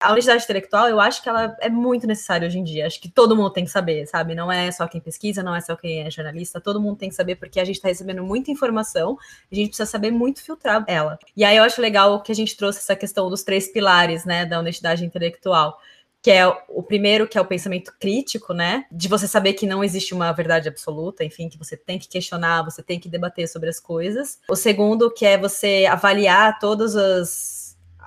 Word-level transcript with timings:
A 0.00 0.12
honestidade 0.12 0.44
intelectual, 0.44 0.88
eu 0.88 1.00
acho 1.00 1.22
que 1.22 1.28
ela 1.28 1.56
é 1.60 1.68
muito 1.68 2.06
necessária 2.06 2.46
hoje 2.46 2.58
em 2.58 2.64
dia. 2.64 2.86
Acho 2.86 3.00
que 3.00 3.08
todo 3.08 3.36
mundo 3.36 3.50
tem 3.50 3.64
que 3.64 3.70
saber, 3.70 4.06
sabe? 4.06 4.34
Não 4.34 4.50
é 4.50 4.70
só 4.70 4.86
quem 4.86 5.00
pesquisa, 5.00 5.42
não 5.42 5.54
é 5.54 5.60
só 5.60 5.74
quem 5.74 6.02
é 6.02 6.10
jornalista, 6.10 6.60
todo 6.60 6.80
mundo 6.80 6.96
tem 6.96 7.08
que 7.08 7.14
saber, 7.14 7.36
porque 7.36 7.58
a 7.60 7.64
gente 7.64 7.76
está 7.76 7.88
recebendo 7.88 8.22
muita 8.22 8.50
informação, 8.50 9.16
a 9.50 9.54
gente 9.54 9.68
precisa 9.68 9.88
saber 9.88 10.10
muito 10.10 10.42
filtrar 10.42 10.84
ela. 10.86 11.18
E 11.36 11.44
aí 11.44 11.56
eu 11.56 11.64
acho 11.64 11.80
legal 11.80 12.22
que 12.22 12.32
a 12.32 12.34
gente 12.34 12.56
trouxe 12.56 12.78
essa 12.78 12.94
questão 12.94 13.28
dos 13.28 13.42
três 13.42 13.68
pilares, 13.68 14.24
né, 14.24 14.44
da 14.44 14.58
honestidade 14.58 15.04
intelectual 15.04 15.78
que 16.20 16.32
é 16.32 16.46
o 16.68 16.82
primeiro, 16.82 17.28
que 17.28 17.38
é 17.38 17.40
o 17.40 17.44
pensamento 17.44 17.92
crítico, 17.98 18.52
né? 18.52 18.84
De 18.90 19.08
você 19.08 19.28
saber 19.28 19.52
que 19.52 19.66
não 19.66 19.84
existe 19.84 20.12
uma 20.12 20.32
verdade 20.32 20.68
absoluta, 20.68 21.24
enfim, 21.24 21.48
que 21.48 21.56
você 21.56 21.76
tem 21.76 21.98
que 21.98 22.08
questionar, 22.08 22.64
você 22.64 22.82
tem 22.82 22.98
que 22.98 23.08
debater 23.08 23.48
sobre 23.48 23.68
as 23.68 23.78
coisas. 23.78 24.38
O 24.48 24.56
segundo, 24.56 25.12
que 25.12 25.24
é 25.24 25.38
você 25.38 25.86
avaliar 25.88 26.58
todos 26.58 26.94
os, 26.96 27.57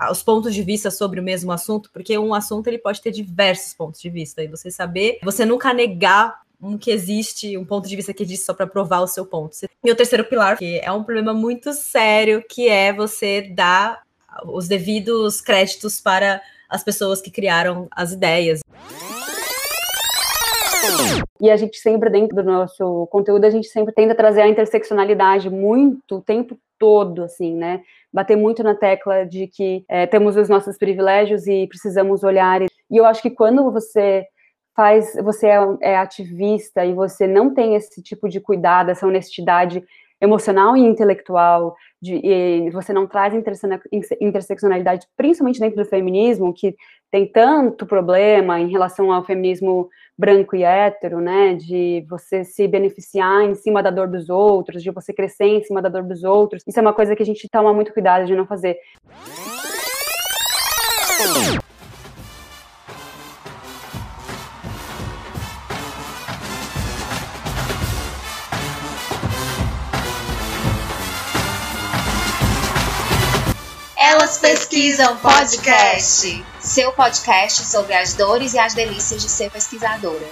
os 0.10 0.24
pontos 0.24 0.54
de 0.54 0.64
vista 0.64 0.90
sobre 0.90 1.20
o 1.20 1.24
mesmo 1.24 1.52
assunto, 1.52 1.90
porque 1.92 2.18
um 2.18 2.34
assunto 2.34 2.68
ele 2.68 2.78
pode 2.78 3.02
ter 3.02 3.12
diversos 3.12 3.74
pontos 3.74 4.02
de 4.02 4.10
vista, 4.10 4.42
e 4.42 4.48
você 4.48 4.72
saber, 4.72 5.20
você 5.24 5.46
nunca 5.46 5.74
negar 5.74 6.42
um 6.62 6.78
que 6.78 6.92
existe, 6.92 7.58
um 7.58 7.66
ponto 7.66 7.90
de 7.90 7.96
vista 7.96 8.14
que 8.14 8.24
existe 8.24 8.46
só 8.46 8.54
para 8.54 8.68
provar 8.68 9.02
o 9.02 9.08
seu 9.08 9.26
ponto. 9.26 9.56
E 9.84 9.92
o 9.92 9.96
terceiro 9.96 10.24
pilar, 10.24 10.58
que 10.58 10.80
é 10.80 10.92
um 10.92 11.04
problema 11.04 11.34
muito 11.34 11.74
sério, 11.74 12.44
que 12.48 12.70
é 12.70 12.94
você 12.94 13.42
dar 13.42 14.04
os 14.46 14.68
devidos 14.68 15.42
créditos 15.42 16.00
para 16.00 16.42
as 16.70 16.84
pessoas 16.84 17.20
que 17.20 17.32
criaram 17.32 17.88
as 17.92 18.12
ideias. 18.12 18.62
E 21.40 21.50
a 21.50 21.58
gente 21.58 21.78
sempre, 21.78 22.10
dentro 22.10 22.36
do 22.36 22.44
nosso 22.44 23.08
conteúdo, 23.08 23.46
a 23.46 23.50
gente 23.50 23.68
sempre 23.68 23.94
tenta 23.94 24.14
trazer 24.14 24.42
a 24.42 24.48
interseccionalidade 24.48 25.50
muito 25.50 26.18
o 26.18 26.22
tempo 26.22 26.58
todo, 26.78 27.24
assim, 27.24 27.56
né? 27.56 27.82
Bater 28.14 28.36
muito 28.36 28.64
na 28.64 28.76
tecla 28.76 29.26
de 29.26 29.48
que 29.48 29.86
é, 29.90 30.06
temos 30.06 30.36
os 30.36 30.50
nossos 30.50 30.78
privilégios 30.78 31.48
e 31.48 31.68
precisamos 31.68 32.24
olhar. 32.24 32.62
E 32.62 32.68
eu 32.92 33.06
acho 33.06 33.22
que 33.22 33.30
quando 33.30 33.72
você 33.72 34.26
faz, 34.76 35.14
você 35.24 35.48
é, 35.48 35.60
é 35.82 35.98
ativista 35.98 36.86
e 36.86 36.94
você 36.94 37.28
não 37.28 37.54
tem 37.54 37.76
esse 37.76 38.02
tipo 38.02 38.28
de 38.28 38.40
cuidado, 38.40 38.90
essa 38.90 39.08
honestidade 39.08 39.84
emocional 40.22 40.78
e 40.78 40.82
intelectual, 40.82 41.76
de, 42.00 42.16
e 42.16 42.70
você 42.70 42.94
não 42.94 43.08
traz 43.08 43.34
interseccionalidade, 44.22 45.08
principalmente 45.18 45.60
dentro 45.60 45.84
do 45.84 45.90
feminismo, 45.90 46.54
que 46.54 46.76
tem 47.10 47.26
tanto 47.26 47.88
problema 47.88 48.60
em 48.60 48.70
relação 48.70 49.12
ao 49.12 49.26
feminismo 49.26 49.90
branco 50.22 50.56
e 50.56 50.64
hétero, 50.64 51.20
né, 51.20 51.56
de 51.56 52.06
você 52.08 52.44
se 52.44 52.68
beneficiar 52.68 53.44
em 53.44 53.56
cima 53.56 53.82
da 53.82 53.90
dor 53.90 54.08
dos 54.08 54.30
outros, 54.30 54.84
de 54.84 54.92
você 54.92 55.12
crescer 55.12 55.46
em 55.46 55.64
cima 55.64 55.82
da 55.82 55.90
dor 55.90 56.04
dos 56.04 56.24
outros. 56.24 56.62
Isso 56.68 56.78
é 56.78 56.82
uma 56.82 56.94
coisa 56.94 57.16
que 57.16 57.24
a 57.24 57.26
gente 57.26 57.50
toma 57.50 57.74
muito 57.74 57.92
cuidado 57.92 58.28
de 58.28 58.36
não 58.36 58.46
fazer. 58.46 58.78
Elas 74.32 74.38
Pesquisam 74.38 75.18
Podcast. 75.18 76.46
Seu 76.62 76.94
podcast 76.94 77.66
sobre 77.66 77.94
as 77.94 78.14
dores 78.14 78.54
e 78.54 78.60
as 78.60 78.74
delícias 78.74 79.22
de 79.22 79.30
ser 79.30 79.52
pesquisadora. 79.52 80.26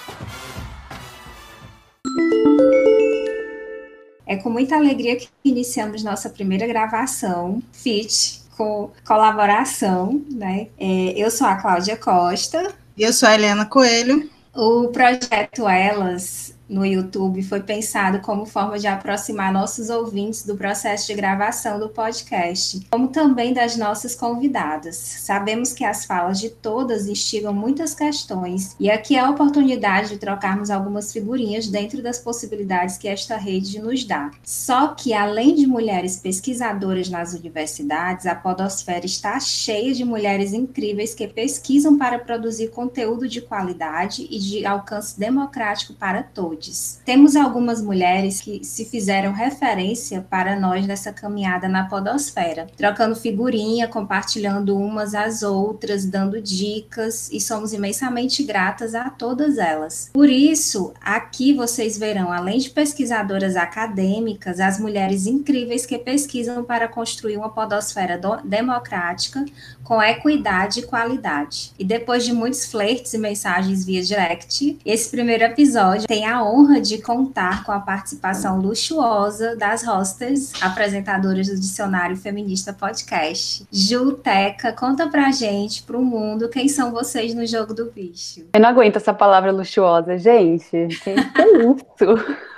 É 4.26 4.38
com 4.38 4.50
muita 4.50 4.78
alegria 4.78 5.18
que 5.18 5.28
iniciamos 5.44 6.02
nossa 6.02 6.30
primeira 6.30 6.66
gravação, 6.66 7.62
FIT, 7.74 8.44
com 8.56 8.90
colaboração, 9.06 10.24
né? 10.32 10.68
É, 10.80 11.14
eu 11.18 11.30
sou 11.30 11.48
a 11.48 11.56
Cláudia 11.56 11.98
Costa. 11.98 12.74
E 12.96 13.04
eu 13.04 13.12
sou 13.12 13.28
a 13.28 13.36
Helena 13.36 13.66
Coelho. 13.66 14.30
O 14.56 14.88
projeto 14.88 15.68
Elas 15.68 16.54
no 16.70 16.86
YouTube 16.86 17.42
foi 17.42 17.62
pensado 17.62 18.20
como 18.20 18.46
forma 18.46 18.78
de 18.78 18.86
aproximar 18.86 19.52
nossos 19.52 19.90
ouvintes 19.90 20.46
do 20.46 20.56
processo 20.56 21.08
de 21.08 21.16
gravação 21.16 21.80
do 21.80 21.90
podcast, 21.90 22.86
como 22.92 23.08
também 23.08 23.54
das 23.54 23.76
nossas 23.76 24.14
convidadas. 24.14 24.96
Sabemos 24.96 25.74
que 25.74 25.84
as 25.84 26.06
falas 26.06 26.40
de 26.40 26.50
todas 26.50 27.08
instigam 27.08 27.54
muitas 27.54 27.96
questões 27.96 28.76
e 28.80 28.90
aqui 28.92 29.16
é 29.16 29.20
a 29.20 29.30
oportunidade 29.30 30.10
de 30.10 30.18
trocarmos 30.18 30.70
algumas 30.70 31.12
figurinhas 31.12 31.68
dentro 31.68 32.04
das 32.04 32.20
possibilidades 32.20 32.98
que 32.98 33.08
esta 33.08 33.36
rede 33.36 33.80
nos 33.80 34.04
dá. 34.04 34.30
Só 34.44 34.90
que, 34.90 35.14
além 35.14 35.56
de 35.56 35.66
mulheres 35.66 36.18
pesquisadoras 36.18 37.10
nas 37.10 37.34
universidades, 37.34 38.28
a 38.28 38.36
Podosfera 38.36 39.06
está 39.06 39.40
cheia 39.40 39.94
de 39.94 40.06
mulheres 40.06 40.54
incríveis 40.54 41.16
que 41.16 41.28
pesquisam 41.28 41.98
para 41.98 42.20
produzir 42.20 42.70
conteúdo 42.70 43.28
de 43.28 43.42
qualidade 43.42 44.28
e 44.30 44.38
de 44.38 44.66
alcance 44.66 45.20
democrático 45.20 45.94
para 45.94 46.22
todos. 46.22 46.59
Temos 47.06 47.36
algumas 47.36 47.82
mulheres 47.82 48.42
que 48.42 48.64
se 48.64 48.86
fizeram 48.86 49.32
referência 49.32 50.26
para 50.30 50.60
nós 50.60 50.86
nessa 50.86 51.14
caminhada 51.14 51.68
na 51.68 51.86
podosfera, 51.86 52.68
trocando 52.76 53.16
figurinha, 53.16 53.88
compartilhando 53.88 54.78
umas 54.78 55.14
às 55.14 55.44
outras, 55.44 56.06
dando 56.06 56.42
dicas 56.42 57.30
e 57.32 57.40
somos 57.40 57.74
imensamente 57.74 58.44
gratas 58.44 58.96
a 58.96 59.10
todas 59.10 59.58
elas. 59.58 60.10
Por 60.14 60.30
isso, 60.30 60.94
aqui 61.02 61.54
vocês 61.54 61.98
verão, 61.98 62.32
além 62.32 62.60
de 62.60 62.70
pesquisadoras 62.70 63.56
acadêmicas, 63.56 64.60
as 64.60 64.80
mulheres 64.80 65.26
incríveis 65.26 65.86
que 65.86 65.98
pesquisam 65.98 66.64
para 66.64 66.88
construir 66.88 67.38
uma 67.38 67.50
podosfera 67.50 68.20
democrática 68.44 69.46
com 69.84 70.02
equidade 70.02 70.82
e 70.82 70.84
qualidade. 70.84 71.72
E 71.80 71.84
depois 71.84 72.24
de 72.24 72.32
muitos 72.32 72.66
flertes 72.66 73.14
e 73.14 73.18
mensagens 73.18 73.86
via 73.86 74.04
direct, 74.04 74.78
esse 74.86 75.10
primeiro 75.10 75.44
episódio 75.44 76.08
tem 76.08 76.26
a 76.26 76.44
honra 76.50 76.82
de 76.82 77.02
contar 77.02 77.64
com 77.64 77.72
a 77.72 77.80
participação 77.80 78.60
luxuosa 78.60 79.56
das 79.56 79.86
hosters, 79.86 80.52
apresentadoras 80.62 81.48
do 81.48 81.56
Dicionário 81.56 82.18
Feminista 82.18 82.74
Podcast. 82.74 83.66
Juteca, 83.72 84.74
conta 84.74 85.08
pra 85.08 85.32
gente, 85.32 85.84
pro 85.84 86.02
mundo, 86.02 86.50
quem 86.50 86.68
são 86.68 86.92
vocês 86.92 87.34
no 87.34 87.46
jogo 87.46 87.74
do 87.74 87.92
bicho. 87.92 88.46
Eu 88.54 88.60
não 88.60 88.70
aguento 88.70 88.96
essa 88.96 89.14
palavra 89.14 89.52
luxuosa, 89.52 90.18
gente. 90.18 90.76
É 90.76 90.84
isso? 90.84 92.40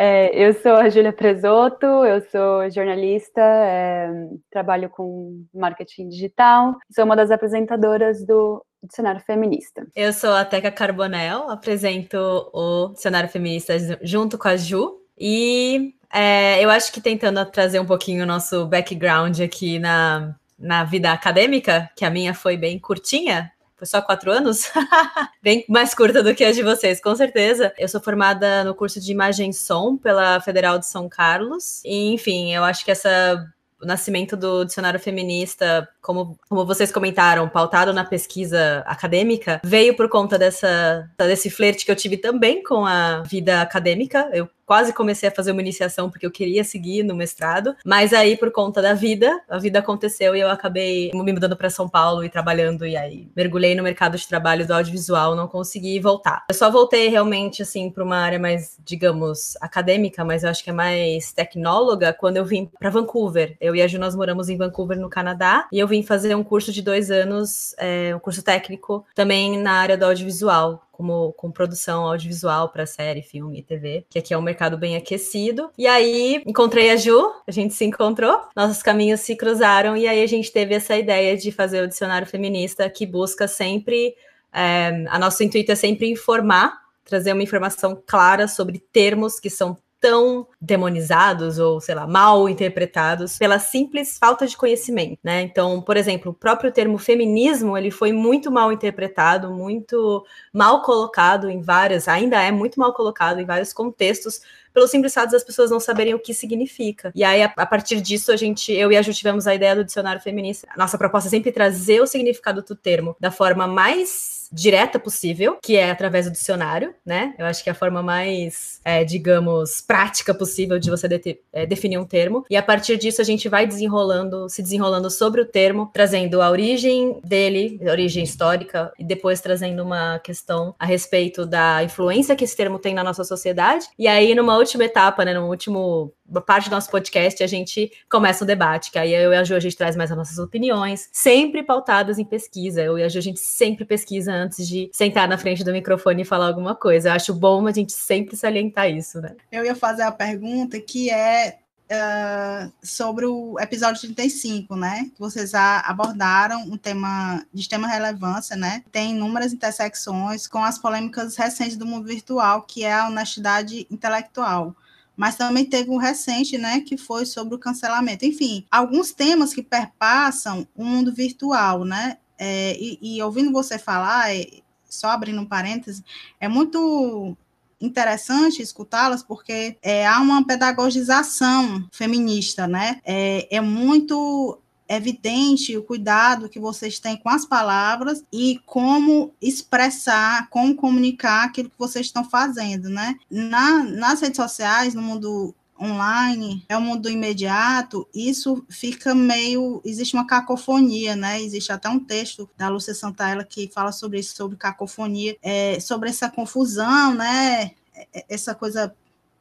É, 0.00 0.30
eu 0.32 0.54
sou 0.54 0.76
a 0.76 0.88
Júlia 0.88 1.12
Presoto, 1.12 1.84
eu 1.84 2.20
sou 2.30 2.70
jornalista, 2.70 3.40
é, 3.40 4.28
trabalho 4.48 4.88
com 4.88 5.44
marketing 5.52 6.08
digital, 6.08 6.76
sou 6.94 7.04
uma 7.04 7.16
das 7.16 7.32
apresentadoras 7.32 8.24
do 8.24 8.64
Dicionário 8.82 9.20
Feminista. 9.20 9.86
Eu 9.94 10.12
sou 10.12 10.30
a 10.30 10.44
Teca 10.44 10.70
Carbonel, 10.70 11.50
apresento 11.50 12.16
o 12.52 12.88
Dicionário 12.94 13.28
Feminista 13.28 13.74
junto 14.02 14.38
com 14.38 14.48
a 14.48 14.56
Ju. 14.56 15.00
E 15.18 15.94
é, 16.12 16.62
eu 16.64 16.70
acho 16.70 16.92
que 16.92 17.00
tentando 17.00 17.44
trazer 17.46 17.80
um 17.80 17.86
pouquinho 17.86 18.22
o 18.22 18.26
nosso 18.26 18.66
background 18.66 19.40
aqui 19.40 19.78
na, 19.78 20.34
na 20.58 20.84
vida 20.84 21.12
acadêmica, 21.12 21.90
que 21.96 22.04
a 22.04 22.10
minha 22.10 22.32
foi 22.32 22.56
bem 22.56 22.78
curtinha, 22.78 23.52
foi 23.78 23.86
só 23.86 24.02
quatro 24.02 24.32
anos? 24.32 24.72
Bem 25.40 25.64
mais 25.68 25.94
curta 25.94 26.20
do 26.20 26.34
que 26.34 26.42
a 26.42 26.50
de 26.50 26.64
vocês, 26.64 27.00
com 27.00 27.14
certeza. 27.14 27.72
Eu 27.78 27.88
sou 27.88 28.00
formada 28.00 28.64
no 28.64 28.74
curso 28.74 29.00
de 29.00 29.12
imagem 29.12 29.50
e 29.50 29.54
som 29.54 29.96
pela 29.96 30.40
Federal 30.40 30.80
de 30.80 30.86
São 30.86 31.08
Carlos. 31.08 31.80
E, 31.84 32.12
enfim, 32.12 32.52
eu 32.52 32.64
acho 32.64 32.84
que 32.84 32.90
essa 32.90 33.46
o 33.80 33.86
nascimento 33.86 34.36
do 34.36 34.64
dicionário 34.64 34.98
feminista, 34.98 35.88
como, 36.00 36.38
como 36.48 36.66
vocês 36.66 36.90
comentaram, 36.90 37.48
pautado 37.48 37.92
na 37.92 38.04
pesquisa 38.04 38.82
acadêmica, 38.86 39.60
veio 39.64 39.96
por 39.96 40.08
conta 40.08 40.38
dessa, 40.38 41.08
desse 41.16 41.50
flerte 41.50 41.84
que 41.84 41.90
eu 41.90 41.96
tive 41.96 42.16
também 42.16 42.62
com 42.62 42.84
a 42.84 43.22
vida 43.22 43.60
acadêmica. 43.60 44.28
Eu 44.32 44.48
quase 44.68 44.92
comecei 44.92 45.30
a 45.30 45.32
fazer 45.32 45.50
uma 45.52 45.62
iniciação 45.62 46.10
porque 46.10 46.26
eu 46.26 46.30
queria 46.30 46.62
seguir 46.62 47.02
no 47.02 47.16
mestrado, 47.16 47.74
mas 47.86 48.12
aí 48.12 48.36
por 48.36 48.52
conta 48.52 48.82
da 48.82 48.92
vida, 48.92 49.40
a 49.48 49.58
vida 49.58 49.78
aconteceu 49.78 50.36
e 50.36 50.40
eu 50.40 50.50
acabei 50.50 51.10
me 51.14 51.32
mudando 51.32 51.56
para 51.56 51.70
São 51.70 51.88
Paulo 51.88 52.22
e 52.22 52.28
trabalhando 52.28 52.86
e 52.86 52.94
aí 52.94 53.30
mergulhei 53.34 53.74
no 53.74 53.82
mercado 53.82 54.18
de 54.18 54.28
trabalho 54.28 54.66
do 54.66 54.74
audiovisual, 54.74 55.34
não 55.34 55.48
consegui 55.48 55.98
voltar. 55.98 56.44
Eu 56.50 56.54
só 56.54 56.70
voltei 56.70 57.08
realmente 57.08 57.62
assim 57.62 57.88
para 57.88 58.04
uma 58.04 58.18
área 58.18 58.38
mais, 58.38 58.76
digamos, 58.84 59.56
acadêmica, 59.58 60.22
mas 60.22 60.44
eu 60.44 60.50
acho 60.50 60.62
que 60.62 60.68
é 60.68 60.74
mais 60.74 61.32
tecnóloga 61.32 62.12
quando 62.12 62.36
eu 62.36 62.44
vim 62.44 62.70
para 62.78 62.90
Vancouver. 62.90 63.56
Eu 63.58 63.74
e 63.74 63.80
a 63.80 63.88
Ju 63.88 63.98
nós 63.98 64.14
moramos 64.14 64.50
em 64.50 64.58
Vancouver, 64.58 65.00
no 65.00 65.08
Canadá, 65.08 65.66
e 65.72 65.78
eu 65.78 65.88
vim 65.88 66.02
fazer 66.02 66.34
um 66.34 66.44
curso 66.44 66.70
de 66.70 66.82
dois 66.82 67.10
anos, 67.10 67.74
é, 67.78 68.14
um 68.14 68.18
curso 68.18 68.42
técnico 68.42 69.06
também 69.14 69.58
na 69.58 69.72
área 69.72 69.96
do 69.96 70.04
audiovisual 70.04 70.82
como 70.98 71.32
com 71.34 71.52
produção 71.52 72.08
audiovisual 72.08 72.70
para 72.70 72.84
série, 72.84 73.22
filme 73.22 73.60
e 73.60 73.62
TV, 73.62 74.04
que 74.10 74.18
aqui 74.18 74.34
é 74.34 74.38
um 74.38 74.42
mercado 74.42 74.76
bem 74.76 74.96
aquecido. 74.96 75.70
E 75.78 75.86
aí 75.86 76.42
encontrei 76.44 76.90
a 76.90 76.96
Ju, 76.96 77.32
a 77.46 77.52
gente 77.52 77.72
se 77.72 77.84
encontrou, 77.84 78.40
nossos 78.56 78.82
caminhos 78.82 79.20
se 79.20 79.36
cruzaram 79.36 79.96
e 79.96 80.08
aí 80.08 80.20
a 80.20 80.26
gente 80.26 80.50
teve 80.50 80.74
essa 80.74 80.96
ideia 80.96 81.36
de 81.36 81.52
fazer 81.52 81.84
o 81.84 81.88
dicionário 81.88 82.26
feminista 82.26 82.90
que 82.90 83.06
busca 83.06 83.46
sempre 83.46 84.16
é, 84.52 85.04
a 85.08 85.18
nosso 85.20 85.44
intuito 85.44 85.70
é 85.70 85.76
sempre 85.76 86.10
informar, 86.10 86.76
trazer 87.04 87.32
uma 87.32 87.44
informação 87.44 88.02
clara 88.04 88.48
sobre 88.48 88.80
termos 88.92 89.38
que 89.38 89.48
são 89.48 89.78
tão 90.00 90.46
demonizados 90.60 91.58
ou, 91.58 91.80
sei 91.80 91.94
lá, 91.94 92.06
mal 92.06 92.48
interpretados 92.48 93.36
pela 93.38 93.58
simples 93.58 94.16
falta 94.18 94.46
de 94.46 94.56
conhecimento, 94.56 95.18
né? 95.22 95.42
Então, 95.42 95.80
por 95.82 95.96
exemplo, 95.96 96.30
o 96.32 96.34
próprio 96.34 96.72
termo 96.72 96.98
feminismo, 96.98 97.76
ele 97.76 97.90
foi 97.90 98.12
muito 98.12 98.50
mal 98.50 98.72
interpretado, 98.72 99.52
muito 99.52 100.24
mal 100.52 100.82
colocado 100.82 101.50
em 101.50 101.60
várias, 101.60 102.08
ainda 102.08 102.40
é 102.42 102.50
muito 102.52 102.78
mal 102.78 102.92
colocado 102.92 103.40
em 103.40 103.44
vários 103.46 103.72
contextos, 103.72 104.40
pelo 104.72 104.86
simples 104.86 105.14
fato 105.14 105.30
das 105.30 105.44
pessoas 105.44 105.70
não 105.70 105.80
saberem 105.80 106.14
o 106.14 106.18
que 106.18 106.34
significa. 106.34 107.12
E 107.14 107.24
aí, 107.24 107.42
a, 107.42 107.52
a, 107.56 107.66
partir 107.66 108.00
disso, 108.00 108.32
a 108.32 108.36
gente, 108.36 108.72
eu 108.72 108.92
e 108.92 108.96
a 108.96 109.02
Ju 109.02 109.12
tivemos 109.12 109.46
a 109.46 109.54
ideia 109.54 109.74
do 109.74 109.84
dicionário 109.84 110.20
feminista. 110.20 110.68
Nossa 110.76 110.98
proposta 110.98 111.28
é 111.28 111.30
sempre 111.30 111.52
trazer 111.52 112.00
o 112.00 112.06
significado 112.06 112.62
do 112.62 112.74
termo 112.74 113.16
da 113.20 113.30
forma 113.30 113.66
mais 113.66 114.38
direta 114.52 114.98
possível, 114.98 115.58
que 115.62 115.76
é 115.76 115.90
através 115.90 116.26
do 116.26 116.32
dicionário, 116.32 116.94
né? 117.04 117.34
Eu 117.38 117.46
acho 117.46 117.62
que 117.62 117.68
é 117.68 117.72
a 117.72 117.74
forma 117.74 118.02
mais, 118.02 118.80
é, 118.84 119.04
digamos, 119.04 119.80
prática 119.80 120.34
possível 120.34 120.78
de 120.78 120.90
você 120.90 121.08
de 121.08 121.38
é, 121.52 121.66
definir 121.66 121.98
um 121.98 122.04
termo. 122.04 122.44
E 122.50 122.56
a 122.56 122.62
partir 122.62 122.96
disso 122.96 123.20
a 123.20 123.24
gente 123.24 123.48
vai 123.48 123.66
desenrolando, 123.66 124.48
se 124.48 124.62
desenrolando 124.62 125.10
sobre 125.10 125.40
o 125.40 125.46
termo, 125.46 125.90
trazendo 125.92 126.40
a 126.40 126.50
origem 126.50 127.20
dele, 127.24 127.80
a 127.86 127.90
origem 127.90 128.24
histórica, 128.24 128.92
e 128.98 129.04
depois 129.04 129.40
trazendo 129.40 129.82
uma 129.82 130.18
questão 130.18 130.74
a 130.78 130.86
respeito 130.86 131.44
da 131.44 131.82
influência 131.82 132.36
que 132.36 132.44
esse 132.44 132.56
termo 132.56 132.78
tem 132.78 132.94
na 132.94 133.04
nossa 133.04 133.24
sociedade. 133.24 133.86
E 133.98 134.06
aí, 134.06 134.34
numa 134.34 134.56
última 134.58 134.84
etapa, 134.84 135.24
né, 135.24 135.32
no 135.32 135.48
último 135.48 136.12
parte 136.46 136.68
do 136.68 136.74
nosso 136.74 136.90
podcast, 136.90 137.42
a 137.42 137.46
gente 137.46 137.90
começa 138.10 138.44
um 138.44 138.46
debate, 138.46 138.90
que 138.90 138.98
aí 138.98 139.14
eu 139.14 139.32
e 139.32 139.36
a 139.36 139.44
Ju, 139.44 139.54
a 139.54 139.60
gente 139.60 139.76
traz 139.76 139.96
mais 139.96 140.10
as 140.10 140.16
nossas 140.16 140.38
opiniões, 140.38 141.08
sempre 141.12 141.62
pautadas 141.62 142.18
em 142.18 142.24
pesquisa. 142.24 142.82
Eu 142.82 142.98
e 142.98 143.02
a 143.02 143.08
Ju, 143.08 143.18
a 143.18 143.22
gente 143.22 143.40
sempre 143.40 143.84
pesquisa 143.84 144.32
antes 144.32 144.68
de 144.68 144.90
sentar 144.92 145.26
na 145.26 145.38
frente 145.38 145.64
do 145.64 145.72
microfone 145.72 146.22
e 146.22 146.24
falar 146.24 146.48
alguma 146.48 146.74
coisa. 146.74 147.08
Eu 147.08 147.12
acho 147.14 147.32
bom 147.32 147.66
a 147.66 147.72
gente 147.72 147.92
sempre 147.92 148.36
salientar 148.36 148.90
isso, 148.90 149.20
né? 149.20 149.34
Eu 149.50 149.64
ia 149.64 149.74
fazer 149.74 150.02
a 150.02 150.12
pergunta 150.12 150.78
que 150.80 151.10
é 151.10 151.58
Uh, 151.90 152.70
sobre 152.82 153.24
o 153.24 153.58
episódio 153.58 154.02
35, 154.02 154.76
né? 154.76 155.10
Que 155.14 155.18
vocês 155.18 155.54
abordaram 155.54 156.60
um 156.62 156.76
tema 156.76 157.42
de 157.52 157.62
extrema 157.62 157.88
relevância, 157.88 158.54
né? 158.56 158.84
Tem 158.92 159.12
inúmeras 159.12 159.54
intersecções 159.54 160.46
com 160.46 160.62
as 160.62 160.78
polêmicas 160.78 161.34
recentes 161.36 161.78
do 161.78 161.86
mundo 161.86 162.06
virtual, 162.06 162.62
que 162.62 162.84
é 162.84 162.92
a 162.92 163.08
honestidade 163.08 163.86
intelectual 163.90 164.76
mas 165.18 165.34
também 165.34 165.64
teve 165.64 165.90
um 165.90 165.96
recente, 165.96 166.56
né, 166.56 166.80
que 166.80 166.96
foi 166.96 167.26
sobre 167.26 167.52
o 167.52 167.58
cancelamento. 167.58 168.24
Enfim, 168.24 168.64
alguns 168.70 169.10
temas 169.10 169.52
que 169.52 169.64
perpassam 169.64 170.64
o 170.76 170.84
mundo 170.84 171.12
virtual, 171.12 171.84
né? 171.84 172.18
É, 172.38 172.76
e, 172.78 173.16
e, 173.16 173.20
ouvindo 173.20 173.50
você 173.50 173.80
falar, 173.80 174.32
é, 174.32 174.46
só 174.88 175.08
abrindo 175.08 175.40
um 175.40 175.44
parêntese, 175.44 176.04
é 176.38 176.46
muito 176.46 177.36
interessante 177.80 178.62
escutá-las 178.62 179.22
porque 179.22 179.76
é, 179.82 180.06
há 180.06 180.20
uma 180.20 180.44
pedagogização 180.46 181.86
feminista, 181.92 182.66
né? 182.66 183.00
É, 183.04 183.56
é 183.56 183.60
muito 183.60 184.60
evidente 184.88 185.76
o 185.76 185.82
cuidado 185.82 186.48
que 186.48 186.58
vocês 186.58 186.98
têm 186.98 187.16
com 187.16 187.28
as 187.28 187.44
palavras 187.44 188.24
e 188.32 188.58
como 188.64 189.34
expressar, 189.40 190.48
como 190.48 190.74
comunicar 190.74 191.44
aquilo 191.44 191.68
que 191.68 191.78
vocês 191.78 192.06
estão 192.06 192.24
fazendo, 192.24 192.88
né? 192.88 193.14
Na, 193.30 193.84
nas 193.84 194.20
redes 194.20 194.36
sociais, 194.36 194.94
no 194.94 195.02
mundo 195.02 195.54
online, 195.80 196.64
é 196.68 196.76
o 196.76 196.80
mundo 196.80 197.08
imediato, 197.08 198.08
isso 198.14 198.64
fica 198.68 199.14
meio. 199.14 199.80
Existe 199.84 200.14
uma 200.14 200.26
cacofonia, 200.26 201.14
né? 201.14 201.40
Existe 201.40 201.72
até 201.72 201.88
um 201.88 202.00
texto 202.00 202.48
da 202.56 202.68
Lúcia 202.68 202.94
Santaella 202.94 203.44
que 203.44 203.70
fala 203.72 203.92
sobre 203.92 204.18
isso, 204.18 204.34
sobre 204.36 204.56
cacofonia, 204.56 205.36
é, 205.42 205.78
sobre 205.80 206.10
essa 206.10 206.28
confusão, 206.28 207.14
né? 207.14 207.72
É, 207.94 208.24
essa 208.28 208.54
coisa 208.54 208.94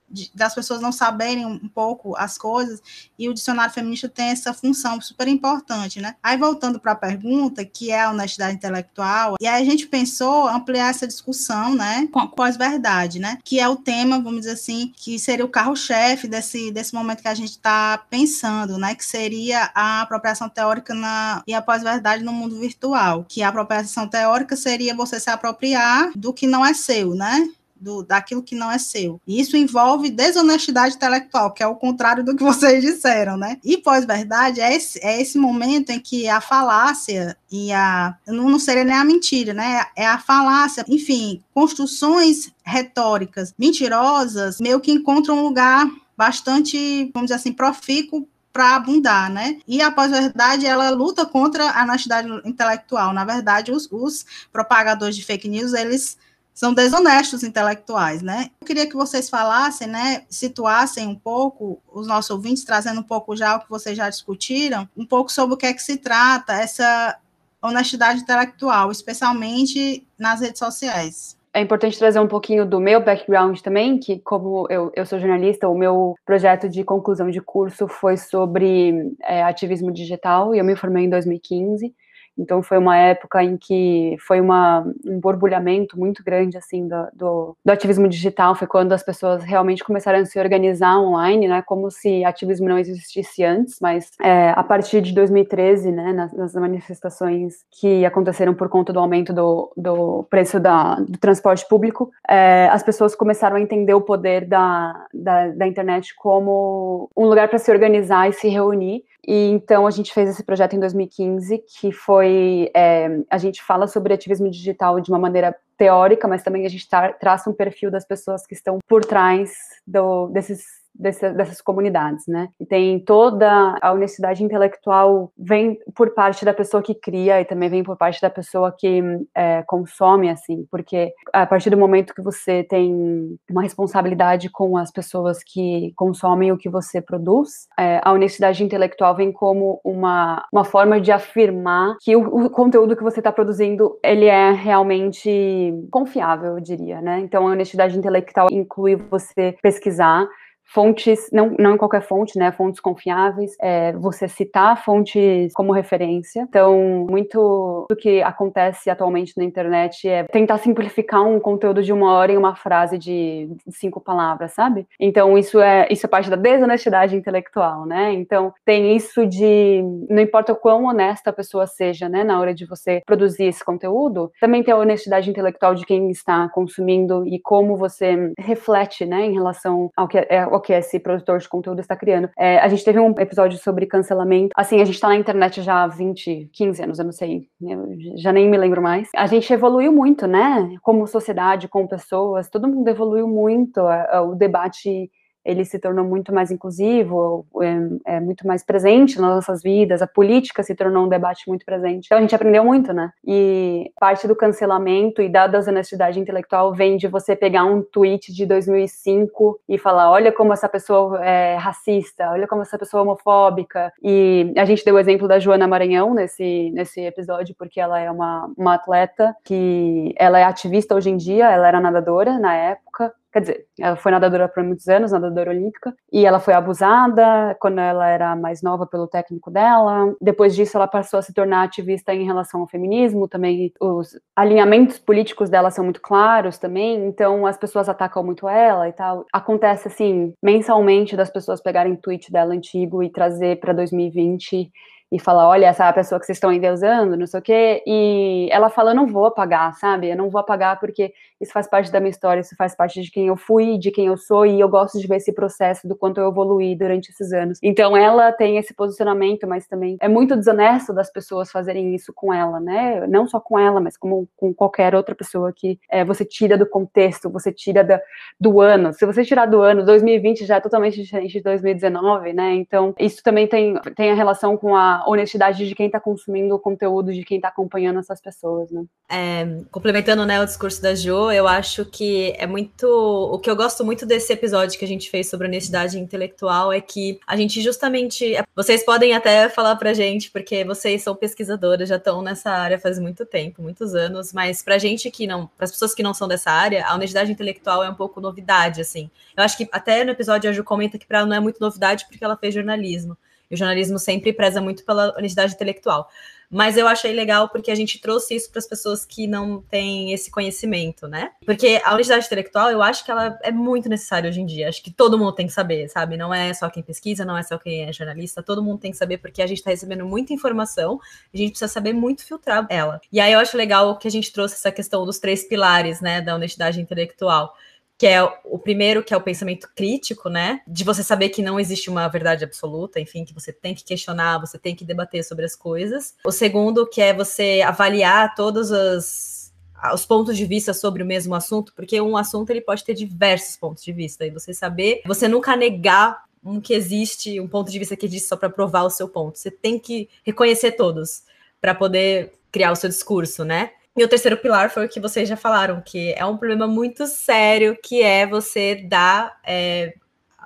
de, 0.10 0.32
das 0.34 0.56
pessoas 0.56 0.82
não 0.82 0.92
saberem 0.92 1.46
um 1.46 1.68
pouco 1.68 2.16
as 2.16 2.38
coisas, 2.38 2.82
e 3.18 3.28
o 3.30 3.34
dicionário 3.34 3.74
feminista 3.74 4.08
tem 4.08 4.28
essa 4.28 4.54
função 4.54 5.00
super 5.02 5.28
importante, 5.28 6.00
né? 6.00 6.16
Aí 6.22 6.38
voltando 6.38 6.80
para 6.80 6.94
a 6.94 6.96
pergunta, 6.96 7.66
que 7.66 7.92
é 7.92 8.02
a 8.02 8.12
honestidade 8.12 8.56
intelectual, 8.56 9.36
e 9.40 9.48
aí 9.48 9.62
a 9.62 9.66
gente 9.66 9.88
pensou 9.88 10.48
ampliar 10.48 10.90
essa 10.90 11.08
discussão, 11.08 11.76
né, 11.76 12.08
com 12.12 12.20
a 12.20 12.28
pós-verdade, 12.28 13.20
né, 13.20 13.38
que 13.44 13.60
é 13.60 13.68
o 13.68 13.76
tema, 13.76 14.20
vamos 14.20 14.42
dizer 14.42 14.54
assim, 14.54 14.92
que 14.96 15.20
seria 15.20 15.46
o 15.46 15.50
carro-chefe 15.50 16.28
desse, 16.28 16.72
desse 16.72 16.94
momento 16.94 17.22
que 17.22 17.28
a 17.28 17.36
gente 17.36 17.52
está 17.52 17.98
pensando, 18.10 18.78
né, 18.78 18.96
que 18.96 19.06
seria 19.06 19.72
a 19.74 20.02
apropriação 20.02 20.50
teórica 20.50 20.94
na, 20.94 21.44
e 21.48 21.54
a 21.54 21.62
pós-verdade 21.62 22.24
no 22.24 22.32
mundo 22.32 22.60
virtual, 22.60 23.26
que 23.28 23.42
a 23.42 23.50
apropriação 23.50 24.08
teórica 24.08 24.56
seria 24.56 24.96
você 24.96 25.20
se 25.20 25.30
apropriar 25.30 26.12
do 26.16 26.34
que 26.34 26.48
não 26.48 26.66
é 26.66 26.74
seu, 26.74 27.14
né, 27.16 27.50
do, 27.80 28.04
daquilo 28.04 28.44
que 28.44 28.56
não 28.56 28.72
é 28.72 28.78
seu. 28.78 29.20
E 29.28 29.40
isso 29.40 29.56
envolve 29.58 30.10
desonestidade 30.10 30.96
intelectual, 30.96 31.52
que 31.52 31.64
é 31.64 31.68
o 31.68 31.76
contrário 31.76 32.24
do 32.24 32.36
que 32.36 32.44
vocês 32.44 32.84
disseram, 32.84 33.38
né? 33.38 33.58
E 33.64 33.78
pós-verdade 33.78 34.62
é 34.62 34.76
esse, 34.76 35.00
é 35.04 35.22
esse 35.22 35.38
momento 35.38 35.90
em 35.90 36.00
que 36.00 36.28
a 36.28 36.42
falácia 36.42 37.38
e 37.52 37.72
a. 37.72 38.16
Não, 38.28 38.50
não 38.50 38.60
seria 38.60 38.84
nem 38.84 38.96
a 38.96 39.04
mentira, 39.04 39.54
né? 39.54 39.86
É 39.96 40.06
a 40.06 40.18
falácia, 40.18 40.86
enfim, 40.88 41.42
construções 41.54 42.52
retóricas 42.64 43.54
mentirosas 43.58 44.60
meio 44.60 44.80
que 44.80 44.92
encontram 44.92 45.38
um 45.40 45.44
lugar 45.44 45.88
bastante, 46.18 47.12
vamos 47.14 47.28
dizer 47.28 47.36
assim, 47.36 47.54
profícuo 47.54 48.28
para 48.58 48.76
abundar, 48.76 49.30
né? 49.30 49.60
E 49.68 49.84
a 49.84 49.92
pós-verdade, 49.92 50.66
ela 50.66 50.90
luta 50.90 51.28
contra 51.28 51.70
a 51.70 51.84
honestidade 51.84 52.28
intelectual. 52.44 53.14
Na 53.14 53.24
verdade, 53.24 53.72
os, 53.72 53.88
os 53.92 54.26
propagadores 54.52 55.16
de 55.16 55.24
fake 55.24 55.48
news, 55.48 55.74
eles 55.74 56.18
são 56.58 56.74
desonestos 56.74 57.44
intelectuais, 57.44 58.24
né? 58.24 58.50
Eu 58.60 58.66
queria 58.66 58.90
que 58.90 58.96
vocês 58.96 59.30
falassem, 59.30 59.88
né, 59.88 60.24
situassem 60.28 61.08
um 61.08 61.14
pouco 61.14 61.80
os 61.94 62.08
nossos 62.08 62.32
ouvintes, 62.32 62.64
trazendo 62.64 63.00
um 63.00 63.04
pouco 63.04 63.36
já 63.36 63.56
o 63.56 63.60
que 63.60 63.70
vocês 63.70 63.96
já 63.96 64.10
discutiram, 64.10 64.90
um 64.98 65.06
pouco 65.06 65.32
sobre 65.32 65.54
o 65.54 65.58
que 65.58 65.68
é 65.68 65.74
que 65.74 65.84
se 65.84 65.98
trata 65.98 66.54
essa 66.54 67.16
honestidade 67.62 68.22
intelectual, 68.22 68.90
especialmente 68.92 70.04
nas 70.18 70.42
redes 70.42 70.58
sociais. 70.58 71.38
É 71.54 71.62
importante 71.62 72.00
trazer 72.00 72.20
um 72.20 72.28
pouquinho 72.28 72.66
do 72.66 72.80
meu 72.80 73.04
background 73.04 73.60
também, 73.60 74.00
que 74.00 74.18
como 74.18 74.66
eu, 74.68 74.92
eu 74.96 75.06
sou 75.06 75.20
jornalista, 75.20 75.70
o 75.70 75.78
meu 75.78 76.16
projeto 76.26 76.68
de 76.68 76.84
conclusão 76.84 77.30
de 77.30 77.40
curso 77.40 77.88
foi 77.88 78.18
sobre 78.18 79.16
é, 79.22 79.44
ativismo 79.44 79.92
digital 79.92 80.56
e 80.56 80.58
eu 80.58 80.66
me 80.66 80.76
formei 80.76 81.06
em 81.06 81.10
2015. 81.10 81.94
Então 82.38 82.62
foi 82.62 82.78
uma 82.78 82.98
época 82.98 83.44
em 83.44 83.58
que 83.58 84.16
foi 84.20 84.40
uma, 84.40 84.86
um 85.06 85.20
borbulhamento 85.20 86.00
muito 86.00 86.24
grande 86.24 86.58
assim 86.58 86.88
do, 86.88 87.08
do, 87.14 87.58
do, 87.66 87.72
ativismo 87.72 88.08
digital. 88.08 88.56
Foi 88.56 88.68
quando 88.68 88.94
as 88.94 89.04
pessoas 89.04 89.44
realmente 89.44 89.84
começaram 89.84 90.20
a 90.20 90.26
se 90.26 90.40
organizar 90.40 91.00
online, 91.00 91.48
né? 91.48 91.62
Como 91.66 91.90
se 91.90 92.24
ativismo 92.24 92.70
não 92.70 92.78
existisse 92.78 93.44
antes. 93.44 93.78
Mas 93.82 94.12
é, 94.22 94.52
a 94.52 94.64
partir 94.64 95.02
de 95.02 95.14
2013, 95.14 95.92
né? 95.92 96.14
Nas, 96.14 96.34
nas, 96.34 96.58
manifestações 96.58 97.66
que 97.72 98.04
aconteceram 98.04 98.54
por 98.54 98.68
conta 98.68 98.92
do 98.92 99.00
aumento 99.00 99.32
do, 99.32 99.72
do 99.78 100.24
preço 100.30 100.60
da, 100.60 100.96
do 100.96 101.18
transporte 101.20 101.68
público, 101.68 102.12
é, 102.28 102.68
as 102.72 102.82
pessoas 102.82 103.16
começaram 103.16 103.58
a 103.58 103.62
entender 103.62 103.94
o 103.94 104.02
poder 104.02 104.46
da, 104.46 105.06
da, 105.14 105.50
da 105.50 105.68
internet 105.68 106.16
como 106.16 107.10
um 107.16 107.26
lugar 107.26 107.48
para 107.48 107.60
se 107.60 107.72
organizar 107.72 108.30
e 108.30 108.34
se 108.34 108.48
reunir 108.50 109.04
e 109.28 109.50
então 109.50 109.86
a 109.86 109.92
gente 109.92 110.14
fez 110.14 110.30
esse 110.30 110.44
projeto 110.44 110.74
em 110.74 110.80
2015, 110.80 111.58
que 111.60 111.92
foi 111.92 112.72
é, 112.74 113.20
a 113.30 113.38
gente 113.38 113.62
fala 113.62 113.86
sobre 113.86 114.14
ativismo 114.14 114.50
digital 114.50 115.02
de 115.02 115.12
uma 115.12 115.20
maneira 115.20 115.54
teórica, 115.78 116.28
mas 116.28 116.44
também 116.44 116.66
a 116.66 116.70
gente 116.70 116.88
tra 116.90 117.12
traça 117.12 117.50
um 117.50 117.54
perfil 117.54 117.92
das 117.92 118.06
pessoas 118.06 118.48
que 118.48 118.54
estão 118.54 118.80
por 118.88 119.04
trás 119.04 119.52
do, 119.86 120.28
desses 120.28 120.77
dessa, 120.98 121.32
dessas 121.32 121.62
comunidades, 121.62 122.26
né? 122.28 122.50
E 122.60 122.66
tem 122.66 123.00
toda 123.00 123.78
a 123.82 123.92
honestidade 123.94 124.44
intelectual 124.44 125.32
vem 125.38 125.78
por 125.96 126.14
parte 126.14 126.44
da 126.44 126.54
pessoa 126.54 126.82
que 126.82 126.96
cria 126.96 127.40
e 127.42 127.46
também 127.46 127.70
vem 127.70 127.84
por 127.84 127.96
parte 127.96 128.22
da 128.22 128.30
pessoa 128.30 128.74
que 128.78 129.02
é, 129.36 129.64
consome, 129.64 130.30
assim, 130.30 130.66
porque 130.72 131.14
a 131.32 131.46
partir 131.46 131.70
do 131.70 131.78
momento 131.78 132.14
que 132.14 132.22
você 132.22 132.64
tem 132.64 133.38
uma 133.50 133.62
responsabilidade 133.62 134.50
com 134.50 134.78
as 134.78 134.92
pessoas 134.92 135.44
que 135.44 135.94
consomem 135.96 136.52
o 136.52 136.58
que 136.58 136.70
você 136.70 137.02
produz, 137.02 137.68
é, 137.78 138.02
a 138.04 138.12
honestidade 138.12 138.64
intelectual 138.64 139.16
vem 139.16 139.32
como 139.32 139.80
uma, 139.84 140.46
uma 140.52 140.64
forma 140.64 141.00
de 141.00 141.12
afirmar 141.12 141.96
que 142.02 142.16
o, 142.16 142.46
o 142.46 142.50
conteúdo 142.50 142.96
que 142.96 143.04
você 143.04 143.20
está 143.20 143.32
produzindo 143.32 143.98
ele 144.04 144.26
é 144.26 144.52
realmente 144.52 145.74
confiável, 145.92 146.56
eu 146.56 146.60
diria, 146.60 147.02
né? 147.02 147.20
Então 147.20 147.48
a 147.48 147.52
honestidade 147.52 147.98
intelectual 147.98 148.48
inclui 148.52 148.96
você 148.96 149.56
pesquisar 149.62 150.28
fontes, 150.68 151.30
não, 151.32 151.56
não 151.58 151.76
em 151.76 151.78
qualquer 151.78 152.02
fonte, 152.02 152.38
né? 152.38 152.52
Fontes 152.52 152.80
confiáveis, 152.80 153.56
é, 153.60 153.94
você 153.94 154.28
citar 154.28 154.84
fontes 154.84 155.54
como 155.54 155.72
referência. 155.72 156.46
Então, 156.48 157.06
muito 157.10 157.86
do 157.90 157.96
que 157.96 158.22
acontece 158.22 158.90
atualmente 158.90 159.34
na 159.38 159.44
internet 159.44 160.08
é 160.08 160.24
tentar 160.24 160.58
simplificar 160.58 161.24
um 161.24 161.40
conteúdo 161.40 161.82
de 161.82 161.94
uma 161.94 162.14
hora 162.14 162.32
em 162.32 162.38
uma 162.38 162.56
frase 162.56 162.98
de 162.98 163.50
cinco 163.70 164.00
palavras, 164.00 164.54
sabe? 164.54 164.88
Então, 165.00 165.38
isso 165.38 165.60
é, 165.60 165.88
isso 165.90 166.06
é 166.06 166.10
parte 166.10 166.30
da 166.30 166.36
desonestidade 166.36 167.16
intelectual, 167.16 167.86
né? 167.86 168.14
Então, 168.14 168.54
tem 168.66 168.96
isso 168.96 169.26
de 169.26 169.82
não 170.10 170.22
importa 170.22 170.54
o 170.54 170.56
quão 170.56 170.86
honesta 170.86 171.30
a 171.30 171.34
pessoa 171.34 171.66
seja, 171.66 172.10
né, 172.10 172.24
na 172.24 172.40
hora 172.40 172.54
de 172.54 172.66
você 172.66 173.02
produzir 173.06 173.46
esse 173.46 173.64
conteúdo, 173.64 174.32
também 174.40 174.64
tem 174.64 174.74
a 174.74 174.78
honestidade 174.78 175.30
intelectual 175.30 175.76
de 175.76 175.86
quem 175.86 176.10
está 176.10 176.50
consumindo 176.50 177.26
e 177.26 177.40
como 177.40 177.76
você 177.78 178.34
reflete, 178.38 179.06
né, 179.06 179.26
em 179.26 179.34
relação 179.34 179.90
ao 179.96 180.08
que, 180.08 180.18
é, 180.18 180.46
ao 180.58 180.62
que 180.62 180.74
esse 180.74 181.00
produtor 181.00 181.40
de 181.40 181.48
conteúdo 181.48 181.80
está 181.80 181.96
criando. 181.96 182.30
É, 182.38 182.58
a 182.60 182.68
gente 182.68 182.84
teve 182.84 183.00
um 183.00 183.12
episódio 183.18 183.58
sobre 183.58 183.86
cancelamento. 183.86 184.50
Assim, 184.56 184.82
a 184.82 184.86
gente 184.86 184.96
está 184.96 185.08
na 185.08 185.16
internet 185.16 185.62
já 185.62 185.84
há 185.84 185.88
20, 185.88 186.50
15 186.52 186.84
anos, 186.84 187.00
eu 187.00 187.06
não 187.06 187.12
sei, 187.12 187.48
eu 187.62 187.88
já 188.16 188.32
nem 188.32 188.50
me 188.50 188.58
lembro 188.58 188.82
mais. 188.82 189.10
A 189.16 189.28
gente 189.28 189.52
evoluiu 189.52 189.92
muito, 189.92 190.28
né, 190.28 190.76
como 190.82 191.08
sociedade, 191.08 191.68
como 191.68 191.88
pessoas, 191.88 192.50
todo 192.50 192.68
mundo 192.68 192.88
evoluiu 192.88 193.28
muito. 193.28 193.82
O 194.26 194.36
debate 194.36 195.10
ele 195.48 195.64
se 195.64 195.80
tornou 195.80 196.04
muito 196.04 196.34
mais 196.34 196.52
inclusivo, 196.52 197.46
é, 197.62 198.16
é, 198.16 198.20
muito 198.20 198.46
mais 198.46 198.64
presente 198.66 199.20
nas 199.20 199.36
nossas 199.36 199.64
vidas, 199.64 200.02
a 200.02 200.08
política 200.08 200.62
se 200.62 200.76
tornou 200.76 201.06
um 201.06 201.08
debate 201.08 201.48
muito 201.48 201.66
presente. 201.66 202.08
Então 202.08 202.18
a 202.18 202.22
gente 202.22 202.36
aprendeu 202.36 202.66
muito, 202.66 202.92
né? 202.92 203.12
E 203.26 203.90
parte 203.98 204.28
do 204.28 204.36
cancelamento 204.36 205.22
e 205.22 205.30
da 205.30 205.48
desonestidade 205.48 206.20
intelectual 206.20 206.74
vem 206.74 206.98
de 206.98 207.08
você 207.08 207.34
pegar 207.34 207.64
um 207.64 207.82
tweet 207.82 208.34
de 208.34 208.46
2005 208.46 209.62
e 209.70 209.78
falar, 209.78 210.12
olha 210.12 210.34
como 210.34 210.52
essa 210.52 210.68
pessoa 210.68 211.24
é 211.24 211.56
racista, 211.56 212.30
olha 212.32 212.46
como 212.46 212.64
essa 212.64 212.78
pessoa 212.78 213.00
é 213.00 213.04
homofóbica. 213.04 213.94
E 214.04 214.54
a 214.58 214.66
gente 214.66 214.84
deu 214.84 214.96
o 214.96 215.00
exemplo 215.00 215.30
da 215.30 215.40
Joana 215.40 215.66
Maranhão 215.66 216.14
nesse, 216.14 216.72
nesse 216.72 217.00
episódio, 217.00 217.56
porque 217.58 217.80
ela 217.80 217.98
é 217.98 218.12
uma, 218.12 218.52
uma 218.58 218.74
atleta 218.74 219.34
que 219.46 220.14
ela 220.18 220.40
é 220.40 220.44
ativista 220.44 220.94
hoje 220.94 221.10
em 221.10 221.16
dia, 221.16 221.50
ela 221.50 221.70
era 221.70 221.80
nadadora 221.80 222.38
na 222.38 222.54
época, 222.54 222.87
Quer 223.32 223.42
dizer, 223.42 223.66
ela 223.80 223.96
foi 223.96 224.12
nadadora 224.12 224.48
por 224.48 224.64
muitos 224.64 224.88
anos, 224.88 225.12
nadadora 225.12 225.52
olímpica, 225.52 225.94
e 226.12 226.26
ela 226.26 226.40
foi 226.40 226.56
abusada 226.56 227.56
quando 227.60 227.80
ela 227.80 228.08
era 228.08 228.36
mais 228.36 228.64
nova 228.64 228.88
pelo 228.88 229.08
técnico 229.08 229.52
dela. 229.52 230.16
Depois 230.20 230.56
disso, 230.56 230.76
ela 230.76 230.88
passou 230.88 231.20
a 231.20 231.22
se 231.22 231.34
tornar 231.34 231.64
ativista 231.64 232.14
em 232.14 232.26
relação 232.26 232.62
ao 232.62 232.68
feminismo, 232.68 233.28
também 233.28 233.72
os 233.80 234.20
alinhamentos 234.36 234.98
políticos 234.98 235.50
dela 235.50 235.70
são 235.70 235.84
muito 235.84 236.02
claros 236.02 236.58
também, 236.58 237.06
então 237.06 237.46
as 237.46 237.58
pessoas 237.58 237.88
atacam 237.88 238.24
muito 238.24 238.48
ela 238.50 238.90
e 238.90 238.94
tal. 238.94 239.26
Acontece 239.32 239.88
assim, 239.88 240.34
mensalmente 240.42 241.16
das 241.16 241.30
pessoas 241.30 241.62
pegarem 241.62 241.96
tweet 241.96 242.32
dela 242.32 242.54
antigo 242.54 243.04
e 243.04 243.12
trazer 243.12 243.60
para 243.60 243.74
2020 243.74 244.72
e 245.12 245.20
falar, 245.20 245.48
olha, 245.48 245.68
essa 245.68 245.86
é 245.86 245.88
a 245.90 245.94
pessoa 245.94 246.20
que 246.20 246.26
vocês 246.26 246.36
estão 246.36 246.52
endeusando, 246.52 247.16
não 247.16 247.26
sei 247.26 247.40
o 247.40 247.44
quê, 247.44 247.84
e 247.88 248.50
ela 248.52 248.70
fala, 248.70 248.92
eu 248.92 248.96
não 248.96 249.08
vou 249.08 249.26
apagar, 249.26 249.74
sabe? 249.76 250.10
Eu 250.10 250.18
não 250.18 250.30
vou 250.30 250.40
apagar 250.42 250.80
porque 250.80 251.14
isso 251.40 251.52
faz 251.52 251.68
parte 251.68 251.92
da 251.92 252.00
minha 252.00 252.10
história, 252.10 252.42
isso 252.42 252.56
faz 252.56 252.76
parte 252.76 253.02
de 253.02 253.12
quem 253.12 253.28
eu 253.28 253.38
fui, 253.38 253.78
de 253.78 253.92
quem 253.92 254.08
eu 254.08 254.18
sou, 254.18 254.46
e 254.46 254.60
eu 254.60 254.70
gosto 254.70 255.00
de 255.00 255.08
ver 255.08 255.18
esse 255.18 255.34
processo 255.34 255.88
do 255.88 255.96
quanto 255.96 256.20
eu 256.20 256.30
evoluí 256.30 256.76
durante 256.76 257.10
esses 257.10 257.32
anos. 257.32 257.60
Então 257.62 257.96
ela 257.96 258.32
tem 258.32 258.58
esse 258.58 258.74
posicionamento, 258.74 259.48
mas 259.48 259.68
também 259.68 259.98
é 260.00 260.08
muito 260.08 260.36
desonesto 260.36 260.94
das 260.94 261.12
pessoas 261.12 261.52
fazerem 261.52 261.94
isso 261.96 262.12
com 262.14 262.34
ela, 262.34 262.60
né? 262.60 263.06
Não 263.08 263.28
só 263.28 263.40
com 263.40 263.58
ela, 263.58 263.80
mas 263.80 263.98
como 263.98 264.28
com 264.36 264.54
qualquer 264.54 264.96
outra 264.96 265.16
pessoa 265.16 265.54
que 265.54 265.80
é, 265.90 266.04
você 266.04 266.26
tira 266.26 266.58
do 266.58 266.66
contexto, 266.66 267.30
você 267.30 267.52
tira 267.52 267.84
da, 267.84 268.02
do 268.40 268.62
ano. 268.62 268.94
Se 268.94 269.06
você 269.06 269.24
tirar 269.24 269.46
do 269.46 269.62
ano, 269.62 269.86
2020 269.86 270.46
já 270.46 270.56
é 270.56 270.60
totalmente 270.60 271.02
diferente 271.02 271.34
de 271.34 271.42
2019, 271.42 272.34
né? 272.34 272.54
Então 272.56 272.94
isso 273.00 273.22
também 273.24 273.48
tem, 273.48 273.76
tem 273.96 274.12
a 274.12 274.16
relação 274.16 274.58
com 274.58 274.76
a 274.76 275.04
honestidade 275.08 275.68
de 275.68 275.76
quem 275.76 275.88
está 275.88 276.00
consumindo 276.00 276.56
o 276.56 276.60
conteúdo, 276.60 277.14
de 277.14 277.24
quem 277.24 277.38
está 277.38 277.50
acompanhando 277.50 278.00
essas 278.00 278.22
pessoas, 278.22 278.72
né? 278.72 278.84
É, 279.10 279.46
complementando 279.72 280.26
né, 280.26 280.42
o 280.42 280.46
discurso 280.46 280.82
da 280.82 280.94
Jo, 280.94 281.27
eu 281.32 281.48
acho 281.48 281.86
que 281.86 282.34
é 282.38 282.46
muito. 282.46 282.86
O 282.88 283.40
que 283.40 283.50
eu 283.50 283.56
gosto 283.56 283.84
muito 283.86 284.06
desse 284.06 284.32
episódio 284.34 284.78
que 284.78 284.86
a 284.86 284.88
gente 284.88 285.10
fez 285.10 285.30
sobre 285.30 285.48
honestidade 285.48 286.00
intelectual 286.00 286.72
é 286.72 286.82
que 286.82 287.20
a 287.26 287.36
gente 287.36 287.62
justamente. 287.62 288.36
Vocês 288.56 288.84
podem 288.84 289.14
até 289.14 289.50
falar 289.50 289.76
pra 289.76 289.94
gente, 289.94 290.32
porque 290.32 290.64
vocês 290.64 291.04
são 291.04 291.16
pesquisadoras, 291.16 291.90
já 291.90 291.98
estão 291.98 292.22
nessa 292.22 292.52
área 292.52 292.80
faz 292.80 293.00
muito 293.00 293.26
tempo, 293.26 293.62
muitos 293.62 293.96
anos, 293.96 294.34
mas 294.34 294.62
pra 294.62 294.78
gente 294.78 295.10
que 295.12 295.28
não. 295.28 295.48
Para 295.48 295.66
as 295.66 295.72
pessoas 295.72 295.94
que 295.94 296.04
não 296.04 296.14
são 296.14 296.28
dessa 296.28 296.52
área, 296.52 296.86
a 296.86 296.96
honestidade 296.96 297.32
intelectual 297.32 297.84
é 297.84 297.90
um 297.90 297.96
pouco 297.96 298.20
novidade, 298.22 298.82
assim. 298.82 299.10
Eu 299.36 299.44
acho 299.44 299.58
que 299.58 299.68
até 299.72 300.04
no 300.04 300.12
episódio 300.12 300.50
a 300.50 300.54
Ju 300.54 300.64
comenta 300.64 300.98
que 300.98 301.06
para 301.06 301.20
ela 301.20 301.28
não 301.28 301.36
é 301.36 301.40
muito 301.40 301.60
novidade 301.60 302.06
porque 302.08 302.24
ela 302.24 302.38
fez 302.38 302.54
jornalismo. 302.54 303.18
E 303.50 303.56
o 303.56 303.58
jornalismo 303.58 303.98
sempre 303.98 304.34
preza 304.34 304.62
muito 304.62 304.84
pela 304.84 305.16
honestidade 305.18 305.54
intelectual. 305.54 306.10
Mas 306.50 306.78
eu 306.78 306.88
achei 306.88 307.12
legal 307.14 307.50
porque 307.50 307.70
a 307.70 307.76
gente 307.76 308.00
trouxe 308.00 308.36
isso 308.36 308.50
para 308.50 308.60
as 308.60 308.68
pessoas 308.68 309.06
que 309.06 309.28
não 309.28 309.62
têm 309.62 310.14
esse 310.14 310.32
conhecimento, 310.32 311.08
né? 311.08 311.32
Porque 311.46 311.82
a 311.84 311.94
honestidade 311.94 312.26
intelectual, 312.26 312.72
eu 312.72 312.82
acho 312.82 313.04
que 313.04 313.12
ela 313.12 313.38
é 313.44 313.52
muito 313.52 313.90
necessária 313.90 314.30
hoje 314.30 314.40
em 314.40 314.46
dia. 314.46 314.70
Acho 314.70 314.82
que 314.82 314.92
todo 314.92 315.18
mundo 315.18 315.34
tem 315.34 315.48
que 315.48 315.54
saber, 315.54 315.90
sabe? 315.90 316.16
Não 316.16 316.34
é 316.34 316.54
só 316.54 316.70
quem 316.70 316.82
pesquisa, 316.82 317.26
não 317.26 317.38
é 317.38 317.44
só 317.44 317.58
quem 317.58 317.84
é 317.84 317.92
jornalista, 317.92 318.42
todo 318.42 318.64
mundo 318.64 318.80
tem 318.80 318.92
que 318.92 318.98
saber 318.98 319.18
porque 319.18 319.42
a 319.42 319.48
gente 319.48 319.58
está 319.58 319.72
recebendo 319.72 320.06
muita 320.06 320.34
informação, 320.34 321.00
a 321.34 321.38
gente 321.38 321.52
precisa 321.52 321.72
saber 321.72 321.94
muito 321.94 322.26
filtrar 322.26 322.66
ela. 322.70 323.02
E 323.12 323.20
aí 323.20 323.34
eu 323.34 323.40
acho 323.40 323.58
legal 323.58 323.98
que 323.98 324.08
a 324.08 324.12
gente 324.12 324.32
trouxe 324.32 324.56
essa 324.56 324.72
questão 324.72 325.06
dos 325.06 325.20
três 325.20 325.44
pilares, 325.44 326.00
né, 326.00 326.22
da 326.22 326.36
honestidade 326.36 326.80
intelectual 326.80 327.54
que 327.98 328.06
é 328.06 328.24
o 328.46 328.60
primeiro, 328.60 329.04
que 329.04 329.14
é 329.14 329.18
o 329.18 329.22
pensamento 329.22 329.68
crítico, 329.76 330.30
né? 330.30 330.62
De 330.68 330.84
você 330.84 331.04
saber 331.04 331.30
que 331.30 331.42
não 331.42 331.60
existe 331.60 331.90
uma 331.90 332.08
verdade 332.08 332.44
absoluta, 332.44 333.00
enfim, 333.00 333.26
que 333.26 333.34
você 333.34 333.52
tem 333.52 333.74
que 333.74 333.84
questionar, 333.84 334.40
você 334.40 334.60
tem 334.60 334.76
que 334.76 334.86
debater 334.86 335.24
sobre 335.24 335.46
as 335.46 335.56
coisas. 335.56 336.16
O 336.24 336.32
segundo, 336.32 336.88
que 336.88 337.02
é 337.02 337.14
você 337.14 337.62
avaliar 337.66 338.36
todos 338.36 338.70
os, 338.70 339.52
os 339.94 340.06
pontos 340.06 340.38
de 340.38 340.46
vista 340.46 340.74
sobre 340.74 341.02
o 341.02 341.06
mesmo 341.06 341.34
assunto, 341.34 341.74
porque 341.76 342.00
um 342.00 342.16
assunto 342.16 342.52
ele 342.52 342.62
pode 342.62 342.84
ter 342.84 342.94
diversos 342.94 343.58
pontos 343.58 343.84
de 343.84 343.92
vista, 343.92 344.26
e 344.26 344.30
você 344.30 344.54
saber, 344.54 345.02
você 345.06 345.28
nunca 345.28 345.56
negar 345.56 346.28
um 346.44 346.62
que 346.62 346.74
existe, 346.74 347.40
um 347.40 347.48
ponto 347.48 347.72
de 347.72 347.80
vista 347.80 347.96
que 347.96 348.06
existe 348.06 348.28
só 348.28 348.38
para 348.38 348.50
provar 348.50 348.84
o 348.84 348.92
seu 348.92 349.10
ponto. 349.10 349.40
Você 349.40 349.50
tem 349.50 349.80
que 349.80 350.08
reconhecer 350.24 350.74
todos 350.74 351.24
para 351.60 351.74
poder 351.74 352.34
criar 352.52 352.72
o 352.72 352.76
seu 352.76 352.90
discurso, 352.90 353.44
né? 353.44 353.72
E 353.98 354.04
o 354.04 354.08
terceiro 354.08 354.38
pilar 354.38 354.70
foi 354.70 354.86
o 354.86 354.90
que 354.90 355.00
vocês 355.00 355.28
já 355.28 355.36
falaram, 355.36 355.82
que 355.82 356.14
é 356.14 356.24
um 356.24 356.38
problema 356.38 356.68
muito 356.68 357.08
sério, 357.08 357.76
que 357.82 358.04
é 358.04 358.28
você 358.28 358.76
dar 358.76 359.40
é, 359.44 359.96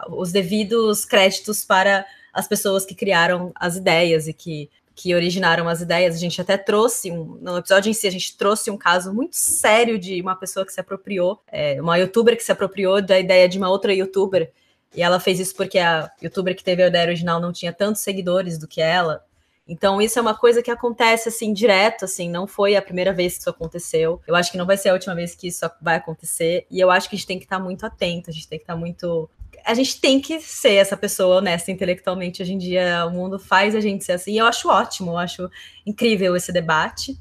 os 0.10 0.32
devidos 0.32 1.04
créditos 1.04 1.66
para 1.66 2.06
as 2.34 2.48
pessoas 2.48 2.86
que 2.86 2.96
criaram 2.96 3.52
as 3.54 3.76
ideias 3.76 4.26
e 4.26 4.32
que, 4.32 4.70
que 4.96 5.14
originaram 5.14 5.68
as 5.68 5.82
ideias. 5.82 6.16
A 6.16 6.18
gente 6.18 6.40
até 6.40 6.56
trouxe, 6.56 7.12
um, 7.12 7.38
no 7.42 7.58
episódio 7.58 7.90
em 7.90 7.94
si, 7.94 8.08
a 8.08 8.12
gente 8.12 8.38
trouxe 8.38 8.72
um 8.72 8.78
caso 8.78 9.14
muito 9.14 9.36
sério 9.36 10.00
de 10.00 10.22
uma 10.22 10.38
pessoa 10.38 10.66
que 10.66 10.72
se 10.72 10.80
apropriou, 10.80 11.42
é, 11.52 11.82
uma 11.82 11.98
youtuber 11.98 12.38
que 12.38 12.44
se 12.44 12.54
apropriou 12.54 13.02
da 13.02 13.20
ideia 13.20 13.50
de 13.50 13.58
uma 13.58 13.70
outra 13.70 13.94
youtuber, 13.94 14.50
e 14.96 15.04
ela 15.04 15.20
fez 15.20 15.42
isso 15.42 15.56
porque 15.58 15.78
a 15.78 16.10
youtuber 16.24 16.56
que 16.56 16.64
teve 16.64 16.84
a 16.84 16.88
ideia 16.88 17.06
original 17.06 17.42
não 17.42 17.52
tinha 17.52 17.74
tantos 17.74 18.02
seguidores 18.02 18.58
do 18.58 18.66
que 18.66 18.82
ela, 18.82 19.26
então, 19.68 20.02
isso 20.02 20.18
é 20.18 20.22
uma 20.22 20.36
coisa 20.36 20.62
que 20.62 20.72
acontece 20.72 21.30
assim 21.30 21.54
direto, 21.54 22.06
assim, 22.06 22.30
não 22.30 22.48
foi 22.48 22.76
a 22.76 22.82
primeira 22.82 23.14
vez 23.14 23.36
que 23.36 23.42
isso 23.42 23.50
aconteceu. 23.50 24.22
Eu 24.28 24.36
acho 24.36 24.52
que 24.52 24.58
não 24.58 24.66
vai 24.66 24.78
ser 24.78 24.90
a 24.90 24.94
última 24.94 25.16
vez 25.16 25.36
que 25.36 25.48
isso 25.48 25.70
vai 25.82 25.96
acontecer. 25.96 26.66
E 26.70 26.80
eu 26.80 26.90
acho 26.90 27.10
que 27.10 27.16
a 27.16 27.18
gente 27.18 27.28
tem 27.28 27.38
que 27.38 27.46
estar 27.46 27.60
muito 27.60 27.86
atento, 27.86 28.30
a 28.30 28.34
gente 28.34 28.48
tem 28.48 28.58
que 28.58 28.64
estar 28.64 28.76
muito. 28.76 29.30
A 29.64 29.74
gente 29.74 30.02
tem 30.02 30.20
que 30.20 30.42
ser 30.42 30.74
essa 30.74 30.98
pessoa 30.98 31.38
honesta 31.38 31.72
intelectualmente. 31.72 32.42
Hoje 32.42 32.54
em 32.54 32.58
dia, 32.58 33.06
o 33.06 33.12
mundo 33.12 33.38
faz 33.38 33.76
a 33.76 33.80
gente 33.80 34.04
ser 34.04 34.14
assim. 34.14 34.34
E 34.34 34.38
eu 34.40 34.46
acho 34.46 34.68
ótimo, 34.68 35.12
eu 35.12 35.18
acho 35.18 35.50
incrível 35.86 36.36
esse 36.36 36.52
debate. 36.52 37.18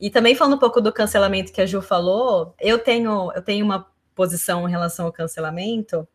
E 0.00 0.10
também 0.10 0.34
falando 0.34 0.56
um 0.56 0.60
pouco 0.60 0.80
do 0.80 0.92
cancelamento 0.92 1.52
que 1.52 1.60
a 1.60 1.66
Ju 1.66 1.80
falou, 1.80 2.54
eu 2.60 2.78
tenho, 2.78 3.32
eu 3.32 3.42
tenho 3.42 3.64
uma 3.64 3.86
posição 4.14 4.68
em 4.68 4.70
relação 4.70 5.06
ao 5.06 5.12
cancelamento 5.12 6.06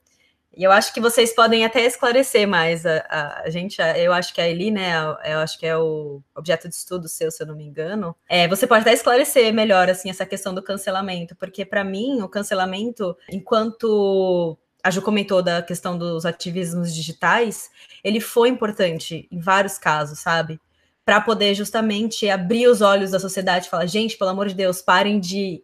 e 0.56 0.64
eu 0.64 0.72
acho 0.72 0.94
que 0.94 1.02
vocês 1.02 1.34
podem 1.34 1.66
até 1.66 1.84
esclarecer 1.84 2.48
mais 2.48 2.86
a, 2.86 2.98
a, 3.10 3.42
a 3.46 3.50
gente. 3.50 3.82
A, 3.82 3.98
eu 3.98 4.14
acho 4.14 4.34
que 4.34 4.40
a 4.40 4.48
Eli, 4.48 4.70
né? 4.70 4.94
eu 5.26 5.40
acho 5.40 5.58
que 5.58 5.66
é 5.66 5.76
o 5.76 6.22
objeto 6.36 6.70
de 6.70 6.76
estudo 6.76 7.08
seu, 7.08 7.32
se 7.32 7.42
eu 7.42 7.48
não 7.48 7.56
me 7.56 7.66
engano. 7.66 8.16
É, 8.30 8.48
você 8.48 8.68
pode 8.68 8.82
até 8.82 8.94
esclarecer 8.94 9.52
melhor 9.54 9.90
assim 9.90 10.10
essa 10.10 10.26
questão 10.26 10.54
do 10.54 10.62
cancelamento, 10.62 11.36
porque 11.36 11.66
para 11.66 11.84
mim 11.84 12.22
o 12.22 12.30
cancelamento, 12.30 13.18
enquanto 13.32 14.58
a 14.84 14.92
Ju 14.92 15.02
comentou 15.02 15.42
da 15.42 15.62
questão 15.62 15.98
dos 15.98 16.26
ativismos 16.26 16.94
digitais, 16.94 17.72
ele 18.04 18.20
foi 18.20 18.50
importante 18.50 19.28
em 19.32 19.40
vários 19.40 19.78
casos, 19.78 20.20
sabe? 20.20 20.60
Para 21.04 21.20
poder 21.20 21.56
justamente 21.56 22.30
abrir 22.30 22.68
os 22.68 22.82
olhos 22.82 23.12
da 23.12 23.20
sociedade 23.20 23.66
e 23.68 23.70
falar, 23.70 23.86
gente, 23.88 24.18
pelo 24.18 24.30
amor 24.30 24.50
de 24.50 24.56
Deus, 24.56 24.82
parem 24.82 25.20
de 25.20 25.64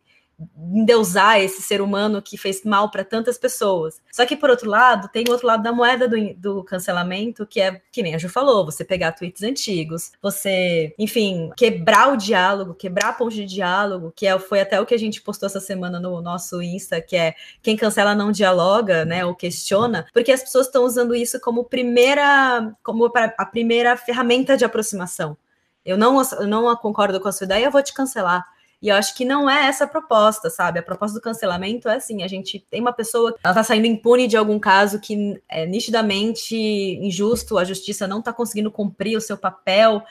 endeusar 0.74 1.40
esse 1.40 1.62
ser 1.62 1.82
humano 1.82 2.22
que 2.22 2.38
fez 2.38 2.64
mal 2.64 2.90
para 2.90 3.04
tantas 3.04 3.38
pessoas. 3.38 4.02
Só 4.12 4.26
que, 4.26 4.36
por 4.36 4.50
outro 4.50 4.70
lado, 4.70 5.10
tem 5.10 5.26
o 5.28 5.32
outro 5.32 5.48
lado 5.48 5.64
da 5.64 5.72
moeda 5.72 6.08
do, 6.08 6.34
do 6.36 6.64
cancelamento, 6.64 7.46
que 7.46 7.60
é, 7.60 7.82
que 7.92 8.02
nem 8.02 8.16
a 8.16 8.18
Ju 8.18 8.30
falou, 8.30 8.66
você 8.66 8.86
pegar 8.86 9.12
tweets 9.12 9.44
antigos, 9.44 10.12
você, 10.22 10.94
enfim, 10.98 11.52
quebrar 11.58 12.14
o 12.14 12.18
diálogo, 12.18 12.74
quebrar 12.74 13.10
a 13.10 13.14
ponte 13.14 13.36
de 13.36 13.46
diálogo, 13.46 14.14
que 14.16 14.28
é, 14.28 14.38
foi 14.40 14.62
até 14.62 14.80
o 14.80 14.86
que 14.86 14.96
a 14.96 15.00
gente 15.00 15.22
postou 15.22 15.48
essa 15.48 15.60
semana 15.60 16.00
no 16.00 16.22
nosso 16.22 16.62
Insta, 16.62 17.02
que 17.02 17.16
é 17.16 17.36
quem 17.62 17.76
cancela 17.76 18.16
não 18.16 18.32
dialoga, 18.32 19.04
né, 19.06 19.26
ou 19.26 19.36
questiona, 19.36 20.08
porque 20.14 20.32
as 20.32 20.42
pessoas 20.42 20.68
estão 20.68 20.84
usando 20.84 21.16
isso 21.16 21.40
como 21.40 21.66
primeira, 21.66 22.74
como 22.84 23.12
a 23.38 23.46
primeira 23.46 23.98
ferramenta 23.98 24.56
de 24.56 24.64
aproximação. 24.64 25.38
Eu 25.86 25.98
não, 25.98 26.22
eu 26.40 26.48
não 26.48 26.76
concordo 26.76 27.20
com 27.20 27.28
a 27.28 27.32
sua 27.32 27.46
ideia, 27.46 27.66
eu 27.66 27.72
vou 27.72 27.82
te 27.82 27.94
cancelar. 27.94 28.46
E 28.82 28.88
eu 28.88 28.96
acho 28.96 29.16
que 29.16 29.26
não 29.26 29.50
é 29.50 29.68
essa 29.68 29.84
a 29.84 29.88
proposta, 29.88 30.50
sabe? 30.50 30.80
A 30.80 30.84
proposta 30.84 31.18
do 31.18 31.22
cancelamento 31.22 31.90
é 31.90 31.96
assim: 31.96 32.24
a 32.24 32.28
gente 32.28 32.60
tem 32.70 32.80
uma 32.80 32.94
pessoa, 32.94 33.36
ela 33.44 33.54
tá 33.54 33.64
saindo 33.64 33.88
impune 33.88 34.28
de 34.28 34.38
algum 34.38 34.58
caso 34.60 35.00
que 35.00 35.42
é 35.50 35.66
nitidamente 35.66 36.56
injusto, 36.56 37.58
a 37.58 37.66
justiça 37.66 38.08
não 38.08 38.22
tá 38.22 38.32
conseguindo 38.32 38.72
cumprir 38.72 39.18
o 39.18 39.22
seu 39.22 39.38
papel. 39.38 40.02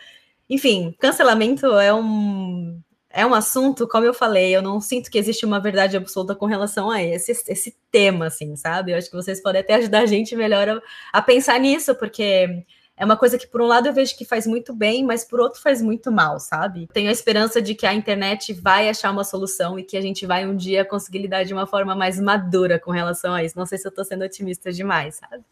Enfim, 0.51 0.95
cancelamento 0.99 1.67
é 1.79 1.93
um 1.95 2.81
é 3.11 3.25
um 3.25 3.35
assunto, 3.35 3.89
como 3.89 4.05
eu 4.05 4.13
falei, 4.13 4.55
eu 4.55 4.63
não 4.63 4.81
sinto 4.81 5.11
que 5.11 5.19
existe 5.19 5.47
uma 5.47 5.59
verdade 5.59 5.97
absoluta 5.97 6.35
com 6.35 6.45
relação 6.47 6.91
a 6.91 7.03
esse, 7.03 7.33
esse 7.33 7.77
tema, 7.91 8.27
assim, 8.27 8.55
sabe? 8.55 8.93
Eu 8.93 8.99
acho 8.99 9.11
que 9.11 9.17
vocês 9.17 9.43
podem 9.43 9.63
até 9.63 9.75
ajudar 9.77 10.01
a 10.01 10.07
gente 10.07 10.37
melhor 10.37 10.69
a, 10.69 10.81
a 11.13 11.23
pensar 11.23 11.59
nisso, 11.59 11.95
porque 11.95 12.65
é 12.99 13.05
uma 13.05 13.17
coisa 13.17 13.39
que, 13.39 13.47
por 13.47 13.63
um 13.63 13.67
lado, 13.67 13.87
eu 13.87 13.93
vejo 13.93 14.17
que 14.17 14.25
faz 14.25 14.45
muito 14.45 14.75
bem, 14.75 15.05
mas 15.05 15.25
por 15.25 15.39
outro 15.39 15.63
faz 15.63 15.81
muito 15.81 16.11
mal, 16.11 16.41
sabe? 16.41 16.89
Tenho 16.93 17.09
a 17.09 17.13
esperança 17.13 17.63
de 17.63 17.75
que 17.75 17.87
a 17.87 17.95
internet 17.95 18.53
vai 18.53 18.89
achar 18.89 19.13
uma 19.13 19.23
solução 19.23 19.79
e 19.79 19.85
que 19.85 19.97
a 19.97 20.01
gente 20.01 20.27
vai 20.27 20.45
um 20.45 20.57
dia 20.57 20.85
conseguir 20.85 21.19
lidar 21.19 21.45
de 21.45 21.55
uma 21.55 21.67
forma 21.67 21.95
mais 21.95 22.19
madura 22.19 22.79
com 22.79 22.91
relação 22.91 23.33
a 23.33 23.45
isso. 23.45 23.57
Não 23.57 23.67
sei 23.67 23.79
se 23.79 23.87
eu 23.87 23.93
tô 23.93 24.05
sendo 24.05 24.25
otimista 24.25 24.73
demais, 24.73 25.17
sabe? 25.17 25.45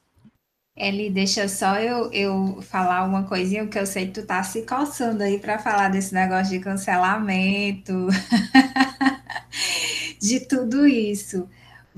Eli, 0.77 1.09
deixa 1.09 1.49
só 1.49 1.79
eu, 1.79 2.13
eu 2.13 2.61
falar 2.63 3.05
uma 3.05 3.23
coisinha, 3.23 3.67
que 3.67 3.79
eu 3.79 3.87
sei 3.87 4.07
que 4.07 4.21
tu 4.21 4.27
tá 4.27 4.43
se 4.43 4.63
coçando 4.63 5.23
aí 5.23 5.39
para 5.39 5.59
falar 5.59 5.89
desse 5.89 6.13
negócio 6.13 6.51
de 6.51 6.59
cancelamento, 6.59 8.09
de 10.21 10.41
tudo 10.41 10.87
isso. 10.87 11.49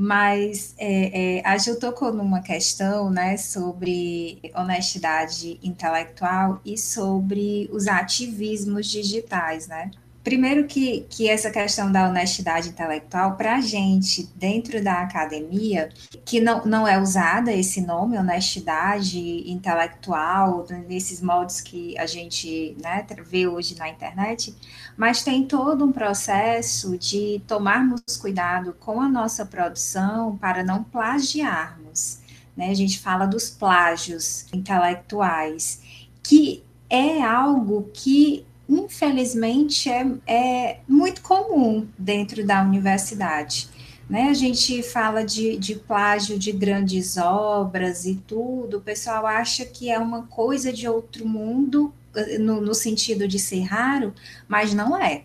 Mas 0.00 0.76
é, 0.78 1.38
é, 1.38 1.42
a 1.44 1.58
Gil 1.58 1.76
tocou 1.76 2.12
numa 2.12 2.40
questão 2.40 3.10
né, 3.10 3.36
sobre 3.36 4.40
honestidade 4.54 5.58
intelectual 5.60 6.60
e 6.64 6.78
sobre 6.78 7.68
os 7.72 7.88
ativismos 7.88 8.86
digitais, 8.86 9.66
né? 9.66 9.90
Primeiro 10.28 10.66
que, 10.66 11.06
que 11.08 11.26
essa 11.26 11.50
questão 11.50 11.90
da 11.90 12.06
honestidade 12.06 12.68
intelectual, 12.68 13.34
para 13.34 13.56
a 13.56 13.60
gente, 13.62 14.28
dentro 14.36 14.84
da 14.84 15.00
academia, 15.00 15.88
que 16.22 16.38
não, 16.38 16.66
não 16.66 16.86
é 16.86 17.00
usada 17.00 17.50
esse 17.50 17.80
nome, 17.80 18.18
honestidade 18.18 19.50
intelectual, 19.50 20.66
nesses 20.86 21.22
moldes 21.22 21.62
que 21.62 21.96
a 21.96 22.04
gente 22.04 22.76
né, 22.82 23.06
vê 23.26 23.48
hoje 23.48 23.74
na 23.78 23.88
internet, 23.88 24.54
mas 24.98 25.24
tem 25.24 25.46
todo 25.46 25.82
um 25.82 25.92
processo 25.92 26.98
de 26.98 27.40
tomarmos 27.46 28.02
cuidado 28.20 28.76
com 28.78 29.00
a 29.00 29.08
nossa 29.08 29.46
produção 29.46 30.36
para 30.36 30.62
não 30.62 30.84
plagiarmos. 30.84 32.18
Né? 32.54 32.68
A 32.68 32.74
gente 32.74 33.00
fala 33.00 33.24
dos 33.24 33.48
plágios 33.48 34.44
intelectuais, 34.52 35.80
que 36.22 36.62
é 36.90 37.22
algo 37.22 37.88
que 37.94 38.46
infelizmente, 38.68 39.88
é, 39.88 40.06
é 40.26 40.80
muito 40.86 41.22
comum 41.22 41.86
dentro 41.96 42.44
da 42.44 42.62
universidade. 42.62 43.68
Né? 44.08 44.28
A 44.28 44.34
gente 44.34 44.82
fala 44.82 45.24
de, 45.24 45.56
de 45.56 45.74
plágio 45.74 46.38
de 46.38 46.52
grandes 46.52 47.16
obras 47.16 48.04
e 48.04 48.14
tudo, 48.14 48.78
o 48.78 48.80
pessoal 48.80 49.26
acha 49.26 49.64
que 49.64 49.90
é 49.90 49.98
uma 49.98 50.22
coisa 50.22 50.72
de 50.72 50.88
outro 50.88 51.26
mundo, 51.26 51.92
no, 52.40 52.60
no 52.60 52.74
sentido 52.74 53.28
de 53.28 53.38
ser 53.38 53.62
raro, 53.62 54.14
mas 54.46 54.74
não 54.74 54.96
é. 54.96 55.22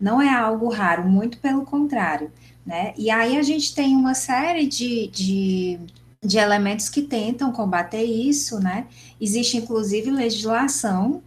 Não 0.00 0.20
é 0.20 0.32
algo 0.32 0.68
raro, 0.68 1.08
muito 1.08 1.38
pelo 1.38 1.64
contrário. 1.64 2.30
Né? 2.64 2.94
E 2.96 3.10
aí 3.10 3.36
a 3.36 3.42
gente 3.42 3.74
tem 3.74 3.94
uma 3.94 4.14
série 4.14 4.66
de, 4.66 5.08
de, 5.08 5.78
de 6.22 6.38
elementos 6.38 6.88
que 6.88 7.02
tentam 7.02 7.52
combater 7.52 8.02
isso, 8.02 8.58
né? 8.58 8.86
Existe 9.20 9.58
inclusive 9.58 10.10
legislação 10.10 11.22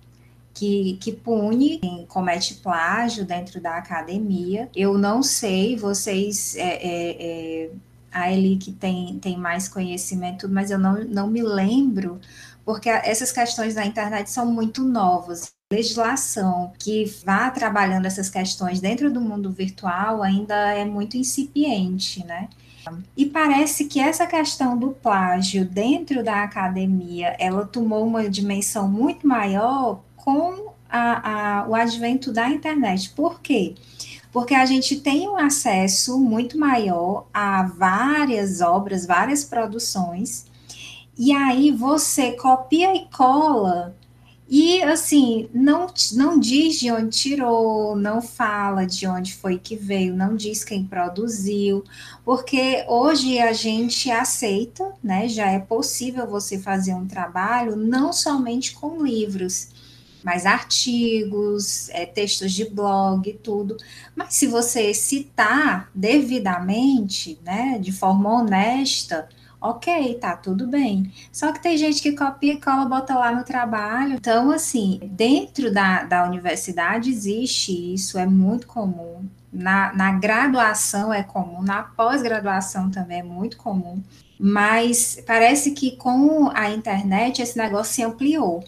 que, 0.58 0.98
que 1.00 1.12
pune 1.12 1.78
quem 1.78 2.06
comete 2.08 2.56
plágio 2.56 3.24
dentro 3.24 3.62
da 3.62 3.78
academia. 3.78 4.68
Eu 4.76 4.98
não 4.98 5.22
sei, 5.22 5.76
vocês, 5.76 6.56
é, 6.56 6.62
é, 6.62 7.18
é, 7.20 7.70
a 8.12 8.32
Eli 8.32 8.58
que 8.58 8.72
tem, 8.72 9.20
tem 9.20 9.38
mais 9.38 9.68
conhecimento, 9.68 10.50
mas 10.50 10.72
eu 10.72 10.80
não, 10.80 11.04
não 11.04 11.28
me 11.28 11.44
lembro, 11.44 12.20
porque 12.66 12.90
essas 12.90 13.32
questões 13.32 13.76
da 13.76 13.86
internet 13.86 14.32
são 14.32 14.52
muito 14.52 14.84
novas 14.84 15.56
legislação 15.72 16.72
que 16.80 17.04
vá 17.26 17.52
trabalhando 17.52 18.06
essas 18.06 18.30
questões 18.30 18.80
dentro 18.80 19.12
do 19.12 19.20
mundo 19.20 19.52
virtual 19.52 20.24
ainda 20.24 20.56
é 20.74 20.86
muito 20.86 21.18
incipiente, 21.18 22.26
né? 22.26 22.48
E 23.18 23.26
parece 23.26 23.84
que 23.84 24.00
essa 24.00 24.26
questão 24.26 24.78
do 24.78 24.92
plágio 24.92 25.66
dentro 25.66 26.24
da 26.24 26.44
academia, 26.44 27.36
ela 27.38 27.66
tomou 27.66 28.08
uma 28.08 28.30
dimensão 28.30 28.88
muito 28.88 29.28
maior 29.28 30.02
com 30.28 30.74
a, 30.90 31.62
a, 31.62 31.70
o 31.70 31.74
advento 31.74 32.34
da 32.34 32.50
internet. 32.50 33.12
Por 33.12 33.40
quê? 33.40 33.76
Porque 34.30 34.54
a 34.54 34.66
gente 34.66 35.00
tem 35.00 35.26
um 35.26 35.38
acesso 35.38 36.20
muito 36.20 36.60
maior 36.60 37.28
a 37.34 37.64
várias 37.64 38.60
obras, 38.60 39.06
várias 39.06 39.46
produções, 39.46 40.46
e 41.18 41.32
aí 41.32 41.72
você 41.72 42.34
copia 42.34 42.94
e 42.94 43.06
cola 43.06 43.96
e 44.50 44.82
assim, 44.84 45.50
não, 45.54 45.88
não 46.14 46.38
diz 46.38 46.78
de 46.80 46.92
onde 46.92 47.18
tirou, 47.18 47.96
não 47.96 48.22
fala 48.22 48.86
de 48.86 49.08
onde 49.08 49.34
foi 49.34 49.58
que 49.58 49.78
veio, 49.78 50.14
não 50.14 50.36
diz 50.36 50.64
quem 50.64 50.86
produziu, 50.86 51.84
porque 52.24 52.86
hoje 52.88 53.40
a 53.40 53.54
gente 53.54 54.12
aceita, 54.12 54.94
né? 55.04 55.28
Já 55.28 55.52
é 55.52 55.60
possível 55.60 56.28
você 56.28 56.60
fazer 56.60 56.94
um 56.94 57.08
trabalho 57.08 57.78
não 57.78 58.12
somente 58.12 58.74
com 58.74 59.04
livros, 59.04 59.70
mais 60.28 60.46
artigos, 60.46 61.90
é, 61.92 62.06
textos 62.06 62.52
de 62.52 62.70
blog, 62.70 63.32
tudo. 63.42 63.78
Mas 64.14 64.34
se 64.34 64.46
você 64.46 64.94
citar 64.94 65.90
devidamente, 65.96 67.40
né, 67.46 67.80
de 67.80 67.94
forma 67.94 68.34
honesta, 68.34 69.30
ok, 69.62 70.16
tá 70.16 70.36
tudo 70.36 70.68
bem. 70.68 71.14
Só 71.32 71.54
que 71.54 71.64
tem 71.64 71.78
gente 71.78 72.02
que 72.02 72.12
copia 72.12 72.56
e 72.56 72.60
cola, 72.60 72.84
bota 72.84 73.16
lá 73.16 73.34
no 73.34 73.46
trabalho. 73.46 74.16
Então, 74.16 74.52
assim, 74.52 75.00
dentro 75.14 75.74
da, 75.74 76.04
da 76.04 76.26
universidade 76.26 77.10
existe 77.10 77.94
isso, 77.94 78.20
é 78.20 78.26
muito 78.26 78.68
comum. 78.68 79.26
Na, 79.52 79.94
na 79.94 80.12
graduação 80.12 81.14
é 81.14 81.24
comum, 81.24 81.62
na 81.62 81.84
pós-graduação 81.84 82.92
também 82.92 83.22
é 83.22 83.24
muito 83.24 83.56
comum. 83.56 84.04
Mas 84.38 85.24
parece 85.26 85.72
que 85.72 85.96
com 85.96 86.52
a 86.54 86.70
internet 86.70 87.42
esse 87.42 87.58
negócio 87.58 87.94
se 87.94 88.04
ampliou 88.04 88.62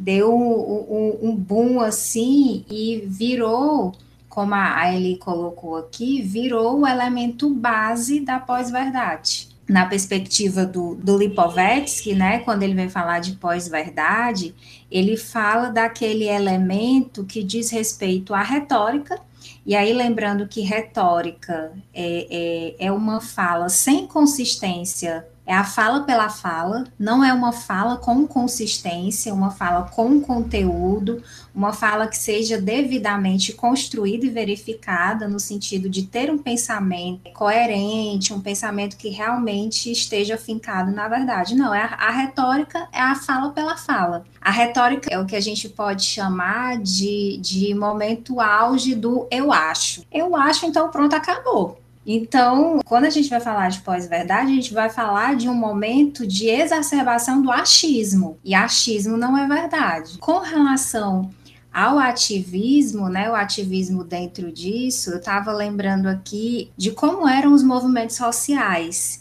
deu 0.00 0.34
um, 0.34 1.18
um, 1.28 1.30
um 1.30 1.36
boom 1.36 1.78
assim 1.78 2.64
e 2.70 3.04
virou, 3.06 3.92
como 4.30 4.54
a 4.54 4.94
Eli 4.94 5.18
colocou 5.18 5.76
aqui, 5.76 6.22
virou 6.22 6.80
o 6.80 6.86
elemento 6.86 7.50
base 7.50 8.20
da 8.20 8.40
pós-verdade. 8.40 9.48
Na 9.68 9.86
perspectiva 9.86 10.64
do, 10.64 10.94
do 10.94 11.18
Lipovetsky, 11.18 12.14
né, 12.14 12.38
quando 12.38 12.62
ele 12.62 12.74
vem 12.74 12.88
falar 12.88 13.20
de 13.20 13.32
pós-verdade, 13.32 14.54
ele 14.90 15.16
fala 15.16 15.68
daquele 15.68 16.24
elemento 16.24 17.24
que 17.24 17.44
diz 17.44 17.70
respeito 17.70 18.34
à 18.34 18.42
retórica, 18.42 19.20
e 19.64 19.76
aí, 19.76 19.92
lembrando 19.92 20.48
que 20.48 20.62
retórica 20.62 21.72
é, 21.94 22.74
é, 22.78 22.86
é 22.86 22.92
uma 22.92 23.20
fala 23.20 23.68
sem 23.68 24.06
consistência 24.06 25.26
é 25.50 25.52
a 25.52 25.64
fala 25.64 26.02
pela 26.02 26.28
fala, 26.28 26.84
não 26.96 27.24
é 27.24 27.32
uma 27.32 27.50
fala 27.50 27.96
com 27.96 28.24
consistência, 28.24 29.34
uma 29.34 29.50
fala 29.50 29.82
com 29.82 30.20
conteúdo, 30.20 31.24
uma 31.52 31.72
fala 31.72 32.06
que 32.06 32.16
seja 32.16 32.56
devidamente 32.56 33.52
construída 33.52 34.24
e 34.24 34.30
verificada 34.30 35.26
no 35.26 35.40
sentido 35.40 35.88
de 35.88 36.04
ter 36.04 36.30
um 36.30 36.38
pensamento 36.38 37.32
coerente, 37.32 38.32
um 38.32 38.40
pensamento 38.40 38.96
que 38.96 39.08
realmente 39.08 39.90
esteja 39.90 40.38
fincado 40.38 40.92
na 40.92 41.08
verdade. 41.08 41.56
Não, 41.56 41.74
é 41.74 41.82
a, 41.82 41.94
a 41.94 42.10
retórica 42.12 42.86
é 42.92 43.00
a 43.00 43.16
fala 43.16 43.50
pela 43.50 43.76
fala. 43.76 44.24
A 44.40 44.52
retórica 44.52 45.12
é 45.12 45.18
o 45.18 45.26
que 45.26 45.34
a 45.34 45.40
gente 45.40 45.68
pode 45.68 46.04
chamar 46.04 46.78
de, 46.78 47.38
de 47.38 47.74
momento 47.74 48.40
auge 48.40 48.94
do 48.94 49.26
eu 49.32 49.52
acho. 49.52 50.04
Eu 50.12 50.36
acho, 50.36 50.64
então 50.64 50.88
pronto, 50.92 51.16
acabou. 51.16 51.80
Então, 52.06 52.80
quando 52.84 53.04
a 53.04 53.10
gente 53.10 53.28
vai 53.28 53.40
falar 53.40 53.68
de 53.68 53.80
pós-verdade, 53.80 54.50
a 54.50 54.54
gente 54.54 54.72
vai 54.72 54.88
falar 54.88 55.36
de 55.36 55.48
um 55.48 55.54
momento 55.54 56.26
de 56.26 56.48
exacerbação 56.48 57.42
do 57.42 57.50
achismo. 57.50 58.38
E 58.44 58.54
achismo 58.54 59.16
não 59.16 59.36
é 59.36 59.46
verdade. 59.46 60.18
Com 60.18 60.38
relação 60.38 61.30
ao 61.72 61.98
ativismo, 61.98 63.08
né, 63.08 63.30
o 63.30 63.34
ativismo 63.34 64.02
dentro 64.02 64.50
disso, 64.50 65.10
eu 65.10 65.18
estava 65.18 65.52
lembrando 65.52 66.06
aqui 66.08 66.70
de 66.76 66.90
como 66.90 67.28
eram 67.28 67.52
os 67.52 67.62
movimentos 67.62 68.16
sociais, 68.16 69.20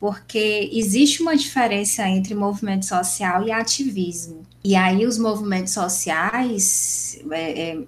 porque 0.00 0.70
existe 0.72 1.22
uma 1.22 1.36
diferença 1.36 2.08
entre 2.08 2.34
movimento 2.34 2.84
social 2.84 3.46
e 3.46 3.52
ativismo. 3.52 4.42
E 4.64 4.74
aí 4.74 5.06
os 5.06 5.18
movimentos 5.18 5.72
sociais 5.72 7.18
é, 7.30 7.70
é, 7.70 7.78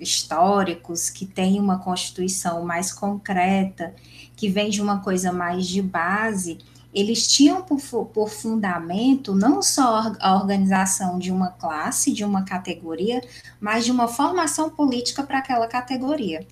históricos, 0.00 1.10
que 1.10 1.26
têm 1.26 1.60
uma 1.60 1.78
constituição 1.78 2.64
mais 2.64 2.92
concreta, 2.92 3.94
que 4.34 4.48
vem 4.48 4.70
de 4.70 4.80
uma 4.80 5.00
coisa 5.00 5.30
mais 5.32 5.66
de 5.66 5.82
base, 5.82 6.58
eles 6.92 7.28
tinham 7.28 7.62
por, 7.62 7.78
por, 8.06 8.28
fundamento 8.28 9.34
não 9.34 9.62
só 9.62 10.12
a 10.18 10.34
organização 10.34 11.18
de 11.18 11.30
uma 11.30 11.48
classe, 11.48 12.12
de 12.12 12.24
uma 12.24 12.42
categoria, 12.42 13.22
mas 13.60 13.84
de 13.84 13.92
uma 13.92 14.08
formação 14.08 14.68
política 14.70 15.22
para 15.22 15.38
aquela 15.38 15.68
categoria. 15.68 16.46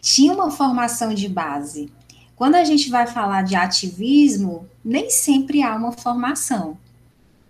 Tinha 0.00 0.32
uma 0.32 0.50
formação 0.50 1.14
de 1.14 1.28
base. 1.28 1.92
Quando 2.34 2.56
a 2.56 2.64
gente 2.64 2.90
vai 2.90 3.06
falar 3.06 3.42
de 3.42 3.54
ativismo, 3.54 4.68
nem 4.84 5.08
sempre 5.10 5.62
há 5.62 5.76
uma 5.76 5.92
formação. 5.92 6.76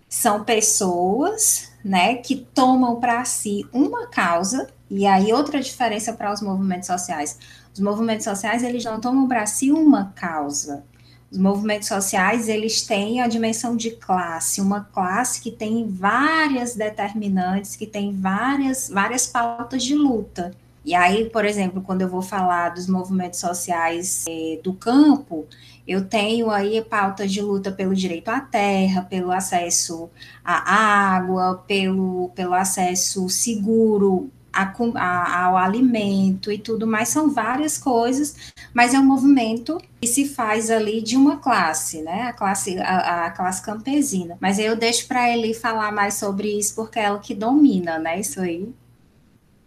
São 0.07 0.43
pessoas, 0.43 1.71
né, 1.83 2.15
que 2.15 2.35
tomam 2.35 2.99
para 2.99 3.25
si 3.25 3.65
uma 3.73 4.07
causa, 4.07 4.67
e 4.89 5.05
aí 5.05 5.33
outra 5.33 5.59
diferença 5.59 6.13
para 6.13 6.31
os 6.31 6.41
movimentos 6.41 6.87
sociais. 6.87 7.37
Os 7.73 7.79
movimentos 7.79 8.23
sociais, 8.23 8.63
eles 8.63 8.83
não 8.83 8.99
tomam 8.99 9.27
para 9.27 9.45
si 9.45 9.71
uma 9.71 10.13
causa, 10.15 10.83
os 11.31 11.37
movimentos 11.37 11.87
sociais, 11.87 12.47
eles 12.47 12.83
têm 12.83 13.19
a 13.19 13.27
dimensão 13.27 13.75
de 13.75 13.91
classe, 13.91 14.61
uma 14.61 14.81
classe 14.81 15.41
que 15.41 15.51
tem 15.51 15.85
várias 15.85 16.75
determinantes, 16.75 17.75
que 17.75 17.85
tem 17.85 18.13
várias, 18.13 18.89
várias 18.89 19.27
pautas 19.27 19.83
de 19.83 19.95
luta. 19.95 20.51
E 20.85 20.93
aí, 20.93 21.29
por 21.29 21.43
exemplo, 21.43 21.81
quando 21.81 22.03
eu 22.03 22.07
vou 22.07 22.21
falar 22.21 22.69
dos 22.69 22.87
movimentos 22.87 23.39
sociais 23.39 24.23
eh, 24.29 24.59
do 24.63 24.71
campo, 24.73 25.45
eu 25.87 26.05
tenho 26.05 26.51
aí 26.51 26.81
pautas 26.81 27.31
de 27.33 27.41
luta 27.41 27.71
pelo 27.71 27.93
direito 27.95 28.29
à 28.29 28.39
terra, 28.39 29.01
pelo 29.01 29.31
acesso 29.31 30.09
à 30.43 31.15
água, 31.15 31.63
pelo, 31.67 32.29
pelo 32.35 32.53
acesso 32.53 33.27
seguro 33.27 34.31
a, 34.55 34.73
a, 34.95 35.43
ao 35.45 35.57
alimento 35.57 36.51
e 36.51 36.57
tudo 36.57 36.87
mais, 36.87 37.09
são 37.09 37.29
várias 37.29 37.77
coisas, 37.77 38.53
mas 38.73 38.93
é 38.93 38.99
um 38.99 39.05
movimento 39.05 39.81
que 39.99 40.07
se 40.07 40.27
faz 40.27 40.71
ali 40.71 41.01
de 41.01 41.17
uma 41.17 41.37
classe, 41.37 42.01
né? 42.01 42.29
A 42.29 42.33
classe, 42.33 42.79
a, 42.79 43.25
a 43.25 43.31
classe 43.31 43.61
campesina. 43.61 44.37
Mas 44.39 44.57
eu 44.57 44.75
deixo 44.75 45.07
para 45.07 45.29
ele 45.29 45.53
falar 45.53 45.91
mais 45.91 46.13
sobre 46.13 46.57
isso, 46.57 46.75
porque 46.75 46.97
é 46.97 47.03
ela 47.03 47.19
que 47.19 47.35
domina, 47.35 47.99
né? 47.99 48.19
Isso 48.19 48.39
aí. 48.39 48.73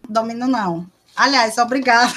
Domino 0.09 0.47
não. 0.47 0.89
Aliás, 1.15 1.57
obrigada 1.59 2.11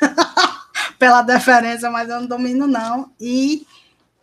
pela 0.98 1.22
deferência, 1.22 1.90
mas 1.90 2.08
eu 2.08 2.20
não 2.20 2.26
domino 2.26 2.66
não. 2.66 3.10
E 3.20 3.64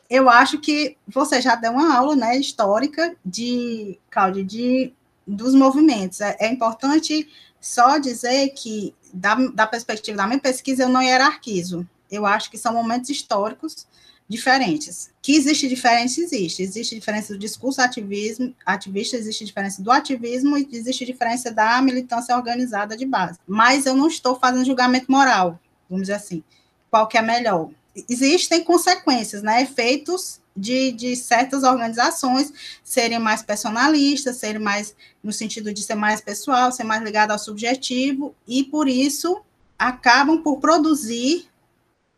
eu 0.09 0.29
acho 0.29 0.59
que 0.59 0.97
você 1.07 1.41
já 1.41 1.55
deu 1.55 1.71
uma 1.71 1.95
aula, 1.95 2.15
né, 2.15 2.37
histórica 2.37 3.15
de, 3.25 3.97
Cláudia, 4.11 4.43
de 4.43 4.93
dos 5.25 5.55
movimentos. 5.55 6.21
É, 6.21 6.35
é 6.39 6.51
importante 6.51 7.27
só 7.63 7.97
dizer 7.97 8.49
que, 8.49 8.93
da, 9.13 9.35
da 9.35 9.65
perspectiva 9.65 10.17
da 10.17 10.27
minha 10.27 10.39
pesquisa, 10.39 10.83
eu 10.83 10.89
não 10.89 11.01
hierarquizo. 11.01 11.87
Eu 12.11 12.25
acho 12.25 12.51
que 12.51 12.57
são 12.57 12.73
momentos 12.73 13.09
históricos 13.09 13.87
diferentes. 14.27 15.09
Que 15.21 15.33
existe 15.37 15.69
diferença, 15.69 16.19
existe. 16.19 16.61
Existe 16.61 16.93
diferença 16.93 17.31
do 17.31 17.39
discurso 17.39 17.81
ativismo, 17.81 18.53
ativista, 18.65 19.15
existe 19.15 19.45
diferença 19.45 19.81
do 19.81 19.89
ativismo 19.89 20.57
e 20.57 20.67
existe 20.73 21.05
diferença 21.05 21.51
da 21.51 21.81
militância 21.81 22.35
organizada 22.35 22.97
de 22.97 23.05
base. 23.05 23.39
Mas 23.47 23.85
eu 23.85 23.95
não 23.95 24.09
estou 24.09 24.37
fazendo 24.37 24.65
julgamento 24.65 25.09
moral, 25.09 25.57
vamos 25.89 26.03
dizer 26.03 26.15
assim. 26.15 26.43
Qual 26.91 27.07
que 27.07 27.17
é 27.17 27.21
melhor? 27.21 27.69
Existem 28.09 28.61
consequências, 28.61 29.41
né? 29.41 29.61
Efeitos 29.61 30.41
de, 30.55 30.91
de 30.91 31.15
certas 31.15 31.63
organizações 31.63 32.53
serem 32.83 33.19
mais 33.19 33.41
personalistas, 33.41 34.37
serem 34.37 34.61
mais 34.61 34.95
no 35.23 35.31
sentido 35.31 35.73
de 35.73 35.81
ser 35.81 35.95
mais 35.95 36.21
pessoal, 36.21 36.71
ser 36.71 36.83
mais 36.83 37.01
ligado 37.01 37.31
ao 37.31 37.39
subjetivo, 37.39 38.35
e 38.47 38.63
por 38.63 38.87
isso 38.87 39.41
acabam 39.77 40.41
por 40.41 40.59
produzir 40.59 41.49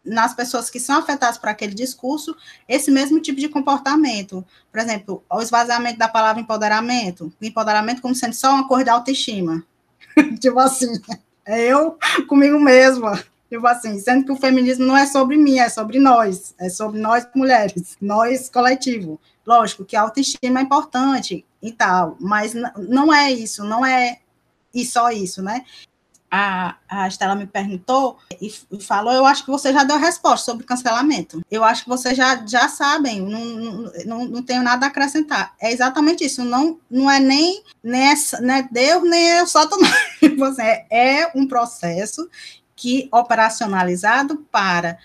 nas 0.03 0.35
pessoas 0.35 0.69
que 0.69 0.79
são 0.79 0.99
afetadas 0.99 1.37
por 1.37 1.49
aquele 1.49 1.73
discurso 1.73 2.35
esse 2.69 2.91
mesmo 2.91 3.19
tipo 3.19 3.39
de 3.39 3.49
comportamento. 3.49 4.45
Por 4.71 4.79
exemplo, 4.79 5.23
o 5.29 5.41
esvaziamento 5.41 5.97
da 5.97 6.07
palavra 6.07 6.41
empoderamento, 6.41 7.33
empoderamento 7.41 8.01
como 8.01 8.13
sendo 8.13 8.35
só 8.35 8.53
uma 8.53 8.67
coisa 8.67 8.85
de 8.85 8.89
autoestima. 8.91 9.65
tipo 10.39 10.59
assim, 10.59 10.91
é 11.45 11.61
eu 11.61 11.97
comigo 12.27 12.59
mesma. 12.59 13.23
Tipo 13.55 13.67
assim, 13.67 13.97
sendo 13.99 14.25
que 14.25 14.31
o 14.33 14.35
feminismo 14.35 14.85
não 14.85 14.97
é 14.97 15.05
sobre 15.05 15.37
mim, 15.37 15.59
é 15.59 15.69
sobre 15.69 15.97
nós, 15.97 16.53
é 16.59 16.67
sobre 16.67 16.99
nós 16.99 17.25
mulheres, 17.33 17.95
nós 18.01 18.49
coletivo. 18.49 19.17
Lógico 19.47 19.85
que 19.85 19.95
a 19.95 20.01
autoestima 20.01 20.59
é 20.59 20.63
importante 20.63 21.45
e 21.61 21.71
tal, 21.71 22.17
mas 22.19 22.53
não 22.53 23.13
é 23.13 23.31
isso, 23.31 23.63
não 23.63 23.85
é 23.85 24.19
e 24.73 24.85
só 24.85 25.09
isso, 25.09 25.41
né? 25.41 25.63
A, 26.29 26.75
a 26.89 27.07
Estela 27.07 27.33
me 27.33 27.47
perguntou 27.47 28.17
e, 28.41 28.51
falou, 28.81 29.13
eu 29.13 29.25
acho 29.25 29.45
que 29.45 29.51
você 29.51 29.71
já 29.71 29.85
deu 29.85 29.95
a 29.95 29.99
resposta 29.99 30.51
sobre 30.51 30.65
cancelamento. 30.65 31.41
Eu 31.49 31.63
acho 31.63 31.83
que 31.83 31.89
vocês 31.89 32.17
já, 32.17 32.45
já 32.45 32.67
sabem, 32.67 33.21
não, 33.21 33.89
não, 34.05 34.25
não, 34.25 34.43
tenho 34.43 34.61
nada 34.61 34.85
a 34.85 34.89
acrescentar. 34.89 35.55
É 35.61 35.71
exatamente 35.71 36.25
isso, 36.25 36.43
não, 36.43 36.77
não 36.91 37.09
é 37.09 37.21
nem, 37.21 37.63
nem, 37.81 38.11
é, 38.11 38.15
nem 38.41 38.67
Deus, 38.69 39.09
nem 39.09 39.31
é 39.31 39.43
o 39.43 39.47
Satanás. 39.47 39.95
É, 40.59 41.21
é 41.21 41.31
um 41.35 41.47
processo 41.47 42.27
que 42.75 43.07
operacionalizado 43.11 44.45
para 44.51 44.97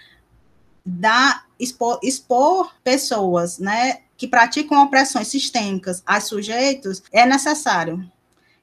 dar 0.84 1.46
expor, 1.58 2.00
expor 2.02 2.74
pessoas, 2.82 3.58
né, 3.58 4.00
que 4.16 4.26
praticam 4.26 4.82
opressões 4.82 5.28
sistêmicas 5.28 6.02
a 6.04 6.20
sujeitos 6.20 7.02
é 7.12 7.24
necessário. 7.24 8.04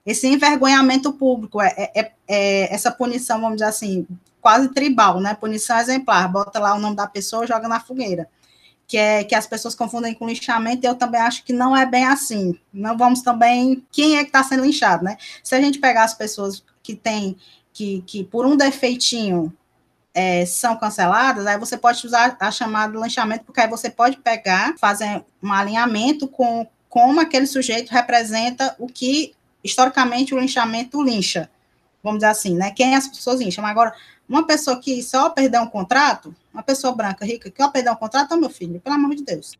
Esse 0.05 0.27
envergonhamento 0.27 1.11
público, 1.11 1.61
é, 1.61 1.73
é, 1.77 1.99
é, 1.99 2.11
é, 2.27 2.73
essa 2.73 2.91
punição, 2.91 3.41
vamos 3.41 3.57
dizer 3.57 3.69
assim, 3.69 4.07
quase 4.39 4.69
tribal, 4.69 5.19
né? 5.19 5.33
Punição 5.33 5.77
exemplar, 5.77 6.31
bota 6.31 6.59
lá 6.59 6.73
o 6.73 6.79
nome 6.79 6.95
da 6.95 7.05
pessoa 7.05 7.45
joga 7.45 7.67
na 7.67 7.81
fogueira. 7.81 8.29
Que 8.87 8.97
é 8.97 9.23
que 9.25 9.35
as 9.35 9.45
pessoas 9.45 9.75
confundem 9.75 10.13
com 10.13 10.25
lixamento, 10.25 10.85
e 10.85 10.87
eu 10.87 10.95
também 10.95 11.19
acho 11.19 11.43
que 11.43 11.51
não 11.51 11.75
é 11.75 11.85
bem 11.85 12.05
assim. 12.05 12.57
Não 12.71 12.97
vamos 12.97 13.21
também. 13.21 13.85
Quem 13.91 14.15
é 14.15 14.21
que 14.21 14.29
está 14.29 14.41
sendo 14.41 14.63
linchado, 14.63 15.03
né? 15.03 15.17
Se 15.43 15.53
a 15.53 15.59
gente 15.59 15.79
pegar 15.79 16.05
as 16.05 16.13
pessoas 16.13 16.63
que 16.81 16.95
têm 16.95 17.35
que, 17.77 18.03
que 18.07 18.23
por 18.23 18.43
um 18.43 18.57
defeitinho 18.57 19.55
é, 20.11 20.43
são 20.47 20.75
canceladas, 20.75 21.45
aí 21.45 21.59
você 21.59 21.77
pode 21.77 22.03
usar 22.07 22.35
a 22.39 22.49
chamada 22.49 22.97
lanchamento, 22.97 23.45
porque 23.45 23.61
aí 23.61 23.69
você 23.69 23.87
pode 23.87 24.17
pegar, 24.17 24.73
fazer 24.79 25.23
um 25.43 25.53
alinhamento 25.53 26.27
com 26.27 26.65
como 26.89 27.21
aquele 27.21 27.45
sujeito 27.45 27.91
representa 27.91 28.75
o 28.79 28.87
que 28.87 29.35
historicamente 29.63 30.33
o 30.33 30.39
linchamento 30.39 31.03
lincha, 31.03 31.51
vamos 32.01 32.19
dizer 32.19 32.31
assim, 32.31 32.55
né? 32.55 32.71
Quem 32.71 32.95
as 32.95 33.07
pessoas 33.07 33.41
lincham. 33.41 33.63
Agora, 33.63 33.93
uma 34.27 34.47
pessoa 34.47 34.79
que 34.79 35.03
só 35.03 35.29
perdeu 35.29 35.61
um 35.61 35.67
contrato, 35.67 36.35
uma 36.51 36.63
pessoa 36.63 36.95
branca, 36.95 37.23
rica, 37.25 37.51
que 37.51 37.61
só 37.61 37.69
perdeu 37.69 37.93
um 37.93 37.97
contrato, 37.97 38.33
é 38.33 38.37
meu 38.37 38.49
filho, 38.49 38.79
pelo 38.79 38.95
amor 38.95 39.13
de 39.13 39.23
Deus. 39.23 39.55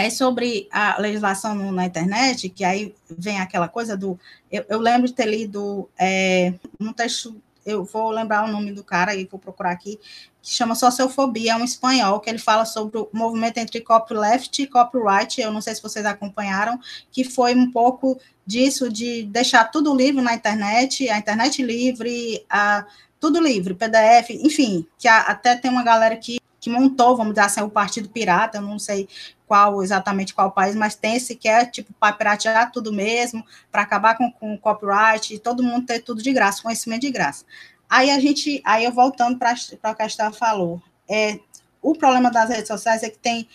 Aí 0.00 0.10
sobre 0.10 0.66
a 0.72 0.98
legislação 0.98 1.54
na 1.70 1.84
internet, 1.84 2.48
que 2.48 2.64
aí 2.64 2.94
vem 3.06 3.38
aquela 3.38 3.68
coisa 3.68 3.94
do. 3.94 4.18
Eu, 4.50 4.64
eu 4.66 4.80
lembro 4.80 5.06
de 5.06 5.12
ter 5.12 5.26
lido 5.26 5.90
é, 5.98 6.54
um 6.80 6.90
texto, 6.90 7.36
eu 7.66 7.84
vou 7.84 8.08
lembrar 8.08 8.48
o 8.48 8.50
nome 8.50 8.72
do 8.72 8.82
cara 8.82 9.14
e 9.14 9.26
vou 9.26 9.38
procurar 9.38 9.72
aqui, 9.72 10.00
que 10.40 10.54
chama 10.54 10.74
Sociofobia, 10.74 11.52
é 11.52 11.56
um 11.56 11.64
espanhol, 11.64 12.18
que 12.18 12.30
ele 12.30 12.38
fala 12.38 12.64
sobre 12.64 12.96
o 12.96 13.10
movimento 13.12 13.58
entre 13.58 13.82
copyleft 13.82 14.62
e 14.62 14.66
copyright, 14.66 15.38
eu 15.38 15.52
não 15.52 15.60
sei 15.60 15.74
se 15.74 15.82
vocês 15.82 16.06
acompanharam, 16.06 16.80
que 17.12 17.22
foi 17.22 17.54
um 17.54 17.70
pouco 17.70 18.18
disso, 18.46 18.90
de 18.90 19.24
deixar 19.24 19.64
tudo 19.64 19.94
livre 19.94 20.22
na 20.22 20.32
internet, 20.32 21.10
a 21.10 21.18
internet 21.18 21.62
livre, 21.62 22.42
a, 22.48 22.86
tudo 23.20 23.38
livre, 23.38 23.74
PDF, 23.74 24.30
enfim, 24.30 24.86
que 24.98 25.06
a, 25.06 25.18
até 25.18 25.56
tem 25.56 25.70
uma 25.70 25.84
galera 25.84 26.16
que 26.16 26.40
que 26.60 26.68
montou, 26.68 27.16
vamos 27.16 27.32
dizer 27.32 27.46
assim, 27.46 27.62
o 27.62 27.70
Partido 27.70 28.10
Pirata, 28.10 28.58
eu 28.58 28.62
não 28.62 28.78
sei 28.78 29.08
qual 29.50 29.82
exatamente 29.82 30.32
qual 30.32 30.52
país, 30.52 30.76
mas 30.76 30.94
tem 30.94 31.16
esse 31.16 31.34
que 31.34 31.48
é 31.48 31.66
tipo 31.66 31.92
para 31.94 32.12
piratear 32.12 32.70
tudo 32.70 32.92
mesmo, 32.92 33.44
para 33.68 33.82
acabar 33.82 34.16
com, 34.16 34.30
com 34.30 34.54
o 34.54 34.58
copyright, 34.58 35.34
e 35.34 35.40
todo 35.40 35.60
mundo 35.60 35.86
ter 35.86 35.98
tudo 35.98 36.22
de 36.22 36.32
graça, 36.32 36.62
conhecimento 36.62 37.00
de 37.00 37.10
graça. 37.10 37.44
Aí 37.88 38.12
a 38.12 38.20
gente, 38.20 38.62
aí 38.64 38.84
eu 38.84 38.92
voltando 38.92 39.36
para 39.40 39.52
o 39.90 39.94
que 39.96 40.02
a 40.02 40.06
Estela 40.06 40.30
falou, 40.30 40.80
é, 41.08 41.40
o 41.82 41.96
problema 41.96 42.30
das 42.30 42.48
redes 42.48 42.68
sociais 42.68 43.02
é 43.02 43.10
que 43.10 43.18
tem 43.18 43.48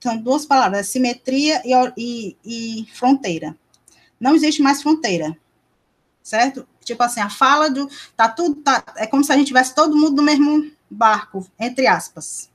são 0.00 0.16
duas 0.16 0.46
palavras, 0.46 0.88
simetria 0.88 1.60
e, 1.66 1.72
e, 1.98 2.36
e 2.44 2.86
fronteira. 2.94 3.54
Não 4.18 4.34
existe 4.34 4.62
mais 4.62 4.80
fronteira, 4.82 5.36
certo? 6.22 6.66
Tipo 6.82 7.02
assim, 7.02 7.20
a 7.20 7.28
fala 7.28 7.70
do 7.70 7.90
tá 8.16 8.26
tudo 8.26 8.56
tá, 8.62 8.82
é 8.96 9.06
como 9.06 9.22
se 9.22 9.30
a 9.30 9.36
gente 9.36 9.48
tivesse 9.48 9.74
todo 9.74 9.94
mundo 9.94 10.16
no 10.16 10.22
mesmo 10.22 10.72
barco, 10.90 11.46
entre 11.60 11.86
aspas 11.86 12.50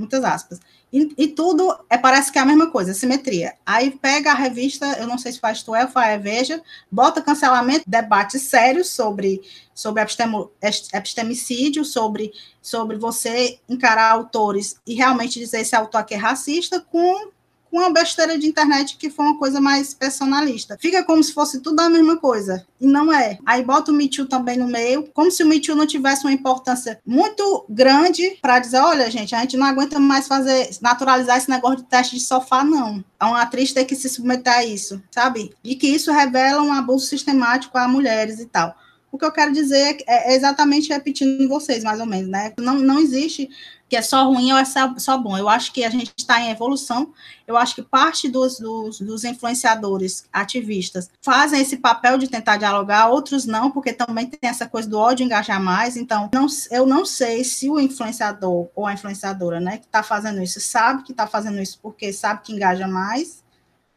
muitas 0.00 0.24
aspas. 0.24 0.58
E, 0.92 1.14
e, 1.16 1.28
tudo 1.28 1.78
é, 1.88 1.96
parece 1.96 2.32
que 2.32 2.38
é 2.38 2.42
a 2.42 2.46
mesma 2.46 2.68
coisa, 2.68 2.92
simetria. 2.92 3.54
Aí 3.64 3.92
pega 3.92 4.32
a 4.32 4.34
revista, 4.34 4.86
eu 4.98 5.06
não 5.06 5.18
sei 5.18 5.30
se 5.30 5.38
faz 5.38 5.62
tu 5.62 5.74
é, 5.74 5.86
faz 5.86 6.20
Veja, 6.20 6.60
bota 6.90 7.22
cancelamento, 7.22 7.84
debate 7.86 8.38
sério 8.40 8.84
sobre, 8.84 9.40
sobre 9.72 10.02
epistemo, 10.02 10.50
epistemicídio, 10.92 11.84
sobre, 11.84 12.32
sobre 12.60 12.96
você 12.96 13.60
encarar 13.68 14.10
autores 14.10 14.80
e 14.84 14.94
realmente 14.94 15.38
dizer 15.38 15.60
esse 15.60 15.76
autor 15.76 15.98
aqui 15.98 16.14
é 16.14 16.16
racista, 16.16 16.80
com 16.80 17.30
uma 17.70 17.90
besteira 17.90 18.38
de 18.38 18.46
internet 18.46 18.96
que 18.96 19.10
foi 19.10 19.24
uma 19.24 19.38
coisa 19.38 19.60
mais 19.60 19.94
personalista. 19.94 20.76
Fica 20.80 21.02
como 21.04 21.22
se 21.22 21.32
fosse 21.32 21.60
tudo 21.60 21.80
a 21.80 21.88
mesma 21.88 22.16
coisa, 22.16 22.66
e 22.80 22.86
não 22.86 23.12
é. 23.12 23.38
Aí 23.46 23.62
bota 23.62 23.90
o 23.90 23.94
Me 23.94 24.08
Too 24.08 24.26
também 24.26 24.58
no 24.58 24.66
meio, 24.66 25.08
como 25.14 25.30
se 25.30 25.42
o 25.42 25.46
Me 25.46 25.60
Too 25.60 25.76
não 25.76 25.86
tivesse 25.86 26.24
uma 26.24 26.32
importância 26.32 27.00
muito 27.06 27.64
grande 27.68 28.38
para 28.42 28.58
dizer, 28.58 28.78
olha, 28.78 29.10
gente, 29.10 29.34
a 29.34 29.40
gente 29.40 29.56
não 29.56 29.66
aguenta 29.66 29.98
mais 29.98 30.26
fazer, 30.26 30.70
naturalizar 30.80 31.36
esse 31.36 31.50
negócio 31.50 31.78
de 31.78 31.84
teste 31.84 32.16
de 32.16 32.22
sofá, 32.22 32.64
não. 32.64 33.04
É 33.20 33.24
uma 33.24 33.42
atriz 33.42 33.72
ter 33.72 33.84
que 33.84 33.94
se 33.94 34.08
submeter 34.08 34.52
a 34.52 34.64
isso, 34.64 35.02
sabe? 35.10 35.52
E 35.62 35.76
que 35.76 35.86
isso 35.86 36.10
revela 36.12 36.62
um 36.62 36.72
abuso 36.72 37.06
sistemático 37.06 37.76
a 37.78 37.86
mulheres 37.86 38.40
e 38.40 38.46
tal. 38.46 38.74
O 39.12 39.18
que 39.18 39.24
eu 39.24 39.32
quero 39.32 39.52
dizer 39.52 39.98
é, 40.06 40.32
é 40.32 40.36
exatamente 40.36 40.88
repetindo 40.88 41.48
vocês, 41.48 41.82
mais 41.82 41.98
ou 41.98 42.06
menos, 42.06 42.28
né? 42.28 42.52
Não, 42.58 42.78
não 42.78 43.00
existe 43.00 43.50
que 43.90 43.96
é 43.96 44.02
só 44.02 44.24
ruim 44.24 44.52
ou 44.52 44.58
é 44.58 44.64
só 44.64 45.18
bom. 45.18 45.36
Eu 45.36 45.48
acho 45.48 45.72
que 45.72 45.84
a 45.84 45.90
gente 45.90 46.12
está 46.16 46.40
em 46.40 46.50
evolução. 46.50 47.12
Eu 47.44 47.56
acho 47.56 47.74
que 47.74 47.82
parte 47.82 48.28
dos, 48.28 48.60
dos, 48.60 49.00
dos, 49.00 49.24
influenciadores, 49.24 50.28
ativistas, 50.32 51.10
fazem 51.20 51.60
esse 51.60 51.76
papel 51.76 52.16
de 52.16 52.28
tentar 52.28 52.56
dialogar, 52.56 53.08
outros 53.08 53.46
não, 53.46 53.68
porque 53.68 53.92
também 53.92 54.28
tem 54.28 54.48
essa 54.48 54.68
coisa 54.68 54.88
do 54.88 54.96
ódio 54.96 55.24
engajar 55.24 55.60
mais. 55.60 55.96
Então, 55.96 56.30
não, 56.32 56.46
eu 56.70 56.86
não 56.86 57.04
sei 57.04 57.42
se 57.42 57.68
o 57.68 57.80
influenciador 57.80 58.68
ou 58.76 58.86
a 58.86 58.92
influenciadora, 58.92 59.58
né, 59.58 59.78
que 59.78 59.86
está 59.86 60.04
fazendo 60.04 60.40
isso, 60.40 60.60
sabe 60.60 61.02
que 61.02 61.10
está 61.10 61.26
fazendo 61.26 61.60
isso 61.60 61.80
porque 61.82 62.12
sabe 62.12 62.42
que 62.42 62.52
engaja 62.52 62.86
mais, 62.86 63.42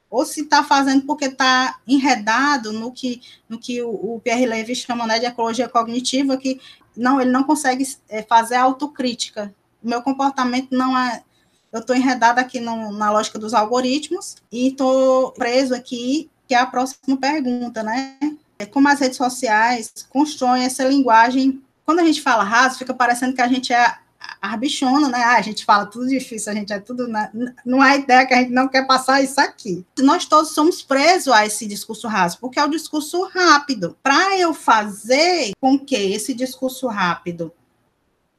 ou 0.09 0.25
se 0.25 0.41
está 0.41 0.63
fazendo 0.63 1.05
porque 1.05 1.25
está 1.25 1.79
enredado 1.87 2.73
no 2.73 2.91
que, 2.91 3.21
no 3.47 3.59
que 3.59 3.79
o, 3.83 4.15
o 4.15 4.19
Pierre 4.19 4.47
Levy 4.47 4.75
chama 4.75 5.05
né, 5.05 5.19
de 5.19 5.27
ecologia 5.27 5.69
cognitiva, 5.69 6.35
que 6.35 6.59
não, 6.97 7.21
ele 7.21 7.29
não 7.29 7.43
consegue 7.43 7.85
é, 8.09 8.23
fazer 8.23 8.55
autocrítica 8.55 9.53
meu 9.83 10.01
comportamento 10.01 10.69
não 10.71 10.97
é. 10.97 11.23
Eu 11.71 11.79
estou 11.79 11.95
enredada 11.95 12.39
aqui 12.39 12.59
no, 12.59 12.91
na 12.91 13.11
lógica 13.11 13.39
dos 13.39 13.53
algoritmos 13.53 14.35
e 14.51 14.67
estou 14.67 15.31
preso 15.31 15.73
aqui, 15.73 16.29
que 16.47 16.53
é 16.53 16.59
a 16.59 16.67
próxima 16.67 17.17
pergunta, 17.17 17.81
né? 17.81 18.17
É 18.59 18.65
como 18.65 18.87
as 18.87 18.99
redes 18.99 19.17
sociais 19.17 19.91
constroem 20.09 20.63
essa 20.63 20.83
linguagem. 20.83 21.61
Quando 21.83 21.99
a 21.99 22.05
gente 22.05 22.21
fala 22.21 22.43
raso, 22.43 22.77
fica 22.77 22.93
parecendo 22.93 23.33
que 23.33 23.41
a 23.41 23.47
gente 23.47 23.73
é 23.73 23.95
arbichona, 24.41 25.07
né? 25.07 25.23
Ah, 25.23 25.37
a 25.37 25.41
gente 25.41 25.65
fala 25.65 25.85
tudo 25.85 26.07
difícil, 26.07 26.51
a 26.51 26.55
gente 26.55 26.71
é 26.71 26.79
tudo. 26.79 27.07
Na... 27.07 27.29
Não 27.65 27.83
é 27.83 27.97
ideia 27.97 28.25
que 28.25 28.33
a 28.33 28.37
gente 28.37 28.51
não 28.51 28.67
quer 28.67 28.85
passar 28.85 29.21
isso 29.21 29.39
aqui. 29.39 29.85
Nós 29.99 30.25
todos 30.25 30.51
somos 30.51 30.81
presos 30.81 31.33
a 31.33 31.45
esse 31.45 31.65
discurso 31.65 32.07
raso, 32.07 32.37
porque 32.39 32.59
é 32.59 32.65
o 32.65 32.69
discurso 32.69 33.23
rápido. 33.23 33.97
Para 34.03 34.37
eu 34.37 34.53
fazer 34.53 35.53
com 35.59 35.79
que 35.79 35.95
esse 35.95 36.33
discurso 36.33 36.87
rápido 36.87 37.51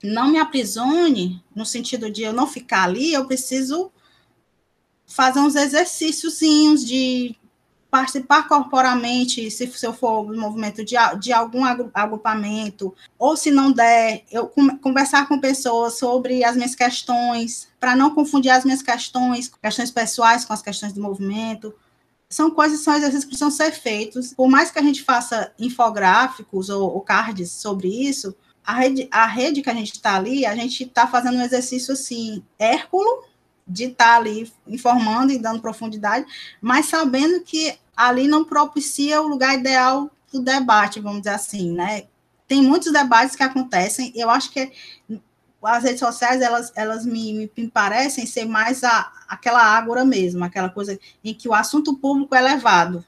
não 0.04 0.28
me 0.28 0.38
aprisione, 0.38 1.42
no 1.54 1.64
sentido 1.64 2.10
de 2.10 2.22
eu 2.22 2.32
não 2.32 2.46
ficar 2.46 2.84
ali, 2.84 3.12
eu 3.12 3.26
preciso 3.26 3.90
fazer 5.06 5.40
uns 5.40 5.56
exercíciozinhos 5.56 6.84
de 6.84 7.34
participar 7.90 8.48
corporalmente, 8.48 9.48
se, 9.52 9.68
se 9.68 9.86
eu 9.86 9.92
for 9.92 10.26
no 10.26 10.40
movimento 10.40 10.84
de, 10.84 10.96
de 11.20 11.32
algum 11.32 11.62
agrupamento, 11.64 12.92
ou 13.16 13.36
se 13.36 13.52
não 13.52 13.70
der, 13.70 14.24
eu 14.32 14.48
conversar 14.82 15.28
com 15.28 15.38
pessoas 15.38 15.96
sobre 15.96 16.42
as 16.42 16.56
minhas 16.56 16.74
questões, 16.74 17.68
para 17.78 17.94
não 17.94 18.12
confundir 18.12 18.50
as 18.50 18.64
minhas 18.64 18.82
questões, 18.82 19.48
questões 19.62 19.92
pessoais 19.92 20.44
com 20.44 20.52
as 20.52 20.60
questões 20.60 20.92
do 20.92 21.00
movimento. 21.00 21.72
São 22.28 22.50
coisas, 22.50 22.80
são 22.80 22.94
exercícios 22.94 23.24
que 23.24 23.30
precisam 23.30 23.50
ser 23.50 23.70
feitos. 23.70 24.34
Por 24.34 24.48
mais 24.48 24.72
que 24.72 24.78
a 24.80 24.82
gente 24.82 25.04
faça 25.04 25.52
infográficos 25.56 26.68
ou, 26.68 26.94
ou 26.94 27.00
cards 27.00 27.52
sobre 27.52 27.88
isso, 27.88 28.34
a 28.64 28.74
rede, 28.74 29.08
a 29.10 29.26
rede 29.26 29.62
que 29.62 29.70
a 29.70 29.74
gente 29.74 29.92
está 29.92 30.16
ali, 30.16 30.46
a 30.46 30.54
gente 30.54 30.84
está 30.84 31.06
fazendo 31.06 31.36
um 31.36 31.42
exercício 31.42 31.92
assim, 31.92 32.42
hérculo, 32.58 33.24
de 33.66 33.84
estar 33.84 34.04
tá 34.04 34.16
ali 34.16 34.50
informando 34.66 35.32
e 35.32 35.38
dando 35.38 35.60
profundidade, 35.60 36.26
mas 36.60 36.86
sabendo 36.86 37.40
que 37.42 37.78
ali 37.96 38.26
não 38.26 38.44
propicia 38.44 39.22
o 39.22 39.28
lugar 39.28 39.54
ideal 39.54 40.10
do 40.32 40.40
debate, 40.40 41.00
vamos 41.00 41.20
dizer 41.20 41.34
assim, 41.34 41.72
né? 41.72 42.04
Tem 42.46 42.62
muitos 42.62 42.92
debates 42.92 43.36
que 43.36 43.42
acontecem, 43.42 44.12
eu 44.14 44.28
acho 44.28 44.50
que 44.50 44.72
as 45.62 45.82
redes 45.82 46.00
sociais, 46.00 46.42
elas, 46.42 46.72
elas 46.74 47.06
me, 47.06 47.50
me 47.56 47.70
parecem 47.70 48.26
ser 48.26 48.44
mais 48.44 48.84
a, 48.84 49.10
aquela 49.26 49.62
ágora 49.62 50.04
mesmo, 50.04 50.44
aquela 50.44 50.68
coisa 50.68 50.98
em 51.24 51.32
que 51.32 51.48
o 51.48 51.54
assunto 51.54 51.96
público 51.96 52.34
é 52.34 52.40
levado, 52.40 53.04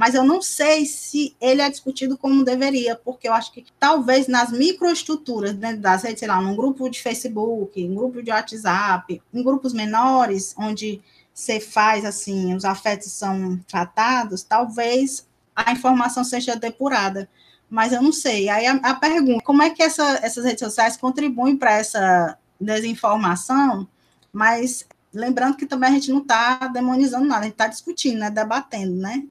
mas 0.00 0.14
eu 0.14 0.24
não 0.24 0.40
sei 0.40 0.86
se 0.86 1.36
ele 1.38 1.60
é 1.60 1.68
discutido 1.68 2.16
como 2.16 2.42
deveria, 2.42 2.96
porque 2.96 3.28
eu 3.28 3.34
acho 3.34 3.52
que 3.52 3.66
talvez 3.78 4.26
nas 4.26 4.50
microestruturas 4.50 5.52
dentro 5.52 5.82
das 5.82 6.04
redes, 6.04 6.20
sei 6.20 6.28
lá, 6.28 6.40
num 6.40 6.56
grupo 6.56 6.88
de 6.88 7.02
Facebook, 7.02 7.84
um 7.84 7.94
grupo 7.94 8.22
de 8.22 8.30
WhatsApp, 8.30 9.20
em 9.30 9.42
grupos 9.42 9.74
menores, 9.74 10.54
onde 10.56 11.02
você 11.34 11.60
faz 11.60 12.06
assim, 12.06 12.54
os 12.54 12.64
afetos 12.64 13.12
são 13.12 13.58
tratados, 13.68 14.42
talvez 14.42 15.28
a 15.54 15.70
informação 15.70 16.24
seja 16.24 16.56
depurada. 16.56 17.28
Mas 17.68 17.92
eu 17.92 18.00
não 18.00 18.10
sei. 18.10 18.48
Aí 18.48 18.66
a, 18.66 18.76
a 18.76 18.94
pergunta: 18.94 19.44
como 19.44 19.62
é 19.62 19.68
que 19.68 19.82
essa, 19.82 20.18
essas 20.22 20.46
redes 20.46 20.60
sociais 20.60 20.96
contribuem 20.96 21.58
para 21.58 21.74
essa 21.74 22.38
desinformação? 22.58 23.86
Mas 24.32 24.86
lembrando 25.12 25.58
que 25.58 25.66
também 25.66 25.90
a 25.90 25.92
gente 25.92 26.10
não 26.10 26.22
está 26.22 26.68
demonizando 26.68 27.26
nada, 27.26 27.40
a 27.40 27.44
gente 27.44 27.52
está 27.52 27.66
discutindo, 27.66 28.18
né, 28.18 28.30
debatendo, 28.30 28.94
né? 28.96 29.24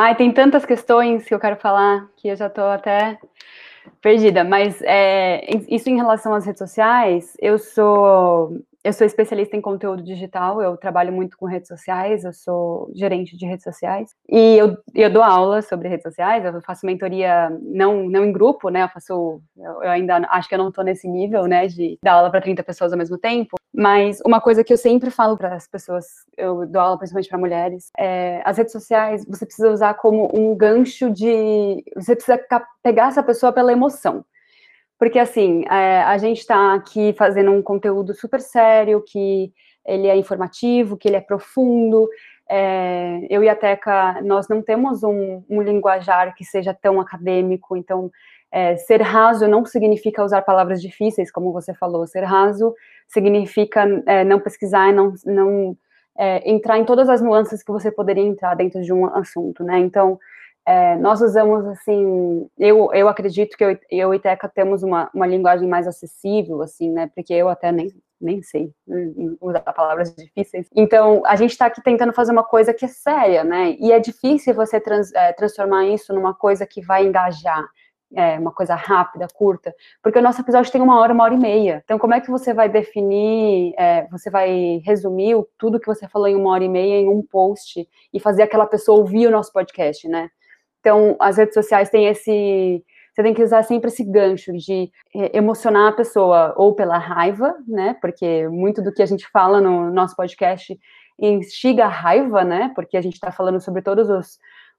Ai, 0.00 0.14
tem 0.14 0.32
tantas 0.32 0.64
questões 0.64 1.24
que 1.24 1.34
eu 1.34 1.40
quero 1.40 1.56
falar 1.56 2.08
que 2.16 2.28
eu 2.28 2.36
já 2.36 2.46
estou 2.46 2.66
até 2.66 3.18
perdida, 4.00 4.44
mas 4.44 4.80
é, 4.82 5.44
isso 5.68 5.90
em 5.90 5.96
relação 5.96 6.32
às 6.34 6.46
redes 6.46 6.60
sociais, 6.60 7.36
eu 7.40 7.58
sou 7.58 8.52
eu 8.84 8.92
sou 8.92 9.04
especialista 9.04 9.56
em 9.56 9.60
conteúdo 9.60 10.02
digital, 10.04 10.62
eu 10.62 10.76
trabalho 10.76 11.12
muito 11.12 11.36
com 11.36 11.46
redes 11.46 11.66
sociais, 11.66 12.24
eu 12.24 12.32
sou 12.32 12.88
gerente 12.94 13.36
de 13.36 13.44
redes 13.44 13.64
sociais 13.64 14.14
e 14.30 14.56
eu, 14.56 14.76
eu 14.94 15.10
dou 15.12 15.22
aula 15.22 15.62
sobre 15.62 15.88
redes 15.88 16.04
sociais, 16.04 16.44
eu 16.44 16.62
faço 16.62 16.86
mentoria 16.86 17.50
não, 17.60 18.08
não 18.08 18.24
em 18.24 18.30
grupo, 18.32 18.68
né? 18.68 18.84
Eu 18.84 18.88
faço, 18.88 19.42
eu, 19.56 19.90
ainda 19.90 20.18
acho 20.30 20.48
que 20.48 20.54
eu 20.54 20.58
não 20.58 20.68
estou 20.68 20.84
nesse 20.84 21.08
nível, 21.08 21.46
né, 21.46 21.66
de 21.66 21.98
dar 22.00 22.12
aula 22.12 22.30
para 22.30 22.40
30 22.40 22.62
pessoas 22.62 22.92
ao 22.92 22.98
mesmo 22.98 23.18
tempo, 23.18 23.57
mas 23.78 24.20
uma 24.26 24.40
coisa 24.40 24.64
que 24.64 24.72
eu 24.72 24.76
sempre 24.76 25.08
falo 25.08 25.36
para 25.36 25.54
as 25.54 25.68
pessoas, 25.68 26.04
eu 26.36 26.66
dou 26.66 26.82
aula 26.82 26.98
principalmente 26.98 27.28
para 27.28 27.38
mulheres, 27.38 27.92
é 27.96 28.42
as 28.44 28.58
redes 28.58 28.72
sociais 28.72 29.24
você 29.24 29.46
precisa 29.46 29.70
usar 29.70 29.94
como 29.94 30.28
um 30.34 30.52
gancho 30.56 31.08
de. 31.08 31.84
Você 31.94 32.16
precisa 32.16 32.40
pegar 32.82 33.06
essa 33.06 33.22
pessoa 33.22 33.52
pela 33.52 33.70
emoção. 33.70 34.24
Porque, 34.98 35.16
assim, 35.16 35.64
é, 35.70 36.02
a 36.02 36.18
gente 36.18 36.38
está 36.38 36.74
aqui 36.74 37.14
fazendo 37.16 37.52
um 37.52 37.62
conteúdo 37.62 38.12
super 38.14 38.40
sério, 38.40 39.00
que 39.06 39.52
ele 39.86 40.08
é 40.08 40.16
informativo, 40.16 40.96
que 40.96 41.06
ele 41.06 41.16
é 41.16 41.20
profundo. 41.20 42.08
É, 42.50 43.20
eu 43.30 43.44
e 43.44 43.48
a 43.48 43.54
Teca, 43.54 44.20
nós 44.22 44.48
não 44.48 44.60
temos 44.60 45.04
um, 45.04 45.44
um 45.48 45.62
linguajar 45.62 46.34
que 46.34 46.44
seja 46.44 46.74
tão 46.74 47.00
acadêmico, 47.00 47.76
então 47.76 48.10
é, 48.50 48.76
ser 48.76 49.02
raso 49.02 49.46
não 49.46 49.64
significa 49.64 50.24
usar 50.24 50.42
palavras 50.42 50.80
difíceis, 50.80 51.30
como 51.30 51.52
você 51.52 51.74
falou. 51.74 52.06
Ser 52.06 52.24
raso 52.24 52.74
significa 53.06 53.86
é, 54.06 54.24
não 54.24 54.40
pesquisar, 54.40 54.92
não, 54.92 55.12
não 55.24 55.76
é, 56.18 56.50
entrar 56.50 56.78
em 56.78 56.84
todas 56.84 57.08
as 57.08 57.20
nuances 57.20 57.62
que 57.62 57.72
você 57.72 57.90
poderia 57.90 58.24
entrar 58.24 58.54
dentro 58.54 58.82
de 58.82 58.92
um 58.92 59.06
assunto, 59.06 59.62
né? 59.62 59.78
Então, 59.78 60.18
é, 60.66 60.96
nós 60.96 61.22
usamos, 61.22 61.64
assim, 61.66 62.46
eu, 62.58 62.92
eu 62.92 63.08
acredito 63.08 63.56
que 63.56 63.64
eu, 63.64 63.78
eu 63.90 64.12
e 64.12 64.18
Teca 64.18 64.48
temos 64.48 64.82
uma, 64.82 65.10
uma 65.14 65.26
linguagem 65.26 65.66
mais 65.66 65.86
acessível, 65.86 66.60
assim, 66.60 66.90
né? 66.90 67.10
Porque 67.14 67.32
eu 67.32 67.48
até 67.48 67.72
nem, 67.72 67.88
nem 68.20 68.42
sei 68.42 68.70
usar 69.40 69.60
palavras 69.60 70.14
difíceis. 70.14 70.68
Então, 70.74 71.22
a 71.24 71.36
gente 71.36 71.52
está 71.52 71.66
aqui 71.66 71.82
tentando 71.82 72.12
fazer 72.12 72.32
uma 72.32 72.44
coisa 72.44 72.74
que 72.74 72.84
é 72.84 72.88
séria, 72.88 73.44
né? 73.44 73.76
E 73.78 73.92
é 73.92 73.98
difícil 73.98 74.54
você 74.54 74.80
trans, 74.80 75.12
é, 75.14 75.32
transformar 75.32 75.86
isso 75.86 76.12
numa 76.12 76.34
coisa 76.34 76.66
que 76.66 76.82
vai 76.82 77.06
engajar 77.06 77.64
é, 78.14 78.38
uma 78.38 78.52
coisa 78.52 78.74
rápida, 78.74 79.26
curta, 79.32 79.74
porque 80.02 80.18
o 80.18 80.22
nosso 80.22 80.40
episódio 80.40 80.72
tem 80.72 80.80
uma 80.80 80.98
hora, 80.98 81.12
uma 81.12 81.24
hora 81.24 81.34
e 81.34 81.38
meia. 81.38 81.82
Então, 81.84 81.98
como 81.98 82.14
é 82.14 82.20
que 82.20 82.30
você 82.30 82.54
vai 82.54 82.68
definir, 82.68 83.74
é, 83.78 84.06
você 84.10 84.30
vai 84.30 84.80
resumir 84.84 85.36
tudo 85.58 85.80
que 85.80 85.86
você 85.86 86.08
falou 86.08 86.26
em 86.26 86.34
uma 86.34 86.50
hora 86.50 86.64
e 86.64 86.68
meia 86.68 87.00
em 87.00 87.08
um 87.08 87.22
post 87.22 87.86
e 88.12 88.20
fazer 88.20 88.42
aquela 88.42 88.66
pessoa 88.66 88.98
ouvir 88.98 89.26
o 89.26 89.30
nosso 89.30 89.52
podcast, 89.52 90.08
né? 90.08 90.30
Então, 90.80 91.16
as 91.18 91.36
redes 91.36 91.54
sociais 91.54 91.90
têm 91.90 92.06
esse. 92.06 92.84
Você 93.12 93.22
tem 93.22 93.34
que 93.34 93.42
usar 93.42 93.64
sempre 93.64 93.88
esse 93.88 94.04
gancho 94.04 94.52
de 94.52 94.90
é, 95.14 95.36
emocionar 95.36 95.88
a 95.88 95.92
pessoa, 95.92 96.54
ou 96.56 96.74
pela 96.74 96.98
raiva, 96.98 97.54
né? 97.66 97.96
Porque 98.00 98.46
muito 98.48 98.80
do 98.80 98.92
que 98.92 99.02
a 99.02 99.06
gente 99.06 99.28
fala 99.28 99.60
no 99.60 99.90
nosso 99.90 100.14
podcast 100.14 100.78
instiga 101.20 101.86
a 101.86 101.88
raiva, 101.88 102.44
né? 102.44 102.70
Porque 102.74 102.96
a 102.96 103.00
gente 103.00 103.14
está 103.14 103.32
falando 103.32 103.60
sobre 103.60 103.82
todos 103.82 104.08
os 104.08 104.38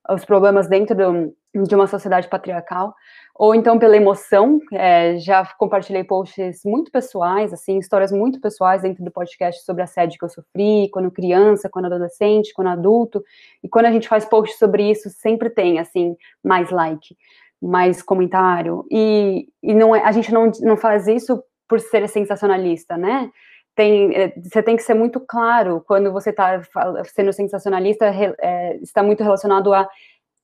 os 0.09 0.25
problemas 0.25 0.67
dentro 0.67 0.95
do, 0.95 1.65
de 1.65 1.75
uma 1.75 1.87
sociedade 1.87 2.27
patriarcal, 2.27 2.93
ou 3.35 3.55
então 3.55 3.79
pela 3.79 3.95
emoção. 3.95 4.59
É, 4.71 5.17
já 5.17 5.45
compartilhei 5.57 6.03
posts 6.03 6.61
muito 6.65 6.91
pessoais, 6.91 7.53
assim, 7.53 7.77
histórias 7.77 8.11
muito 8.11 8.39
pessoais 8.41 8.81
dentro 8.81 9.03
do 9.03 9.11
podcast 9.11 9.63
sobre 9.63 9.83
assédio 9.83 10.17
que 10.17 10.25
eu 10.25 10.29
sofri, 10.29 10.89
quando 10.91 11.11
criança, 11.11 11.69
quando 11.69 11.85
adolescente, 11.85 12.53
quando 12.53 12.67
adulto. 12.67 13.23
E 13.63 13.69
quando 13.69 13.85
a 13.85 13.91
gente 13.91 14.07
faz 14.07 14.25
posts 14.25 14.57
sobre 14.57 14.89
isso, 14.89 15.09
sempre 15.09 15.49
tem, 15.49 15.79
assim, 15.79 16.15
mais 16.43 16.69
like, 16.69 17.15
mais 17.61 18.01
comentário. 18.01 18.85
E, 18.91 19.47
e 19.63 19.73
não 19.73 19.95
é, 19.95 20.03
a 20.03 20.11
gente 20.11 20.33
não, 20.33 20.51
não 20.61 20.77
faz 20.77 21.07
isso 21.07 21.41
por 21.67 21.79
ser 21.79 22.07
sensacionalista, 22.09 22.97
né? 22.97 23.31
Tem, 23.79 24.13
é, 24.13 24.33
você 24.43 24.61
tem 24.61 24.75
que 24.75 24.83
ser 24.83 24.93
muito 24.93 25.21
claro 25.21 25.81
quando 25.87 26.11
você 26.11 26.31
está 26.31 26.61
sendo 27.05 27.31
sensacionalista, 27.31 28.07
é, 28.41 28.75
está 28.81 29.01
muito 29.01 29.23
relacionado 29.23 29.73
a 29.73 29.87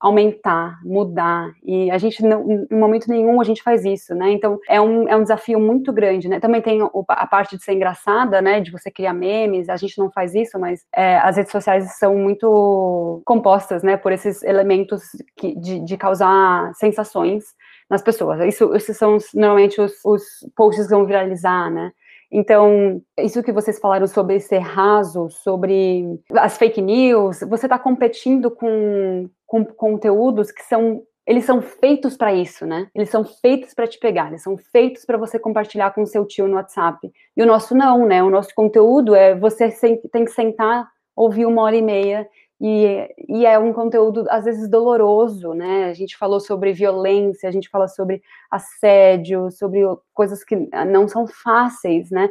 aumentar, 0.00 0.78
mudar, 0.82 1.52
e 1.62 1.90
a 1.90 1.98
gente, 1.98 2.22
não, 2.22 2.66
em 2.70 2.74
momento 2.74 3.10
nenhum, 3.10 3.38
a 3.38 3.44
gente 3.44 3.62
faz 3.62 3.84
isso, 3.84 4.14
né, 4.14 4.30
então 4.30 4.58
é 4.66 4.80
um, 4.80 5.06
é 5.06 5.14
um 5.14 5.22
desafio 5.22 5.60
muito 5.60 5.92
grande, 5.92 6.30
né, 6.30 6.40
também 6.40 6.62
tem 6.62 6.80
a 7.08 7.26
parte 7.26 7.58
de 7.58 7.62
ser 7.62 7.74
engraçada, 7.74 8.40
né, 8.40 8.58
de 8.58 8.70
você 8.70 8.90
criar 8.90 9.12
memes, 9.12 9.68
a 9.68 9.76
gente 9.76 9.98
não 9.98 10.10
faz 10.10 10.34
isso, 10.34 10.58
mas 10.58 10.82
é, 10.94 11.18
as 11.18 11.36
redes 11.36 11.52
sociais 11.52 11.98
são 11.98 12.16
muito 12.16 13.20
compostas, 13.26 13.82
né, 13.82 13.98
por 13.98 14.12
esses 14.12 14.42
elementos 14.44 15.02
que, 15.36 15.54
de, 15.60 15.80
de 15.80 15.96
causar 15.98 16.72
sensações 16.74 17.44
nas 17.90 18.00
pessoas, 18.00 18.40
isso, 18.46 18.74
esses 18.74 18.96
são 18.96 19.18
normalmente 19.34 19.78
os, 19.78 19.92
os 20.06 20.22
posts 20.56 20.86
que 20.86 20.94
vão 20.94 21.04
viralizar, 21.04 21.70
né, 21.70 21.92
então, 22.38 23.00
isso 23.18 23.42
que 23.42 23.50
vocês 23.50 23.78
falaram 23.78 24.06
sobre 24.06 24.38
ser 24.40 24.58
raso, 24.58 25.30
sobre 25.30 26.20
as 26.32 26.58
fake 26.58 26.82
news, 26.82 27.40
você 27.48 27.64
está 27.64 27.78
competindo 27.78 28.50
com, 28.50 29.26
com 29.46 29.64
conteúdos 29.64 30.52
que 30.52 30.62
são 30.62 31.02
eles 31.26 31.46
são 31.46 31.62
feitos 31.62 32.14
para 32.14 32.34
isso, 32.34 32.66
né? 32.66 32.88
Eles 32.94 33.08
são 33.08 33.24
feitos 33.24 33.72
para 33.72 33.86
te 33.86 33.98
pegar, 33.98 34.28
eles 34.28 34.42
são 34.42 34.56
feitos 34.56 35.04
para 35.06 35.16
você 35.16 35.38
compartilhar 35.38 35.92
com 35.92 36.04
seu 36.04 36.26
tio 36.26 36.46
no 36.46 36.54
WhatsApp. 36.54 37.10
E 37.34 37.42
o 37.42 37.46
nosso 37.46 37.74
não, 37.74 38.06
né? 38.06 38.22
O 38.22 38.30
nosso 38.30 38.54
conteúdo 38.54 39.14
é 39.14 39.34
você 39.34 39.70
tem 40.12 40.24
que 40.24 40.30
sentar, 40.30 40.86
ouvir 41.16 41.46
uma 41.46 41.62
hora 41.62 41.74
e 41.74 41.82
meia 41.82 42.28
e, 42.60 43.14
e, 43.28 43.44
é 43.44 43.58
um 43.58 43.72
conteúdo, 43.72 44.24
às 44.30 44.44
vezes, 44.44 44.68
doloroso, 44.68 45.52
né? 45.52 45.84
A 45.84 45.94
gente 45.94 46.16
falou 46.16 46.40
sobre 46.40 46.72
violência, 46.72 47.48
a 47.48 47.52
gente 47.52 47.68
fala 47.68 47.86
sobre 47.86 48.22
assédio, 48.50 49.50
sobre 49.50 49.82
coisas 50.14 50.42
que 50.42 50.56
não 50.86 51.06
são 51.06 51.26
fáceis, 51.26 52.10
né? 52.10 52.28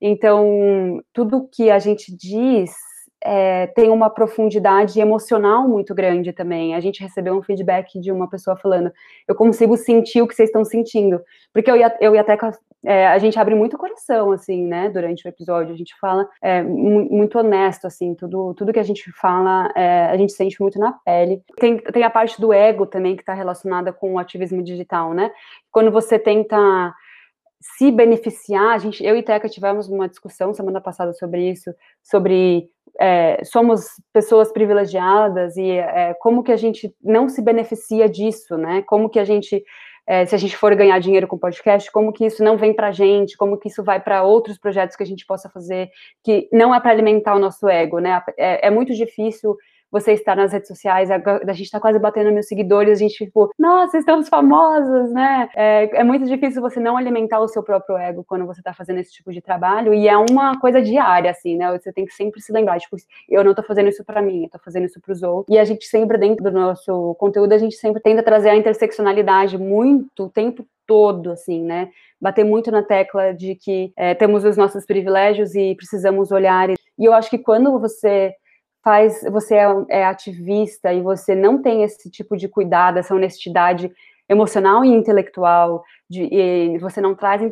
Então, 0.00 1.02
tudo 1.12 1.48
que 1.52 1.70
a 1.70 1.78
gente 1.78 2.14
diz 2.14 2.74
é, 3.22 3.66
tem 3.68 3.90
uma 3.90 4.08
profundidade 4.08 5.00
emocional 5.00 5.68
muito 5.68 5.94
grande 5.94 6.32
também. 6.32 6.74
A 6.74 6.80
gente 6.80 7.02
recebeu 7.02 7.34
um 7.34 7.42
feedback 7.42 7.98
de 7.98 8.12
uma 8.12 8.28
pessoa 8.28 8.56
falando: 8.56 8.92
eu 9.26 9.34
consigo 9.34 9.76
sentir 9.76 10.22
o 10.22 10.28
que 10.28 10.34
vocês 10.34 10.48
estão 10.48 10.64
sentindo. 10.64 11.20
Porque 11.52 11.70
eu 11.70 11.76
e 11.76 11.82
a, 11.82 11.96
eu 12.00 12.14
e 12.14 12.18
a 12.18 12.24
Teca, 12.24 12.52
é, 12.86 13.08
a 13.08 13.18
gente 13.18 13.36
abre 13.36 13.52
muito 13.56 13.74
o 13.74 13.78
coração, 13.78 14.30
assim, 14.30 14.62
né, 14.64 14.88
durante 14.88 15.26
o 15.26 15.28
episódio. 15.28 15.74
A 15.74 15.76
gente 15.76 15.92
fala 15.98 16.28
é, 16.40 16.62
muito 16.62 17.36
honesto, 17.36 17.84
assim, 17.84 18.14
tudo, 18.14 18.54
tudo 18.54 18.72
que 18.72 18.78
a 18.78 18.84
gente 18.84 19.10
fala, 19.10 19.68
é, 19.74 20.06
a 20.06 20.16
gente 20.16 20.32
sente 20.32 20.60
muito 20.60 20.78
na 20.78 20.92
pele. 20.92 21.42
Tem, 21.56 21.78
tem 21.78 22.04
a 22.04 22.10
parte 22.10 22.40
do 22.40 22.52
ego 22.52 22.86
também 22.86 23.16
que 23.16 23.22
está 23.22 23.34
relacionada 23.34 23.92
com 23.92 24.14
o 24.14 24.18
ativismo 24.20 24.62
digital, 24.62 25.12
né? 25.12 25.32
Quando 25.72 25.90
você 25.90 26.16
tenta 26.16 26.94
se 27.60 27.90
beneficiar, 27.90 28.74
a 28.74 28.78
gente, 28.78 29.04
eu 29.04 29.16
e 29.16 29.22
Teca 29.22 29.48
tivemos 29.48 29.88
uma 29.88 30.08
discussão 30.08 30.54
semana 30.54 30.80
passada 30.80 31.12
sobre 31.12 31.50
isso, 31.50 31.74
sobre 32.00 32.70
é, 33.00 33.42
somos 33.44 33.86
pessoas 34.12 34.52
privilegiadas 34.52 35.56
e 35.56 35.70
é, 35.70 36.14
como 36.20 36.44
que 36.44 36.52
a 36.52 36.56
gente 36.56 36.94
não 37.02 37.28
se 37.28 37.42
beneficia 37.42 38.08
disso, 38.08 38.56
né? 38.56 38.82
Como 38.86 39.08
que 39.08 39.18
a 39.18 39.24
gente, 39.24 39.64
é, 40.06 40.24
se 40.24 40.34
a 40.34 40.38
gente 40.38 40.56
for 40.56 40.74
ganhar 40.74 40.98
dinheiro 40.98 41.26
com 41.26 41.36
podcast, 41.36 41.90
como 41.90 42.12
que 42.12 42.24
isso 42.24 42.42
não 42.44 42.56
vem 42.56 42.72
para 42.72 42.88
a 42.88 42.92
gente, 42.92 43.36
como 43.36 43.58
que 43.58 43.68
isso 43.68 43.82
vai 43.82 44.00
para 44.00 44.22
outros 44.22 44.56
projetos 44.58 44.96
que 44.96 45.02
a 45.02 45.06
gente 45.06 45.26
possa 45.26 45.50
fazer, 45.50 45.90
que 46.22 46.48
não 46.52 46.74
é 46.74 46.80
para 46.80 46.92
alimentar 46.92 47.34
o 47.34 47.40
nosso 47.40 47.68
ego, 47.68 47.98
né? 47.98 48.22
É, 48.38 48.68
é 48.68 48.70
muito 48.70 48.94
difícil 48.94 49.56
você 49.90 50.12
estar 50.12 50.36
nas 50.36 50.52
redes 50.52 50.68
sociais, 50.68 51.10
a, 51.10 51.52
gente 51.52 51.70
tá 51.70 51.80
quase 51.80 51.98
batendo 51.98 52.32
mil 52.32 52.42
seguidores, 52.42 52.98
a 52.98 53.02
gente, 53.02 53.24
tipo, 53.24 53.50
nossa, 53.58 53.96
estamos 53.98 54.28
famosos, 54.28 55.12
né? 55.12 55.48
É, 55.54 56.00
é 56.00 56.04
muito 56.04 56.26
difícil 56.26 56.60
você 56.60 56.80
não 56.80 56.96
alimentar 56.96 57.40
o 57.40 57.48
seu 57.48 57.62
próprio 57.62 57.96
ego 57.96 58.24
quando 58.24 58.46
você 58.46 58.62
tá 58.62 58.74
fazendo 58.74 58.98
esse 58.98 59.12
tipo 59.12 59.32
de 59.32 59.40
trabalho, 59.40 59.94
e 59.94 60.08
é 60.08 60.16
uma 60.16 60.58
coisa 60.58 60.82
diária, 60.82 61.30
assim, 61.30 61.56
né? 61.56 61.70
Você 61.78 61.92
tem 61.92 62.04
que 62.04 62.12
sempre 62.12 62.40
se 62.40 62.52
lembrar, 62.52 62.78
tipo, 62.80 62.96
eu 63.28 63.44
não 63.44 63.54
tô 63.54 63.62
fazendo 63.62 63.88
isso 63.88 64.04
para 64.04 64.20
mim, 64.20 64.44
eu 64.44 64.50
tô 64.50 64.58
fazendo 64.58 64.86
isso 64.86 65.00
pros 65.00 65.22
outros, 65.22 65.54
e 65.54 65.58
a 65.58 65.64
gente 65.64 65.86
sempre, 65.86 66.18
dentro 66.18 66.44
do 66.44 66.50
nosso 66.50 67.14
conteúdo, 67.14 67.52
a 67.52 67.58
gente 67.58 67.76
sempre 67.76 68.02
tenta 68.02 68.22
trazer 68.22 68.50
a 68.50 68.56
interseccionalidade 68.56 69.56
muito 69.56 70.24
o 70.24 70.30
tempo 70.30 70.66
todo, 70.86 71.32
assim, 71.32 71.62
né? 71.62 71.90
Bater 72.20 72.44
muito 72.44 72.70
na 72.70 72.82
tecla 72.82 73.34
de 73.34 73.54
que 73.54 73.92
é, 73.96 74.14
temos 74.14 74.44
os 74.44 74.56
nossos 74.56 74.86
privilégios 74.86 75.54
e 75.54 75.74
precisamos 75.74 76.30
olhar. 76.30 76.70
E 76.70 76.76
eu 76.98 77.12
acho 77.12 77.28
que 77.28 77.38
quando 77.38 77.78
você 77.78 78.34
faz, 78.86 79.20
você 79.32 79.56
é, 79.56 79.66
é 79.88 80.04
ativista 80.04 80.92
e 80.92 81.02
você 81.02 81.34
não 81.34 81.60
tem 81.60 81.82
esse 81.82 82.08
tipo 82.08 82.36
de 82.36 82.46
cuidado, 82.46 82.98
essa 82.98 83.16
honestidade 83.16 83.90
emocional 84.28 84.84
e 84.84 84.88
intelectual, 84.88 85.82
de, 86.08 86.22
e 86.22 86.78
você 86.78 87.00
não 87.00 87.12
traz 87.12 87.42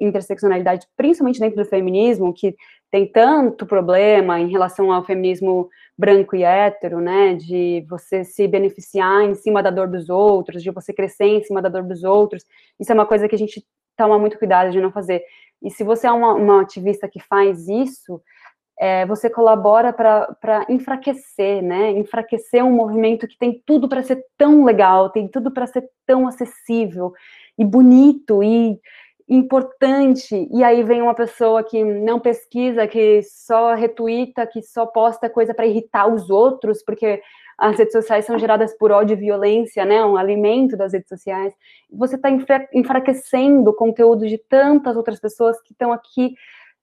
interseccionalidade, 0.00 0.84
principalmente 0.96 1.38
dentro 1.38 1.62
do 1.62 1.64
feminismo, 1.64 2.34
que 2.34 2.56
tem 2.90 3.06
tanto 3.06 3.66
problema 3.66 4.40
em 4.40 4.50
relação 4.50 4.92
ao 4.92 5.04
feminismo 5.04 5.68
branco 5.96 6.34
e 6.34 6.42
hétero, 6.42 7.00
né, 7.00 7.34
de 7.34 7.86
você 7.88 8.24
se 8.24 8.48
beneficiar 8.48 9.22
em 9.22 9.36
cima 9.36 9.62
da 9.62 9.70
dor 9.70 9.86
dos 9.86 10.08
outros, 10.08 10.60
de 10.60 10.72
você 10.72 10.92
crescer 10.92 11.26
em 11.26 11.42
cima 11.44 11.62
da 11.62 11.68
dor 11.68 11.84
dos 11.84 12.02
outros, 12.02 12.44
isso 12.80 12.90
é 12.90 12.94
uma 12.94 13.06
coisa 13.06 13.28
que 13.28 13.34
a 13.36 13.38
gente 13.38 13.64
toma 13.96 14.18
muito 14.18 14.38
cuidado 14.38 14.72
de 14.72 14.80
não 14.80 14.90
fazer. 14.90 15.22
E 15.62 15.70
se 15.70 15.84
você 15.84 16.08
é 16.08 16.12
uma, 16.12 16.34
uma 16.34 16.62
ativista 16.62 17.08
que 17.08 17.20
faz 17.20 17.68
isso, 17.68 18.20
é, 18.78 19.04
você 19.06 19.28
colabora 19.28 19.92
para 19.92 20.64
enfraquecer, 20.68 21.62
né? 21.62 21.90
Enfraquecer 21.90 22.64
um 22.64 22.70
movimento 22.70 23.26
que 23.26 23.36
tem 23.36 23.60
tudo 23.66 23.88
para 23.88 24.02
ser 24.02 24.24
tão 24.36 24.64
legal, 24.64 25.10
tem 25.10 25.26
tudo 25.26 25.50
para 25.50 25.66
ser 25.66 25.88
tão 26.06 26.28
acessível 26.28 27.12
e 27.58 27.64
bonito 27.64 28.42
e 28.42 28.78
importante. 29.28 30.48
E 30.52 30.62
aí 30.62 30.82
vem 30.84 31.02
uma 31.02 31.14
pessoa 31.14 31.62
que 31.62 31.82
não 31.82 32.20
pesquisa, 32.20 32.86
que 32.86 33.20
só 33.22 33.74
retuita, 33.74 34.46
que 34.46 34.62
só 34.62 34.86
posta 34.86 35.28
coisa 35.28 35.52
para 35.52 35.66
irritar 35.66 36.06
os 36.06 36.30
outros, 36.30 36.82
porque 36.82 37.20
as 37.58 37.76
redes 37.76 37.92
sociais 37.92 38.24
são 38.24 38.38
geradas 38.38 38.72
por 38.78 38.92
ódio 38.92 39.14
e 39.14 39.20
violência, 39.20 39.84
né? 39.84 40.04
Um 40.04 40.16
alimento 40.16 40.76
das 40.76 40.92
redes 40.92 41.08
sociais. 41.08 41.52
Você 41.92 42.14
está 42.14 42.30
enfraquecendo 42.72 43.70
o 43.70 43.74
conteúdo 43.74 44.28
de 44.28 44.38
tantas 44.38 44.96
outras 44.96 45.18
pessoas 45.18 45.60
que 45.62 45.72
estão 45.72 45.92
aqui 45.92 46.34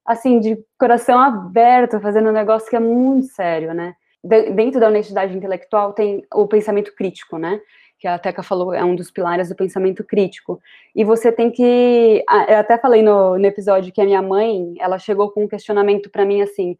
assim, 0.05 0.39
de 0.39 0.57
coração 0.77 1.19
aberto, 1.19 1.99
fazendo 1.99 2.29
um 2.29 2.33
negócio 2.33 2.69
que 2.69 2.75
é 2.75 2.79
muito 2.79 3.27
sério, 3.27 3.73
né? 3.73 3.95
De, 4.23 4.51
dentro 4.51 4.79
da 4.79 4.87
honestidade 4.87 5.35
intelectual 5.35 5.93
tem 5.93 6.23
o 6.33 6.47
pensamento 6.47 6.93
crítico, 6.95 7.37
né? 7.37 7.59
Que 7.99 8.07
a 8.07 8.19
Teca 8.19 8.43
falou, 8.43 8.73
é 8.73 8.83
um 8.83 8.95
dos 8.95 9.09
pilares 9.09 9.49
do 9.49 9.55
pensamento 9.55 10.03
crítico. 10.03 10.59
E 10.95 11.03
você 11.03 11.31
tem 11.31 11.49
que. 11.49 12.23
Eu 12.47 12.57
até 12.57 12.77
falei 12.77 13.01
no, 13.01 13.37
no 13.37 13.45
episódio 13.45 13.91
que 13.91 14.01
a 14.01 14.05
minha 14.05 14.21
mãe, 14.21 14.75
ela 14.79 14.99
chegou 14.99 15.31
com 15.31 15.45
um 15.45 15.47
questionamento 15.47 16.09
para 16.09 16.25
mim 16.25 16.41
assim: 16.41 16.77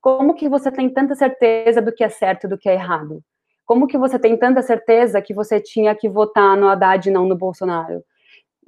como 0.00 0.34
que 0.34 0.48
você 0.48 0.70
tem 0.70 0.88
tanta 0.88 1.14
certeza 1.14 1.82
do 1.82 1.92
que 1.92 2.04
é 2.04 2.08
certo 2.08 2.44
e 2.44 2.48
do 2.48 2.58
que 2.58 2.68
é 2.68 2.74
errado? 2.74 3.22
Como 3.66 3.86
que 3.86 3.98
você 3.98 4.18
tem 4.18 4.36
tanta 4.36 4.62
certeza 4.62 5.20
que 5.20 5.34
você 5.34 5.60
tinha 5.60 5.94
que 5.94 6.08
votar 6.08 6.56
no 6.56 6.68
Haddad 6.68 7.08
e 7.08 7.12
não 7.12 7.26
no 7.26 7.36
Bolsonaro? 7.36 8.02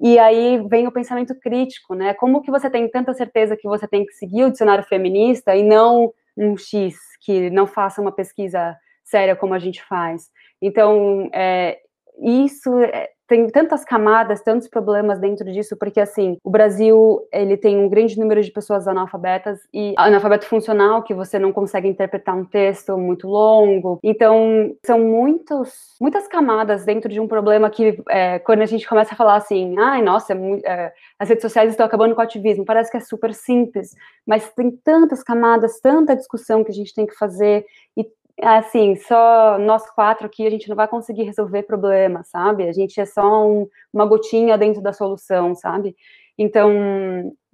E 0.01 0.19
aí 0.19 0.63
vem 0.69 0.87
o 0.87 0.93
pensamento 0.93 1.35
crítico, 1.39 1.95
né? 1.95 2.15
Como 2.15 2.41
que 2.41 2.51
você 2.51 2.71
tem 2.71 2.89
tanta 2.89 3.13
certeza 3.13 3.57
que 3.57 3.69
você 3.69 3.87
tem 3.87 4.07
que 4.07 4.13
seguir 4.15 4.45
o 4.45 4.51
dicionário 4.51 4.85
feminista 4.85 5.55
e 5.55 5.63
não 5.63 6.13
um 6.37 6.57
X 6.57 6.97
que 7.21 7.51
não 7.51 7.67
faça 7.67 8.01
uma 8.01 8.13
pesquisa 8.13 8.77
séria 9.05 9.37
como 9.37 9.53
a 9.53 9.59
gente 9.59 9.83
faz? 9.85 10.31
Então, 10.63 11.29
é, 11.35 11.79
isso 12.23 12.79
é, 12.79 13.11
tem 13.31 13.47
tantas 13.47 13.85
camadas, 13.85 14.43
tantos 14.43 14.67
problemas 14.67 15.21
dentro 15.21 15.45
disso, 15.53 15.77
porque 15.77 16.01
assim, 16.01 16.37
o 16.43 16.51
Brasil, 16.51 17.21
ele 17.33 17.57
tem 17.57 17.79
um 17.79 17.89
grande 17.89 18.19
número 18.19 18.43
de 18.43 18.51
pessoas 18.51 18.89
analfabetas 18.89 19.61
e 19.73 19.95
analfabeto 19.97 20.47
funcional, 20.47 21.05
que 21.05 21.15
você 21.15 21.39
não 21.39 21.53
consegue 21.53 21.87
interpretar 21.87 22.37
um 22.37 22.45
texto 22.45 22.99
muito 22.99 23.29
longo. 23.29 24.01
Então, 24.03 24.75
são 24.85 24.99
muitos, 24.99 25.95
muitas 26.01 26.27
camadas 26.27 26.85
dentro 26.85 27.09
de 27.09 27.21
um 27.21 27.29
problema 27.29 27.71
que, 27.71 28.03
é, 28.09 28.41
quando 28.41 28.63
a 28.63 28.67
gente 28.67 28.89
começa 28.89 29.15
a 29.15 29.17
falar 29.17 29.37
assim, 29.37 29.79
ai, 29.79 30.03
nossa, 30.03 30.33
é, 30.33 30.37
é, 30.65 30.93
as 31.17 31.29
redes 31.29 31.43
sociais 31.43 31.71
estão 31.71 31.87
acabando 31.87 32.17
com 32.17 32.21
o 32.21 32.25
ativismo, 32.25 32.65
parece 32.65 32.91
que 32.91 32.97
é 32.97 33.01
super 33.01 33.33
simples, 33.33 33.95
mas 34.27 34.53
tem 34.55 34.73
tantas 34.85 35.23
camadas, 35.23 35.79
tanta 35.79 36.17
discussão 36.17 36.65
que 36.65 36.73
a 36.73 36.75
gente 36.75 36.93
tem 36.93 37.07
que 37.07 37.15
fazer 37.15 37.65
e 37.97 38.05
assim, 38.43 38.97
só 38.97 39.59
nós 39.59 39.89
quatro 39.91 40.27
aqui 40.27 40.47
a 40.47 40.51
gente 40.51 40.69
não 40.69 40.77
vai 40.77 40.89
conseguir 40.89 41.25
resolver 41.25 41.63
problemas, 41.65 42.29
sabe? 42.29 42.69
A 42.69 42.73
gente 42.73 43.01
é 43.01 43.07
só 43.07 43.47
um, 43.47 43.69
uma 43.93 44.07
gotinha 44.07 44.57
dentro 44.57 44.83
da 44.83 44.93
solução, 44.93 45.55
sabe? 45.55 45.97
Então, 46.39 46.73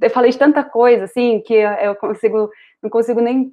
eu 0.01 0.11
falei 0.11 0.31
de 0.31 0.38
tanta 0.38 0.62
coisa, 0.62 1.05
assim, 1.05 1.40
que 1.40 1.55
eu 1.55 1.94
consigo, 1.96 2.49
não 2.83 2.90
consigo 2.90 3.20
nem 3.20 3.53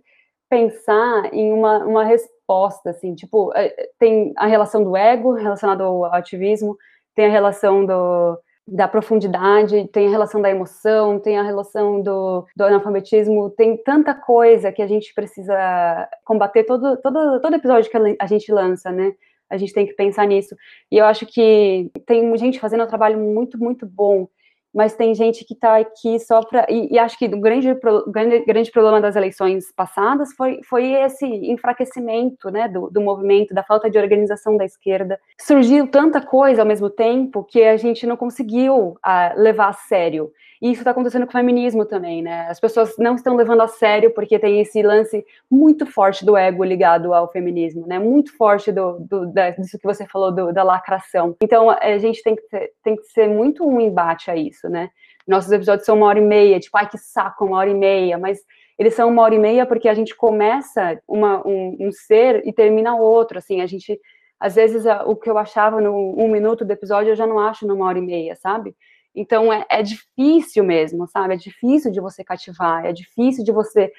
pensar 0.50 1.34
em 1.34 1.52
uma, 1.52 1.80
uma 1.86 2.04
oposta, 2.48 2.92
assim, 2.92 3.16
tipo, 3.16 3.52
é, 3.56 3.90
tem 3.98 4.34
a 4.38 4.46
relação 4.46 4.84
do 4.84 4.96
ego 4.96 5.34
relacionado 5.34 5.82
ao 5.84 6.06
ativismo, 6.06 6.78
tem 7.16 7.26
a 7.26 7.32
relação 7.32 7.86
do, 7.86 8.38
da 8.68 8.88
profundidade, 8.88 9.88
tem 9.90 10.08
a 10.08 10.12
relação 10.12 10.42
da 10.42 10.50
emoção, 10.50 11.20
tem 11.20 11.38
a 11.38 11.44
relação 11.44 12.02
do, 12.02 12.46
do 12.56 12.64
analfabetismo, 12.64 13.50
tem 13.50 13.76
tanta 13.76 14.14
coisa 14.14 14.72
que 14.72 14.82
a 14.82 14.88
gente 14.88 15.14
precisa 15.14 16.10
combater 16.24 16.64
todo, 16.64 16.98
todo, 16.98 17.42
todo 17.42 17.56
episódio 17.56 17.92
que 17.92 17.98
a 18.20 18.26
gente 18.26 18.52
lança, 18.52 18.92
né? 18.92 19.14
A 19.50 19.58
gente 19.58 19.74
tem 19.74 19.86
que 19.86 19.94
pensar 19.94 20.26
nisso. 20.26 20.56
E 20.90 20.98
eu 20.98 21.06
acho 21.06 21.26
que 21.26 21.92
tem 22.06 22.36
gente 22.38 22.60
fazendo 22.60 22.84
um 22.84 22.88
trabalho 22.88 23.20
muito, 23.20 23.58
muito 23.60 23.86
bom 23.86 24.28
mas 24.74 24.96
tem 24.96 25.14
gente 25.14 25.46
que 25.46 25.54
está 25.54 25.78
aqui 25.78 26.20
só 26.20 26.42
para. 26.42 26.66
E, 26.70 26.94
e, 26.94 27.00
acho 27.00 27.18
que 27.18 27.26
o 27.26 27.40
grande, 27.40 27.74
grande, 28.08 28.40
grande 28.46 28.72
problema 28.72 29.00
das 29.00 29.16
eleições 29.16 29.72
passadas 29.76 30.34
foi, 30.34 30.60
foi 30.68 30.94
esse 30.94 31.26
enfraquecimento 31.26 32.50
né, 32.50 32.68
do, 32.68 32.90
do 32.90 33.00
movimento, 33.00 33.54
da 33.54 33.64
falta 33.64 33.90
de 33.90 33.98
organização 33.98 34.58
da 34.58 34.66
esquerda. 34.66 35.20
Surgiu 35.40 35.88
tanta 35.88 36.20
coisa 36.20 36.62
ao 36.62 36.68
mesmo 36.68 36.90
tempo 36.90 37.44
que 37.44 37.64
a 37.64 37.78
gente 37.78 38.08
não 38.08 38.18
conseguiu 38.18 38.76
uh, 38.76 38.98
levar 39.36 39.70
a 39.70 39.74
sério. 39.74 40.32
E 40.64 40.72
isso 40.72 40.80
está 40.80 40.92
acontecendo 40.92 41.26
com 41.26 41.32
o 41.32 41.34
feminismo 41.34 41.84
também, 41.84 42.22
né? 42.22 42.48
As 42.48 42.58
pessoas 42.58 42.98
não 42.98 43.16
estão 43.16 43.36
levando 43.36 43.60
a 43.60 43.68
sério 43.68 44.14
porque 44.14 44.40
tem 44.40 44.62
esse 44.62 44.82
lance 44.82 45.26
muito 45.52 45.86
forte 45.86 46.26
do 46.26 46.38
ego 46.38 46.64
ligado 46.64 47.14
ao 47.14 47.30
feminismo, 47.30 47.86
né? 47.86 48.00
Muito 48.00 48.34
forte 48.38 48.72
do, 48.72 48.98
do 48.98 49.26
da, 49.26 49.50
disso 49.50 49.78
que 49.78 49.84
você 49.84 50.08
falou 50.08 50.32
do, 50.32 50.54
da 50.54 50.64
lacração. 50.64 51.36
Então 51.44 51.70
a 51.70 51.98
gente 51.98 52.24
tem 52.24 52.34
que, 52.34 52.44
ter, 52.44 52.72
tem 52.82 52.96
que 52.96 53.04
ser 53.08 53.28
muito 53.28 53.68
um 53.68 53.82
embate 53.82 54.32
a 54.32 54.38
isso, 54.38 54.70
né? 54.70 54.90
Nossos 55.28 55.52
episódios 55.52 55.86
são 55.86 55.98
uma 55.98 56.08
hora 56.08 56.20
e 56.20 56.24
meia, 56.24 56.58
tipo, 56.62 56.78
ai 56.78 56.90
que 56.90 56.98
saco, 56.98 57.44
uma 57.44 57.58
hora 57.58 57.70
e 57.70 57.76
meia, 57.76 58.18
mas 58.18 58.40
eles 58.80 58.94
são 58.94 59.10
uma 59.10 59.22
hora 59.22 59.36
e 59.36 59.40
meia 59.40 59.66
porque 59.66 59.90
a 59.90 59.94
gente 59.94 60.16
começa 60.16 60.98
uma, 61.06 61.46
um, 61.46 61.76
um 61.78 61.92
ser 61.92 62.42
e 62.48 62.54
termina 62.54 62.96
outro, 62.96 63.38
assim, 63.38 63.60
a 63.60 63.66
gente 63.66 64.00
às 64.40 64.56
vezes 64.56 64.86
o 65.06 65.16
que 65.16 65.30
eu 65.30 65.38
achava 65.38 65.82
no 65.82 66.16
um 66.18 66.30
minuto 66.30 66.64
do 66.64 66.72
episódio 66.72 67.12
eu 67.12 67.16
já 67.16 67.28
não 67.28 67.38
acho 67.38 67.68
numa 67.68 67.86
hora 67.86 67.98
e 67.98 68.02
meia, 68.02 68.36
sabe? 68.38 68.74
Então 69.16 69.52
é, 69.52 69.66
é, 69.70 69.84
difícil 69.84 70.64
mesmo, 70.64 71.08
sabe? 71.08 71.36
É 71.36 71.38
difícil 71.38 71.92
de 71.92 72.00
você 72.02 72.24
cativar, 72.24 72.86
é 72.86 72.92
difícil 72.92 73.44
de 73.44 73.52
você 73.52 73.92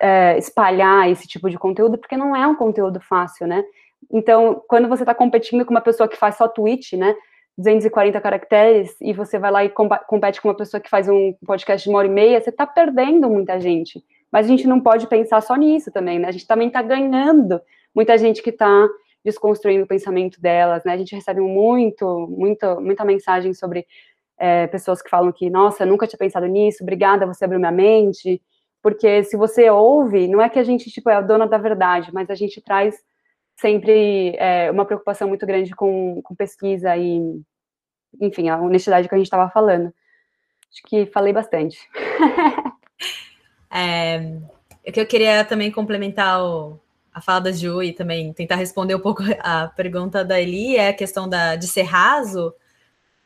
é, 0.00 0.38
espalhar 0.38 1.10
esse 1.10 1.26
tipo 1.26 1.50
de 1.50 1.58
conteúdo, 1.58 1.98
porque 1.98 2.16
não 2.16 2.34
é 2.34 2.46
um 2.46 2.54
conteúdo 2.54 3.00
fácil, 3.00 3.46
né? 3.46 3.64
Então, 4.10 4.62
quando 4.68 4.88
você 4.88 5.02
está 5.02 5.14
competindo 5.14 5.64
com 5.64 5.72
uma 5.72 5.80
pessoa 5.80 6.08
que 6.08 6.16
faz 6.16 6.36
só 6.36 6.46
tweet, 6.46 6.96
né? 6.96 7.14
240 7.56 8.20
caracteres, 8.20 8.94
e 9.00 9.12
você 9.12 9.36
vai 9.36 9.50
lá 9.50 9.64
e 9.64 9.68
compete 9.68 10.40
com 10.40 10.48
uma 10.48 10.54
pessoa 10.54 10.80
que 10.80 10.88
faz 10.88 11.08
um 11.08 11.34
podcast 11.44 11.82
de 11.82 11.90
uma 11.90 11.98
hora 11.98 12.06
e 12.06 12.10
meia, 12.10 12.40
você 12.40 12.50
está 12.50 12.64
perdendo 12.64 13.28
muita 13.28 13.60
gente. 13.60 14.00
Mas 14.30 14.46
a 14.46 14.48
gente 14.48 14.68
não 14.68 14.80
pode 14.80 15.08
pensar 15.08 15.40
só 15.40 15.56
nisso 15.56 15.90
também, 15.90 16.20
né? 16.20 16.28
A 16.28 16.30
gente 16.30 16.46
também 16.46 16.68
está 16.68 16.80
ganhando 16.82 17.60
muita 17.92 18.16
gente 18.16 18.42
que 18.42 18.50
está 18.50 18.86
desconstruindo 19.24 19.84
o 19.84 19.88
pensamento 19.88 20.40
delas, 20.40 20.84
né? 20.84 20.92
A 20.92 20.96
gente 20.96 21.14
recebe 21.14 21.40
muito, 21.40 22.28
muito, 22.30 22.80
muita 22.80 23.04
mensagem 23.04 23.52
sobre 23.52 23.84
é, 24.38 24.66
pessoas 24.68 25.02
que 25.02 25.10
falam 25.10 25.32
que, 25.32 25.50
nossa, 25.50 25.84
nunca 25.84 26.06
tinha 26.06 26.18
pensado 26.18 26.46
nisso, 26.46 26.82
obrigada, 26.82 27.26
você 27.26 27.44
abriu 27.44 27.58
minha 27.58 27.72
mente, 27.72 28.40
porque 28.82 29.24
se 29.24 29.36
você 29.36 29.68
ouve, 29.68 30.28
não 30.28 30.40
é 30.40 30.48
que 30.48 30.58
a 30.58 30.64
gente, 30.64 30.90
tipo, 30.90 31.10
é 31.10 31.14
a 31.14 31.20
dona 31.20 31.46
da 31.46 31.58
verdade, 31.58 32.12
mas 32.12 32.30
a 32.30 32.34
gente 32.34 32.60
traz 32.60 32.96
sempre 33.56 34.36
é, 34.38 34.70
uma 34.70 34.84
preocupação 34.84 35.28
muito 35.28 35.44
grande 35.44 35.74
com, 35.74 36.22
com 36.22 36.34
pesquisa 36.34 36.96
e, 36.96 37.20
enfim, 38.20 38.48
a 38.48 38.56
honestidade 38.56 39.08
que 39.08 39.14
a 39.14 39.18
gente 39.18 39.26
estava 39.26 39.50
falando. 39.50 39.92
Acho 40.70 40.82
que 40.86 41.06
falei 41.06 41.32
bastante. 41.32 41.78
é, 43.72 44.38
o 44.86 44.92
que 44.92 45.00
eu 45.00 45.06
queria 45.06 45.44
também 45.44 45.72
complementar 45.72 46.42
o, 46.44 46.78
a 47.12 47.20
fala 47.20 47.40
da 47.40 47.52
Ju 47.52 47.82
e 47.82 47.92
também 47.92 48.32
tentar 48.32 48.54
responder 48.54 48.94
um 48.94 49.00
pouco 49.00 49.22
a 49.40 49.66
pergunta 49.68 50.24
da 50.24 50.40
Eli 50.40 50.76
é 50.76 50.88
a 50.88 50.94
questão 50.94 51.28
da, 51.28 51.56
de 51.56 51.66
ser 51.66 51.82
raso, 51.82 52.54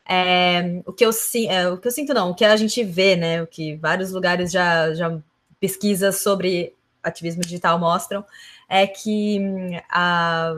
é, 0.09 0.83
o, 0.87 0.93
que 0.93 1.05
eu, 1.05 1.11
é, 1.49 1.69
o 1.69 1.79
que 1.79 1.89
eu 1.89 1.93
sinto, 1.93 2.13
não, 2.13 2.31
o 2.31 2.35
que 2.35 2.45
a 2.45 2.57
gente 2.57 2.83
vê, 2.85 3.17
né? 3.17 3.43
O 3.43 3.47
que 3.47 3.77
vários 3.77 4.13
lugares 4.13 4.51
já, 4.51 4.93
já 4.95 5.19
pesquisas 5.61 6.21
sobre 6.23 6.75
ativismo 7.03 7.43
digital 7.43 7.79
mostram, 7.79 8.25
é 8.69 8.87
que 8.87 9.39
hum, 9.41 9.79
a, 9.89 10.55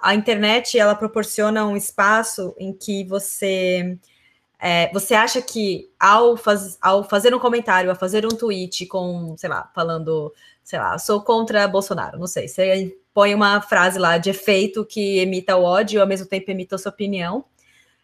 a 0.00 0.14
internet 0.14 0.78
ela 0.78 0.94
proporciona 0.94 1.66
um 1.66 1.76
espaço 1.76 2.54
em 2.58 2.72
que 2.72 3.04
você 3.04 3.98
é, 4.58 4.92
você 4.92 5.14
acha 5.14 5.42
que 5.42 5.90
ao, 5.98 6.36
faz, 6.36 6.78
ao 6.80 7.02
fazer 7.02 7.34
um 7.34 7.38
comentário, 7.38 7.90
ao 7.90 7.96
fazer 7.96 8.24
um 8.24 8.28
tweet 8.28 8.86
com, 8.86 9.34
sei 9.36 9.50
lá, 9.50 9.68
falando, 9.74 10.32
sei 10.62 10.78
lá, 10.78 10.96
sou 10.98 11.20
contra 11.20 11.66
Bolsonaro, 11.66 12.18
não 12.18 12.28
sei, 12.28 12.46
você 12.46 12.96
põe 13.12 13.34
uma 13.34 13.60
frase 13.60 13.98
lá 13.98 14.18
de 14.18 14.30
efeito 14.30 14.84
que 14.84 15.18
emita 15.18 15.56
o 15.56 15.64
ódio 15.64 15.98
e 15.98 16.00
ao 16.00 16.06
mesmo 16.06 16.26
tempo 16.26 16.50
emita 16.50 16.76
a 16.76 16.78
sua 16.78 16.92
opinião 16.92 17.44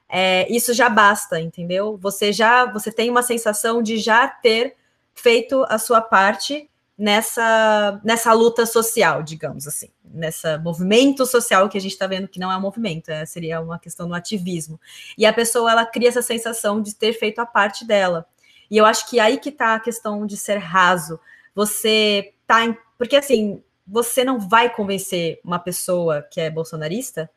é, 0.08 0.50
isso 0.50 0.72
já 0.72 0.88
basta, 0.88 1.40
entendeu? 1.40 1.98
Você 1.98 2.32
já 2.32 2.64
você 2.64 2.90
tem 2.90 3.10
uma 3.10 3.22
sensação 3.22 3.82
de 3.82 3.98
já 3.98 4.26
ter 4.26 4.74
feito 5.14 5.64
a 5.68 5.78
sua 5.78 6.00
parte 6.00 6.68
nessa 6.96 8.00
nessa 8.02 8.32
luta 8.32 8.64
social, 8.64 9.22
digamos 9.22 9.66
assim, 9.66 9.88
nessa 10.02 10.58
movimento 10.58 11.26
social 11.26 11.68
que 11.68 11.76
a 11.76 11.80
gente 11.80 11.92
está 11.92 12.06
vendo 12.06 12.26
que 12.28 12.40
não 12.40 12.50
é 12.50 12.56
um 12.56 12.60
movimento, 12.60 13.10
é, 13.10 13.26
seria 13.26 13.60
uma 13.60 13.78
questão 13.78 14.08
do 14.08 14.14
ativismo. 14.14 14.80
E 15.16 15.26
a 15.26 15.32
pessoa 15.32 15.70
ela 15.70 15.84
cria 15.84 16.08
essa 16.08 16.22
sensação 16.22 16.80
de 16.80 16.94
ter 16.94 17.12
feito 17.12 17.40
a 17.40 17.46
parte 17.46 17.86
dela. 17.86 18.26
E 18.70 18.76
eu 18.76 18.86
acho 18.86 19.08
que 19.08 19.20
aí 19.20 19.38
que 19.38 19.50
está 19.50 19.74
a 19.74 19.80
questão 19.80 20.26
de 20.26 20.36
ser 20.36 20.58
raso. 20.58 21.20
Você 21.54 22.34
tá 22.46 22.64
em, 22.64 22.76
porque 22.96 23.16
assim, 23.16 23.62
você 23.86 24.24
não 24.24 24.38
vai 24.38 24.72
convencer 24.72 25.40
uma 25.44 25.58
pessoa 25.58 26.22
que 26.22 26.40
é 26.40 26.50
bolsonarista 26.50 27.30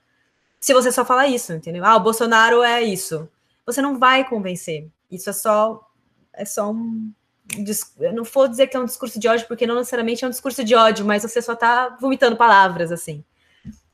se 0.62 0.74
você 0.74 0.92
só 0.92 1.04
falar 1.04 1.28
isso, 1.28 1.52
entendeu? 1.52 1.84
Ah, 1.84 1.98
o 1.98 2.00
Bolsonaro 2.00 2.64
é 2.64 2.82
isso. 2.82 3.28
Você 3.66 3.82
não 3.82 3.98
vai 4.00 4.24
convencer. 4.24 4.88
Isso 5.10 5.30
é 5.30 5.34
só 5.34 5.86
é 6.34 6.46
só 6.46 6.72
um 6.72 7.12
eu 8.00 8.14
não 8.14 8.24
vou 8.24 8.48
dizer 8.48 8.68
que 8.68 8.78
é 8.78 8.80
um 8.80 8.86
discurso 8.86 9.20
de 9.20 9.28
ódio, 9.28 9.46
porque 9.48 9.68
não 9.68 9.76
necessariamente 9.76 10.24
é 10.24 10.28
um 10.28 10.32
discurso 10.32 10.64
de 10.64 10.74
ódio, 10.74 11.06
mas 11.06 11.24
você 11.24 11.42
só 11.42 11.52
está 11.52 11.90
vomitando 12.00 12.38
palavras 12.38 12.94
assim. 12.94 13.26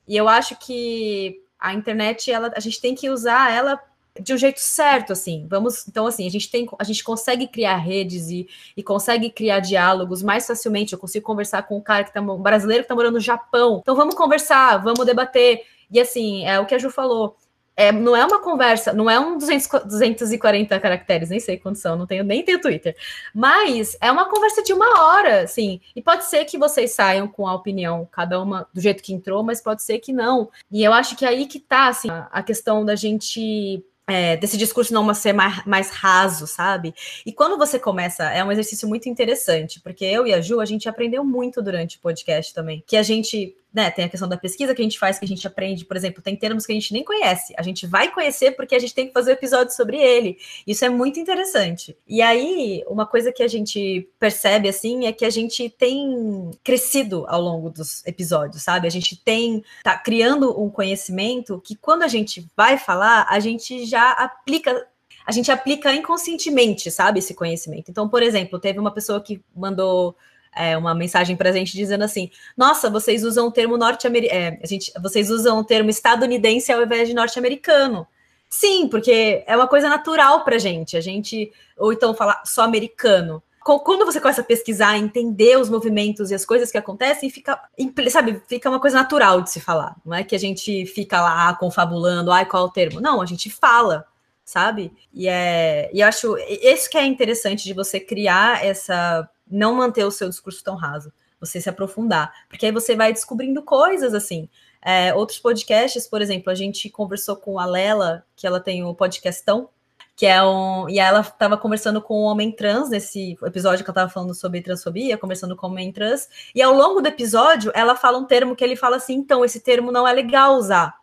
E 0.07 0.15
eu 0.15 0.27
acho 0.27 0.55
que 0.59 1.41
a 1.59 1.73
internet, 1.73 2.31
ela, 2.31 2.51
a 2.55 2.59
gente 2.59 2.79
tem 2.79 2.93
que 2.93 3.09
usar 3.09 3.51
ela 3.51 3.81
de 4.19 4.33
um 4.33 4.37
jeito 4.37 4.59
certo, 4.59 5.13
assim. 5.13 5.45
Vamos, 5.49 5.87
então, 5.87 6.05
assim, 6.07 6.25
a 6.27 6.29
gente 6.29 6.49
tem, 6.49 6.67
a 6.77 6.83
gente 6.83 7.03
consegue 7.03 7.47
criar 7.47 7.77
redes 7.77 8.29
e, 8.29 8.47
e 8.75 8.83
consegue 8.83 9.29
criar 9.29 9.59
diálogos 9.59 10.23
mais 10.23 10.45
facilmente. 10.45 10.93
Eu 10.93 10.99
consigo 10.99 11.25
conversar 11.25 11.63
com 11.63 11.77
um 11.77 11.81
cara 11.81 12.03
que 12.03 12.13
tá, 12.13 12.21
um 12.21 12.41
brasileiro 12.41 12.83
que 12.83 12.85
está 12.85 12.95
morando 12.95 13.15
no 13.15 13.19
Japão. 13.19 13.79
Então, 13.81 13.95
vamos 13.95 14.15
conversar, 14.15 14.77
vamos 14.77 15.05
debater. 15.05 15.63
E 15.91 15.99
assim, 15.99 16.45
é 16.45 16.59
o 16.59 16.65
que 16.65 16.75
a 16.75 16.77
Ju 16.77 16.89
falou. 16.89 17.35
É, 17.79 17.91
não 17.91 18.15
é 18.15 18.25
uma 18.25 18.41
conversa, 18.41 18.91
não 18.91 19.07
é 19.07 19.19
um 19.19 19.37
200, 19.37 19.67
240 19.85 20.79
caracteres, 20.79 21.29
nem 21.29 21.39
sei 21.39 21.57
quantos 21.57 21.79
são, 21.79 21.95
não 21.95 22.07
tenho 22.07 22.23
nem 22.23 22.43
tenho 22.43 22.59
Twitter. 22.59 22.95
Mas 23.35 23.95
é 24.01 24.11
uma 24.11 24.27
conversa 24.27 24.63
de 24.63 24.73
uma 24.73 25.03
hora, 25.03 25.41
assim. 25.41 25.79
E 25.95 26.01
pode 26.01 26.25
ser 26.25 26.43
que 26.45 26.57
vocês 26.57 26.91
saiam 26.91 27.27
com 27.27 27.47
a 27.47 27.53
opinião, 27.53 28.07
cada 28.11 28.41
uma 28.41 28.67
do 28.73 28.81
jeito 28.81 29.03
que 29.03 29.13
entrou, 29.13 29.43
mas 29.43 29.61
pode 29.61 29.83
ser 29.83 29.99
que 29.99 30.11
não. 30.11 30.49
E 30.71 30.83
eu 30.83 30.91
acho 30.91 31.15
que 31.15 31.23
é 31.23 31.27
aí 31.27 31.45
que 31.45 31.59
tá, 31.59 31.87
assim, 31.89 32.09
a 32.09 32.41
questão 32.41 32.83
da 32.83 32.95
gente 32.95 33.85
é, 34.07 34.37
desse 34.37 34.57
discurso 34.57 34.93
não 34.93 35.13
ser 35.13 35.33
mais, 35.33 35.65
mais, 35.65 35.89
raso, 35.89 36.47
sabe? 36.47 36.95
E 37.25 37.33
quando 37.33 37.57
você 37.57 37.77
começa, 37.77 38.23
é 38.23 38.43
um 38.43 38.51
exercício 38.51 38.87
muito 38.87 39.09
interessante, 39.09 39.81
porque 39.81 40.05
eu 40.05 40.25
e 40.25 40.33
a 40.33 40.39
Ju, 40.39 40.61
a 40.61 40.65
gente 40.65 40.87
aprendeu 40.87 41.25
muito 41.25 41.61
durante 41.61 41.97
o 41.97 41.99
podcast 41.99 42.53
também, 42.53 42.81
que 42.87 42.95
a 42.95 43.03
gente 43.03 43.55
né, 43.73 43.91
tem 43.91 44.05
a 44.05 44.09
questão 44.09 44.27
da 44.27 44.37
pesquisa 44.37 44.73
que 44.73 44.81
a 44.81 44.83
gente 44.83 44.97
faz, 44.97 45.19
que 45.19 45.25
a 45.25 45.27
gente 45.27 45.45
aprende, 45.45 45.85
por 45.85 45.95
exemplo, 45.95 46.21
tem 46.21 46.35
termos 46.35 46.65
que 46.65 46.71
a 46.71 46.75
gente 46.75 46.93
nem 46.93 47.03
conhece. 47.03 47.53
A 47.57 47.61
gente 47.61 47.85
vai 47.85 48.11
conhecer 48.11 48.51
porque 48.51 48.75
a 48.75 48.79
gente 48.79 48.93
tem 48.93 49.07
que 49.07 49.13
fazer 49.13 49.31
um 49.31 49.33
episódio 49.33 49.75
sobre 49.75 49.97
ele. 49.97 50.37
Isso 50.65 50.83
é 50.85 50.89
muito 50.89 51.19
interessante. 51.19 51.95
E 52.07 52.21
aí, 52.21 52.83
uma 52.87 53.05
coisa 53.05 53.31
que 53.31 53.43
a 53.43 53.47
gente 53.47 54.09
percebe, 54.19 54.67
assim, 54.67 55.05
é 55.05 55.11
que 55.11 55.25
a 55.25 55.29
gente 55.29 55.69
tem 55.69 56.51
crescido 56.63 57.25
ao 57.27 57.41
longo 57.41 57.69
dos 57.69 58.05
episódios, 58.05 58.63
sabe? 58.63 58.87
A 58.87 58.91
gente 58.91 59.15
tem, 59.23 59.63
tá 59.83 59.97
criando 59.97 60.59
um 60.59 60.69
conhecimento 60.69 61.61
que 61.63 61.75
quando 61.75 62.03
a 62.03 62.07
gente 62.07 62.47
vai 62.55 62.77
falar, 62.77 63.27
a 63.29 63.39
gente 63.39 63.85
já 63.85 64.11
aplica 64.11 64.87
a 65.25 65.31
gente 65.33 65.51
aplica 65.51 65.93
inconscientemente, 65.93 66.89
sabe, 66.89 67.19
esse 67.19 67.33
conhecimento. 67.33 67.91
Então, 67.91 68.07
por 68.07 68.23
exemplo, 68.23 68.57
teve 68.57 68.79
uma 68.79 68.93
pessoa 68.93 69.19
que 69.21 69.43
mandou 69.53 70.15
é, 70.57 70.77
uma 70.77 70.93
mensagem 70.95 71.35
para 71.35 71.49
a 71.49 71.53
gente 71.53 71.73
dizendo 71.73 72.03
assim: 72.03 72.29
Nossa, 72.55 72.89
vocês 72.89 73.23
usam 73.23 73.47
o 73.47 73.51
termo 73.51 73.77
norte-americano, 73.77 74.39
é, 74.39 74.59
vocês 75.01 75.29
usam 75.29 75.59
o 75.59 75.63
termo 75.63 75.89
estadunidense 75.89 76.71
ao 76.71 76.83
invés 76.83 77.07
de 77.07 77.13
norte-americano. 77.13 78.07
Sim, 78.49 78.87
porque 78.87 79.43
é 79.45 79.55
uma 79.55 79.67
coisa 79.67 79.89
natural 79.89 80.43
para 80.43 80.57
gente. 80.57 80.95
A 80.95 81.01
gente, 81.01 81.51
ou 81.77 81.91
então 81.91 82.13
falar 82.13 82.41
só 82.45 82.63
americano. 82.63 83.43
Quando 83.83 84.05
você 84.05 84.21
começa 84.21 84.39
a 84.39 84.45
pesquisar, 84.45 84.97
entender 84.97 85.57
os 85.57 85.69
movimentos 85.69 86.31
e 86.31 86.35
as 86.35 86.45
coisas 86.45 86.71
que 86.71 86.77
acontecem, 86.77 87.29
fica, 87.29 87.61
sabe, 88.09 88.41
fica 88.47 88.69
uma 88.69 88.79
coisa 88.79 88.95
natural 88.95 89.41
de 89.41 89.49
se 89.49 89.59
falar. 89.59 89.93
Não 90.05 90.15
é 90.15 90.23
que 90.23 90.33
a 90.33 90.39
gente 90.39 90.85
fica 90.85 91.19
lá 91.21 91.53
confabulando, 91.53 92.31
ai, 92.31 92.45
qual 92.45 92.63
é 92.63 92.67
o 92.67 92.71
termo? 92.71 93.01
Não, 93.01 93.21
a 93.21 93.25
gente 93.25 93.49
fala, 93.49 94.05
sabe? 94.45 94.93
E 95.13 95.27
é, 95.27 95.89
e 95.93 95.99
eu 95.99 96.07
acho 96.07 96.37
isso 96.37 96.89
que 96.89 96.97
é 96.97 97.05
interessante 97.05 97.65
de 97.65 97.73
você 97.73 97.99
criar 97.99 98.65
essa 98.65 99.29
não 99.49 99.73
manter 99.73 100.05
o 100.05 100.11
seu 100.11 100.29
discurso 100.29 100.63
tão 100.63 100.75
raso. 100.75 101.11
você 101.39 101.61
se 101.61 101.69
aprofundar, 101.69 102.33
porque 102.49 102.65
aí 102.65 102.71
você 102.71 102.95
vai 102.95 103.13
descobrindo 103.13 103.61
coisas 103.61 104.13
assim. 104.15 104.49
É, 104.81 105.13
outros 105.13 105.37
podcasts, 105.37 106.07
por 106.07 106.21
exemplo, 106.21 106.51
a 106.51 106.55
gente 106.55 106.89
conversou 106.89 107.35
com 107.35 107.59
a 107.59 107.65
Lela, 107.65 108.25
que 108.35 108.47
ela 108.47 108.59
tem 108.59 108.83
o 108.83 108.95
podcastão, 108.95 109.69
que 110.15 110.25
é 110.25 110.43
um. 110.43 110.89
E 110.89 110.99
ela 110.99 111.21
estava 111.21 111.55
conversando 111.57 112.01
com 112.01 112.23
um 112.23 112.23
homem 112.23 112.51
trans 112.51 112.89
nesse 112.89 113.37
episódio 113.43 113.85
que 113.85 113.89
ela 113.91 113.93
estava 113.93 114.09
falando 114.09 114.33
sobre 114.33 114.61
transfobia, 114.61 115.17
conversando 115.17 115.55
com 115.55 115.67
um 115.67 115.71
homem 115.71 115.91
trans, 115.91 116.27
e 116.55 116.61
ao 116.61 116.73
longo 116.73 117.01
do 117.01 117.07
episódio 117.07 117.71
ela 117.75 117.95
fala 117.95 118.17
um 118.17 118.25
termo 118.25 118.55
que 118.55 118.63
ele 118.63 118.75
fala 118.75 118.97
assim: 118.97 119.13
então, 119.13 119.45
esse 119.45 119.59
termo 119.59 119.91
não 119.91 120.07
é 120.07 120.11
legal 120.11 120.55
usar. 120.55 120.95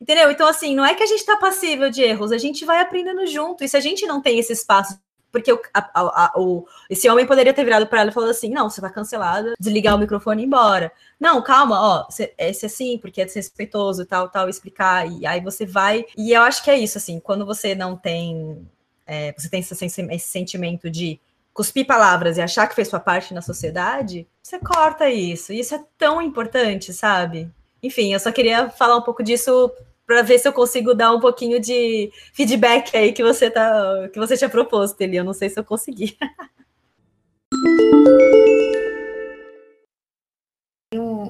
Entendeu? 0.00 0.30
Então, 0.32 0.48
assim, 0.48 0.74
não 0.74 0.84
é 0.84 0.94
que 0.94 1.02
a 1.02 1.06
gente 1.06 1.20
está 1.20 1.36
passível 1.36 1.88
de 1.88 2.02
erros, 2.02 2.32
a 2.32 2.38
gente 2.38 2.64
vai 2.64 2.80
aprendendo 2.80 3.24
junto. 3.26 3.62
E 3.62 3.68
se 3.68 3.76
a 3.76 3.80
gente 3.80 4.04
não 4.06 4.20
tem 4.20 4.38
esse 4.38 4.52
espaço 4.52 4.98
porque 5.32 5.50
o, 5.50 5.60
a, 5.72 5.90
a, 5.94 6.32
o, 6.36 6.66
esse 6.90 7.08
homem 7.08 7.26
poderia 7.26 7.54
ter 7.54 7.64
virado 7.64 7.86
para 7.86 8.02
ela 8.02 8.10
e 8.10 8.12
falado 8.12 8.28
assim: 8.28 8.50
não, 8.50 8.68
você 8.68 8.80
tá 8.80 8.90
cancelada, 8.90 9.54
desligar 9.58 9.96
o 9.96 9.98
microfone 9.98 10.42
e 10.42 10.44
ir 10.44 10.46
embora. 10.46 10.92
Não, 11.18 11.42
calma, 11.42 11.80
ó, 11.80 12.06
esse 12.38 12.66
assim, 12.66 12.98
porque 12.98 13.22
é 13.22 13.24
desrespeitoso 13.24 14.02
e 14.02 14.06
tal, 14.06 14.28
tal, 14.28 14.48
explicar. 14.48 15.10
E 15.10 15.26
aí 15.26 15.40
você 15.40 15.64
vai. 15.64 16.04
E 16.16 16.32
eu 16.32 16.42
acho 16.42 16.62
que 16.62 16.70
é 16.70 16.78
isso, 16.78 16.98
assim, 16.98 17.18
quando 17.18 17.46
você 17.46 17.74
não 17.74 17.96
tem. 17.96 18.68
É, 19.06 19.34
você 19.36 19.48
tem 19.48 19.60
esse, 19.60 19.74
esse 19.84 20.28
sentimento 20.28 20.90
de 20.90 21.18
cuspir 21.54 21.86
palavras 21.86 22.36
e 22.36 22.42
achar 22.42 22.66
que 22.66 22.74
fez 22.74 22.88
sua 22.88 23.00
parte 23.00 23.34
na 23.34 23.42
sociedade, 23.42 24.26
você 24.42 24.58
corta 24.58 25.08
isso. 25.08 25.52
E 25.52 25.60
isso 25.60 25.74
é 25.74 25.82
tão 25.98 26.20
importante, 26.20 26.92
sabe? 26.92 27.50
Enfim, 27.82 28.12
eu 28.12 28.20
só 28.20 28.30
queria 28.30 28.70
falar 28.70 28.96
um 28.96 29.02
pouco 29.02 29.22
disso 29.22 29.70
para 30.06 30.22
ver 30.22 30.38
se 30.38 30.48
eu 30.48 30.52
consigo 30.52 30.94
dar 30.94 31.12
um 31.12 31.20
pouquinho 31.20 31.60
de 31.60 32.10
feedback 32.32 32.96
aí 32.96 33.12
que 33.12 33.22
você 33.22 33.50
tá 33.50 34.08
que 34.12 34.18
você 34.18 34.36
tinha 34.36 34.50
proposto, 34.50 35.00
Eli. 35.00 35.16
Eu 35.16 35.24
não 35.24 35.32
sei 35.32 35.48
se 35.48 35.58
eu 35.58 35.64
consegui. 35.64 36.16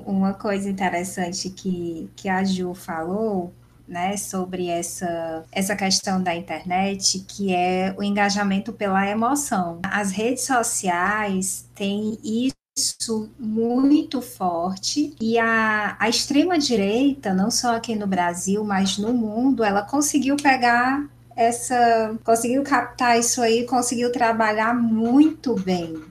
Uma 0.04 0.34
coisa 0.34 0.68
interessante 0.68 1.50
que, 1.50 2.10
que 2.16 2.28
a 2.28 2.42
Ju 2.42 2.74
falou 2.74 3.52
né, 3.86 4.16
sobre 4.16 4.68
essa, 4.68 5.44
essa 5.52 5.76
questão 5.76 6.22
da 6.22 6.34
internet, 6.34 7.20
que 7.20 7.54
é 7.54 7.94
o 7.96 8.02
engajamento 8.02 8.72
pela 8.72 9.06
emoção. 9.06 9.80
As 9.84 10.10
redes 10.10 10.44
sociais 10.44 11.68
têm 11.74 12.18
isso 12.22 12.61
isso 12.76 13.30
muito 13.38 14.22
forte 14.22 15.14
e 15.20 15.38
a, 15.38 15.94
a 15.98 16.08
extrema-direita, 16.08 17.34
não 17.34 17.50
só 17.50 17.76
aqui 17.76 17.94
no 17.94 18.06
Brasil, 18.06 18.64
mas 18.64 18.96
no 18.96 19.12
mundo, 19.12 19.62
ela 19.62 19.82
conseguiu 19.82 20.36
pegar 20.36 21.06
essa, 21.36 22.18
conseguiu 22.24 22.62
captar 22.62 23.18
isso 23.18 23.42
aí, 23.42 23.66
conseguiu 23.66 24.10
trabalhar 24.10 24.74
muito 24.74 25.54
bem, 25.54 26.02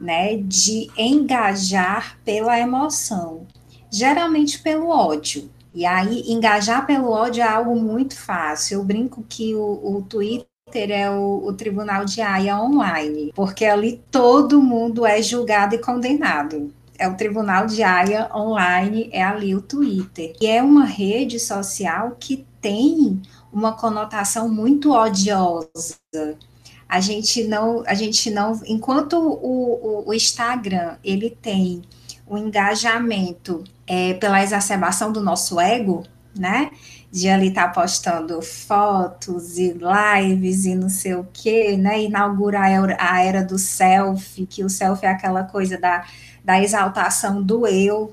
né, 0.00 0.36
de 0.38 0.90
engajar 0.96 2.18
pela 2.24 2.58
emoção, 2.58 3.46
geralmente 3.90 4.58
pelo 4.58 4.88
ódio. 4.88 5.50
E 5.72 5.86
aí, 5.86 6.24
engajar 6.26 6.84
pelo 6.84 7.10
ódio 7.10 7.42
é 7.42 7.46
algo 7.46 7.76
muito 7.76 8.16
fácil. 8.16 8.78
Eu 8.80 8.84
brinco 8.84 9.24
que 9.28 9.54
o, 9.54 9.98
o 9.98 10.02
Twitter 10.02 10.49
Twitter 10.49 10.49
é 10.78 11.10
o, 11.10 11.42
o 11.44 11.52
Tribunal 11.52 12.04
de 12.04 12.20
Haia 12.20 12.60
online, 12.60 13.32
porque 13.34 13.64
ali 13.64 14.02
todo 14.10 14.62
mundo 14.62 15.04
é 15.06 15.22
julgado 15.22 15.74
e 15.74 15.78
condenado 15.78 16.72
é 17.00 17.08
o 17.08 17.16
Tribunal 17.16 17.66
de 17.66 17.82
Haia 17.82 18.30
online, 18.34 19.08
é 19.10 19.22
ali 19.22 19.54
o 19.54 19.62
Twitter. 19.62 20.34
E 20.38 20.46
é 20.46 20.62
uma 20.62 20.84
rede 20.84 21.40
social 21.40 22.14
que 22.20 22.46
tem 22.60 23.22
uma 23.50 23.72
conotação 23.72 24.50
muito 24.50 24.92
odiosa. 24.92 25.96
A 26.86 27.00
gente 27.00 27.44
não, 27.44 27.82
a 27.86 27.94
gente 27.94 28.30
não, 28.30 28.60
enquanto 28.66 29.14
o, 29.14 30.02
o, 30.02 30.08
o 30.08 30.14
Instagram 30.14 30.96
ele 31.02 31.30
tem 31.30 31.80
o 32.26 32.36
engajamento 32.36 33.64
é, 33.86 34.12
pela 34.14 34.42
exacerbação 34.42 35.10
do 35.10 35.22
nosso 35.22 35.58
ego, 35.58 36.04
né? 36.36 36.70
De 37.10 37.28
ali 37.28 37.48
estar 37.48 37.68
tá 37.68 37.72
postando 37.72 38.40
fotos 38.40 39.58
e 39.58 39.72
lives 39.74 40.64
e 40.64 40.74
não 40.74 40.88
sei 40.88 41.14
o 41.14 41.24
que, 41.32 41.76
né? 41.76 42.02
Inaugura 42.02 42.60
a 42.98 43.22
era 43.22 43.44
do 43.44 43.58
selfie, 43.58 44.46
que 44.46 44.64
o 44.64 44.70
selfie 44.70 45.06
é 45.06 45.10
aquela 45.10 45.44
coisa 45.44 45.76
da, 45.78 46.06
da 46.44 46.62
exaltação 46.62 47.42
do 47.42 47.66
eu, 47.66 48.12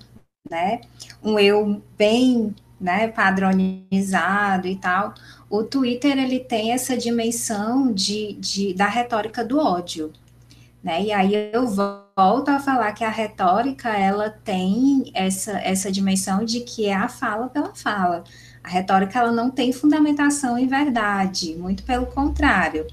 né? 0.49 0.81
Um 1.23 1.39
eu 1.39 1.81
bem 1.97 2.55
né, 2.79 3.07
padronizado 3.07 4.67
e 4.67 4.75
tal. 4.75 5.13
O 5.49 5.63
Twitter 5.63 6.17
ele 6.17 6.39
tem 6.39 6.71
essa 6.71 6.97
dimensão 6.97 7.91
de, 7.93 8.33
de, 8.33 8.73
da 8.73 8.87
retórica 8.87 9.43
do 9.45 9.59
ódio, 9.59 10.11
né? 10.83 11.03
E 11.03 11.11
aí 11.11 11.51
eu 11.53 11.67
volto 11.67 12.49
a 12.49 12.59
falar 12.59 12.91
que 12.93 13.03
a 13.03 13.09
retórica 13.09 13.89
ela 13.89 14.29
tem 14.29 15.11
essa, 15.13 15.59
essa 15.59 15.91
dimensão 15.91 16.43
de 16.45 16.61
que 16.61 16.87
é 16.87 16.93
a 16.93 17.07
fala 17.07 17.47
pela 17.49 17.73
fala. 17.75 18.23
A 18.67 18.69
retórica 18.69 19.19
ela 19.19 19.31
não 19.31 19.49
tem 19.49 19.71
fundamentação 19.71 20.57
em 20.57 20.67
verdade, 20.67 21.55
muito 21.55 21.83
pelo 21.83 22.05
contrário. 22.05 22.85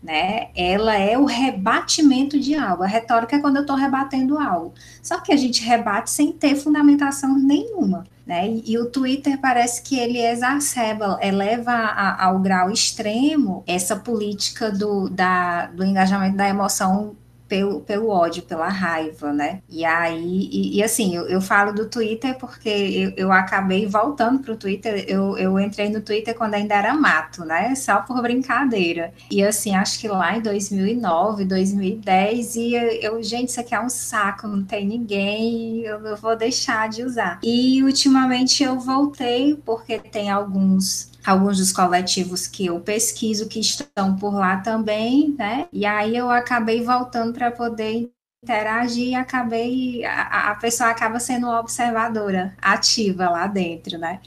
Né? 0.00 0.50
Ela 0.54 0.96
é 0.96 1.18
o 1.18 1.24
rebatimento 1.24 2.38
de 2.38 2.54
algo. 2.54 2.84
A 2.84 2.86
retórica 2.86 3.34
é 3.34 3.40
quando 3.40 3.56
eu 3.56 3.62
estou 3.62 3.74
rebatendo 3.74 4.38
algo. 4.38 4.72
Só 5.02 5.18
que 5.18 5.32
a 5.32 5.36
gente 5.36 5.64
rebate 5.64 6.12
sem 6.12 6.30
ter 6.30 6.54
fundamentação 6.54 7.36
nenhuma. 7.36 8.06
Né? 8.24 8.48
E, 8.48 8.70
e 8.70 8.78
o 8.78 8.86
Twitter 8.86 9.36
parece 9.40 9.82
que 9.82 9.98
ele 9.98 10.20
exacerba, 10.20 11.18
eleva 11.20 11.72
a, 11.72 12.26
ao 12.26 12.38
grau 12.38 12.70
extremo 12.70 13.64
essa 13.66 13.96
política 13.96 14.70
do, 14.70 15.08
da, 15.08 15.66
do 15.66 15.84
engajamento 15.84 16.36
da 16.36 16.48
emoção 16.48 17.16
pelo, 17.48 17.80
pelo 17.80 18.08
ódio, 18.08 18.42
pela 18.42 18.68
raiva, 18.68 19.32
né? 19.32 19.60
E 19.68 19.84
aí, 19.84 20.48
e, 20.50 20.76
e 20.78 20.82
assim, 20.82 21.14
eu, 21.16 21.26
eu, 21.28 21.40
falo 21.40 21.72
do 21.72 21.88
Twitter 21.88 22.36
porque 22.38 22.68
eu, 22.68 23.12
eu 23.16 23.32
acabei 23.32 23.86
voltando 23.86 24.40
para 24.40 24.52
o 24.52 24.56
Twitter, 24.56 25.04
eu, 25.08 25.36
eu 25.38 25.58
entrei 25.58 25.88
no 25.88 26.00
Twitter 26.00 26.34
quando 26.34 26.54
ainda 26.54 26.74
era 26.74 26.94
mato, 26.94 27.44
né? 27.44 27.74
Só 27.74 28.00
por 28.00 28.20
brincadeira. 28.20 29.12
E 29.30 29.42
assim, 29.42 29.74
acho 29.74 30.00
que 30.00 30.08
lá 30.08 30.36
em 30.36 30.42
2009, 30.42 31.44
2010, 31.44 32.56
e 32.56 32.74
eu, 33.02 33.22
gente, 33.22 33.48
isso 33.50 33.60
aqui 33.60 33.74
é 33.74 33.80
um 33.80 33.88
saco, 33.88 34.46
não 34.48 34.64
tem 34.64 34.86
ninguém, 34.86 35.80
eu, 35.80 36.04
eu 36.04 36.16
vou 36.16 36.36
deixar 36.36 36.88
de 36.88 37.02
usar. 37.02 37.38
E 37.42 37.82
ultimamente 37.82 38.62
eu 38.62 38.78
voltei 38.78 39.56
porque 39.64 39.98
tem 39.98 40.30
alguns 40.30 41.15
alguns 41.26 41.58
dos 41.58 41.72
coletivos 41.72 42.46
que 42.46 42.66
eu 42.66 42.78
pesquiso 42.80 43.48
que 43.48 43.58
estão 43.58 44.14
por 44.16 44.34
lá 44.34 44.58
também, 44.58 45.34
né? 45.36 45.66
E 45.72 45.84
aí 45.84 46.16
eu 46.16 46.30
acabei 46.30 46.82
voltando 46.82 47.32
para 47.32 47.50
poder 47.50 48.08
interagir 48.42 49.08
e 49.08 49.14
acabei 49.14 50.04
a, 50.04 50.52
a, 50.52 50.54
pessoa 50.54 50.90
acaba 50.90 51.18
sendo 51.18 51.48
observadora 51.48 52.56
ativa 52.62 53.28
lá 53.28 53.48
dentro, 53.48 53.98
né? 53.98 54.20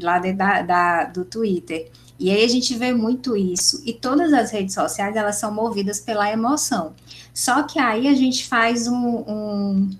Lá 0.00 0.18
dentro 0.18 0.38
da, 0.38 0.62
da, 0.62 1.04
do 1.04 1.24
Twitter. 1.24 1.90
E 2.18 2.30
aí 2.30 2.44
a 2.44 2.48
gente 2.48 2.74
vê 2.76 2.92
muito 2.92 3.34
isso. 3.34 3.82
E 3.86 3.92
todas 3.94 4.32
as 4.32 4.50
redes 4.50 4.74
sociais 4.74 5.16
elas 5.16 5.36
são 5.36 5.52
movidas 5.52 6.00
pela 6.00 6.30
emoção. 6.30 6.94
Só 7.32 7.62
que 7.62 7.78
aí 7.78 8.06
a 8.06 8.14
gente 8.14 8.46
faz 8.46 8.86
um, 8.86 9.24
um 9.26 9.90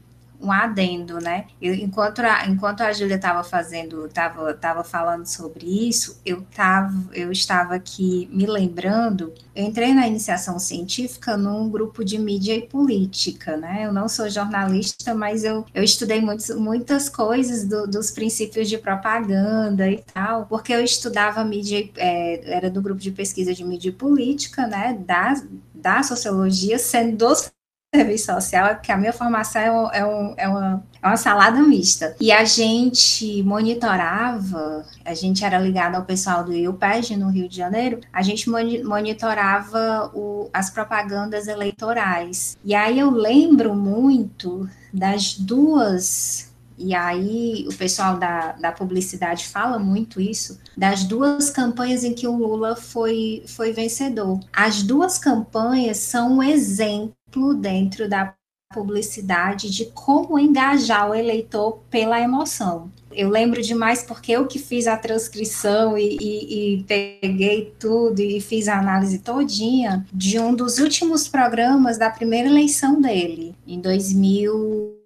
um 0.43 0.51
adendo, 0.51 1.19
né? 1.21 1.47
Eu, 1.61 1.73
enquanto, 1.75 2.19
a, 2.21 2.47
enquanto 2.47 2.81
a 2.81 2.93
Júlia 2.93 3.15
estava 3.17 3.45
fazendo, 3.45 4.07
estava 4.07 4.53
tava 4.55 4.85
falando 4.85 5.25
sobre 5.27 5.89
isso, 5.89 6.21
eu, 6.27 6.43
tava, 6.55 6.93
eu 7.13 7.31
estava 7.31 7.75
aqui 7.75 8.29
me 8.33 8.45
lembrando, 8.45 9.33
eu 9.55 9.65
entrei 9.65 9.95
na 9.95 10.07
iniciação 10.07 10.59
científica 10.59 11.37
num 11.37 11.71
grupo 11.71 12.05
de 12.05 12.19
mídia 12.19 12.57
e 12.57 12.63
política, 12.63 13.57
né? 13.57 13.87
Eu 13.87 13.93
não 13.93 14.09
sou 14.09 14.29
jornalista, 14.29 15.15
mas 15.15 15.45
eu, 15.45 15.65
eu 15.73 15.85
estudei 15.85 16.21
muitos, 16.21 16.51
muitas 16.57 17.09
coisas 17.09 17.65
do, 17.67 17.87
dos 17.87 18.11
princípios 18.11 18.69
de 18.69 18.79
propaganda 18.79 19.89
e 19.89 19.99
tal, 20.13 20.47
porque 20.47 20.73
eu 20.73 20.83
estudava 20.83 21.45
mídia, 21.45 21.89
é, 21.97 22.57
era 22.57 22.71
do 22.71 22.83
grupo 22.83 23.01
de 23.01 23.13
pesquisa 23.13 23.55
de 23.55 23.65
mídia 23.65 23.91
e 23.91 23.93
política, 23.93 24.67
né? 24.67 24.99
Da, 25.07 25.35
da 25.75 26.03
sociologia, 26.03 26.79
sendo 26.79 27.17
dos 27.17 27.53
serviço 27.95 28.33
social 28.33 28.69
é 28.69 28.75
porque 28.75 28.91
a 28.91 28.97
minha 28.97 29.13
formação 29.13 29.91
é, 29.93 30.05
um, 30.05 30.35
é, 30.39 30.49
uma, 30.49 30.83
é 31.03 31.07
uma 31.07 31.17
salada 31.19 31.61
mista. 31.63 32.17
E 32.19 32.33
a 32.33 32.43
gente 32.43 33.43
monitorava, 33.43 34.87
a 35.05 35.13
gente 35.13 35.45
era 35.45 35.59
ligado 35.59 35.97
ao 35.97 36.05
pessoal 36.05 36.43
do 36.43 36.55
IUPEG 36.55 37.17
no 37.17 37.29
Rio 37.29 37.47
de 37.47 37.57
Janeiro, 37.57 38.01
a 38.11 38.23
gente 38.23 38.49
monitorava 38.49 40.11
o, 40.15 40.49
as 40.55 40.71
propagandas 40.71 41.49
eleitorais. 41.49 42.57
E 42.65 42.75
aí 42.75 42.99
eu 42.99 43.11
lembro 43.11 43.75
muito 43.75 44.67
das 44.91 45.35
duas 45.35 46.51
e 46.79 46.95
aí 46.95 47.67
o 47.69 47.75
pessoal 47.75 48.17
da, 48.17 48.53
da 48.53 48.73
publicidade 48.73 49.47
fala 49.47 49.79
muito 49.79 50.21
isso, 50.21 50.59
das 50.77 51.05
duas 51.05 51.51
campanhas 51.51 52.03
em 52.03 52.15
que 52.15 52.27
o 52.27 52.35
Lula 52.35 52.75
foi, 52.75 53.45
foi 53.47 53.73
vencedor. 53.73 54.41
As 54.53 54.83
duas 54.83 55.19
campanhas 55.19 55.99
são 55.99 56.39
um 56.39 56.43
exemplo 56.43 57.15
dentro 57.55 58.09
da 58.09 58.35
publicidade 58.73 59.71
de 59.71 59.87
como 59.87 60.39
engajar 60.39 61.11
o 61.11 61.15
eleitor 61.15 61.81
pela 61.91 62.21
emoção. 62.21 62.91
Eu 63.13 63.29
lembro 63.29 63.61
demais 63.61 64.03
porque 64.03 64.33
eu 64.33 64.47
que 64.47 64.59
fiz 64.59 64.87
a 64.87 64.97
transcrição 64.97 65.99
e, 65.99 66.17
e, 66.19 66.77
e, 66.79 66.83
peguei 66.85 67.75
tudo 67.79 68.21
e 68.21 68.41
fiz 68.41 68.69
a 68.69 68.79
análise 68.79 69.19
todinha 69.19 70.07
de 70.13 70.39
um 70.39 70.55
dos 70.55 70.79
últimos 70.79 71.29
programas 71.29 71.99
da 71.99 72.09
primeira 72.09 72.49
eleição 72.49 73.01
dele, 73.01 73.55
em 73.67 73.79
2000 73.79 75.02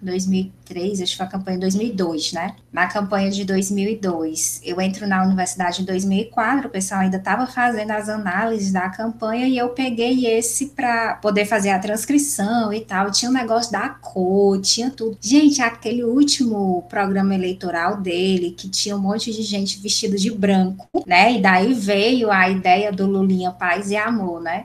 2003, 0.00 1.02
acho 1.02 1.12
que 1.12 1.16
foi 1.18 1.26
a 1.26 1.28
campanha 1.28 1.58
de 1.58 1.60
2002, 1.60 2.32
né? 2.32 2.56
Na 2.72 2.86
campanha 2.86 3.30
de 3.30 3.44
2002, 3.44 4.62
eu 4.64 4.80
entro 4.80 5.06
na 5.06 5.22
universidade 5.22 5.82
em 5.82 5.84
2004, 5.84 6.68
o 6.68 6.70
pessoal 6.70 7.00
ainda 7.00 7.18
estava 7.18 7.46
fazendo 7.46 7.90
as 7.90 8.08
análises 8.08 8.72
da 8.72 8.88
campanha 8.88 9.46
e 9.46 9.58
eu 9.58 9.68
peguei 9.68 10.24
esse 10.24 10.68
para 10.68 11.16
poder 11.16 11.44
fazer 11.44 11.68
a 11.68 11.78
transcrição 11.78 12.72
e 12.72 12.80
tal. 12.80 13.10
Tinha 13.10 13.30
um 13.30 13.34
negócio 13.34 13.70
da 13.70 13.90
cor, 13.90 14.58
tinha 14.62 14.90
tudo. 14.90 15.18
Gente, 15.20 15.60
aquele 15.60 16.02
último 16.02 16.80
programa 16.88 17.34
eleitoral 17.34 17.98
dele, 17.98 18.52
que 18.52 18.66
tinha 18.70 18.96
um 18.96 19.00
monte 19.00 19.30
de 19.30 19.42
gente 19.42 19.78
vestida 19.78 20.16
de 20.16 20.30
branco, 20.30 20.88
né? 21.06 21.34
E 21.34 21.42
daí 21.42 21.74
veio 21.74 22.30
a 22.30 22.48
ideia 22.48 22.90
do 22.90 23.06
Lulinha 23.06 23.50
Paz 23.50 23.90
e 23.90 23.96
Amor, 23.96 24.40
né? 24.40 24.64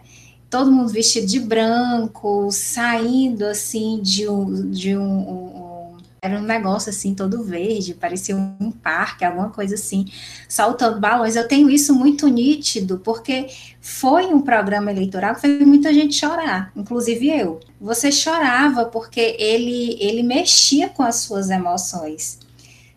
Todo 0.49 0.71
mundo 0.71 0.91
vestido 0.91 1.27
de 1.27 1.39
branco, 1.39 2.49
saindo 2.51 3.45
assim 3.45 4.01
de 4.01 4.27
um, 4.27 4.71
de 4.71 4.97
um, 4.97 5.03
um, 5.03 5.97
era 6.21 6.37
um 6.37 6.41
negócio 6.41 6.89
assim 6.89 7.13
todo 7.13 7.43
verde, 7.43 7.93
parecia 7.93 8.35
um 8.35 8.71
parque, 8.71 9.23
alguma 9.23 9.49
coisa 9.49 9.75
assim, 9.75 10.05
soltando 10.47 10.99
balões. 10.99 11.35
Eu 11.35 11.47
tenho 11.47 11.69
isso 11.69 11.93
muito 11.93 12.27
nítido, 12.27 12.99
porque 12.99 13.47
foi 13.79 14.25
um 14.25 14.41
programa 14.41 14.91
eleitoral 14.91 15.35
que 15.35 15.41
fez 15.41 15.65
muita 15.65 15.93
gente 15.93 16.15
chorar, 16.15 16.71
inclusive 16.75 17.29
eu. 17.29 17.59
Você 17.79 18.11
chorava 18.11 18.85
porque 18.85 19.35
ele 19.39 19.97
ele 19.99 20.23
mexia 20.23 20.89
com 20.89 21.03
as 21.03 21.17
suas 21.17 21.49
emoções, 21.49 22.39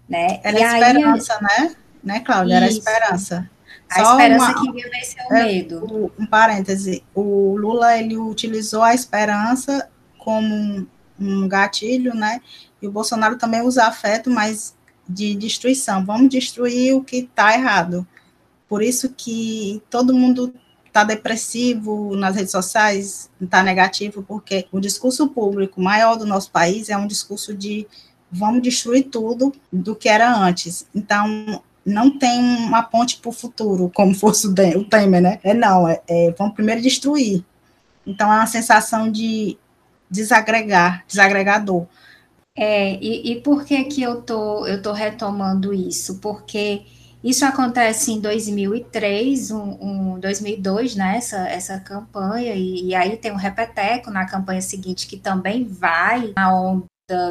né? 0.09 0.41
Era 0.43 0.59
e 0.59 0.63
esperança, 0.63 1.35
aí, 1.35 1.43
né? 1.43 1.77
Né, 2.03 2.21
Cláudia? 2.21 2.57
Era 2.57 2.67
esperança. 2.67 3.49
A 3.93 4.05
Só 4.05 4.13
esperança 4.13 4.53
uma, 4.53 4.73
queria 4.73 4.91
vencer 4.91 5.27
o 5.29 5.35
é, 5.35 5.45
medo. 5.45 6.13
Um 6.19 6.27
parêntese, 6.27 7.05
o 7.15 7.57
Lula 7.57 7.99
ele 7.99 8.17
utilizou 8.17 8.83
a 8.83 8.95
esperança 8.95 9.89
como 10.19 10.55
um, 10.55 10.87
um 11.21 11.49
gatilho, 11.49 12.15
né? 12.15 12.41
E 12.81 12.87
o 12.87 12.91
Bolsonaro 12.91 13.37
também 13.37 13.61
usa 13.61 13.85
afeto, 13.85 14.31
mas 14.31 14.75
de 15.07 15.35
destruição. 15.35 16.05
Vamos 16.05 16.31
destruir 16.31 16.95
o 16.95 17.05
que 17.05 17.19
está 17.19 17.55
errado. 17.55 18.07
Por 18.67 18.83
isso 18.83 19.11
que 19.11 19.83
todo 19.91 20.15
mundo 20.15 20.55
está 20.87 21.05
depressivo 21.05 22.17
nas 22.17 22.37
redes 22.37 22.53
sociais, 22.53 23.31
está 23.41 23.63
negativo, 23.63 24.23
porque 24.23 24.67
o 24.73 24.81
discurso 24.81 25.29
público 25.29 25.81
maior 25.81 26.17
do 26.17 26.27
nosso 26.27 26.51
país 26.51 26.89
é 26.89 26.97
um 26.97 27.07
discurso 27.07 27.55
de 27.55 27.87
vamos 28.31 28.63
destruir 28.63 29.05
tudo 29.05 29.53
do 29.71 29.95
que 29.95 30.09
era 30.09 30.35
antes. 30.35 30.87
Então, 30.95 31.63
não 31.85 32.17
tem 32.19 32.41
uma 32.41 32.83
ponte 32.83 33.19
para 33.19 33.29
o 33.29 33.33
futuro, 33.33 33.91
como 33.95 34.15
fosse 34.17 34.47
o 34.47 34.85
Temer, 34.85 35.23
né? 35.23 35.39
É 35.43 35.55
não, 35.55 35.89
é, 35.89 36.01
é, 36.09 36.35
vamos 36.37 36.55
primeiro 36.55 36.81
destruir. 36.81 37.45
Então 38.07 38.33
é 38.33 38.37
uma 38.37 38.47
sensação 38.47 39.11
de 39.11 39.57
desagregar, 40.11 41.05
desagregador. 41.07 41.87
É, 42.57 42.95
e, 42.97 43.33
e 43.33 43.41
por 43.41 43.65
que 43.65 43.85
que 43.85 44.03
eu 44.03 44.21
tô, 44.21 44.67
eu 44.67 44.83
tô 44.83 44.93
retomando 44.93 45.73
isso? 45.73 46.19
Porque 46.19 46.83
isso 47.25 47.45
acontece 47.45 48.11
em 48.13 48.21
2003, 48.21 49.53
um, 49.53 49.79
um 49.81 50.21
2002, 50.21 50.97
né, 50.97 51.17
essa, 51.17 51.49
essa 51.49 51.79
campanha, 51.79 52.53
e, 52.55 52.89
e, 52.89 52.95
aí 52.95 53.17
tem 53.17 53.31
um 53.31 53.37
repeteco 53.37 54.11
na 54.11 54.27
campanha 54.27 54.61
seguinte 54.61 55.07
que 55.07 55.17
também 55.17 55.65
vai 55.65 56.33
na 56.37 56.55
onda 56.55 56.85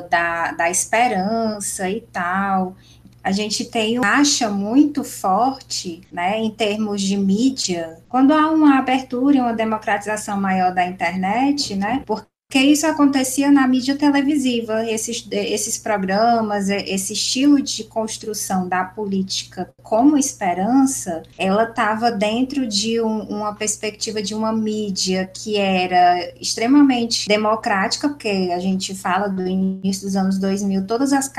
da, 0.10 0.52
da 0.54 0.70
esperança 0.70 1.90
e 1.90 2.02
tal, 2.02 2.76
a 3.24 3.32
gente 3.32 3.66
tem 3.66 3.98
uma 4.00 4.12
acha 4.20 4.50
muito 4.50 5.04
forte, 5.04 6.02
né, 6.12 6.40
em 6.40 6.50
termos 6.52 7.02
de 7.02 7.18
mídia, 7.18 8.00
quando 8.10 8.32
há 8.34 8.50
uma 8.50 8.78
abertura 8.78 9.38
e 9.38 9.40
uma 9.40 9.54
democratização 9.54 10.40
maior 10.40 10.74
da 10.74 10.86
internet, 10.86 11.76
né, 11.76 12.04
porque 12.06 12.31
porque 12.52 12.66
isso 12.66 12.86
acontecia 12.86 13.50
na 13.50 13.66
mídia 13.66 13.96
televisiva, 13.96 14.86
esses, 14.86 15.26
esses 15.32 15.78
programas, 15.78 16.68
esse 16.68 17.14
estilo 17.14 17.62
de 17.62 17.86
construção 17.86 18.68
da 18.68 18.84
política 18.84 19.74
como 19.82 20.18
esperança, 20.18 21.24
ela 21.38 21.64
estava 21.64 22.12
dentro 22.12 22.68
de 22.68 23.00
um, 23.00 23.22
uma 23.22 23.56
perspectiva 23.56 24.22
de 24.22 24.36
uma 24.36 24.52
mídia 24.52 25.32
que 25.34 25.56
era 25.56 26.30
extremamente 26.42 27.26
democrática, 27.26 28.10
porque 28.10 28.52
a 28.54 28.60
gente 28.60 28.94
fala 28.94 29.30
do 29.30 29.48
início 29.48 30.06
dos 30.06 30.18
anos 30.18 30.38
2000, 30.38 30.86
todas 30.86 31.14
as 31.14 31.32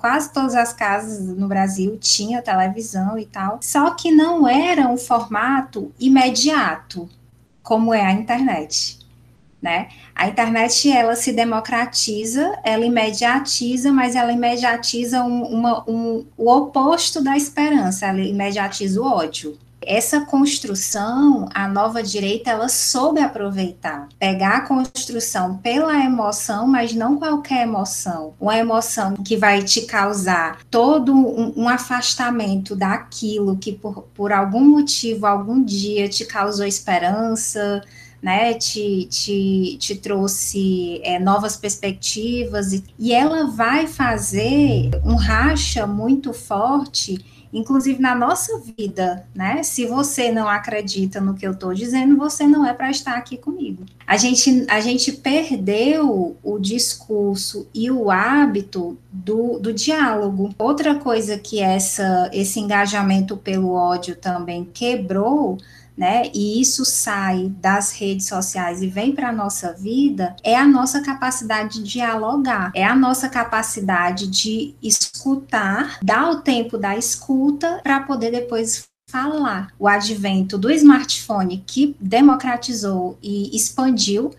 quase 0.00 0.32
todas 0.32 0.56
as 0.56 0.72
casas 0.72 1.24
no 1.24 1.46
Brasil 1.46 1.96
tinham 2.00 2.42
televisão 2.42 3.16
e 3.16 3.24
tal, 3.24 3.60
só 3.62 3.90
que 3.90 4.10
não 4.10 4.48
era 4.48 4.88
um 4.88 4.96
formato 4.96 5.92
imediato, 6.00 7.08
como 7.62 7.94
é 7.94 8.04
a 8.04 8.10
internet 8.10 8.95
né? 9.66 9.88
A 10.14 10.28
internet 10.28 10.88
ela 10.92 11.16
se 11.16 11.32
democratiza, 11.32 12.56
ela 12.62 12.84
imediatiza, 12.84 13.92
mas 13.92 14.14
ela 14.14 14.30
imediatiza 14.32 15.24
um, 15.24 15.42
uma, 15.42 15.90
um, 15.90 16.24
o 16.38 16.48
oposto 16.48 17.20
da 17.20 17.36
esperança, 17.36 18.06
ela 18.06 18.20
imediatiza 18.20 19.02
o 19.02 19.04
ódio. 19.04 19.58
Essa 19.82 20.20
construção, 20.20 21.48
a 21.52 21.68
nova 21.68 22.02
direita, 22.02 22.50
ela 22.50 22.68
soube 22.68 23.20
aproveitar, 23.20 24.08
pegar 24.18 24.56
a 24.56 24.60
construção 24.60 25.58
pela 25.58 25.96
emoção, 26.04 26.66
mas 26.66 26.92
não 26.92 27.16
qualquer 27.16 27.62
emoção, 27.62 28.34
uma 28.40 28.56
emoção 28.56 29.14
que 29.14 29.36
vai 29.36 29.62
te 29.62 29.82
causar 29.82 30.58
todo 30.70 31.12
um, 31.12 31.52
um 31.56 31.68
afastamento 31.68 32.74
daquilo 32.76 33.56
que 33.56 33.72
por, 33.72 34.02
por 34.14 34.32
algum 34.32 34.64
motivo, 34.64 35.26
algum 35.26 35.62
dia 35.62 36.08
te 36.08 36.24
causou 36.24 36.66
esperança, 36.66 37.82
né, 38.26 38.54
te, 38.54 39.06
te, 39.08 39.76
te 39.78 39.94
trouxe 39.94 41.00
é, 41.04 41.16
novas 41.16 41.56
perspectivas, 41.56 42.72
e, 42.72 42.82
e 42.98 43.14
ela 43.14 43.46
vai 43.46 43.86
fazer 43.86 44.90
um 45.04 45.14
racha 45.14 45.86
muito 45.86 46.32
forte 46.32 47.24
inclusive 47.52 48.02
na 48.02 48.14
nossa 48.14 48.60
vida, 48.76 49.24
né? 49.34 49.62
Se 49.62 49.86
você 49.86 50.30
não 50.30 50.46
acredita 50.46 51.20
no 51.22 51.32
que 51.32 51.46
eu 51.46 51.52
estou 51.52 51.72
dizendo, 51.72 52.16
você 52.16 52.46
não 52.46 52.66
é 52.66 52.74
para 52.74 52.90
estar 52.90 53.14
aqui 53.14 53.38
comigo. 53.38 53.84
A 54.06 54.18
gente, 54.18 54.66
a 54.68 54.80
gente 54.80 55.12
perdeu 55.12 56.36
o 56.42 56.58
discurso 56.58 57.66
e 57.72 57.90
o 57.90 58.10
hábito 58.10 58.98
do, 59.10 59.58
do 59.58 59.72
diálogo. 59.72 60.50
Outra 60.58 60.96
coisa 60.96 61.38
que 61.38 61.60
essa, 61.60 62.28
esse 62.30 62.60
engajamento 62.60 63.38
pelo 63.38 63.72
ódio 63.72 64.16
também 64.16 64.68
quebrou 64.74 65.56
né? 65.96 66.30
E 66.34 66.60
isso 66.60 66.84
sai 66.84 67.48
das 67.60 67.92
redes 67.92 68.26
sociais 68.26 68.82
e 68.82 68.86
vem 68.86 69.12
para 69.12 69.30
a 69.30 69.32
nossa 69.32 69.72
vida, 69.72 70.36
é 70.44 70.54
a 70.54 70.66
nossa 70.66 71.00
capacidade 71.00 71.82
de 71.82 71.90
dialogar, 71.90 72.70
é 72.74 72.84
a 72.84 72.94
nossa 72.94 73.28
capacidade 73.28 74.26
de 74.26 74.74
escutar, 74.82 75.98
dar 76.02 76.30
o 76.30 76.40
tempo 76.42 76.76
da 76.76 76.96
escuta 76.96 77.80
para 77.82 78.00
poder 78.00 78.30
depois 78.30 78.84
falar. 79.08 79.68
O 79.78 79.88
advento 79.88 80.58
do 80.58 80.70
smartphone 80.70 81.64
que 81.66 81.96
democratizou 82.00 83.18
e 83.22 83.56
expandiu 83.56 84.30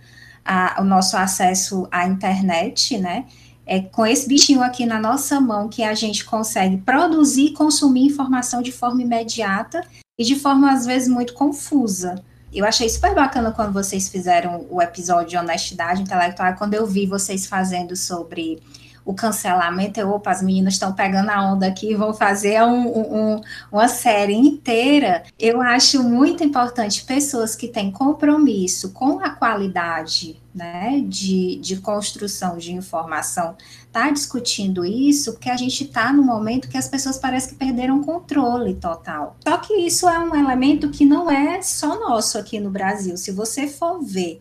a, 0.46 0.82
o 0.82 0.84
nosso 0.84 1.18
acesso 1.18 1.88
à 1.92 2.06
internet, 2.08 2.98
né? 2.98 3.26
É 3.66 3.82
com 3.82 4.06
esse 4.06 4.28
bichinho 4.28 4.64
aqui 4.64 4.86
na 4.86 4.98
nossa 4.98 5.42
mão 5.42 5.68
que 5.68 5.84
a 5.84 5.94
gente 5.94 6.24
consegue 6.24 6.78
produzir 6.78 7.48
e 7.48 7.54
consumir 7.54 8.06
informação 8.06 8.62
de 8.62 8.72
forma 8.72 9.02
imediata 9.02 9.84
e 10.18 10.24
de 10.24 10.36
forma 10.36 10.72
às 10.72 10.86
vezes 10.86 11.08
muito 11.08 11.34
confusa. 11.34 12.16
Eu 12.52 12.66
achei 12.66 12.90
super 12.90 13.14
bacana 13.14 13.52
quando 13.52 13.74
vocês 13.74 14.10
fizeram 14.10 14.66
o 14.70 14.82
episódio 14.82 15.30
de 15.30 15.38
honestidade 15.38 16.02
intelectual, 16.02 16.56
quando 16.56 16.74
eu 16.74 16.88
vi 16.88 17.06
vocês 17.06 17.46
fazendo 17.46 17.96
sobre 17.96 18.62
o 19.08 19.14
cancelamento, 19.14 20.00
eu, 20.00 20.10
opa, 20.10 20.32
as 20.32 20.42
meninas 20.42 20.74
estão 20.74 20.92
pegando 20.92 21.30
a 21.30 21.42
onda 21.42 21.66
aqui, 21.66 21.96
vão 21.96 22.14
fazer 22.14 22.62
um, 22.62 22.88
um, 22.88 23.42
uma 23.72 23.88
série 23.88 24.34
inteira. 24.34 25.24
Eu 25.40 25.62
acho 25.62 26.04
muito 26.04 26.44
importante 26.44 27.06
pessoas 27.06 27.56
que 27.56 27.70
têm 27.70 27.90
compromisso 27.90 28.92
com 28.92 29.20
a 29.22 29.30
qualidade 29.30 30.42
né, 30.54 31.02
de, 31.08 31.56
de 31.58 31.78
construção 31.78 32.58
de 32.58 32.74
informação 32.74 33.56
tá 33.98 34.12
discutindo 34.12 34.86
isso, 34.86 35.34
porque 35.34 35.50
a 35.50 35.58
gente 35.58 35.84
está 35.84 36.14
no 36.14 36.22
momento 36.22 36.70
que 36.70 36.78
as 36.78 36.88
pessoas 36.88 37.18
parecem 37.18 37.50
que 37.50 37.56
perderam 37.56 38.04
controle 38.04 38.76
total. 38.76 39.36
Só 39.44 39.58
que 39.58 39.74
isso 39.74 40.08
é 40.08 40.20
um 40.20 40.36
elemento 40.36 40.90
que 40.90 41.04
não 41.04 41.32
é 41.32 41.64
só 41.64 42.00
nosso 42.00 42.38
aqui 42.38 42.60
no 42.60 42.70
Brasil. 42.70 43.18
Se 43.18 43.32
você 43.32 43.68
for 43.68 44.00
ver 44.00 44.40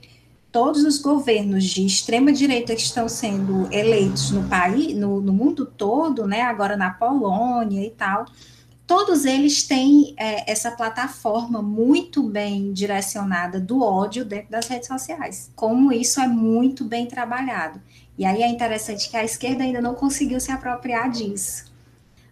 todos 0.53 0.85
os 0.85 0.99
governos 0.99 1.65
de 1.65 1.87
extrema 1.87 2.33
direita 2.33 2.75
que 2.75 2.83
estão 2.83 3.09
sendo 3.09 3.67
eleitos 3.73 4.31
no 4.31 4.45
país, 4.45 4.95
no, 4.95 5.23
no 5.23 5.33
mundo 5.33 5.65
todo, 5.65 6.27
né, 6.27 6.43
agora 6.43 6.77
na 6.77 6.91
Polônia 6.91 7.83
e 7.83 7.91
tal, 7.91 8.27
todos 8.87 9.25
eles 9.25 9.67
têm 9.67 10.15
é, 10.19 10.51
essa 10.51 10.71
plataforma 10.71 11.63
muito 11.63 12.23
bem 12.23 12.75
direcionada 12.75 13.59
do 13.59 13.83
ódio 13.83 14.23
dentro 14.23 14.51
das 14.51 14.69
redes 14.69 14.87
sociais. 14.87 15.51
Como 15.57 15.91
isso 15.93 16.21
é 16.21 16.29
muito 16.29 16.85
bem 16.85 17.07
trabalhado. 17.07 17.81
E 18.19 18.25
aí 18.25 18.43
é 18.43 18.49
interessante 18.49 19.11
que 19.11 19.17
a 19.17 19.25
esquerda 19.25 19.65
ainda 19.65 19.81
não 19.81 19.95
conseguiu 19.95 20.41
se 20.41 20.51
apropriar 20.51 21.11
disso. 21.11 21.73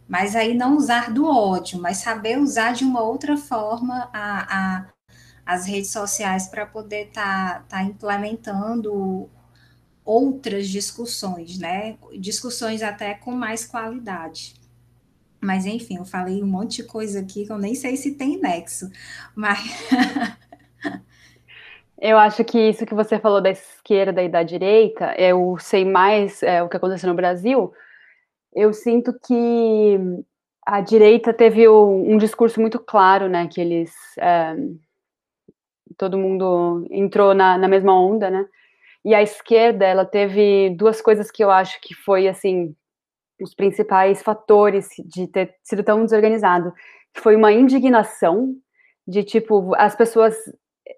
Mas 0.09 0.37
aí 0.37 0.55
não 0.55 0.77
usar 0.77 1.13
do 1.13 1.27
ódio, 1.27 1.81
mas 1.81 1.99
saber 1.99 2.39
usar 2.39 2.73
de 2.73 2.85
uma 2.85 3.03
outra 3.03 3.37
forma 3.37 4.09
a, 4.13 4.83
a 4.83 4.95
as 5.47 5.67
redes 5.67 5.91
sociais 5.91 6.49
para 6.49 6.65
poder 6.65 7.09
estar 7.09 7.61
tá, 7.61 7.65
tá 7.69 7.83
implementando 7.83 9.29
outras 10.05 10.69
discussões, 10.69 11.59
né? 11.59 11.97
Discussões 12.19 12.83
até 12.83 13.15
com 13.15 13.33
mais 13.33 13.65
qualidade. 13.65 14.55
Mas, 15.41 15.67
enfim, 15.67 15.99
eu 15.99 16.05
falei 16.07 16.43
um 16.43 16.47
monte 16.47 16.77
de 16.77 16.85
coisa 16.85 17.21
aqui 17.21 17.45
que 17.45 17.53
eu 17.53 17.59
nem 17.59 17.75
sei 17.75 17.97
se 17.97 18.13
tem 18.13 18.41
nexo, 18.41 18.91
mas. 19.35 19.59
eu 21.99 22.19
acho 22.19 22.45
que 22.45 22.59
isso 22.59 22.87
que 22.87 22.95
você 22.95 23.19
falou 23.19 23.41
da 23.41 23.51
esquerda 23.51 24.23
e 24.23 24.29
da 24.29 24.43
direita, 24.43 25.15
eu 25.19 25.57
sei 25.59 25.85
mais 25.85 26.43
é, 26.43 26.63
o 26.63 26.69
que 26.69 26.77
aconteceu 26.77 27.09
no 27.09 27.15
Brasil. 27.15 27.73
Eu 28.53 28.73
sinto 28.73 29.13
que 29.27 29.99
a 30.67 30.81
direita 30.81 31.33
teve 31.33 31.69
um, 31.69 32.15
um 32.15 32.19
discurso 32.19 32.61
muito 32.61 32.79
claro, 32.79 33.29
né? 33.29 33.49
Que 33.49 33.61
eles. 33.61 33.93
É, 34.19 34.57
todo 35.97 36.19
mundo 36.19 36.87
entrou 36.91 37.35
na, 37.35 37.57
na 37.59 37.69
mesma 37.69 37.99
onda, 37.99 38.31
né? 38.31 38.47
E 39.05 39.15
a 39.15 39.23
esquerda, 39.23 39.85
ela 39.85 40.05
teve 40.05 40.71
duas 40.71 41.01
coisas 41.01 41.31
que 41.31 41.45
eu 41.45 41.51
acho 41.51 41.81
que 41.81 41.95
foi, 41.95 42.27
assim, 42.27 42.75
os 43.41 43.55
principais 43.55 44.23
fatores 44.23 44.89
de 45.05 45.27
ter 45.29 45.55
sido 45.63 45.85
tão 45.85 46.05
desorganizado. 46.05 46.73
Foi 47.15 47.37
uma 47.37 47.53
indignação 47.53 48.55
de, 49.07 49.23
tipo, 49.23 49.75
as 49.77 49.95
pessoas 49.95 50.35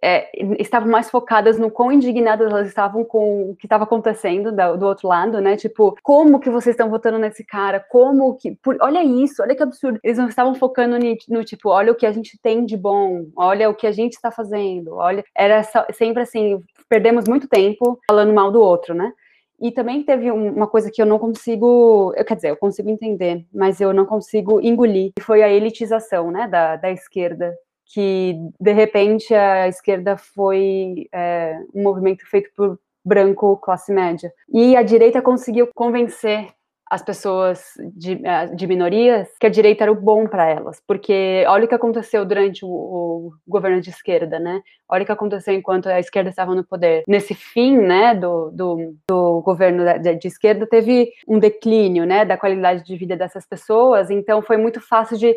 é, 0.03 0.30
estavam 0.59 0.88
mais 0.88 1.11
focadas 1.11 1.59
no 1.59 1.70
quão 1.70 1.92
indignadas 1.92 2.51
elas 2.51 2.68
estavam 2.68 3.05
com 3.05 3.51
o 3.51 3.57
que 3.57 3.66
estava 3.66 3.84
acontecendo 3.84 4.53
do, 4.53 4.76
do, 4.76 4.86
outro 4.86 5.09
lado, 5.09 5.40
né? 5.40 5.57
Tipo, 5.57 5.97
como 6.03 6.40
que 6.40 6.51
vocês 6.51 6.74
estão 6.74 6.90
votando 6.90 7.18
nesse 7.18 7.44
cara? 7.44 7.80
Como 7.80 8.36
que. 8.36 8.57
Por, 8.62 8.76
olha 8.80 9.03
isso, 9.03 9.42
olha 9.42 9.55
que 9.55 9.62
absurdo. 9.62 9.99
Eles 10.03 10.18
não 10.18 10.28
estavam 10.28 10.55
focando 10.55 10.99
no, 10.99 11.16
no, 11.28 11.44
tipo, 11.44 11.70
olha 11.70 11.92
o 11.92 11.97
que 11.97 12.07
a 12.07 12.12
gente 12.12 12.38
tem 12.40 12.64
de 12.64 12.76
bom, 12.76 13.26
olha 13.36 13.68
o 13.70 13.74
que 13.74 13.86
a 13.86 13.92
gente 13.92 14.14
está 14.14 14.30
fazendo, 14.30 14.94
olha. 14.94 15.24
Era 15.34 15.62
sempre 15.92 16.22
assim, 16.22 16.61
perdemos 16.88 17.26
muito 17.28 17.49
tempo 17.49 17.99
falando 18.09 18.32
mal 18.32 18.51
do 18.51 18.61
outro, 18.61 18.94
né? 18.94 19.12
E 19.61 19.72
também 19.72 20.03
teve 20.03 20.30
uma 20.30 20.66
coisa 20.66 20.90
que 20.90 21.01
eu 21.01 21.07
não 21.07 21.18
consigo, 21.18 22.12
eu, 22.14 22.24
quer 22.24 22.36
dizer, 22.36 22.51
eu 22.51 22.57
consigo 22.57 22.90
entender, 22.90 23.47
mas 23.55 23.80
eu 23.80 23.92
não 23.92 24.05
consigo 24.05 24.61
engolir, 24.61 25.12
que 25.16 25.24
foi 25.24 25.42
a 25.42 25.49
elitização, 25.49 26.30
né, 26.30 26.47
da, 26.47 26.76
da 26.76 26.90
esquerda, 26.90 27.57
que 27.93 28.37
de 28.61 28.72
repente 28.72 29.34
a 29.34 29.68
esquerda 29.68 30.16
foi 30.16 31.09
é, 31.12 31.59
um 31.74 31.82
movimento 31.82 32.26
feito 32.28 32.51
por 32.57 32.78
branco 33.05 33.57
classe 33.59 33.93
média. 33.93 34.32
E 34.53 34.76
a 34.76 34.82
direita 34.82 35.22
conseguiu 35.22 35.68
convencer 35.74 36.49
as 36.89 37.03
pessoas 37.03 37.72
de, 37.97 38.20
eh, 38.24 38.47
de 38.55 38.66
minorias 38.66 39.28
que 39.41 39.47
a 39.47 39.51
direita 39.51 39.84
era 39.84 39.93
o 39.93 40.01
bom 40.01 40.26
para 40.26 40.49
elas, 40.49 40.80
porque 40.87 41.45
olha 41.49 41.64
o 41.64 41.68
que 41.68 41.74
aconteceu 41.74 42.24
durante 42.24 42.64
o, 42.64 42.68
o, 42.68 43.32
governo 43.47 43.80
de 43.80 43.91
esquerda, 43.91 44.39
né? 44.39 44.62
Olha 44.89 45.03
o 45.03 45.07
que 45.07 45.11
aconteceu 45.11 45.53
enquanto 45.53 45.89
a 45.89 45.99
esquerda 45.99 46.30
estava 46.30 46.55
no 46.55 46.64
poder. 46.64 47.03
Nesse 47.09 47.34
fim, 47.34 47.76
né, 47.76 48.14
do, 48.14 48.51
do, 48.53 48.95
do 49.09 49.41
governo 49.41 49.84
de, 49.99 50.14
de, 50.14 50.28
esquerda, 50.28 50.64
teve 50.64 51.11
um 51.26 51.41
declínio, 51.41 52.07
né, 52.07 52.24
da 52.24 52.37
qualidade 52.37 52.84
de 52.84 52.97
vida 52.97 53.16
dessas 53.16 53.45
pessoas, 53.45 54.09
então 54.09 54.41
foi 54.41 54.57
muito 54.57 54.80
fácil 54.80 55.18
de 55.18 55.37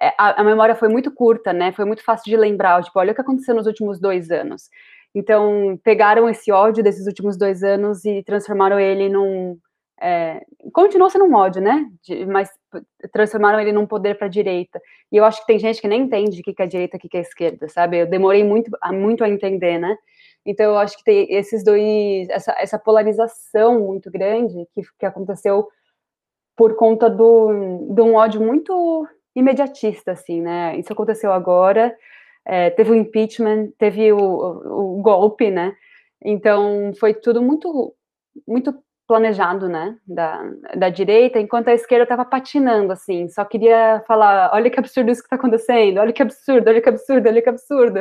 a, 0.00 0.40
a 0.40 0.44
memória 0.44 0.74
foi 0.74 0.88
muito 0.88 1.12
curta, 1.12 1.52
né? 1.52 1.72
Foi 1.72 1.84
muito 1.84 2.02
fácil 2.02 2.24
de 2.24 2.36
lembrar, 2.36 2.82
tipo, 2.82 2.98
olha 2.98 3.12
o 3.12 3.14
que 3.14 3.20
aconteceu 3.20 3.54
nos 3.54 3.66
últimos 3.66 4.00
dois 4.00 4.30
anos. 4.30 4.70
Então, 5.14 5.78
pegaram 5.82 6.28
esse 6.28 6.52
ódio 6.52 6.82
desses 6.82 7.06
últimos 7.06 7.36
dois 7.36 7.62
anos 7.62 8.04
e 8.04 8.22
transformaram 8.22 8.78
ele 8.78 9.08
num, 9.08 9.58
é, 10.00 10.42
continuou 10.72 11.10
sendo 11.10 11.26
um 11.26 11.34
ódio, 11.34 11.60
né? 11.60 11.86
De, 12.02 12.24
mas 12.24 12.48
transformaram 13.12 13.60
ele 13.60 13.72
num 13.72 13.86
poder 13.86 14.16
para 14.16 14.26
a 14.26 14.30
direita. 14.30 14.80
E 15.12 15.16
eu 15.16 15.24
acho 15.24 15.40
que 15.40 15.46
tem 15.46 15.58
gente 15.58 15.80
que 15.80 15.88
nem 15.88 16.02
entende 16.02 16.40
o 16.40 16.42
que 16.42 16.62
é 16.62 16.66
direita 16.66 16.96
e 16.96 17.06
o 17.06 17.10
que 17.10 17.16
é 17.18 17.20
esquerda, 17.20 17.68
sabe? 17.68 17.98
Eu 17.98 18.06
demorei 18.06 18.42
muito, 18.42 18.70
muito 18.92 19.22
a 19.22 19.28
entender, 19.28 19.78
né? 19.78 19.94
Então 20.46 20.66
eu 20.66 20.78
acho 20.78 20.96
que 20.96 21.04
tem 21.04 21.26
esses 21.30 21.62
dois, 21.62 22.28
essa, 22.30 22.54
essa 22.58 22.78
polarização 22.78 23.80
muito 23.80 24.10
grande 24.10 24.66
que, 24.74 24.82
que 24.98 25.04
aconteceu 25.04 25.68
por 26.56 26.76
conta 26.76 27.10
do, 27.10 27.88
de 27.94 28.00
um 28.00 28.14
ódio 28.14 28.40
muito 28.40 29.06
imediatista, 29.40 30.12
assim, 30.12 30.40
né? 30.40 30.76
Isso 30.78 30.92
aconteceu 30.92 31.32
agora, 31.32 31.96
é, 32.44 32.70
teve 32.70 32.90
o 32.92 32.94
impeachment, 32.94 33.70
teve 33.78 34.12
o, 34.12 34.18
o, 34.18 34.98
o 34.98 35.02
golpe, 35.02 35.50
né? 35.50 35.74
Então 36.24 36.92
foi 36.98 37.14
tudo 37.14 37.42
muito 37.42 37.94
muito 38.46 38.74
planejado, 39.10 39.68
né, 39.68 39.96
da, 40.06 40.40
da 40.76 40.88
direita, 40.88 41.40
enquanto 41.40 41.66
a 41.66 41.74
esquerda 41.74 42.04
estava 42.04 42.24
patinando, 42.24 42.92
assim, 42.92 43.28
só 43.28 43.44
queria 43.44 44.00
falar, 44.06 44.52
olha 44.54 44.70
que 44.70 44.78
absurdo 44.78 45.10
isso 45.10 45.20
que 45.20 45.26
está 45.26 45.34
acontecendo, 45.34 45.98
olha 45.98 46.12
que 46.12 46.22
absurdo, 46.22 46.68
olha 46.70 46.80
que 46.80 46.88
absurdo, 46.88 47.28
olha 47.28 47.42
que 47.42 47.48
absurdo, 47.48 47.98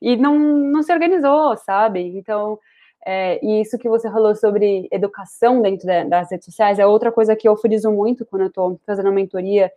e 0.00 0.16
não, 0.16 0.38
não 0.38 0.80
se 0.80 0.92
organizou, 0.92 1.56
sabe, 1.56 2.16
então, 2.16 2.56
é, 3.04 3.44
e 3.44 3.62
isso 3.62 3.76
que 3.76 3.88
você 3.88 4.08
falou 4.08 4.32
sobre 4.36 4.86
educação 4.92 5.60
dentro 5.60 5.88
das 6.08 6.30
redes 6.30 6.44
sociais 6.44 6.78
é 6.78 6.86
outra 6.86 7.10
coisa 7.10 7.34
que 7.34 7.48
eu 7.48 7.56
friso 7.56 7.90
muito 7.90 8.24
quando 8.24 8.42
eu 8.42 8.48
estou 8.48 8.80
fazendo 8.86 9.08
a 9.08 9.12
mentoria, 9.12 9.72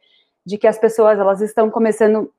de 0.47 0.57
que 0.57 0.65
as 0.65 0.79
pessoas, 0.79 1.19
elas 1.19 1.41
estão 1.41 1.69
começando 1.69 2.31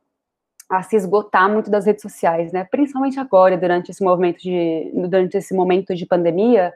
a 0.67 0.83
se 0.83 0.97
esgotar 0.97 1.51
muito 1.51 1.71
das 1.71 1.85
redes 1.85 2.01
sociais, 2.01 2.53
né, 2.53 2.67
principalmente 2.71 3.21
agora, 3.21 3.55
durante 3.57 3.91
esse 3.91 4.03
movimento 4.03 4.41
de, 4.41 4.91
durante 4.95 5.37
esse 5.37 5.55
momento 5.55 5.95
de 5.95 6.07
pandemia, 6.07 6.73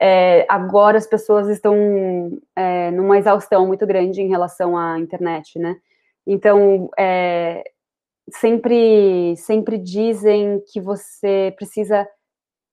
é, 0.00 0.46
agora 0.48 0.98
as 0.98 1.06
pessoas 1.06 1.48
estão 1.48 1.74
é, 2.54 2.92
numa 2.92 3.18
exaustão 3.18 3.66
muito 3.66 3.84
grande 3.86 4.22
em 4.22 4.28
relação 4.28 4.76
à 4.76 4.98
internet, 5.00 5.58
né? 5.58 5.76
Então, 6.24 6.88
é, 6.96 7.64
sempre, 8.30 9.34
sempre 9.36 9.78
dizem 9.78 10.62
que 10.72 10.80
você 10.80 11.52
precisa 11.56 12.08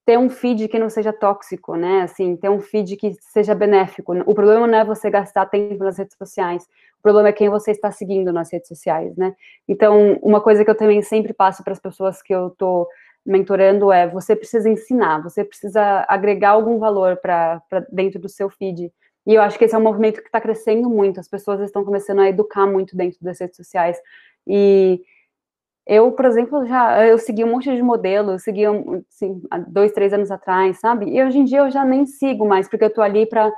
ter 0.10 0.18
um 0.18 0.28
feed 0.28 0.68
que 0.68 0.80
não 0.80 0.90
seja 0.90 1.14
tóxico, 1.14 1.76
né? 1.76 2.02
Assim, 2.02 2.36
ter 2.36 2.50
um 2.50 2.60
feed 2.60 2.98
que 2.98 3.14
seja 3.22 3.54
benéfico. 3.54 4.12
O 4.26 4.34
problema 4.34 4.66
não 4.66 4.80
é 4.80 4.84
você 4.84 5.08
gastar 5.08 5.46
tempo 5.46 5.84
nas 5.84 6.00
redes 6.00 6.18
sociais. 6.18 6.64
O 6.98 7.02
problema 7.04 7.30
é 7.30 7.32
quem 7.32 7.48
você 7.48 7.70
está 7.70 7.92
seguindo 7.92 8.34
nas 8.34 8.52
redes 8.52 8.70
sociais, 8.70 9.16
né? 9.16 9.36
Então, 9.68 10.18
uma 10.24 10.42
coisa 10.42 10.66
que 10.66 10.72
eu 10.72 10.74
também 10.74 11.00
sempre 11.04 11.32
passo 11.32 11.64
para 11.64 11.74
as 11.74 11.80
pessoas 11.80 12.24
que 12.24 12.34
eu 12.34 12.50
tô 12.58 12.88
mentorando 13.24 13.92
é 13.92 14.08
você 14.08 14.36
precisa 14.36 14.68
ensinar, 14.68 15.22
você 15.22 15.44
precisa 15.44 16.04
agregar 16.10 16.50
algum 16.50 16.80
valor 16.80 17.18
para 17.18 17.62
dentro 17.92 18.20
do 18.20 18.28
seu 18.28 18.50
feed. 18.50 18.92
E 19.28 19.36
eu 19.36 19.44
acho 19.44 19.60
que 19.60 19.66
esse 19.66 19.76
é 19.76 19.78
um 19.78 19.84
movimento 19.84 20.24
que 20.24 20.28
está 20.28 20.42
crescendo 20.42 20.90
muito, 20.90 21.20
as 21.20 21.28
pessoas 21.28 21.60
estão 21.62 21.86
começando 21.86 22.22
a 22.22 22.30
educar 22.30 22.66
muito 22.66 22.98
dentro 22.98 23.20
das 23.22 23.40
redes 23.40 23.58
sociais. 23.58 23.96
E 24.48 25.04
eu, 25.90 26.12
por 26.12 26.26
exemplo, 26.26 26.68
já 26.68 27.04
eu 27.08 27.18
segui 27.18 27.44
um 27.44 27.50
monte 27.50 27.76
de 27.76 27.82
modelos, 27.82 28.44
segui 28.44 28.64
assim, 28.64 29.42
dois, 29.68 29.92
três 29.92 30.14
anos 30.14 30.30
atrás, 30.30 30.80
sabe? 30.80 31.08
E 31.10 31.24
hoje 31.24 31.40
em 31.40 31.46
dia 31.46 31.60
eu 31.62 31.72
já 31.72 31.84
nem 31.84 32.06
sigo 32.06 32.48
mais, 32.48 32.70
porque 32.70 32.84
eu 32.84 32.90
estou 32.90 33.04
ali 33.04 33.26
para 33.26 33.52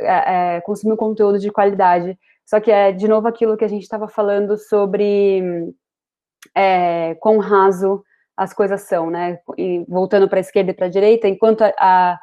é, 0.00 0.56
é, 0.56 0.60
consumir 0.62 0.96
conteúdo 0.96 1.38
de 1.38 1.52
qualidade. 1.52 2.18
Só 2.44 2.58
que 2.58 2.70
é, 2.70 2.90
de 2.90 3.06
novo, 3.06 3.28
aquilo 3.28 3.56
que 3.56 3.64
a 3.64 3.68
gente 3.68 3.84
estava 3.84 4.08
falando 4.08 4.58
sobre 4.58 5.72
é, 6.52 7.14
quão 7.20 7.38
raso 7.38 8.02
as 8.36 8.52
coisas 8.52 8.82
são, 8.82 9.08
né? 9.08 9.38
E 9.56 9.84
voltando 9.88 10.28
para 10.28 10.38
a 10.38 10.40
esquerda 10.40 10.72
e 10.72 10.74
para 10.74 10.86
a 10.86 10.90
direita, 10.90 11.28
enquanto 11.28 11.62
a, 11.62 11.72
a, 11.78 12.18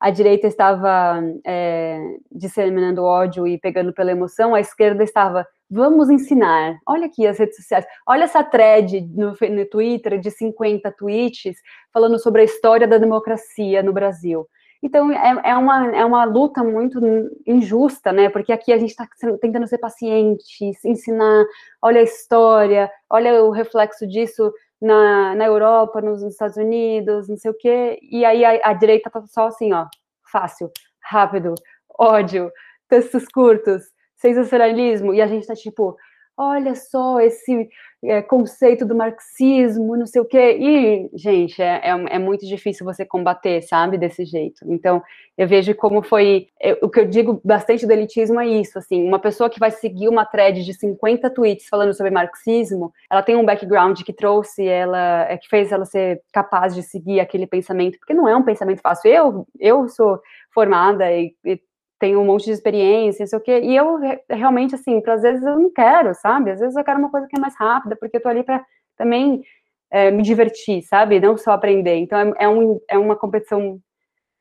a 0.00 0.10
direita 0.10 0.46
estava 0.46 1.18
é, 1.46 1.98
disseminando 2.30 3.04
ódio 3.04 3.46
e 3.46 3.58
pegando 3.58 3.90
pela 3.94 4.12
emoção, 4.12 4.54
a 4.54 4.60
esquerda 4.60 5.02
estava, 5.02 5.46
vamos 5.72 6.10
ensinar. 6.10 6.78
Olha 6.86 7.06
aqui 7.06 7.26
as 7.26 7.38
redes 7.38 7.56
sociais, 7.56 7.86
olha 8.06 8.24
essa 8.24 8.44
thread 8.44 9.00
no, 9.14 9.30
no 9.30 9.66
Twitter 9.66 10.20
de 10.20 10.30
50 10.30 10.92
tweets 10.92 11.56
falando 11.92 12.18
sobre 12.18 12.42
a 12.42 12.44
história 12.44 12.86
da 12.86 12.98
democracia 12.98 13.82
no 13.82 13.92
Brasil. 13.92 14.46
Então, 14.82 15.10
é, 15.12 15.50
é, 15.50 15.56
uma, 15.56 15.96
é 15.96 16.04
uma 16.04 16.24
luta 16.24 16.62
muito 16.62 17.00
injusta, 17.46 18.12
né? 18.12 18.28
Porque 18.28 18.52
aqui 18.52 18.72
a 18.72 18.78
gente 18.78 18.90
está 18.90 19.06
tentando 19.40 19.66
ser 19.66 19.78
paciente, 19.78 20.72
ensinar, 20.84 21.44
olha 21.80 22.00
a 22.00 22.04
história, 22.04 22.90
olha 23.08 23.44
o 23.44 23.50
reflexo 23.50 24.06
disso 24.06 24.52
na, 24.80 25.36
na 25.36 25.46
Europa, 25.46 26.00
nos, 26.00 26.22
nos 26.22 26.32
Estados 26.32 26.56
Unidos, 26.56 27.28
não 27.28 27.36
sei 27.36 27.50
o 27.52 27.56
quê, 27.56 28.00
e 28.02 28.24
aí 28.24 28.44
a, 28.44 28.70
a 28.70 28.72
direita 28.72 29.08
tá 29.08 29.22
só 29.28 29.46
assim, 29.46 29.72
ó, 29.72 29.86
fácil, 30.30 30.68
rápido, 31.00 31.54
ódio, 31.96 32.50
textos 32.88 33.26
curtos, 33.28 33.82
sensacionalismo, 34.22 35.12
e 35.12 35.20
a 35.20 35.26
gente 35.26 35.46
tá 35.46 35.54
tipo, 35.54 35.96
olha 36.36 36.74
só 36.74 37.20
esse 37.20 37.68
é, 38.04 38.20
conceito 38.20 38.84
do 38.84 38.96
marxismo, 38.96 39.96
não 39.96 40.06
sei 40.06 40.20
o 40.20 40.24
quê. 40.24 40.56
E, 40.58 41.10
gente, 41.14 41.62
é, 41.62 41.80
é, 41.84 41.90
é, 41.90 42.18
muito 42.18 42.46
difícil 42.46 42.84
você 42.84 43.04
combater, 43.04 43.62
sabe, 43.62 43.96
desse 43.96 44.24
jeito. 44.24 44.60
Então, 44.66 45.02
eu 45.38 45.46
vejo 45.46 45.74
como 45.74 46.02
foi. 46.02 46.48
Eu, 46.60 46.78
o 46.82 46.90
que 46.90 47.00
eu 47.00 47.06
digo 47.06 47.40
bastante 47.44 47.86
do 47.86 47.92
elitismo 47.92 48.40
é 48.40 48.46
isso, 48.46 48.78
assim, 48.78 49.06
uma 49.06 49.18
pessoa 49.18 49.48
que 49.48 49.60
vai 49.60 49.70
seguir 49.70 50.08
uma 50.08 50.24
thread 50.24 50.64
de 50.64 50.74
50 50.74 51.30
tweets 51.30 51.68
falando 51.68 51.94
sobre 51.94 52.10
marxismo, 52.10 52.92
ela 53.10 53.22
tem 53.22 53.36
um 53.36 53.44
background 53.44 54.00
que 54.02 54.12
trouxe 54.12 54.66
ela, 54.66 55.26
é, 55.28 55.36
que 55.36 55.48
fez 55.48 55.70
ela 55.70 55.84
ser 55.84 56.22
capaz 56.32 56.74
de 56.74 56.82
seguir 56.82 57.20
aquele 57.20 57.46
pensamento, 57.46 57.98
porque 57.98 58.14
não 58.14 58.28
é 58.28 58.36
um 58.36 58.42
pensamento 58.42 58.80
fácil. 58.80 59.10
Eu, 59.10 59.46
eu 59.60 59.88
sou 59.88 60.20
formada 60.52 61.10
e, 61.12 61.34
e 61.44 61.60
tenho 62.02 62.20
um 62.20 62.24
monte 62.24 62.46
de 62.46 62.50
experiência, 62.50 63.24
sei 63.28 63.38
o 63.38 63.40
quê, 63.40 63.60
e 63.62 63.76
eu 63.76 63.96
realmente, 64.28 64.74
assim, 64.74 65.00
às 65.06 65.22
vezes 65.22 65.46
eu 65.46 65.56
não 65.56 65.70
quero, 65.72 66.12
sabe? 66.16 66.50
Às 66.50 66.58
vezes 66.58 66.74
eu 66.74 66.82
quero 66.82 66.98
uma 66.98 67.08
coisa 67.08 67.28
que 67.28 67.36
é 67.36 67.40
mais 67.40 67.54
rápida, 67.56 67.94
porque 67.94 68.16
eu 68.16 68.20
tô 68.20 68.28
ali 68.28 68.42
para 68.42 68.60
também 68.96 69.44
é, 69.88 70.10
me 70.10 70.20
divertir, 70.20 70.82
sabe? 70.82 71.20
Não 71.20 71.36
só 71.36 71.52
aprender. 71.52 71.94
Então 71.94 72.18
é, 72.18 72.44
é, 72.44 72.48
um, 72.48 72.80
é 72.88 72.98
uma 72.98 73.14
competição 73.14 73.78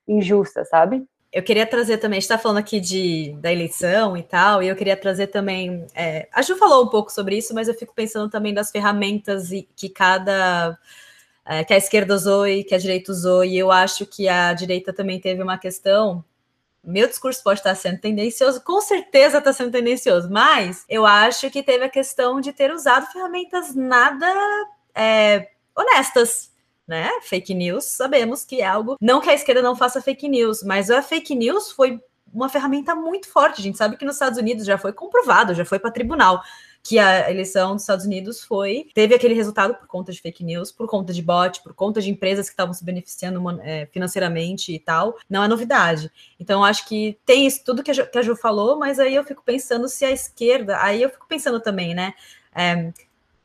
injusta, 0.07 0.65
sabe? 0.65 1.05
Eu 1.31 1.43
queria 1.43 1.67
trazer 1.67 1.99
também, 1.99 2.17
a 2.17 2.19
gente 2.19 2.23
está 2.23 2.37
falando 2.39 2.57
aqui 2.57 2.79
de, 2.79 3.33
da 3.39 3.51
eleição 3.53 4.17
e 4.17 4.23
tal, 4.23 4.63
e 4.63 4.67
eu 4.67 4.75
queria 4.75 4.97
trazer 4.97 5.27
também. 5.27 5.85
É, 5.93 6.27
a 6.33 6.41
Ju 6.41 6.55
falou 6.55 6.83
um 6.83 6.89
pouco 6.89 7.11
sobre 7.11 7.37
isso, 7.37 7.53
mas 7.53 7.67
eu 7.67 7.75
fico 7.75 7.93
pensando 7.93 8.27
também 8.27 8.55
das 8.55 8.71
ferramentas 8.71 9.49
que 9.75 9.87
cada. 9.87 10.75
É, 11.45 11.63
que 11.63 11.73
a 11.75 11.77
esquerda 11.77 12.15
usou 12.15 12.47
e 12.47 12.63
que 12.63 12.73
a 12.73 12.79
direita 12.79 13.11
usou, 13.11 13.45
e 13.45 13.55
eu 13.55 13.71
acho 13.71 14.05
que 14.07 14.27
a 14.27 14.51
direita 14.53 14.91
também 14.91 15.19
teve 15.19 15.43
uma 15.43 15.59
questão 15.59 16.23
meu 16.83 17.07
discurso 17.07 17.43
pode 17.43 17.59
estar 17.59 17.75
sendo 17.75 17.99
tendencioso, 17.99 18.61
com 18.63 18.81
certeza 18.81 19.37
está 19.37 19.53
sendo 19.53 19.71
tendencioso, 19.71 20.29
mas 20.29 20.83
eu 20.89 21.05
acho 21.05 21.49
que 21.51 21.61
teve 21.61 21.85
a 21.85 21.89
questão 21.89 22.41
de 22.41 22.51
ter 22.51 22.71
usado 22.71 23.05
ferramentas 23.11 23.75
nada 23.75 24.27
é, 24.95 25.49
honestas. 25.75 26.49
Né? 26.87 27.09
Fake 27.21 27.53
news, 27.53 27.85
sabemos 27.85 28.43
que 28.43 28.59
é 28.59 28.65
algo. 28.65 28.97
Não 28.99 29.21
que 29.21 29.29
a 29.29 29.33
esquerda 29.33 29.61
não 29.61 29.77
faça 29.77 30.01
fake 30.01 30.27
news, 30.27 30.61
mas 30.61 30.91
a 30.91 31.01
fake 31.01 31.33
news 31.35 31.71
foi 31.71 32.01
uma 32.33 32.49
ferramenta 32.49 32.93
muito 32.93 33.29
forte. 33.29 33.61
A 33.61 33.63
gente 33.63 33.77
sabe 33.77 33.95
que 33.95 34.03
nos 34.03 34.15
Estados 34.15 34.37
Unidos 34.37 34.65
já 34.65 34.77
foi 34.77 34.91
comprovado, 34.91 35.53
já 35.53 35.63
foi 35.63 35.79
para 35.79 35.91
tribunal 35.91 36.41
que 36.83 36.97
a 36.97 37.29
eleição 37.29 37.73
dos 37.73 37.83
Estados 37.83 38.05
Unidos 38.05 38.43
foi 38.43 38.87
teve 38.93 39.13
aquele 39.13 39.33
resultado 39.33 39.75
por 39.75 39.87
conta 39.87 40.11
de 40.11 40.19
fake 40.19 40.43
news, 40.43 40.71
por 40.71 40.87
conta 40.87 41.13
de 41.13 41.21
bot, 41.21 41.61
por 41.61 41.73
conta 41.73 42.01
de 42.01 42.09
empresas 42.09 42.47
que 42.47 42.53
estavam 42.53 42.73
se 42.73 42.83
beneficiando 42.83 43.41
é, 43.61 43.85
financeiramente 43.87 44.73
e 44.73 44.79
tal. 44.79 45.17
Não 45.29 45.43
é 45.43 45.47
novidade. 45.47 46.11
Então, 46.39 46.63
acho 46.63 46.87
que 46.87 47.17
tem 47.25 47.45
isso 47.45 47.63
tudo 47.63 47.83
que 47.83 47.91
a, 47.91 48.05
que 48.05 48.17
a 48.17 48.21
Ju 48.21 48.35
falou, 48.35 48.77
mas 48.79 48.99
aí 48.99 49.15
eu 49.15 49.23
fico 49.23 49.43
pensando 49.43 49.87
se 49.87 50.03
a 50.03 50.11
esquerda, 50.11 50.81
aí 50.81 51.01
eu 51.01 51.09
fico 51.09 51.27
pensando 51.27 51.59
também, 51.59 51.93
né? 51.93 52.13
É, 52.55 52.91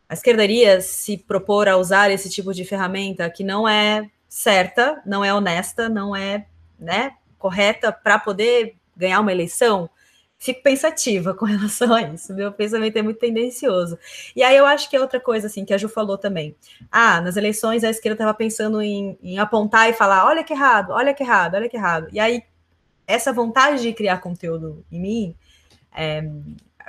a 0.09 0.14
esquerda 0.14 0.45
iria 0.45 0.80
se 0.80 1.18
propor 1.18 1.68
a 1.68 1.76
usar 1.76 2.11
esse 2.11 2.30
tipo 2.30 2.55
de 2.55 2.64
ferramenta 2.64 3.28
que 3.28 3.43
não 3.43 3.68
é 3.68 4.09
certa, 4.28 5.03
não 5.05 5.24
é 5.24 5.34
honesta, 5.34 5.89
não 5.89 6.14
é 6.14 6.47
né, 6.78 7.14
correta 7.39 7.93
para 7.93 8.18
poder 8.18 8.76
ganhar 8.97 9.20
uma 9.20 9.32
eleição? 9.32 9.91
Fico 10.39 10.62
pensativa 10.62 11.32
com 11.34 11.45
relação 11.45 11.95
a 11.95 12.03
isso. 12.03 12.34
Meu 12.34 12.53
pensamento 12.53 12.97
é 12.97 13.03
muito 13.03 13.18
tendencioso. 13.18 13.99
E 14.34 14.43
aí 14.43 14.57
eu 14.57 14.66
acho 14.66 14.89
que 14.89 14.97
é 14.97 15.01
outra 15.01 15.20
coisa, 15.20 15.47
assim, 15.47 15.64
que 15.64 15.74
a 15.74 15.78
Ju 15.78 15.89
falou 15.89 16.18
também. 16.18 16.57
Ah, 16.91 17.20
nas 17.20 17.37
eleições 17.37 17.84
a 17.84 17.91
esquerda 17.91 18.14
estava 18.14 18.34
pensando 18.34 18.80
em, 18.82 19.18
em, 19.22 19.39
apontar 19.39 19.89
e 19.89 19.93
falar: 19.93 20.26
olha 20.26 20.45
que 20.45 20.53
errado, 20.53 20.91
olha 20.91 21.14
que 21.14 21.22
errado, 21.22 21.55
olha 21.55 21.68
que 21.68 21.76
errado. 21.76 22.09
E 22.12 22.20
aí, 22.20 22.43
essa 23.07 23.32
vontade 23.32 23.82
de 23.82 23.93
criar 23.93 24.18
conteúdo 24.18 24.84
em 24.91 25.01
mim. 25.01 25.37
É, 25.99 26.22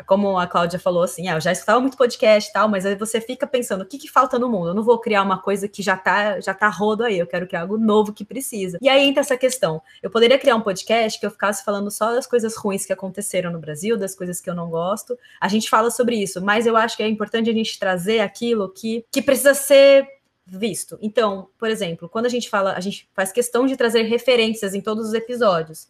como 0.06 0.38
a 0.38 0.48
Cláudia 0.48 0.80
falou, 0.80 1.04
assim, 1.04 1.28
ah, 1.28 1.36
eu 1.36 1.41
já 1.41 1.52
escutava 1.52 1.80
muito 1.80 1.98
podcast 1.98 2.50
e 2.50 2.54
tal, 2.54 2.70
mas 2.70 2.86
aí 2.86 2.95
você 2.95 3.20
fica 3.20 3.48
pensando, 3.48 3.82
o 3.82 3.86
que, 3.86 3.98
que 3.98 4.10
falta 4.10 4.38
no 4.38 4.50
mundo? 4.50 4.70
Eu 4.70 4.74
não 4.74 4.84
vou 4.84 5.00
criar 5.00 5.24
uma 5.24 5.41
coisa 5.41 5.68
que 5.68 5.82
já 5.82 5.98
tá, 5.98 6.39
já 6.39 6.54
tá 6.54 6.70
rodo 6.70 7.04
aí, 7.04 7.18
eu 7.18 7.28
quero 7.28 7.48
criar 7.48 7.62
algo 7.62 7.78
novo 7.78 8.14
que 8.14 8.24
precisa. 8.24 8.78
E 8.82 8.89
aí 8.89 9.04
entra 9.08 9.22
essa 9.22 9.38
questão. 9.38 9.82
Eu 10.02 10.10
poderia 10.10 10.38
criar 10.38 10.56
um 10.56 10.62
podcast 10.62 11.20
que 11.20 11.26
eu 11.26 11.32
ficasse 11.32 11.64
falando 11.64 11.89
só 11.89 12.14
das 12.14 12.28
coisas 12.28 12.56
ruins 12.56 12.86
que 12.86 12.93
aconteceram 12.93 13.52
no 13.52 13.60
Brasil, 13.60 13.98
das 13.98 14.16
coisas 14.16 14.39
que 14.39 14.50
eu 14.50 14.56
não 14.56 14.70
gosto. 14.70 15.18
A 15.41 15.48
gente 15.48 15.70
fala 15.70 15.89
sobre 15.89 16.16
isso, 16.16 16.41
mas 16.41 16.66
eu 16.66 16.78
acho 16.78 16.95
que 16.95 17.04
é 17.04 17.08
importante 17.08 17.50
a 17.50 17.54
gente 17.54 17.80
trazer 17.80 18.20
aquilo 18.20 18.70
que, 18.70 19.06
que 19.12 19.22
precisa 19.22 19.54
ser 19.54 20.08
visto. 20.45 20.98
Então, 21.02 21.50
por 21.58 21.70
exemplo, 21.70 22.08
quando 22.08 22.26
a 22.26 22.30
gente 22.30 22.50
fala, 22.50 22.74
a 22.74 22.80
gente 22.80 23.10
faz 23.14 23.32
questão 23.32 23.66
de 23.66 23.76
trazer 23.76 24.04
referências 24.04 24.74
em 24.74 24.82
todos 24.82 25.08
os 25.08 25.14
episódios 25.14 25.89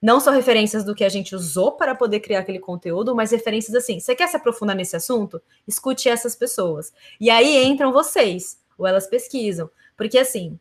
não 0.00 0.18
só 0.18 0.30
referências 0.30 0.84
do 0.84 0.94
que 0.94 1.04
a 1.04 1.08
gente 1.08 1.34
usou 1.34 1.72
para 1.72 1.94
poder 1.94 2.20
criar 2.20 2.40
aquele 2.40 2.58
conteúdo, 2.58 3.14
mas 3.14 3.30
referências 3.30 3.74
assim. 3.74 4.00
Você 4.00 4.14
quer 4.14 4.28
se 4.28 4.36
aprofundar 4.36 4.74
nesse 4.74 4.96
assunto? 4.96 5.42
Escute 5.68 6.08
essas 6.08 6.34
pessoas. 6.34 6.92
E 7.20 7.28
aí 7.28 7.62
entram 7.64 7.92
vocês, 7.92 8.58
ou 8.78 8.86
elas 8.86 9.06
pesquisam. 9.06 9.70
Porque 9.96 10.18
assim, 10.18 10.58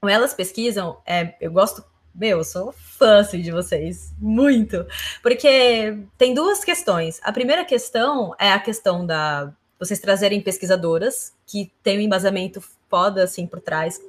ou 0.00 0.08
elas 0.08 0.32
pesquisam, 0.32 0.98
é, 1.04 1.34
eu 1.40 1.50
gosto. 1.50 1.84
Meu, 2.14 2.38
eu 2.38 2.44
sou 2.44 2.72
fã 2.72 3.20
assim, 3.20 3.40
de 3.40 3.50
vocês, 3.50 4.12
muito. 4.18 4.86
Porque 5.22 5.98
tem 6.16 6.34
duas 6.34 6.64
questões. 6.64 7.20
A 7.22 7.32
primeira 7.32 7.64
questão 7.64 8.34
é 8.38 8.52
a 8.52 8.58
questão 8.58 9.04
da 9.04 9.52
vocês 9.78 10.00
trazerem 10.00 10.40
pesquisadoras 10.40 11.32
que 11.46 11.72
têm 11.84 11.98
um 11.98 12.02
embasamento 12.02 12.60
foda 12.88 13.22
assim 13.22 13.46
por 13.46 13.60
trás, 13.60 14.00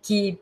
que 0.00 0.38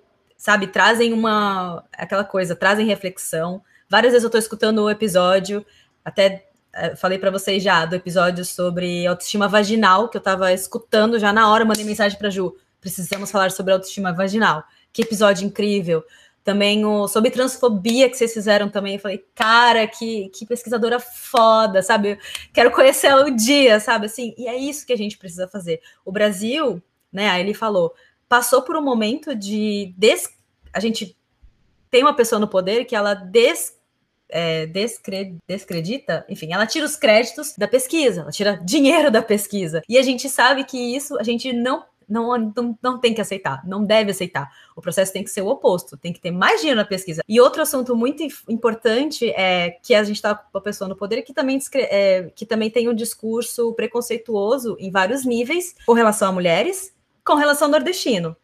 sabe, 0.46 0.68
trazem 0.68 1.12
uma 1.12 1.82
aquela 1.92 2.22
coisa, 2.22 2.54
trazem 2.54 2.86
reflexão. 2.86 3.60
Várias 3.90 4.12
vezes 4.12 4.22
eu 4.22 4.28
estou 4.28 4.38
escutando 4.38 4.78
o 4.78 4.88
episódio, 4.88 5.66
até 6.04 6.46
é, 6.72 6.94
falei 6.94 7.18
para 7.18 7.32
vocês 7.32 7.60
já 7.60 7.84
do 7.84 7.96
episódio 7.96 8.44
sobre 8.44 9.04
autoestima 9.08 9.48
vaginal, 9.48 10.08
que 10.08 10.16
eu 10.16 10.20
estava 10.20 10.52
escutando 10.52 11.18
já 11.18 11.32
na 11.32 11.50
hora, 11.50 11.64
mandei 11.64 11.84
mensagem 11.84 12.16
para 12.16 12.30
Ju, 12.30 12.54
precisamos 12.80 13.28
falar 13.28 13.50
sobre 13.50 13.72
autoestima 13.72 14.12
vaginal. 14.12 14.62
Que 14.92 15.02
episódio 15.02 15.44
incrível. 15.44 16.04
Também 16.44 16.84
o 16.84 17.08
sobre 17.08 17.32
transfobia 17.32 18.08
que 18.08 18.16
vocês 18.16 18.32
fizeram 18.32 18.68
também, 18.68 18.94
eu 18.94 19.00
falei, 19.00 19.24
cara, 19.34 19.84
que, 19.88 20.28
que 20.28 20.46
pesquisadora 20.46 21.00
foda, 21.00 21.82
sabe? 21.82 22.20
Quero 22.52 22.70
conhecer 22.70 23.08
ela 23.08 23.26
um 23.26 23.34
dia, 23.34 23.80
sabe? 23.80 24.06
Assim, 24.06 24.32
e 24.38 24.46
é 24.46 24.56
isso 24.56 24.86
que 24.86 24.92
a 24.92 24.96
gente 24.96 25.18
precisa 25.18 25.48
fazer. 25.48 25.80
O 26.04 26.12
Brasil, 26.12 26.80
né? 27.12 27.30
Aí 27.30 27.40
ele 27.40 27.52
falou, 27.52 27.92
passou 28.28 28.62
por 28.62 28.76
um 28.76 28.82
momento 28.82 29.34
de 29.34 29.92
des... 29.96 30.35
a 30.76 30.80
gente 30.80 31.16
tem 31.90 32.02
uma 32.02 32.14
pessoa 32.14 32.38
no 32.38 32.48
poder 32.48 32.84
que 32.84 32.94
ela 32.94 33.14
des... 33.14 33.74
É, 34.28 34.66
descre... 34.66 35.36
descredita, 35.46 36.26
enfim, 36.28 36.52
ela 36.52 36.66
tira 36.66 36.84
os 36.84 36.96
créditos 36.96 37.54
da 37.56 37.68
pesquisa, 37.68 38.22
ela 38.22 38.30
tira 38.32 38.60
dinheiro 38.64 39.08
da 39.10 39.22
pesquisa. 39.22 39.82
E 39.88 39.96
a 39.96 40.02
gente 40.02 40.28
sabe 40.28 40.64
que 40.64 40.76
isso 40.76 41.16
a 41.18 41.22
gente 41.22 41.52
não 41.52 41.84
não, 42.08 42.52
não, 42.54 42.78
não 42.80 43.00
tem 43.00 43.12
que 43.12 43.20
aceitar, 43.20 43.66
não 43.66 43.84
deve 43.84 44.10
aceitar. 44.10 44.48
O 44.76 44.80
processo 44.80 45.12
tem 45.12 45.24
que 45.24 45.30
ser 45.30 45.42
o 45.42 45.48
oposto, 45.48 45.96
tem 45.96 46.12
que 46.12 46.20
ter 46.20 46.30
mais 46.30 46.60
dinheiro 46.60 46.80
na 46.80 46.86
pesquisa. 46.86 47.22
E 47.28 47.40
outro 47.40 47.62
assunto 47.62 47.96
muito 47.96 48.22
importante 48.48 49.28
é 49.30 49.70
que 49.82 49.94
a 49.94 50.04
gente 50.04 50.16
está 50.16 50.34
com 50.34 50.58
a 50.58 50.60
pessoa 50.60 50.88
no 50.88 50.96
poder 50.96 51.22
que 51.22 51.34
também, 51.34 51.58
é, 51.74 52.30
que 52.34 52.46
também 52.46 52.70
tem 52.70 52.88
um 52.88 52.94
discurso 52.94 53.72
preconceituoso 53.74 54.76
em 54.78 54.90
vários 54.90 55.24
níveis 55.24 55.74
com 55.84 55.92
relação 55.92 56.28
a 56.28 56.32
mulheres, 56.32 56.94
com 57.24 57.34
relação 57.34 57.66
ao 57.66 57.72
nordestino. 57.72 58.36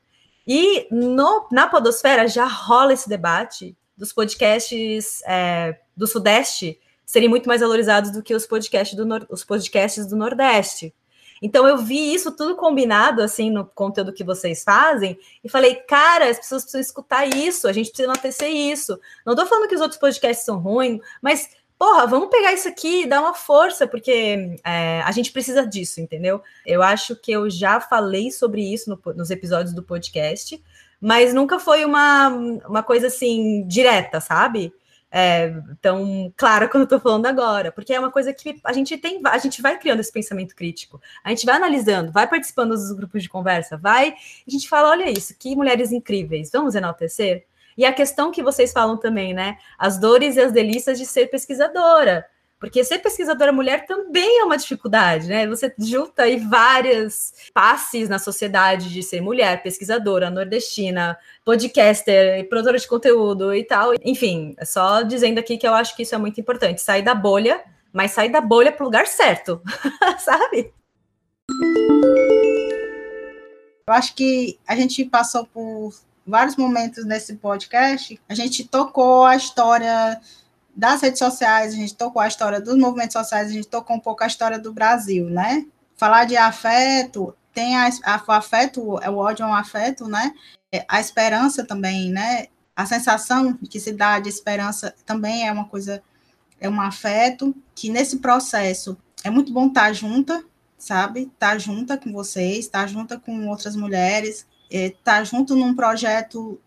E 0.47 0.88
no, 0.90 1.47
na 1.51 1.68
Podosfera 1.68 2.26
já 2.26 2.47
rola 2.47 2.93
esse 2.93 3.09
debate 3.09 3.76
dos 3.97 4.12
podcasts 4.12 5.22
é, 5.26 5.78
do 5.97 6.07
Sudeste 6.07 6.80
serem 7.05 7.28
muito 7.28 7.47
mais 7.47 7.61
valorizados 7.61 8.11
do 8.11 8.22
que 8.22 8.34
os 8.34 8.47
podcasts 8.47 8.97
do, 8.97 9.07
os 9.28 9.45
podcasts 9.45 10.07
do 10.07 10.16
Nordeste. 10.16 10.95
Então 11.43 11.66
eu 11.66 11.76
vi 11.76 12.14
isso 12.14 12.30
tudo 12.30 12.55
combinado 12.55 13.20
assim 13.20 13.51
no 13.51 13.66
conteúdo 13.66 14.12
que 14.12 14.22
vocês 14.22 14.62
fazem 14.62 15.18
e 15.43 15.49
falei, 15.49 15.74
cara, 15.74 16.30
as 16.30 16.38
pessoas 16.38 16.62
precisam 16.62 16.80
escutar 16.80 17.26
isso, 17.26 17.66
a 17.66 17.72
gente 17.72 17.88
precisa 17.88 18.09
enaltecer 18.09 18.49
isso. 18.49 18.99
Não 19.26 19.32
estou 19.32 19.47
falando 19.47 19.68
que 19.68 19.74
os 19.74 19.80
outros 19.80 19.99
podcasts 19.99 20.45
são 20.45 20.59
ruins, 20.59 21.01
mas 21.20 21.51
porra, 21.83 22.07
vamos 22.07 22.28
pegar 22.28 22.53
isso 22.53 22.68
aqui 22.68 23.03
e 23.03 23.07
dar 23.09 23.20
uma 23.20 23.35
força, 23.35 23.89
porque 23.89 24.57
é, 24.62 25.03
a 25.03 25.11
gente 25.11 25.33
precisa 25.33 25.66
disso, 25.66 26.01
entendeu? 26.01 26.41
Eu 26.64 26.80
acho 26.80 27.16
que 27.16 27.33
eu 27.33 27.51
já 27.51 27.80
falei 27.80 28.30
sobre 28.30 28.62
isso 28.62 28.89
no, 28.89 29.14
nos 29.14 29.33
episódios 29.33 29.74
do 29.74 29.83
podcast, 29.83 30.62
mas 31.01 31.35
nunca 31.35 31.59
foi 31.59 31.85
uma, 31.85 32.28
uma 32.68 32.85
coisa 32.85 33.09
assim 33.09 33.66
direta, 33.66 34.20
sabe? 34.20 34.72
É, 35.11 35.61
tão 35.80 36.33
clara 36.37 36.68
quando 36.70 36.85
eu 36.85 36.89
tô 36.89 37.01
falando 37.01 37.26
agora, 37.26 37.72
porque 37.72 37.93
é 37.93 37.99
uma 37.99 38.12
coisa 38.12 38.33
que 38.33 38.61
a 38.62 38.72
gente 38.72 38.97
tem, 38.97 39.20
a 39.24 39.39
gente 39.39 39.61
vai 39.61 39.76
criando 39.76 39.99
esse 39.99 40.12
pensamento 40.12 40.55
crítico, 40.55 41.01
a 41.24 41.30
gente 41.30 41.45
vai 41.45 41.57
analisando, 41.57 42.12
vai 42.12 42.28
participando 42.28 42.76
dos 42.76 42.93
grupos 42.93 43.24
de 43.24 43.28
conversa, 43.28 43.76
vai, 43.76 44.14
a 44.47 44.51
gente 44.51 44.68
fala, 44.68 44.91
olha 44.91 45.11
isso, 45.11 45.37
que 45.37 45.57
mulheres 45.57 45.91
incríveis, 45.91 46.49
vamos 46.53 46.76
enaltecer? 46.76 47.45
E 47.77 47.85
a 47.85 47.93
questão 47.93 48.31
que 48.31 48.43
vocês 48.43 48.73
falam 48.73 48.97
também, 48.97 49.33
né? 49.35 49.57
As 49.79 49.99
dores 49.99 50.37
e 50.37 50.41
as 50.41 50.53
delícias 50.53 50.99
de 50.99 51.07
ser 51.07 51.27
pesquisadora. 51.27 52.27
Porque 52.62 52.85
ser 52.85 53.01
pesquisadora 53.01 53.51
mulher 53.51 53.87
também 53.87 54.39
é 54.39 54.45
uma 54.45 54.57
dificuldade, 54.57 55.27
né? 55.27 55.49
Você 55.49 55.75
junta 55.77 56.23
aí 56.23 56.37
várias 56.37 57.35
passes 57.53 58.09
na 58.09 58.20
sociedade 58.20 58.89
de 58.89 59.03
ser 59.03 59.20
mulher, 59.20 59.64
pesquisadora, 59.64 60.31
nordestina, 60.31 61.18
podcaster, 61.45 62.49
produtora 62.49 62.79
de 62.79 62.87
conteúdo 62.87 63.53
e 63.53 63.64
tal. 63.64 63.95
Enfim, 64.05 64.55
é 64.59 64.64
só 64.64 65.03
dizendo 65.03 65.41
aqui 65.41 65.59
que 65.59 65.66
eu 65.66 65.75
acho 65.75 65.97
que 65.97 66.05
isso 66.05 66.14
é 66.14 66.18
muito 66.18 66.41
importante. 66.41 66.81
Sair 66.81 67.03
da 67.03 67.16
bolha, 67.16 67.61
mas 67.93 68.12
sair 68.12 68.31
da 68.31 68.41
bolha 68.41 68.70
para 68.70 68.85
o 68.85 68.87
lugar 68.87 69.09
certo, 69.09 69.61
sabe? 70.20 70.73
Eu 73.89 73.93
acho 73.93 74.14
que 74.14 74.57
a 74.68 74.77
gente 74.77 75.05
passou 75.05 75.45
por 75.47 75.93
vários 76.27 76.57
momentos 76.57 77.05
nesse 77.05 77.35
podcast, 77.35 78.20
a 78.29 78.35
gente 78.35 78.66
tocou 78.66 79.25
a 79.25 79.37
história 79.37 80.20
das 80.75 81.03
redes 81.03 81.18
sociais, 81.18 81.75
a 81.75 81.77
gente 81.77 81.95
tocou 81.95 82.23
a 82.23 82.29
história 82.29 82.61
dos 82.61 82.77
movimentos 82.77 83.12
sociais, 83.12 83.49
a 83.49 83.53
gente 83.53 83.68
tocou 83.68 83.97
um 83.97 84.01
pouco 84.01 84.25
a 84.25 84.27
história 84.27 84.59
do 84.59 84.73
Brasil, 84.73 85.29
né? 85.29 85.66
Falar 85.97 86.25
de 86.25 86.37
afeto, 86.37 87.35
tem 87.53 87.77
a, 87.77 87.89
a, 88.05 88.25
o 88.27 88.33
afeto, 88.33 88.81
o 88.81 89.16
ódio 89.16 89.45
é 89.45 89.47
um 89.47 89.55
afeto, 89.55 90.07
né? 90.09 90.33
É, 90.70 90.85
a 90.89 91.01
esperança 91.01 91.64
também, 91.64 92.11
né? 92.11 92.47
A 92.75 92.87
sensação 92.87 93.57
que 93.68 93.79
se 93.79 93.93
dá 93.93 94.18
de 94.18 94.29
esperança 94.29 94.95
também 95.05 95.47
é 95.47 95.53
uma 95.53 95.66
coisa, 95.68 96.03
é 96.59 96.68
um 96.68 96.81
afeto, 96.81 97.55
que 97.75 97.91
nesse 97.91 98.18
processo 98.18 98.97
é 99.23 99.31
muito 99.31 99.53
bom 99.53 99.66
estar 99.66 99.93
junta, 99.93 100.43
sabe? 100.79 101.31
Estar 101.33 101.59
junta 101.59 101.99
com 101.99 102.11
vocês, 102.12 102.64
estar 102.64 102.87
junta 102.89 103.18
com 103.18 103.47
outras 103.49 103.77
mulheres, 103.77 104.47
estar 104.73 105.18
é, 105.18 105.18
tá 105.18 105.25
junto 105.25 105.55
num 105.55 105.75
projeto 105.75 106.59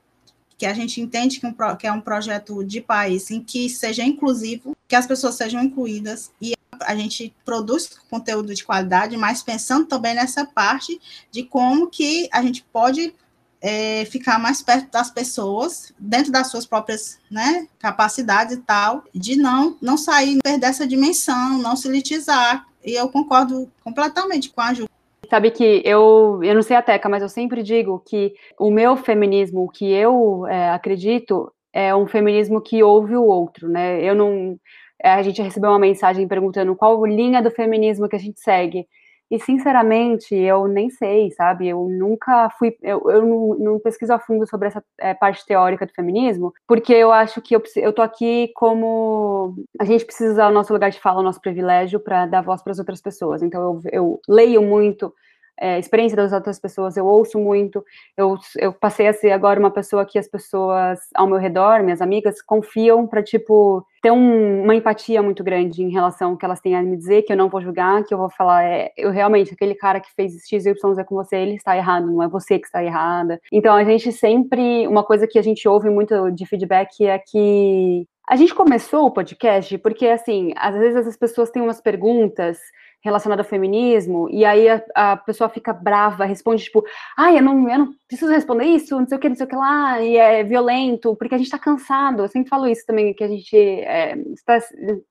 que 0.58 0.66
a 0.66 0.74
gente 0.74 1.02
entende 1.02 1.40
que, 1.40 1.48
um, 1.48 1.54
que 1.76 1.88
é 1.88 1.92
um 1.92 2.00
projeto 2.00 2.64
de 2.64 2.80
país 2.80 3.30
em 3.30 3.42
que 3.42 3.70
seja 3.70 4.04
inclusivo, 4.04 4.76
que 4.88 4.96
as 4.96 5.06
pessoas 5.06 5.36
sejam 5.36 5.62
incluídas 5.62 6.32
e 6.42 6.54
a 6.82 6.96
gente 6.96 7.34
produz 7.44 7.90
conteúdo 8.10 8.54
de 8.54 8.64
qualidade, 8.64 9.18
mas 9.18 9.42
pensando 9.42 9.86
também 9.86 10.14
nessa 10.14 10.46
parte 10.46 11.00
de 11.32 11.44
como 11.44 11.88
que 11.88 12.30
a 12.32 12.42
gente 12.42 12.64
pode 12.72 13.14
é, 13.62 14.06
ficar 14.06 14.38
mais 14.38 14.62
perto 14.62 14.92
das 14.92 15.10
pessoas, 15.10 15.94
dentro 15.98 16.32
das 16.32 16.48
suas 16.48 16.66
próprias 16.66 17.18
né, 17.32 17.68
capacidades 17.80 18.58
e 18.58 18.62
tal, 18.62 19.04
de 19.14 19.36
não, 19.36 19.78
não 19.82 19.98
sair, 19.98 20.40
perder 20.44 20.68
essa 20.68 20.86
dimensão, 20.86 21.58
não 21.58 21.76
se 21.76 21.88
elitizar. 21.88 22.66
E 22.84 22.94
eu 22.94 23.10
concordo 23.10 23.72
completamente 23.84 24.52
com 24.52 24.62
a 24.62 24.74
Ju. 24.74 24.88
Sabe 25.30 25.52
que 25.52 25.82
eu, 25.86 26.40
eu 26.44 26.54
não 26.54 26.62
sei 26.62 26.76
a 26.76 26.82
Teca, 26.82 27.10
mas 27.10 27.22
eu 27.22 27.30
sempre 27.30 27.64
digo 27.64 28.04
que 28.08 28.34
o 28.60 28.70
meu 28.72 28.96
feminismo, 28.96 29.64
o 29.64 29.70
que 29.70 29.92
eu 29.92 30.46
é, 30.48 30.70
acredito, 30.72 31.52
é 31.74 31.96
um 31.96 32.08
feminismo 32.08 32.62
que 32.62 32.84
ouve 32.84 33.16
o 33.16 33.24
outro, 33.24 33.68
né? 33.70 34.02
Eu 34.02 34.16
não. 34.16 34.58
A 35.04 35.22
gente 35.22 35.42
recebeu 35.42 35.70
uma 35.72 35.80
mensagem 35.80 36.28
perguntando 36.28 36.76
qual 36.76 37.06
linha 37.06 37.42
do 37.42 37.52
feminismo 37.52 38.08
que 38.08 38.16
a 38.16 38.20
gente 38.20 38.40
segue. 38.40 38.88
E, 39.36 39.40
sinceramente, 39.40 40.34
eu 40.34 40.66
nem 40.66 40.90
sei, 40.90 41.30
sabe? 41.32 41.68
Eu 41.68 41.88
nunca 41.90 42.50
fui. 42.58 42.76
Eu, 42.82 43.02
eu 43.10 43.26
não, 43.26 43.56
não, 43.60 43.80
pesquiso 43.80 44.14
a 44.14 44.20
fundo 44.20 44.48
sobre 44.48 44.70
essa 44.70 44.84
é, 44.98 45.14
parte 45.14 45.46
teórica 45.46 45.86
do 45.86 45.94
feminismo, 45.94 46.54
porque 46.66 46.94
eu 46.94 47.12
acho 47.12 47.42
que 47.42 47.54
eu, 47.56 47.62
eu 47.76 47.92
tô 47.92 48.02
aqui 48.02 48.52
como. 48.56 49.56
A 49.80 49.84
gente 49.84 50.06
precisa 50.06 50.32
usar 50.32 50.48
o 50.48 50.54
nosso 50.54 50.72
lugar 50.72 50.90
de 50.90 51.00
fala, 51.02 51.20
o 51.20 51.24
nosso 51.24 51.42
privilégio, 51.42 52.00
para 52.00 52.26
dar 52.26 52.42
voz 52.42 52.62
para 52.62 52.72
as 52.72 52.80
outras 52.80 53.02
pessoas. 53.02 53.44
Então, 53.44 53.62
eu, 53.62 53.82
eu 53.92 54.22
leio 54.28 54.62
muito 54.62 55.14
é, 55.60 55.80
experiência 55.80 56.16
das 56.16 56.34
outras 56.34 56.60
pessoas, 56.60 56.98
eu 56.98 57.06
ouço 57.06 57.40
muito, 57.40 57.84
eu, 58.18 58.38
eu 58.58 58.74
passei 58.74 59.08
a 59.08 59.14
ser 59.14 59.32
agora 59.32 59.60
uma 59.60 59.72
pessoa 59.72 60.06
que 60.06 60.20
as 60.20 60.28
pessoas 60.28 61.00
ao 61.14 61.28
meu 61.28 61.38
redor, 61.38 61.84
minhas 61.84 62.02
amigas, 62.02 62.42
confiam 62.42 63.08
para, 63.08 63.24
tipo, 63.24 63.86
ter 64.02 64.12
um, 64.12 64.64
uma 64.64 64.76
empatia 64.76 65.22
muito 65.24 65.44
grande 65.44 65.82
em 65.82 65.90
relação 65.90 66.32
ao 66.32 66.38
que 66.38 66.46
elas 66.46 66.60
têm 66.60 66.76
a 66.76 66.82
me 66.82 66.98
dizer, 66.98 67.24
que 67.24 67.34
eu 67.34 67.38
não 67.38 67.50
vou 67.50 67.62
julgar, 67.62 68.04
que 68.04 68.14
eu 68.14 68.18
vou 68.18 68.30
falar, 68.30 68.64
é, 68.64 68.92
eu 68.98 69.12
realmente, 69.12 69.54
aquele 69.54 69.76
cara 69.76 70.00
que 70.00 70.14
fez 70.14 70.34
XYZ 70.48 70.74
com 71.06 71.16
você, 71.16 71.38
ele 71.38 71.56
está 71.56 71.76
errado, 71.76 72.12
não 72.12 72.22
é 72.22 72.28
você 72.28 72.60
que 72.60 72.68
está 72.68 72.84
errada. 72.84 73.40
Então, 73.52 73.76
a 73.76 73.84
gente 73.84 74.12
sempre, 74.12 74.88
uma 74.88 75.04
coisa 75.04 75.28
que 75.28 75.40
a 75.40 75.42
gente 75.42 75.68
ouve 75.68 75.90
muito 75.90 76.32
de 76.32 76.46
feedback 76.46 77.06
é 77.06 77.18
que 77.18 78.08
a 78.28 78.36
gente 78.36 78.56
começou 78.56 79.06
o 79.06 79.12
podcast 79.12 79.78
porque, 79.78 80.08
assim, 80.08 80.52
às 80.56 80.76
vezes 80.76 81.08
as 81.08 81.16
pessoas 81.16 81.52
têm 81.52 81.62
umas 81.62 81.80
perguntas 81.80 82.58
relacionado 83.06 83.40
ao 83.40 83.46
feminismo, 83.46 84.28
e 84.32 84.44
aí 84.44 84.68
a, 84.68 84.84
a, 84.96 85.16
pessoa 85.16 85.48
fica 85.48 85.72
brava, 85.72 86.26
responde 86.26 86.64
tipo, 86.64 86.84
ai, 87.16 87.38
eu 87.38 87.44
não, 87.44 87.70
eu 87.70 87.78
não 87.78 87.94
preciso 88.08 88.32
responder 88.32 88.66
isso, 88.66 89.00
não 89.00 89.08
sei 89.08 89.16
o 89.16 89.22
que, 89.22 89.30
não 89.30 89.36
sei 89.36 89.46
o 89.46 89.50
que 89.50 89.56
lá, 89.56 90.02
e 90.02 90.18
é 90.18 90.44
violento, 90.44 91.16
porque 91.16 91.36
a 91.36 91.38
gente 91.38 91.52
tá 91.52 91.60
cansado, 91.60 92.24
eu 92.24 92.28
sempre 92.28 92.50
falo 92.50 92.66
isso 92.66 92.84
também, 92.84 93.14
que 93.14 93.24
a 93.24 93.28
gente 93.28 93.56
é, 93.56 94.18
está 94.34 94.60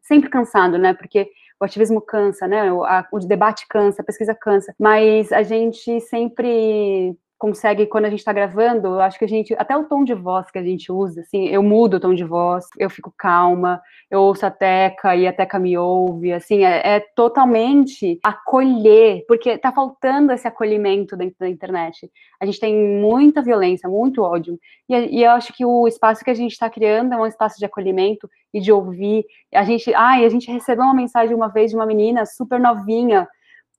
sempre 0.02 0.28
cansado, 0.28 0.76
né, 0.76 0.92
porque 0.92 1.30
o 1.60 1.64
ativismo 1.64 2.00
cansa, 2.00 2.48
né, 2.48 2.72
o, 2.72 2.82
a, 2.82 3.06
o 3.12 3.20
debate 3.20 3.64
cansa, 3.68 4.02
a 4.02 4.04
pesquisa 4.04 4.34
cansa, 4.34 4.74
mas 4.76 5.32
a 5.32 5.44
gente 5.44 6.00
sempre 6.00 7.16
consegue, 7.38 7.86
quando 7.86 8.06
a 8.06 8.10
gente 8.10 8.20
está 8.20 8.32
gravando, 8.32 9.00
acho 9.00 9.18
que 9.18 9.24
a 9.24 9.28
gente, 9.28 9.54
até 9.58 9.76
o 9.76 9.84
tom 9.84 10.04
de 10.04 10.14
voz 10.14 10.50
que 10.50 10.58
a 10.58 10.62
gente 10.62 10.90
usa, 10.90 11.20
assim, 11.20 11.46
eu 11.48 11.62
mudo 11.62 11.96
o 11.96 12.00
tom 12.00 12.14
de 12.14 12.24
voz, 12.24 12.64
eu 12.78 12.88
fico 12.88 13.12
calma, 13.16 13.80
eu 14.10 14.22
ouço 14.22 14.46
a 14.46 14.50
Teca 14.50 15.14
e 15.14 15.26
a 15.26 15.32
Teca 15.32 15.58
me 15.58 15.76
ouve, 15.76 16.32
assim, 16.32 16.64
é, 16.64 16.96
é 16.96 17.00
totalmente 17.14 18.18
acolher, 18.24 19.24
porque 19.26 19.58
tá 19.58 19.72
faltando 19.72 20.32
esse 20.32 20.46
acolhimento 20.46 21.16
dentro 21.16 21.36
da 21.38 21.48
internet. 21.48 22.10
A 22.40 22.46
gente 22.46 22.60
tem 22.60 22.74
muita 23.00 23.42
violência, 23.42 23.88
muito 23.88 24.22
ódio, 24.22 24.58
e, 24.88 25.18
e 25.18 25.24
eu 25.24 25.32
acho 25.32 25.52
que 25.52 25.64
o 25.64 25.86
espaço 25.88 26.24
que 26.24 26.30
a 26.30 26.34
gente 26.34 26.52
está 26.52 26.70
criando 26.70 27.12
é 27.12 27.16
um 27.16 27.26
espaço 27.26 27.58
de 27.58 27.64
acolhimento 27.64 28.28
e 28.52 28.60
de 28.60 28.70
ouvir. 28.72 29.24
A 29.52 29.64
gente, 29.64 29.92
ai, 29.94 30.24
a 30.24 30.28
gente 30.28 30.50
recebeu 30.50 30.84
uma 30.84 30.94
mensagem 30.94 31.34
uma 31.34 31.48
vez 31.48 31.70
de 31.70 31.76
uma 31.76 31.86
menina 31.86 32.24
super 32.24 32.60
novinha, 32.60 33.28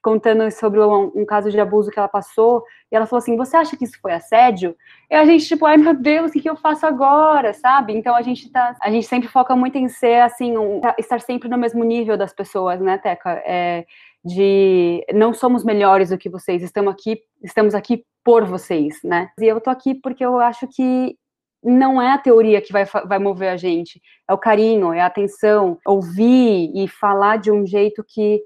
contando 0.05 0.51
sobre 0.51 0.79
um, 0.79 1.11
um, 1.15 1.25
caso 1.25 1.49
de 1.49 1.59
abuso 1.59 1.89
que 1.89 1.97
ela 1.97 2.07
passou, 2.07 2.63
e 2.91 2.95
ela 2.95 3.07
falou 3.07 3.17
assim: 3.17 3.35
Você 3.35 3.57
acha 3.57 3.75
que 3.75 3.85
isso 3.85 3.99
foi 3.99 4.13
assédio? 4.13 4.77
E 5.09 5.15
a 5.15 5.25
gente, 5.25 5.47
tipo, 5.47 5.65
ai 5.65 5.77
meu 5.77 5.95
Deus, 5.95 6.29
o 6.29 6.33
que, 6.33 6.47
eu 6.47 6.55
faço 6.55 6.85
agora, 6.85 7.53
sabe? 7.55 7.91
Então 7.93 8.15
a 8.15 8.21
gente 8.21 8.51
tá. 8.51 8.75
A 8.79 8.91
gente 8.91 9.07
sempre 9.07 9.27
foca 9.27 9.55
muito 9.55 9.79
em 9.79 9.89
ser 9.89 10.21
assim, 10.21 10.55
um, 10.55 10.79
estar 10.99 11.19
sempre 11.21 11.49
no 11.49 11.57
mesmo 11.57 11.83
nível 11.83 12.15
das 12.15 12.31
pessoas, 12.31 12.79
né, 12.79 12.99
Teca? 12.99 13.41
É, 13.43 13.83
de 14.23 15.03
não 15.11 15.33
somos 15.33 15.63
melhores 15.63 16.09
do 16.09 16.19
que 16.19 16.29
vocês, 16.29 16.61
estamos 16.61 16.93
aqui, 16.93 17.19
estamos 17.43 17.73
aqui 17.73 18.05
por 18.23 18.45
vocês, 18.45 18.99
né? 19.03 19.31
E 19.39 19.45
eu 19.45 19.59
tô 19.59 19.71
aqui 19.71 19.95
porque 19.95 20.23
eu 20.23 20.39
acho 20.39 20.67
que 20.67 21.15
não 21.63 21.99
é 21.99 22.11
a 22.11 22.17
teoria 22.19 22.61
que 22.61 22.71
vai, 22.71 22.85
vai 22.85 23.17
mover 23.17 23.49
a 23.49 23.57
gente, 23.57 23.99
é 24.29 24.33
o 24.33 24.37
carinho, 24.37 24.93
é 24.93 25.01
a 25.01 25.07
atenção, 25.07 25.79
ouvir 25.83 26.71
e 26.75 26.87
falar 26.87 27.37
de 27.37 27.51
um 27.51 27.65
jeito 27.65 28.03
que 28.07 28.43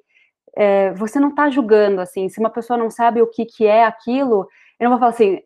é, 0.56 0.94
você 0.94 1.20
não 1.20 1.30
está 1.30 1.50
julgando, 1.50 2.02
assim, 2.02 2.30
se 2.30 2.40
uma 2.40 2.50
pessoa 2.50 2.78
não 2.78 2.90
sabe 2.90 3.22
o 3.22 3.28
que, 3.28 3.46
que 3.46 3.66
é 3.66 3.86
aquilo, 3.86 4.48
eu 4.80 4.86
não 4.86 4.92
vou 4.92 5.00
falar 5.00 5.12
assim, 5.12 5.40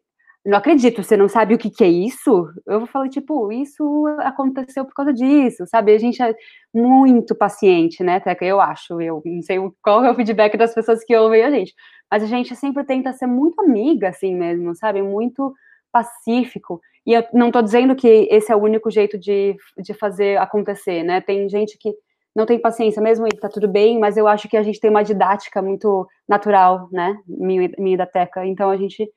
não 0.45 0.57
acredito, 0.57 1.01
você 1.01 1.15
não 1.15 1.29
sabe 1.29 1.53
o 1.53 1.57
que, 1.57 1.69
que 1.69 1.83
é 1.83 1.87
isso? 1.87 2.49
Eu 2.67 2.79
vou 2.79 2.87
falar, 2.87 3.07
tipo, 3.07 3.51
isso 3.51 4.05
aconteceu 4.19 4.83
por 4.83 4.93
causa 4.93 5.13
disso, 5.13 5.65
sabe? 5.67 5.95
A 5.95 5.97
gente 5.97 6.21
é 6.21 6.35
muito 6.73 7.33
paciente, 7.33 8.03
né, 8.03 8.19
Teca? 8.19 8.43
Eu 8.45 8.59
acho, 8.59 8.99
eu 9.01 9.21
não 9.25 9.41
sei 9.41 9.57
qual 9.81 10.03
é 10.03 10.11
o 10.11 10.15
feedback 10.15 10.57
das 10.57 10.73
pessoas 10.73 11.03
que 11.05 11.15
ouvem 11.15 11.43
a 11.43 11.51
gente, 11.51 11.73
mas 12.11 12.23
a 12.23 12.25
gente 12.27 12.55
sempre 12.57 12.83
tenta 12.83 13.13
ser 13.13 13.27
muito 13.27 13.61
amiga, 13.61 14.09
assim 14.09 14.35
mesmo, 14.35 14.75
sabe? 14.75 15.01
Muito 15.01 15.53
pacífico. 15.93 16.81
E 17.05 17.13
eu 17.13 17.23
não 17.33 17.47
estou 17.47 17.61
dizendo 17.61 17.95
que 17.95 18.07
esse 18.29 18.51
é 18.51 18.55
o 18.55 18.61
único 18.61 18.91
jeito 18.91 19.17
de, 19.17 19.55
de 19.77 19.93
fazer 19.93 20.37
acontecer, 20.39 21.03
né? 21.03 21.21
Tem 21.21 21.47
gente 21.47 21.77
que 21.77 21.93
não 22.35 22.45
tem 22.45 22.59
paciência 22.59 23.01
mesmo 23.01 23.27
e 23.27 23.29
tá 23.29 23.47
tudo 23.47 23.67
bem, 23.67 23.99
mas 23.99 24.17
eu 24.17 24.27
acho 24.27 24.47
que 24.49 24.57
a 24.57 24.63
gente 24.63 24.79
tem 24.79 24.89
uma 24.89 25.03
didática 25.03 25.61
muito 25.61 26.07
natural, 26.27 26.89
né, 26.91 27.17
minha, 27.27 27.69
minha 27.77 27.97
da 27.97 28.05
Teca, 28.05 28.45
então 28.45 28.69
a 28.69 28.77
gente 28.77 29.09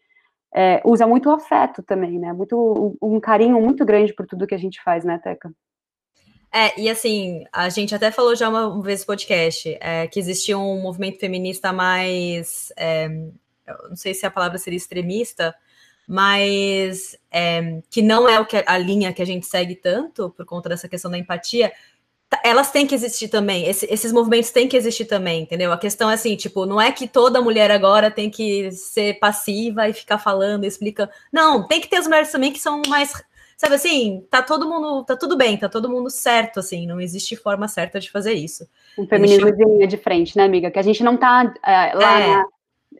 é, 0.54 0.82
usa 0.84 1.06
muito 1.06 1.30
afeto 1.30 1.82
também, 1.82 2.18
né, 2.18 2.32
muito, 2.32 2.96
um, 3.00 3.18
carinho 3.18 3.60
muito 3.60 3.84
grande 3.84 4.14
por 4.14 4.26
tudo 4.26 4.46
que 4.46 4.54
a 4.54 4.58
gente 4.58 4.82
faz, 4.82 5.04
né, 5.04 5.18
Teca? 5.22 5.50
É, 6.52 6.78
e 6.80 6.88
assim, 6.88 7.44
a 7.52 7.68
gente 7.68 7.94
até 7.94 8.10
falou 8.10 8.34
já 8.34 8.48
uma 8.48 8.82
vez 8.82 9.00
no 9.00 9.06
podcast 9.06 9.76
é, 9.80 10.06
que 10.06 10.18
existia 10.18 10.56
um 10.56 10.80
movimento 10.80 11.18
feminista 11.18 11.72
mais, 11.72 12.72
é, 12.76 13.08
não 13.88 13.96
sei 13.96 14.14
se 14.14 14.24
a 14.24 14.30
palavra 14.30 14.56
seria 14.56 14.76
extremista, 14.76 15.54
mas 16.06 17.18
é, 17.30 17.80
que 17.90 18.00
não 18.00 18.28
é 18.28 18.38
o 18.38 18.46
que 18.46 18.62
a 18.64 18.78
linha 18.78 19.12
que 19.12 19.20
a 19.20 19.26
gente 19.26 19.44
segue 19.44 19.74
tanto 19.74 20.30
por 20.30 20.46
conta 20.46 20.68
dessa 20.68 20.88
questão 20.88 21.10
da 21.10 21.18
empatia, 21.18 21.72
elas 22.42 22.70
têm 22.70 22.86
que 22.86 22.94
existir 22.94 23.28
também, 23.28 23.66
Esse, 23.66 23.86
esses 23.92 24.12
movimentos 24.12 24.50
têm 24.50 24.68
que 24.68 24.76
existir 24.76 25.04
também, 25.04 25.42
entendeu? 25.42 25.72
A 25.72 25.78
questão 25.78 26.10
é 26.10 26.14
assim, 26.14 26.34
tipo, 26.36 26.66
não 26.66 26.80
é 26.80 26.90
que 26.90 27.06
toda 27.06 27.40
mulher 27.40 27.70
agora 27.70 28.10
tem 28.10 28.28
que 28.30 28.70
ser 28.72 29.18
passiva 29.18 29.88
e 29.88 29.92
ficar 29.92 30.18
falando, 30.18 30.64
explica. 30.64 31.10
Não, 31.32 31.66
tem 31.66 31.80
que 31.80 31.88
ter 31.88 31.96
as 31.96 32.06
mulheres 32.06 32.32
também 32.32 32.52
que 32.52 32.58
são 32.58 32.82
mais, 32.88 33.12
sabe 33.56 33.76
assim, 33.76 34.24
tá 34.30 34.42
todo 34.42 34.68
mundo, 34.68 35.04
tá 35.04 35.16
tudo 35.16 35.36
bem, 35.36 35.56
tá 35.56 35.68
todo 35.68 35.88
mundo 35.88 36.10
certo, 36.10 36.60
assim, 36.60 36.86
não 36.86 37.00
existe 37.00 37.36
forma 37.36 37.68
certa 37.68 38.00
de 38.00 38.10
fazer 38.10 38.32
isso. 38.32 38.68
Um 38.98 39.06
feminismo 39.06 39.48
existe... 39.48 39.64
de 39.64 39.72
linha 39.72 39.86
de 39.86 39.96
frente, 39.96 40.36
né, 40.36 40.44
amiga? 40.44 40.70
Que 40.70 40.78
a 40.78 40.82
gente 40.82 41.04
não 41.04 41.16
tá 41.16 41.54
é, 41.64 41.94
lá 41.94 42.20
é. 42.20 42.26
na, 42.28 42.44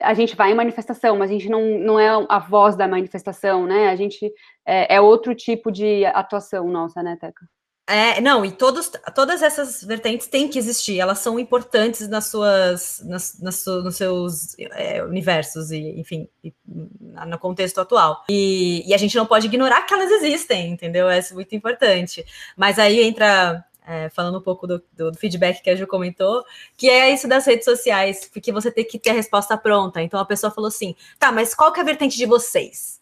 a 0.00 0.14
gente 0.14 0.36
vai 0.36 0.52
em 0.52 0.54
manifestação, 0.54 1.16
mas 1.16 1.30
a 1.30 1.32
gente 1.32 1.48
não, 1.48 1.62
não 1.78 1.98
é 1.98 2.08
a 2.28 2.38
voz 2.38 2.76
da 2.76 2.86
manifestação, 2.86 3.66
né? 3.66 3.88
A 3.88 3.96
gente 3.96 4.32
é, 4.64 4.96
é 4.96 5.00
outro 5.00 5.34
tipo 5.34 5.72
de 5.72 6.04
atuação 6.06 6.68
nossa, 6.68 7.02
né, 7.02 7.16
Teca? 7.20 7.46
É, 7.88 8.20
não, 8.20 8.44
e 8.44 8.50
todos, 8.50 8.90
todas 9.14 9.42
essas 9.42 9.84
vertentes 9.84 10.26
têm 10.26 10.48
que 10.48 10.58
existir, 10.58 10.98
elas 10.98 11.20
são 11.20 11.38
importantes 11.38 12.08
nas 12.08 12.26
suas, 12.26 13.00
nas, 13.04 13.40
nas 13.40 13.64
nos 13.64 13.96
seus 13.96 14.58
é, 14.58 15.04
universos, 15.04 15.70
e, 15.70 16.00
enfim, 16.00 16.28
e, 16.42 16.52
no 16.66 17.38
contexto 17.38 17.80
atual. 17.80 18.24
E, 18.28 18.82
e, 18.84 18.92
a 18.92 18.96
gente 18.96 19.14
não 19.16 19.24
pode 19.24 19.46
ignorar 19.46 19.82
que 19.82 19.94
elas 19.94 20.10
existem, 20.10 20.72
entendeu? 20.72 21.08
É 21.08 21.20
muito 21.32 21.54
importante. 21.54 22.26
Mas 22.56 22.76
aí 22.76 23.00
entra, 23.04 23.64
é, 23.86 24.08
falando 24.08 24.38
um 24.38 24.42
pouco 24.42 24.66
do, 24.66 24.82
do, 24.92 25.12
do, 25.12 25.18
feedback 25.18 25.62
que 25.62 25.70
a 25.70 25.76
Ju 25.76 25.86
comentou, 25.86 26.44
que 26.76 26.90
é 26.90 27.10
isso 27.10 27.28
das 27.28 27.46
redes 27.46 27.64
sociais, 27.64 28.28
porque 28.32 28.50
você 28.50 28.68
tem 28.68 28.84
que 28.84 28.98
ter 28.98 29.10
a 29.10 29.14
resposta 29.14 29.56
pronta. 29.56 30.02
Então 30.02 30.18
a 30.18 30.24
pessoa 30.24 30.50
falou 30.50 30.68
assim: 30.68 30.96
tá, 31.20 31.30
mas 31.30 31.54
qual 31.54 31.72
que 31.72 31.78
é 31.78 31.82
a 31.84 31.86
vertente 31.86 32.16
de 32.16 32.26
vocês? 32.26 33.00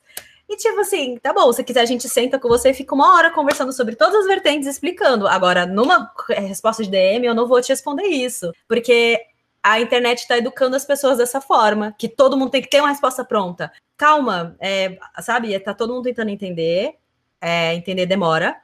E 0.48 0.56
tipo 0.56 0.78
assim, 0.80 1.16
tá 1.18 1.32
bom, 1.32 1.52
se 1.52 1.64
quiser 1.64 1.80
a 1.80 1.86
gente 1.86 2.08
senta 2.08 2.38
com 2.38 2.48
você 2.48 2.70
e 2.70 2.74
fica 2.74 2.94
uma 2.94 3.14
hora 3.14 3.30
conversando 3.30 3.72
sobre 3.72 3.96
todas 3.96 4.14
as 4.14 4.26
vertentes, 4.26 4.68
explicando. 4.68 5.26
Agora, 5.26 5.66
numa 5.66 6.12
resposta 6.28 6.82
de 6.82 6.90
DM, 6.90 7.26
eu 7.26 7.34
não 7.34 7.48
vou 7.48 7.60
te 7.60 7.70
responder 7.70 8.06
isso, 8.06 8.52
porque 8.68 9.18
a 9.62 9.80
internet 9.80 10.18
está 10.18 10.36
educando 10.36 10.76
as 10.76 10.84
pessoas 10.84 11.16
dessa 11.16 11.40
forma, 11.40 11.94
que 11.98 12.08
todo 12.08 12.36
mundo 12.36 12.50
tem 12.50 12.60
que 12.60 12.68
ter 12.68 12.80
uma 12.80 12.90
resposta 12.90 13.24
pronta. 13.24 13.72
Calma, 13.96 14.54
é, 14.60 14.98
sabe? 15.22 15.58
Tá 15.58 15.72
todo 15.72 15.94
mundo 15.94 16.04
tentando 16.04 16.28
entender, 16.28 16.96
é, 17.40 17.74
entender 17.74 18.04
demora, 18.04 18.60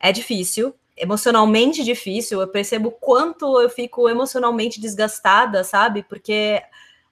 é 0.00 0.10
difícil, 0.10 0.74
emocionalmente 0.96 1.84
difícil. 1.84 2.40
Eu 2.40 2.48
percebo 2.48 2.90
quanto 2.90 3.60
eu 3.60 3.70
fico 3.70 4.08
emocionalmente 4.08 4.80
desgastada, 4.80 5.62
sabe? 5.62 6.02
Porque 6.02 6.60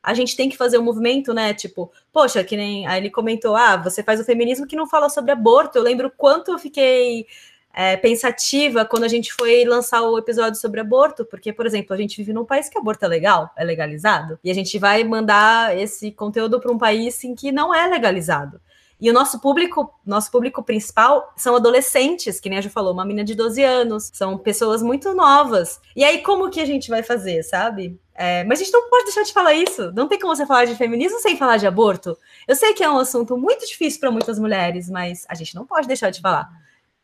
a 0.09 0.15
gente 0.15 0.35
tem 0.35 0.49
que 0.49 0.57
fazer 0.57 0.79
um 0.79 0.83
movimento, 0.83 1.35
né? 1.35 1.53
Tipo, 1.53 1.93
poxa, 2.11 2.43
que 2.43 2.57
nem. 2.57 2.87
Aí 2.87 2.99
ele 2.99 3.11
comentou: 3.11 3.55
ah, 3.55 3.77
você 3.77 4.03
faz 4.03 4.19
o 4.19 4.25
feminismo 4.25 4.67
que 4.67 4.75
não 4.75 4.87
fala 4.87 5.11
sobre 5.11 5.33
aborto. 5.33 5.77
Eu 5.77 5.83
lembro 5.83 6.11
quanto 6.17 6.51
eu 6.51 6.59
fiquei 6.59 7.27
é, 7.75 7.95
pensativa 7.95 8.87
quando 8.87 9.05
a 9.05 9.09
gente 9.09 9.35
foi 9.35 9.67
lançar 9.67 10.01
o 10.01 10.17
episódio 10.17 10.59
sobre 10.59 10.81
aborto, 10.81 11.27
porque, 11.27 11.53
por 11.53 11.67
exemplo, 11.67 11.93
a 11.93 11.99
gente 11.99 12.17
vive 12.17 12.33
num 12.33 12.47
país 12.47 12.71
que 12.71 12.79
aborto 12.79 13.05
é 13.05 13.09
legal, 13.09 13.51
é 13.55 13.63
legalizado, 13.63 14.39
e 14.43 14.51
a 14.51 14.55
gente 14.55 14.79
vai 14.79 15.05
mandar 15.05 15.77
esse 15.79 16.11
conteúdo 16.11 16.59
para 16.59 16.73
um 16.73 16.79
país 16.79 17.23
em 17.23 17.35
que 17.35 17.53
não 17.53 17.75
é 17.75 17.87
legalizado. 17.87 18.59
E 18.99 19.11
o 19.11 19.13
nosso 19.13 19.39
público, 19.41 19.95
nosso 20.07 20.31
público 20.31 20.63
principal 20.63 21.33
são 21.37 21.55
adolescentes, 21.55 22.41
que 22.41 22.49
nem 22.49 22.59
a 22.59 22.63
Ju 22.63 22.71
falou, 22.71 22.95
uma 22.95 23.05
menina 23.05 23.25
de 23.25 23.35
12 23.35 23.63
anos, 23.63 24.11
são 24.15 24.39
pessoas 24.39 24.83
muito 24.83 25.13
novas. 25.15 25.81
E 25.95 26.03
aí, 26.03 26.23
como 26.23 26.51
que 26.51 26.61
a 26.61 26.65
gente 26.65 26.89
vai 26.89 27.03
fazer, 27.03 27.43
sabe? 27.43 28.01
É, 28.21 28.43
mas 28.43 28.61
a 28.61 28.65
gente 28.65 28.73
não 28.73 28.91
pode 28.91 29.05
deixar 29.05 29.23
de 29.23 29.33
falar 29.33 29.55
isso. 29.55 29.93
Não 29.93 30.09
tem 30.09 30.19
como 30.19 30.35
você 30.35 30.45
falar 30.45 30.65
de 30.65 30.75
feminismo 30.75 31.21
sem 31.21 31.37
falar 31.37 31.57
de 31.57 31.69
aborto. 31.69 32.19
Eu 32.49 32.57
sei 32.57 32.75
que 32.75 32.83
é 32.83 32.91
um 32.91 32.99
assunto 32.99 33.39
muito 33.39 33.65
difícil 33.65 34.01
para 34.01 34.11
muitas 34.11 34.41
mulheres, 34.41 34.91
mas 34.91 35.25
a 35.29 35.37
gente 35.37 35.55
não 35.55 35.65
pode 35.65 35.87
deixar 35.87 36.11
de 36.11 36.21
falar. 36.21 36.51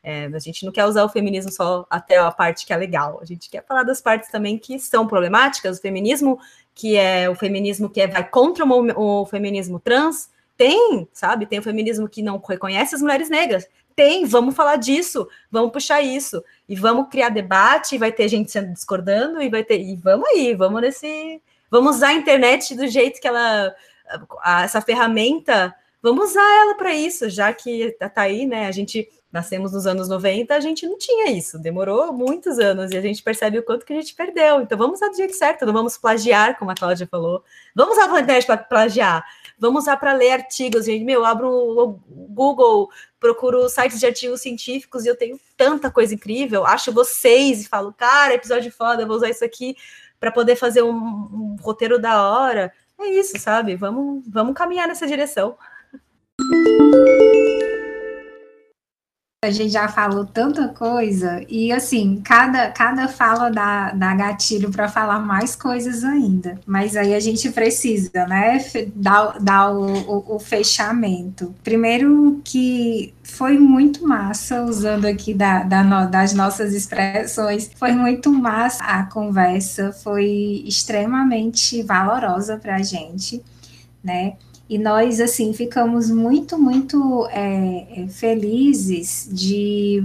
É, 0.02 0.26
a 0.26 0.38
gente 0.40 0.66
não 0.66 0.72
quer 0.72 0.84
usar 0.86 1.04
o 1.04 1.08
feminismo 1.08 1.52
só 1.52 1.86
até 1.88 2.18
a 2.18 2.32
parte 2.32 2.66
que 2.66 2.72
é 2.72 2.76
legal. 2.76 3.20
A 3.22 3.24
gente 3.24 3.48
quer 3.48 3.64
falar 3.64 3.84
das 3.84 4.00
partes 4.00 4.28
também 4.28 4.58
que 4.58 4.76
são 4.80 5.06
problemáticas. 5.06 5.78
O 5.78 5.80
feminismo, 5.80 6.36
que 6.74 6.96
é 6.96 7.30
o 7.30 7.36
feminismo 7.36 7.88
que 7.88 8.00
é, 8.00 8.08
vai 8.08 8.28
contra 8.28 8.64
o, 8.66 9.20
o 9.22 9.26
feminismo 9.26 9.78
trans, 9.78 10.28
tem, 10.56 11.08
sabe? 11.12 11.46
Tem 11.46 11.60
o 11.60 11.62
feminismo 11.62 12.08
que 12.08 12.22
não 12.22 12.38
reconhece 12.38 12.92
as 12.92 13.00
mulheres 13.00 13.30
negras. 13.30 13.68
Tem, 13.96 14.24
vamos 14.24 14.56
falar 14.56 14.76
disso, 14.76 15.28
vamos 15.50 15.70
puxar 15.70 16.02
isso 16.02 16.42
e 16.68 16.74
vamos 16.74 17.08
criar 17.08 17.28
debate, 17.28 17.98
vai 17.98 18.10
ter 18.10 18.28
gente 18.28 18.50
sendo 18.50 18.72
discordando 18.72 19.40
e 19.40 19.48
vai 19.48 19.62
ter 19.62 19.80
e 19.80 19.94
vamos 19.96 20.28
aí, 20.28 20.54
vamos 20.54 20.80
nesse, 20.80 21.40
vamos 21.70 21.96
usar 21.96 22.08
a 22.08 22.14
internet 22.14 22.74
do 22.74 22.88
jeito 22.88 23.20
que 23.20 23.28
ela 23.28 23.74
essa 24.62 24.80
ferramenta, 24.80 25.74
vamos 26.02 26.30
usar 26.30 26.60
ela 26.60 26.74
para 26.74 26.92
isso, 26.92 27.30
já 27.30 27.52
que 27.52 27.92
tá, 27.98 28.08
tá 28.08 28.22
aí, 28.22 28.46
né? 28.46 28.66
A 28.66 28.72
gente 28.72 29.08
nascemos 29.34 29.72
nos 29.72 29.84
anos 29.84 30.08
90, 30.08 30.54
a 30.54 30.60
gente 30.60 30.86
não 30.86 30.96
tinha 30.96 31.28
isso, 31.28 31.58
demorou 31.58 32.12
muitos 32.12 32.56
anos 32.60 32.92
e 32.92 32.96
a 32.96 33.00
gente 33.00 33.20
percebe 33.20 33.58
o 33.58 33.64
quanto 33.64 33.84
que 33.84 33.92
a 33.92 33.96
gente 33.96 34.14
perdeu. 34.14 34.60
Então 34.60 34.78
vamos 34.78 35.00
do 35.00 35.16
jeito 35.16 35.34
certo, 35.34 35.66
não 35.66 35.72
vamos 35.72 35.98
plagiar, 35.98 36.56
como 36.56 36.70
a 36.70 36.74
Cláudia 36.76 37.08
falou. 37.10 37.42
Vamos 37.74 37.98
usar 37.98 38.04
a 38.04 38.20
internet 38.20 38.46
para 38.46 38.58
plagiar, 38.58 39.24
vamos 39.58 39.82
usar 39.82 39.96
para 39.96 40.12
ler 40.12 40.30
artigos, 40.30 40.84
gente. 40.86 41.04
Meu, 41.04 41.22
eu 41.22 41.26
abro 41.26 41.50
o 41.50 42.00
Google, 42.08 42.88
procuro 43.18 43.68
sites 43.68 43.98
de 43.98 44.06
artigos 44.06 44.40
científicos 44.40 45.04
e 45.04 45.08
eu 45.08 45.16
tenho 45.16 45.36
tanta 45.56 45.90
coisa 45.90 46.14
incrível. 46.14 46.64
Acho 46.64 46.92
vocês 46.92 47.62
e 47.64 47.68
falo, 47.68 47.92
cara, 47.92 48.34
episódio 48.34 48.70
foda, 48.70 49.04
vou 49.04 49.16
usar 49.16 49.30
isso 49.30 49.44
aqui 49.44 49.74
para 50.20 50.30
poder 50.30 50.54
fazer 50.54 50.82
um, 50.82 50.94
um 50.94 51.56
roteiro 51.60 51.98
da 51.98 52.30
hora. 52.30 52.72
É 53.00 53.08
isso, 53.08 53.36
sabe? 53.40 53.74
Vamos, 53.74 54.22
vamos 54.28 54.54
caminhar 54.54 54.86
nessa 54.86 55.08
direção. 55.08 55.56
A 59.46 59.50
gente 59.50 59.70
já 59.70 59.88
falou 59.88 60.24
tanta 60.24 60.68
coisa 60.68 61.44
e 61.48 61.72
assim, 61.72 62.20
cada, 62.24 62.70
cada 62.70 63.08
fala 63.08 63.50
dá, 63.50 63.90
dá 63.92 64.14
gatilho 64.14 64.70
para 64.70 64.88
falar 64.88 65.20
mais 65.20 65.54
coisas 65.54 66.04
ainda. 66.04 66.58
Mas 66.66 66.96
aí 66.96 67.14
a 67.14 67.20
gente 67.20 67.50
precisa, 67.50 68.26
né, 68.26 68.64
dar, 68.94 69.38
dar 69.40 69.72
o, 69.72 69.86
o, 69.86 70.36
o, 70.36 70.38
fechamento. 70.38 71.54
Primeiro 71.62 72.40
que 72.44 73.14
foi 73.22 73.58
muito 73.58 74.06
massa, 74.06 74.62
usando 74.62 75.06
aqui 75.06 75.34
da, 75.34 75.62
da 75.62 75.84
das 76.06 76.32
nossas 76.32 76.74
expressões, 76.74 77.70
foi 77.76 77.92
muito 77.92 78.32
massa 78.32 78.82
a 78.84 79.04
conversa, 79.04 79.92
foi 79.92 80.62
extremamente 80.66 81.82
valorosa 81.82 82.56
para 82.56 82.76
a 82.76 82.82
gente, 82.82 83.42
né? 84.02 84.34
E 84.74 84.78
nós, 84.78 85.20
assim, 85.20 85.52
ficamos 85.52 86.10
muito, 86.10 86.58
muito 86.58 87.28
é, 87.30 88.02
é, 88.02 88.08
felizes 88.08 89.28
de, 89.30 90.04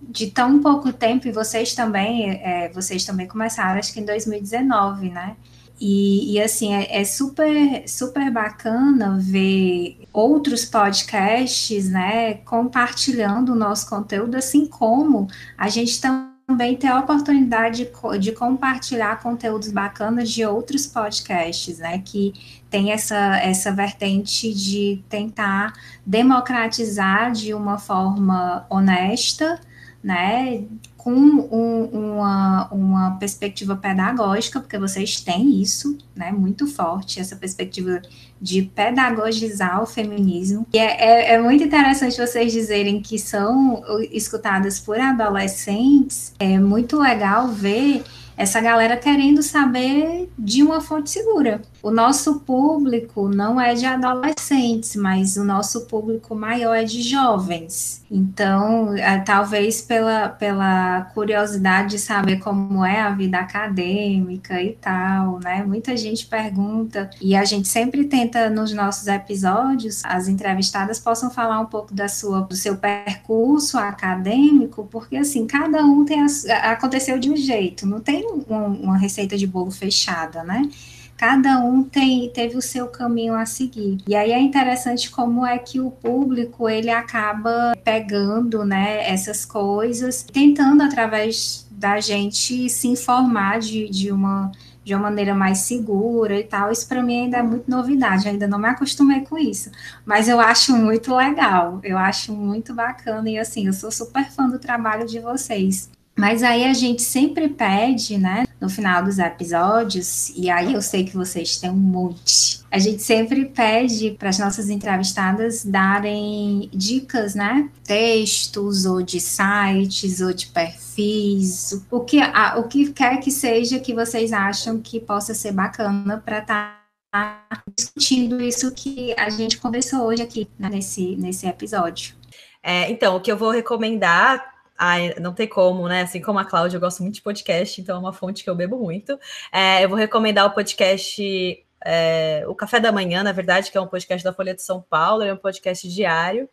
de 0.00 0.28
tão 0.30 0.58
pouco 0.62 0.90
tempo, 0.90 1.28
e 1.28 1.30
vocês 1.30 1.74
também, 1.74 2.30
é, 2.30 2.70
vocês 2.70 3.04
também 3.04 3.26
começaram, 3.26 3.78
acho 3.78 3.92
que 3.92 4.00
em 4.00 4.06
2019, 4.06 5.10
né? 5.10 5.36
E, 5.78 6.32
e, 6.32 6.40
assim, 6.40 6.72
é, 6.72 7.02
é, 7.02 7.04
super, 7.04 7.86
super 7.86 8.30
bacana 8.30 9.18
ver 9.20 9.98
outros 10.14 10.64
podcasts, 10.64 11.90
né, 11.90 12.36
compartilhando 12.46 13.52
o 13.52 13.54
nosso 13.54 13.86
conteúdo, 13.86 14.34
assim 14.36 14.64
como 14.64 15.28
a 15.58 15.68
gente 15.68 16.00
também 16.00 16.35
tem 16.76 16.88
a 16.90 17.00
oportunidade 17.00 17.84
de, 17.84 18.18
de 18.18 18.32
compartilhar 18.32 19.20
conteúdos 19.20 19.70
bacanas 19.70 20.30
de 20.30 20.44
outros 20.44 20.86
podcasts, 20.86 21.78
né, 21.78 21.98
que 22.04 22.32
tem 22.70 22.92
essa, 22.92 23.38
essa 23.38 23.72
vertente 23.72 24.52
de 24.52 25.02
tentar 25.08 25.72
democratizar 26.04 27.32
de 27.32 27.54
uma 27.54 27.78
forma 27.78 28.66
honesta, 28.70 29.60
né, 30.02 30.64
com 31.06 31.12
um, 31.12 31.84
uma, 32.16 32.68
uma 32.72 33.10
perspectiva 33.12 33.76
pedagógica, 33.76 34.58
porque 34.58 34.76
vocês 34.76 35.20
têm 35.20 35.62
isso, 35.62 35.96
né, 36.16 36.32
muito 36.32 36.66
forte, 36.66 37.20
essa 37.20 37.36
perspectiva 37.36 38.02
de 38.42 38.62
pedagogizar 38.62 39.80
o 39.80 39.86
feminismo. 39.86 40.66
E 40.72 40.78
é, 40.80 41.30
é, 41.30 41.34
é 41.34 41.40
muito 41.40 41.62
interessante 41.62 42.16
vocês 42.16 42.52
dizerem 42.52 43.00
que 43.00 43.20
são 43.20 43.84
escutadas 44.10 44.80
por 44.80 44.98
adolescentes, 44.98 46.34
é 46.40 46.58
muito 46.58 46.98
legal 46.98 47.52
ver 47.52 48.02
essa 48.36 48.60
galera 48.60 48.96
querendo 48.96 49.42
saber 49.42 50.30
de 50.38 50.62
uma 50.62 50.80
fonte 50.80 51.10
segura. 51.10 51.62
O 51.82 51.90
nosso 51.90 52.40
público 52.40 53.28
não 53.28 53.60
é 53.60 53.74
de 53.74 53.86
adolescentes, 53.86 54.94
mas 54.96 55.36
o 55.36 55.44
nosso 55.44 55.86
público 55.86 56.34
maior 56.34 56.74
é 56.74 56.84
de 56.84 57.00
jovens. 57.02 58.04
Então, 58.10 58.94
é, 58.96 59.18
talvez 59.18 59.82
pela, 59.82 60.28
pela 60.28 61.02
curiosidade 61.14 61.90
de 61.90 61.98
saber 61.98 62.38
como 62.38 62.84
é 62.84 63.00
a 63.00 63.10
vida 63.10 63.38
acadêmica 63.38 64.62
e 64.62 64.72
tal, 64.72 65.40
né? 65.42 65.64
Muita 65.64 65.96
gente 65.96 66.26
pergunta, 66.26 67.10
e 67.20 67.34
a 67.34 67.44
gente 67.44 67.68
sempre 67.68 68.04
tenta 68.04 68.50
nos 68.50 68.72
nossos 68.72 69.06
episódios, 69.06 70.04
as 70.04 70.28
entrevistadas 70.28 70.98
possam 70.98 71.30
falar 71.30 71.60
um 71.60 71.66
pouco 71.66 71.94
da 71.94 72.08
sua, 72.08 72.42
do 72.42 72.54
seu 72.54 72.76
percurso 72.76 73.78
acadêmico, 73.78 74.86
porque 74.90 75.16
assim, 75.16 75.46
cada 75.46 75.84
um 75.84 76.04
tem 76.04 76.20
a, 76.22 76.26
aconteceu 76.72 77.18
de 77.18 77.30
um 77.30 77.36
jeito, 77.36 77.86
não 77.86 78.00
tem 78.00 78.25
um, 78.48 78.82
uma 78.82 78.96
receita 78.96 79.36
de 79.36 79.46
bolo 79.46 79.70
fechada, 79.70 80.42
né? 80.42 80.68
cada 81.16 81.58
um 81.60 81.82
tem, 81.82 82.28
teve 82.30 82.56
o 82.56 82.62
seu 82.62 82.88
caminho 82.88 83.34
a 83.34 83.46
seguir. 83.46 83.98
E 84.06 84.14
aí 84.14 84.32
é 84.32 84.38
interessante 84.38 85.10
como 85.10 85.46
é 85.46 85.58
que 85.58 85.80
o 85.80 85.90
público 85.90 86.68
ele 86.68 86.90
acaba 86.90 87.74
pegando, 87.82 88.64
né, 88.64 89.10
essas 89.10 89.44
coisas, 89.44 90.22
tentando 90.24 90.82
através 90.82 91.66
da 91.70 92.00
gente 92.00 92.68
se 92.68 92.88
informar 92.88 93.60
de, 93.60 93.88
de 93.88 94.12
uma 94.12 94.52
de 94.84 94.94
uma 94.94 95.02
maneira 95.02 95.34
mais 95.34 95.58
segura 95.58 96.38
e 96.38 96.44
tal. 96.44 96.70
Isso 96.70 96.86
para 96.86 97.02
mim 97.02 97.22
ainda 97.22 97.38
é 97.38 97.42
muito 97.42 97.68
novidade, 97.68 98.28
ainda 98.28 98.46
não 98.46 98.56
me 98.56 98.68
acostumei 98.68 99.22
com 99.22 99.36
isso. 99.36 99.68
Mas 100.04 100.28
eu 100.28 100.38
acho 100.38 100.76
muito 100.76 101.12
legal, 101.12 101.80
eu 101.82 101.98
acho 101.98 102.32
muito 102.32 102.72
bacana 102.72 103.28
e 103.28 103.36
assim, 103.36 103.66
eu 103.66 103.72
sou 103.72 103.90
super 103.90 104.30
fã 104.30 104.48
do 104.48 104.60
trabalho 104.60 105.04
de 105.04 105.18
vocês. 105.18 105.90
Mas 106.16 106.42
aí 106.42 106.64
a 106.64 106.72
gente 106.72 107.02
sempre 107.02 107.46
pede, 107.46 108.16
né, 108.16 108.46
no 108.58 108.70
final 108.70 109.04
dos 109.04 109.18
episódios, 109.18 110.30
e 110.30 110.48
aí 110.48 110.72
eu 110.72 110.80
sei 110.80 111.04
que 111.04 111.14
vocês 111.14 111.58
têm 111.58 111.68
um 111.68 111.74
monte. 111.74 112.64
A 112.70 112.78
gente 112.78 113.02
sempre 113.02 113.44
pede 113.44 114.12
para 114.12 114.30
as 114.30 114.38
nossas 114.38 114.70
entrevistadas 114.70 115.62
darem 115.62 116.70
dicas, 116.72 117.34
né? 117.34 117.68
Textos, 117.84 118.86
ou 118.86 119.02
de 119.02 119.20
sites, 119.20 120.22
ou 120.22 120.32
de 120.32 120.46
perfis, 120.46 121.84
o 121.90 122.00
que, 122.00 122.18
a, 122.18 122.58
o 122.58 122.66
que 122.66 122.92
quer 122.92 123.20
que 123.20 123.30
seja 123.30 123.78
que 123.78 123.94
vocês 123.94 124.32
acham 124.32 124.80
que 124.80 124.98
possa 124.98 125.34
ser 125.34 125.52
bacana 125.52 126.22
para 126.24 126.38
estar 126.38 126.82
tá 127.12 127.62
discutindo 127.76 128.40
isso 128.40 128.72
que 128.72 129.14
a 129.18 129.28
gente 129.28 129.58
conversou 129.58 130.00
hoje 130.06 130.22
aqui 130.22 130.48
né, 130.58 130.70
nesse, 130.70 131.14
nesse 131.16 131.46
episódio. 131.46 132.14
É, 132.62 132.90
então, 132.90 133.16
o 133.16 133.20
que 133.20 133.30
eu 133.30 133.36
vou 133.36 133.50
recomendar 133.50 134.55
Ai, 134.78 135.14
não 135.20 135.32
tem 135.32 135.48
como, 135.48 135.88
né? 135.88 136.02
Assim 136.02 136.20
como 136.20 136.38
a 136.38 136.44
Cláudia, 136.44 136.76
eu 136.76 136.80
gosto 136.80 137.02
muito 137.02 137.16
de 137.16 137.22
podcast, 137.22 137.80
então 137.80 137.96
é 137.96 137.98
uma 137.98 138.12
fonte 138.12 138.44
que 138.44 138.50
eu 138.50 138.54
bebo 138.54 138.78
muito. 138.78 139.18
É, 139.52 139.84
eu 139.84 139.88
vou 139.88 139.96
recomendar 139.96 140.46
o 140.46 140.50
podcast 140.50 141.64
é, 141.84 142.44
O 142.46 142.54
Café 142.54 142.80
da 142.80 142.92
Manhã, 142.92 143.22
na 143.22 143.32
verdade, 143.32 143.70
que 143.70 143.78
é 143.78 143.80
um 143.80 143.86
podcast 143.86 144.22
da 144.22 144.32
Folha 144.32 144.54
de 144.54 144.62
São 144.62 144.82
Paulo, 144.82 145.22
é 145.22 145.32
um 145.32 145.36
podcast 145.36 145.88
diário 145.88 146.48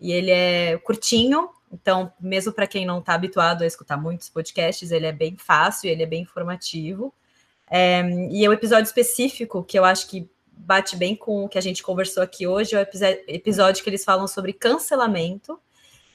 e 0.00 0.12
ele 0.12 0.30
é 0.30 0.76
curtinho, 0.78 1.48
então, 1.72 2.12
mesmo 2.20 2.52
para 2.52 2.66
quem 2.66 2.84
não 2.84 2.98
está 2.98 3.14
habituado 3.14 3.62
a 3.62 3.66
escutar 3.66 3.96
muitos 3.96 4.28
podcasts, 4.28 4.90
ele 4.90 5.06
é 5.06 5.12
bem 5.12 5.36
fácil, 5.38 5.88
ele 5.88 6.02
é 6.02 6.06
bem 6.06 6.22
informativo. 6.22 7.14
É, 7.70 8.02
e 8.30 8.44
é 8.44 8.48
um 8.48 8.52
episódio 8.52 8.84
específico 8.84 9.64
que 9.64 9.78
eu 9.78 9.84
acho 9.84 10.06
que 10.08 10.28
bate 10.52 10.96
bem 10.96 11.16
com 11.16 11.44
o 11.44 11.48
que 11.48 11.56
a 11.56 11.62
gente 11.62 11.82
conversou 11.82 12.22
aqui 12.22 12.46
hoje, 12.46 12.76
é 12.76 12.80
o 12.80 12.86
episódio 13.26 13.82
que 13.82 13.88
eles 13.88 14.04
falam 14.04 14.28
sobre 14.28 14.52
cancelamento 14.52 15.58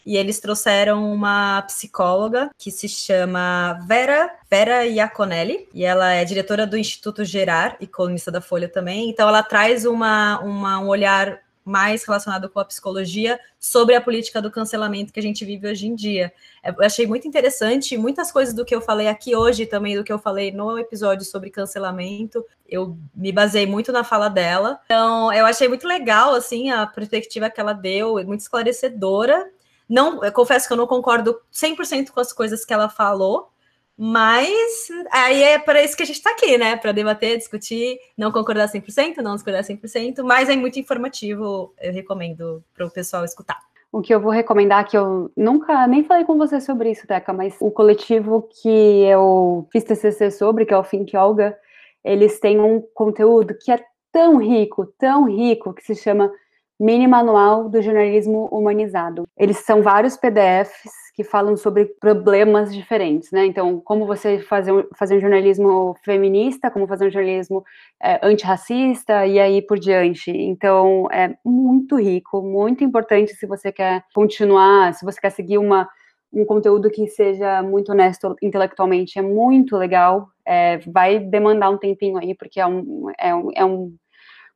e 0.07 0.15
eles 0.15 0.39
trouxeram 0.39 1.11
uma 1.13 1.61
psicóloga 1.63 2.49
que 2.57 2.71
se 2.71 2.88
chama 2.88 3.73
Vera 3.85 4.31
Vera 4.49 4.85
Iaconelli, 4.85 5.67
e 5.73 5.84
ela 5.84 6.13
é 6.13 6.23
diretora 6.23 6.65
do 6.65 6.77
Instituto 6.77 7.25
Gerar 7.25 7.75
e 7.81 7.85
colunista 7.85 8.31
da 8.31 8.39
Folha 8.39 8.69
também. 8.69 9.09
Então, 9.09 9.27
ela 9.27 9.43
traz 9.43 9.85
uma, 9.85 10.39
uma, 10.39 10.79
um 10.79 10.88
olhar 10.88 11.41
mais 11.65 12.05
relacionado 12.05 12.47
com 12.47 12.61
a 12.61 12.65
psicologia 12.65 13.38
sobre 13.59 13.93
a 13.95 13.99
política 13.99 14.41
do 14.41 14.49
cancelamento 14.49 15.11
que 15.11 15.19
a 15.19 15.23
gente 15.23 15.43
vive 15.43 15.67
hoje 15.67 15.85
em 15.85 15.93
dia. 15.93 16.31
É, 16.63 16.69
eu 16.69 16.85
achei 16.85 17.05
muito 17.05 17.27
interessante, 17.27 17.97
muitas 17.97 18.31
coisas 18.31 18.55
do 18.55 18.63
que 18.63 18.73
eu 18.73 18.79
falei 18.79 19.09
aqui 19.09 19.35
hoje, 19.35 19.65
também 19.65 19.97
do 19.97 20.05
que 20.05 20.13
eu 20.13 20.17
falei 20.17 20.53
no 20.53 20.79
episódio 20.79 21.25
sobre 21.25 21.49
cancelamento, 21.49 22.45
eu 22.69 22.97
me 23.13 23.34
basei 23.34 23.65
muito 23.65 23.91
na 23.91 24.05
fala 24.05 24.29
dela. 24.29 24.79
Então, 24.85 25.34
eu 25.34 25.45
achei 25.45 25.67
muito 25.67 25.85
legal, 25.85 26.34
assim, 26.34 26.69
a 26.71 26.88
perspectiva 26.88 27.49
que 27.49 27.59
ela 27.59 27.73
deu, 27.73 28.15
muito 28.25 28.39
esclarecedora. 28.39 29.51
Não, 29.89 30.19
confesso 30.31 30.68
que 30.68 30.73
eu 30.73 30.77
não 30.77 30.88
concordo 30.88 31.39
100% 31.53 32.09
com 32.11 32.19
as 32.19 32.34
coisas 32.34 32.65
que 32.65 32.73
ela 32.73 32.89
falou, 32.89 33.49
mas 33.97 34.89
aí 35.11 35.41
é 35.41 35.57
para 35.57 35.84
isso 35.84 35.97
que 35.97 36.03
a 36.03 36.05
gente 36.05 36.18
está 36.18 36.31
aqui, 36.31 36.57
né? 36.57 36.76
Para 36.76 36.91
debater, 36.91 37.38
discutir, 37.38 37.97
não 38.15 38.31
concordar 38.31 38.68
100%, 38.68 39.18
não 39.18 39.34
discordar 39.34 39.64
100%, 39.64 40.23
mas 40.23 40.49
é 40.49 40.55
muito 40.55 40.77
informativo, 40.77 41.73
eu 41.81 41.91
recomendo 41.91 42.64
para 42.76 42.85
o 42.85 42.91
pessoal 42.91 43.26
escutar. 43.26 43.57
O 43.91 44.01
que 44.01 44.14
eu 44.14 44.19
vou 44.19 44.31
recomendar, 44.31 44.88
que 44.88 44.97
eu 44.97 45.31
nunca 45.35 45.88
nem 45.88 46.03
falei 46.03 46.26
com 46.26 46.38
você 46.38 46.61
sobre 46.61 46.91
isso, 46.91 47.07
Teca, 47.07 47.34
mas 47.34 47.55
o 47.59 47.72
coletivo 47.72 48.47
que 48.61 49.03
eu 49.05 49.65
fiz 49.72 49.84
TCC 49.84 50.30
sobre, 50.30 50.65
que 50.65 50.73
é 50.73 50.77
o 50.77 50.84
Think 50.84 51.15
Olga, 51.18 51.57
eles 52.03 52.39
têm 52.39 52.59
um 52.59 52.81
conteúdo 52.93 53.57
que 53.57 53.72
é 53.72 53.84
tão 54.11 54.38
rico, 54.38 54.85
tão 54.97 55.26
rico, 55.26 55.73
que 55.73 55.84
se 55.84 55.95
chama 55.95 56.31
Mini 56.80 57.08
Manual 57.08 57.70
do 57.70 57.82
Jornalismo 57.82 58.48
Humanizado. 58.52 59.28
Eles 59.36 59.58
são 59.58 59.82
vários 59.82 60.16
PDFs 60.16 61.08
que 61.18 61.24
falam 61.24 61.58
sobre 61.58 61.86
problemas 61.86 62.72
diferentes, 62.72 63.32
né? 63.32 63.44
Então, 63.44 63.82
como 63.82 64.06
você 64.06 64.38
fazer 64.38 64.72
um, 64.72 64.84
fazer 64.95 65.18
um 65.18 65.20
jornalismo 65.20 65.95
feminista, 66.06 66.70
como 66.70 66.86
fazer 66.86 67.08
um 67.08 67.10
jornalismo 67.10 67.66
é, 67.99 68.20
antirracista 68.22 69.26
e 69.26 69.40
aí 69.40 69.60
por 69.60 69.80
diante. 69.80 70.30
Então, 70.30 71.08
é 71.12 71.36
muito 71.44 71.95
rico, 71.95 72.44
muito 72.44 72.84
importante 72.84 73.34
se 73.34 73.48
você 73.48 73.72
quer 73.72 74.04
continuar, 74.14 74.94
se 74.94 75.04
você 75.04 75.20
quer 75.20 75.32
seguir 75.32 75.58
uma, 75.58 75.90
um 76.32 76.45
conteúdo 76.45 76.91
que 76.91 77.08
seja 77.08 77.64
muito 77.64 77.91
honesto 77.91 78.36
intelectualmente, 78.40 79.18
é 79.18 79.22
muito 79.24 79.76
legal. 79.76 80.28
É, 80.45 80.78
vai 80.86 81.18
demandar 81.18 81.72
um 81.72 81.78
tempinho 81.80 82.20
aí, 82.20 82.36
porque 82.36 82.60
é 82.60 82.68
um, 82.68 83.08
é 83.18 83.34
um, 83.34 83.49
é 83.56 83.66
um 83.66 83.95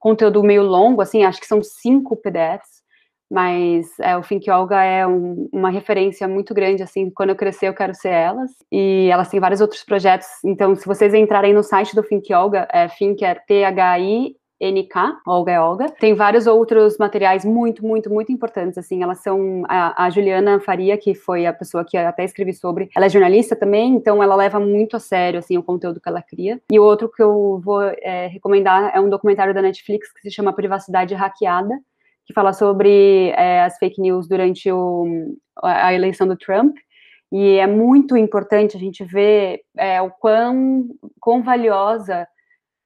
conteúdo 0.02 0.44
meio 0.44 0.64
longo, 0.64 1.02
assim, 1.02 1.24
acho 1.24 1.40
que 1.40 1.48
são 1.48 1.64
cinco 1.64 2.18
PDFs 2.18 2.82
mas 3.32 3.98
é, 4.02 4.18
o 4.18 4.22
Think 4.22 4.52
Yoga 4.52 4.84
é 4.84 5.08
um, 5.08 5.48
uma 5.54 5.70
referência 5.70 6.28
muito 6.28 6.54
grande, 6.54 6.84
assim, 6.84 7.10
quando 7.10 7.30
eu 7.30 7.36
crescer 7.36 7.70
eu 7.70 7.74
quero 7.74 7.96
ser 7.96 8.10
elas, 8.10 8.52
e 8.70 9.08
elas 9.10 9.30
têm 9.30 9.40
vários 9.40 9.62
outros 9.62 9.86
projetos, 9.86 10.28
então 10.44 10.76
se 10.76 10.86
vocês 10.86 11.14
entrarem 11.14 11.54
no 11.54 11.64
site 11.64 11.96
do 11.96 12.04
Think 12.04 12.34
Yoga, 12.34 12.68
é 12.70 12.90
Think 12.90 13.24
é 13.24 13.36
T-H-I, 13.36 14.36
NK, 14.62 15.18
Olga 15.26 15.52
é 15.52 15.60
Olga. 15.60 15.90
Tem 15.90 16.14
vários 16.14 16.46
outros 16.46 16.98
materiais 16.98 17.44
muito, 17.44 17.84
muito, 17.84 18.14
muito 18.14 18.32
importantes, 18.32 18.78
assim, 18.78 19.02
elas 19.02 19.20
são, 19.20 19.64
a, 19.68 20.06
a, 20.06 20.10
Juliana 20.10 20.60
Faria, 20.60 20.98
que 20.98 21.16
foi 21.16 21.48
a 21.48 21.54
pessoa 21.54 21.84
que 21.84 21.98
até 21.98 22.24
escrevi 22.24 22.54
sobre, 22.54 22.90
ela 22.96 23.08
é 23.08 23.10
jornalista 23.10 23.56
também, 23.56 23.96
então 23.96 24.22
ela 24.22 24.36
leva 24.36 24.60
muito 24.60 24.96
a 24.96 25.00
sério, 25.00 25.40
assim, 25.40 25.58
o 25.58 25.64
conteúdo 25.64 26.00
que 26.00 26.08
ela 26.08 26.22
cria. 26.22 26.62
E 26.72 26.80
o 26.80 26.84
outro 26.84 27.10
que 27.10 27.24
eu 27.24 27.60
vou 27.64 27.82
é, 27.82 28.28
recomendar 28.28 28.92
é 28.96 29.00
um 29.00 29.10
documentário 29.10 29.54
da 29.54 29.62
Netflix 29.62 30.14
que 30.14 30.22
se 30.22 30.32
chama 30.32 30.54
Privacidade 30.54 31.16
Hackeada, 31.16 31.80
que 32.26 32.34
fala 32.34 32.54
sobre 32.54 33.34
é, 33.36 33.64
as 33.64 33.78
fake 33.78 34.00
news 34.00 34.28
durante 34.28 34.72
o, 34.72 35.36
a 35.64 35.94
eleição 35.94 36.28
do 36.28 36.38
Trump. 36.38 36.76
E 37.32 37.58
é 37.58 37.66
muito 37.66 38.18
importante 38.18 38.76
a 38.76 38.80
gente 38.80 39.04
ver 39.06 39.62
é, 39.78 40.02
o 40.02 40.12
quão, 40.12 40.86
quão 41.20 41.42
valiosa 41.42 42.28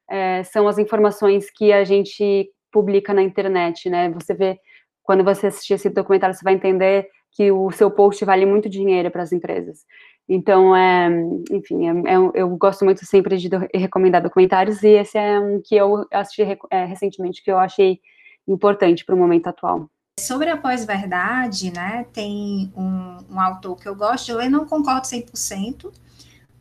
é, 0.10 0.44
são 0.44 0.68
as 0.68 0.77
informações 0.77 1.49
que 1.49 1.72
a 1.72 1.84
gente 1.84 2.49
publica 2.72 3.14
na 3.14 3.23
internet, 3.23 3.90
né? 3.90 4.10
Você 4.11 4.34
vê, 4.34 4.60
quando 5.03 5.23
você 5.23 5.48
assistir 5.48 5.73
esse 5.73 5.90
documentário, 5.90 6.36
você 6.36 6.44
vai 6.44 6.53
entender 6.53 7.07
que 7.32 7.52
o 7.52 7.69
seu 7.72 7.91
post 7.91 8.23
vale 8.23 8.45
muito 8.45 8.69
dinheiro 8.69 9.11
para 9.11 9.23
as 9.23 9.32
empresas. 9.32 9.80
Então, 10.27 10.76
é, 10.76 11.10
enfim, 11.52 11.88
é, 11.88 12.14
é, 12.14 12.15
eu 12.34 12.49
gosto 12.57 12.84
muito 12.84 13.06
sempre 13.06 13.38
de 13.38 13.49
do, 13.49 13.68
recomendar 13.73 14.23
documentários, 14.23 14.82
e 14.82 14.90
esse 14.90 15.18
é 15.18 15.40
um 15.40 15.61
que 15.64 15.76
eu 15.76 16.06
assisti 16.11 16.41
é, 16.72 16.86
recentemente, 16.86 17.44
que 17.44 17.52
eu 17.52 17.57
achei 17.57 17.99
importante 18.48 19.06
para 19.06 19.14
o 19.14 19.18
momento 19.18 19.48
atual. 19.48 19.90
Sobre 20.19 20.49
a 20.49 20.57
pós-verdade, 20.57 21.72
né, 21.73 22.06
tem 22.14 22.72
um, 22.76 23.18
um, 23.30 23.40
autor 23.40 23.76
que 23.76 23.88
eu 23.88 23.95
gosto 23.95 24.27
de 24.27 24.34
ler, 24.34 24.49
não 24.49 24.65
concordo 24.65 25.06
100% 25.06 25.91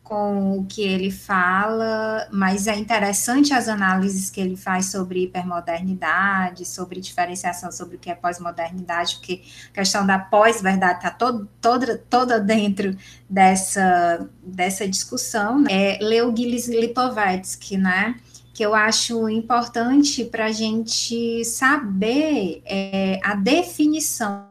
com 0.05 0.59
o 0.59 0.65
que 0.65 0.83
ele 0.83 1.09
fala, 1.09 2.27
mas 2.31 2.67
é 2.67 2.75
interessante 2.75 3.55
as 3.55 3.67
análises 3.67 4.29
que 4.29 4.39
ele 4.39 4.55
faz 4.55 4.91
sobre 4.91 5.23
hipermodernidade, 5.23 6.63
sobre 6.63 7.01
diferenciação 7.01 7.71
sobre 7.71 7.95
o 7.95 7.99
que 7.99 8.11
é 8.11 8.15
pós-modernidade, 8.15 9.15
porque 9.15 9.41
a 9.71 9.73
questão 9.73 10.05
da 10.05 10.19
pós-verdade 10.19 10.99
está 10.99 11.09
toda, 11.09 11.97
toda 12.07 12.39
dentro 12.39 12.95
dessa, 13.27 14.29
dessa 14.43 14.87
discussão. 14.87 15.61
Né? 15.61 15.71
É 15.71 15.97
Leo 15.99 16.33
Gilles 16.37 16.67
Lipovetsky, 16.67 17.75
né? 17.75 18.15
que 18.53 18.63
eu 18.63 18.75
acho 18.75 19.27
importante 19.27 20.23
para 20.23 20.45
a 20.45 20.51
gente 20.51 21.43
saber 21.43 22.61
é, 22.63 23.19
a 23.23 23.33
definição, 23.35 24.47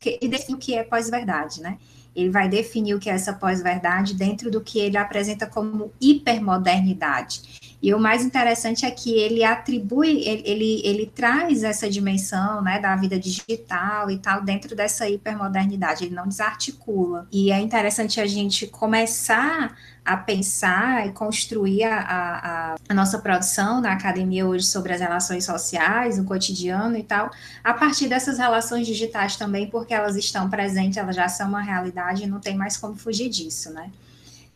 que, 0.00 0.18
define 0.26 0.56
o 0.56 0.58
que 0.58 0.74
é 0.74 0.82
pós-verdade, 0.82 1.60
né? 1.60 1.78
Ele 2.14 2.30
vai 2.30 2.48
definir 2.48 2.94
o 2.94 2.98
que 2.98 3.08
é 3.08 3.14
essa 3.14 3.32
pós-verdade 3.32 4.14
dentro 4.14 4.50
do 4.50 4.60
que 4.60 4.78
ele 4.78 4.96
apresenta 4.96 5.46
como 5.46 5.92
hipermodernidade. 6.00 7.71
E 7.82 7.92
o 7.92 7.98
mais 7.98 8.24
interessante 8.24 8.86
é 8.86 8.90
que 8.92 9.10
ele 9.10 9.42
atribui, 9.42 10.22
ele, 10.24 10.42
ele, 10.46 10.82
ele, 10.84 11.06
traz 11.12 11.64
essa 11.64 11.90
dimensão 11.90 12.62
né, 12.62 12.78
da 12.78 12.94
vida 12.94 13.18
digital 13.18 14.08
e 14.08 14.18
tal 14.18 14.40
dentro 14.40 14.76
dessa 14.76 15.08
hipermodernidade, 15.08 16.04
ele 16.04 16.14
não 16.14 16.28
desarticula. 16.28 17.26
E 17.32 17.50
é 17.50 17.58
interessante 17.58 18.20
a 18.20 18.26
gente 18.26 18.68
começar 18.68 19.76
a 20.04 20.16
pensar 20.16 21.08
e 21.08 21.12
construir 21.12 21.82
a, 21.82 21.98
a, 22.00 22.74
a, 22.88 22.94
nossa 22.94 23.18
produção 23.18 23.80
na 23.80 23.92
academia 23.92 24.46
hoje 24.46 24.66
sobre 24.66 24.92
as 24.92 25.00
relações 25.00 25.44
sociais, 25.44 26.20
o 26.20 26.24
cotidiano 26.24 26.96
e 26.96 27.02
tal, 27.02 27.30
a 27.64 27.74
partir 27.74 28.08
dessas 28.08 28.38
relações 28.38 28.86
digitais 28.86 29.36
também, 29.36 29.68
porque 29.68 29.92
elas 29.92 30.14
estão 30.14 30.48
presentes, 30.48 30.98
elas 30.98 31.16
já 31.16 31.28
são 31.28 31.48
uma 31.48 31.62
realidade 31.62 32.22
e 32.22 32.26
não 32.26 32.38
tem 32.38 32.56
mais 32.56 32.76
como 32.76 32.94
fugir 32.94 33.28
disso, 33.28 33.72
né? 33.72 33.90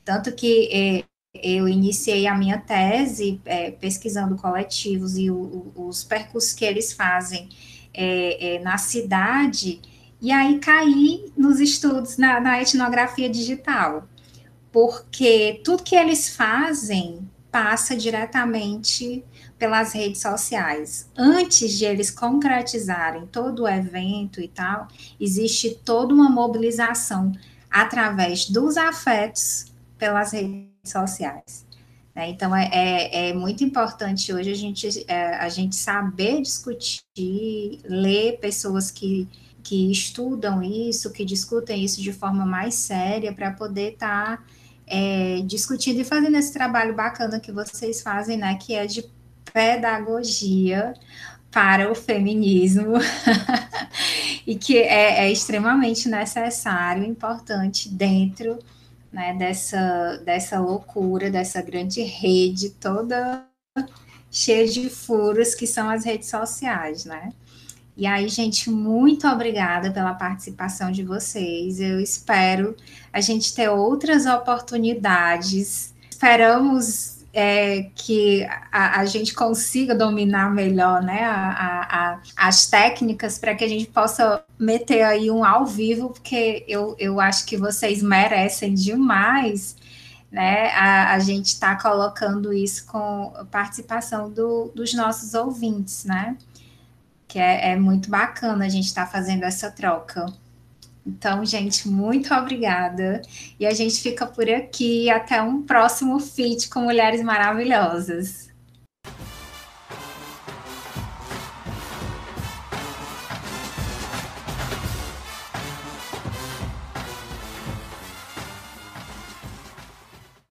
Tanto 0.05 0.33
que 0.33 0.69
eh, 0.73 1.05
eu 1.43 1.69
iniciei 1.69 2.27
a 2.27 2.37
minha 2.37 2.59
tese 2.59 3.41
eh, 3.45 3.71
pesquisando 3.73 4.37
coletivos 4.37 5.17
e 5.17 5.31
o, 5.31 5.73
o, 5.75 5.89
os 5.89 6.05
percursos 6.05 6.53
que 6.53 6.65
eles 6.65 6.93
fazem 6.93 7.49
eh, 7.95 8.61
na 8.63 8.79
cidade, 8.79 9.81
e 10.21 10.33
aí 10.33 10.59
caí 10.59 11.33
nos 11.37 11.61
estudos 11.61 12.17
na, 12.17 12.41
na 12.41 12.61
etnografia 12.61 13.29
digital 13.29 14.09
porque 14.77 15.63
tudo 15.65 15.83
que 15.83 15.97
eles 15.97 16.37
fazem 16.37 17.27
passa 17.51 17.97
diretamente 17.97 19.25
pelas 19.59 19.95
redes 19.95 20.21
sociais. 20.21 21.11
Antes 21.17 21.73
de 21.79 21.87
eles 21.87 22.11
concretizarem 22.11 23.27
todo 23.29 23.63
o 23.63 23.69
evento 23.69 24.39
e 24.39 24.49
tal, 24.49 24.87
existe 25.19 25.81
toda 25.83 26.13
uma 26.13 26.29
mobilização 26.29 27.33
através 27.71 28.51
dos 28.51 28.77
afetos 28.77 29.73
pelas 29.97 30.33
redes 30.33 30.76
sociais. 30.91 31.67
Né? 32.15 32.31
Então, 32.31 32.55
é, 32.55 32.71
é, 32.73 33.29
é, 33.29 33.35
muito 33.35 33.63
importante 33.63 34.33
hoje 34.33 34.51
a 34.51 34.57
gente, 34.57 35.05
é, 35.09 35.37
a 35.37 35.49
gente 35.49 35.77
saber 35.77 36.41
discutir, 36.41 37.81
ler 37.85 38.39
pessoas 38.41 38.91
que, 38.91 39.29
que 39.63 39.91
estudam 39.91 40.63
isso, 40.63 41.13
que 41.13 41.25
discutem 41.25 41.85
isso 41.85 42.01
de 42.01 42.13
forma 42.13 42.47
mais 42.47 42.75
séria, 42.75 43.33
para 43.33 43.51
poder 43.51 43.93
estar. 43.93 44.39
Tá 44.39 44.57
é, 44.87 45.43
discutindo 45.45 46.01
e 46.01 46.05
fazendo 46.05 46.37
esse 46.37 46.53
trabalho 46.53 46.95
bacana 46.95 47.41
que 47.41 47.51
vocês 47.51 48.01
fazem, 48.03 48.37
né, 48.37 48.57
que 48.57 48.75
é 48.75 48.87
de 48.87 49.05
pedagogia 49.53 50.95
para 51.51 51.91
o 51.91 51.95
feminismo 51.95 52.95
e 54.47 54.55
que 54.55 54.79
é, 54.79 55.25
é, 55.25 55.33
extremamente 55.33 56.09
necessário, 56.09 57.05
importante 57.05 57.89
dentro 57.89 58.59
né, 59.17 59.33
dessa, 59.33 60.19
dessa 60.27 60.61
loucura, 60.61 61.31
dessa 61.31 61.63
grande 61.63 62.03
rede 62.03 62.69
toda 62.69 63.47
cheia 64.31 64.69
de 64.69 64.91
furos 64.91 65.55
que 65.55 65.67
são 65.67 65.89
as 65.89 66.05
redes 66.05 66.29
sociais, 66.29 67.07
né? 67.07 67.31
E 67.97 68.07
aí, 68.07 68.29
gente, 68.29 68.69
muito 68.69 69.27
obrigada 69.27 69.91
pela 69.91 70.13
participação 70.13 70.93
de 70.93 71.03
vocês. 71.03 71.81
Eu 71.81 71.99
espero 71.99 72.77
a 73.11 73.23
gente 73.23 73.55
ter 73.55 73.71
outras 73.71 74.27
oportunidades. 74.27 75.95
Esperamos 76.11 77.16
é, 77.39 77.91
que 77.95 78.49
a, 78.73 79.01
a, 79.01 79.05
gente 79.05 79.35
consiga 79.35 79.95
dominar 79.95 80.51
melhor 80.55 81.03
né, 81.03 81.23
a, 81.23 82.15
a, 82.15 82.21
as 82.35 82.67
técnicas 82.67 83.39
para 83.39 83.55
que 83.55 83.63
a 83.63 83.69
gente 83.69 83.89
possa 83.89 84.43
meter 84.59 85.03
aí 85.03 85.31
um 85.31 85.45
ao 85.45 85.67
vivo, 85.67 86.09
porque 86.09 86.65
eu, 86.67 86.97
eu 86.99 87.21
acho 87.21 87.45
que 87.45 87.59
vocês 87.59 88.03
merecem 88.03 88.73
demais 88.73 89.77
né? 90.31 90.69
A, 90.71 91.15
a 91.15 91.19
gente 91.19 91.47
está 91.47 91.77
colocando 91.77 92.53
isso 92.53 92.87
com 92.87 93.33
participação 93.51 94.31
do, 94.31 94.71
dos 94.75 94.93
nossos 94.93 95.35
ouvintes, 95.35 96.05
né? 96.05 96.37
Que 97.29 97.39
é, 97.39 97.73
é 97.73 97.77
muito 97.77 98.11
bacana 98.11 98.65
a 98.65 98.69
gente 98.69 98.87
estar 98.87 99.07
tá 99.07 99.11
fazendo 99.11 99.45
essa 99.45 99.71
troca. 99.71 100.27
Então, 101.07 101.45
gente, 101.45 101.89
muito 101.89 102.35
obrigada. 102.35 103.23
E 103.61 103.67
a 103.67 103.73
gente 103.73 104.01
fica 104.03 104.27
por 104.27 104.49
aqui. 104.51 105.09
Até 105.09 105.41
um 105.41 105.63
próximo 105.63 106.19
feat 106.19 106.69
com 106.69 106.81
mulheres 106.81 107.23
maravilhosas. 107.23 108.46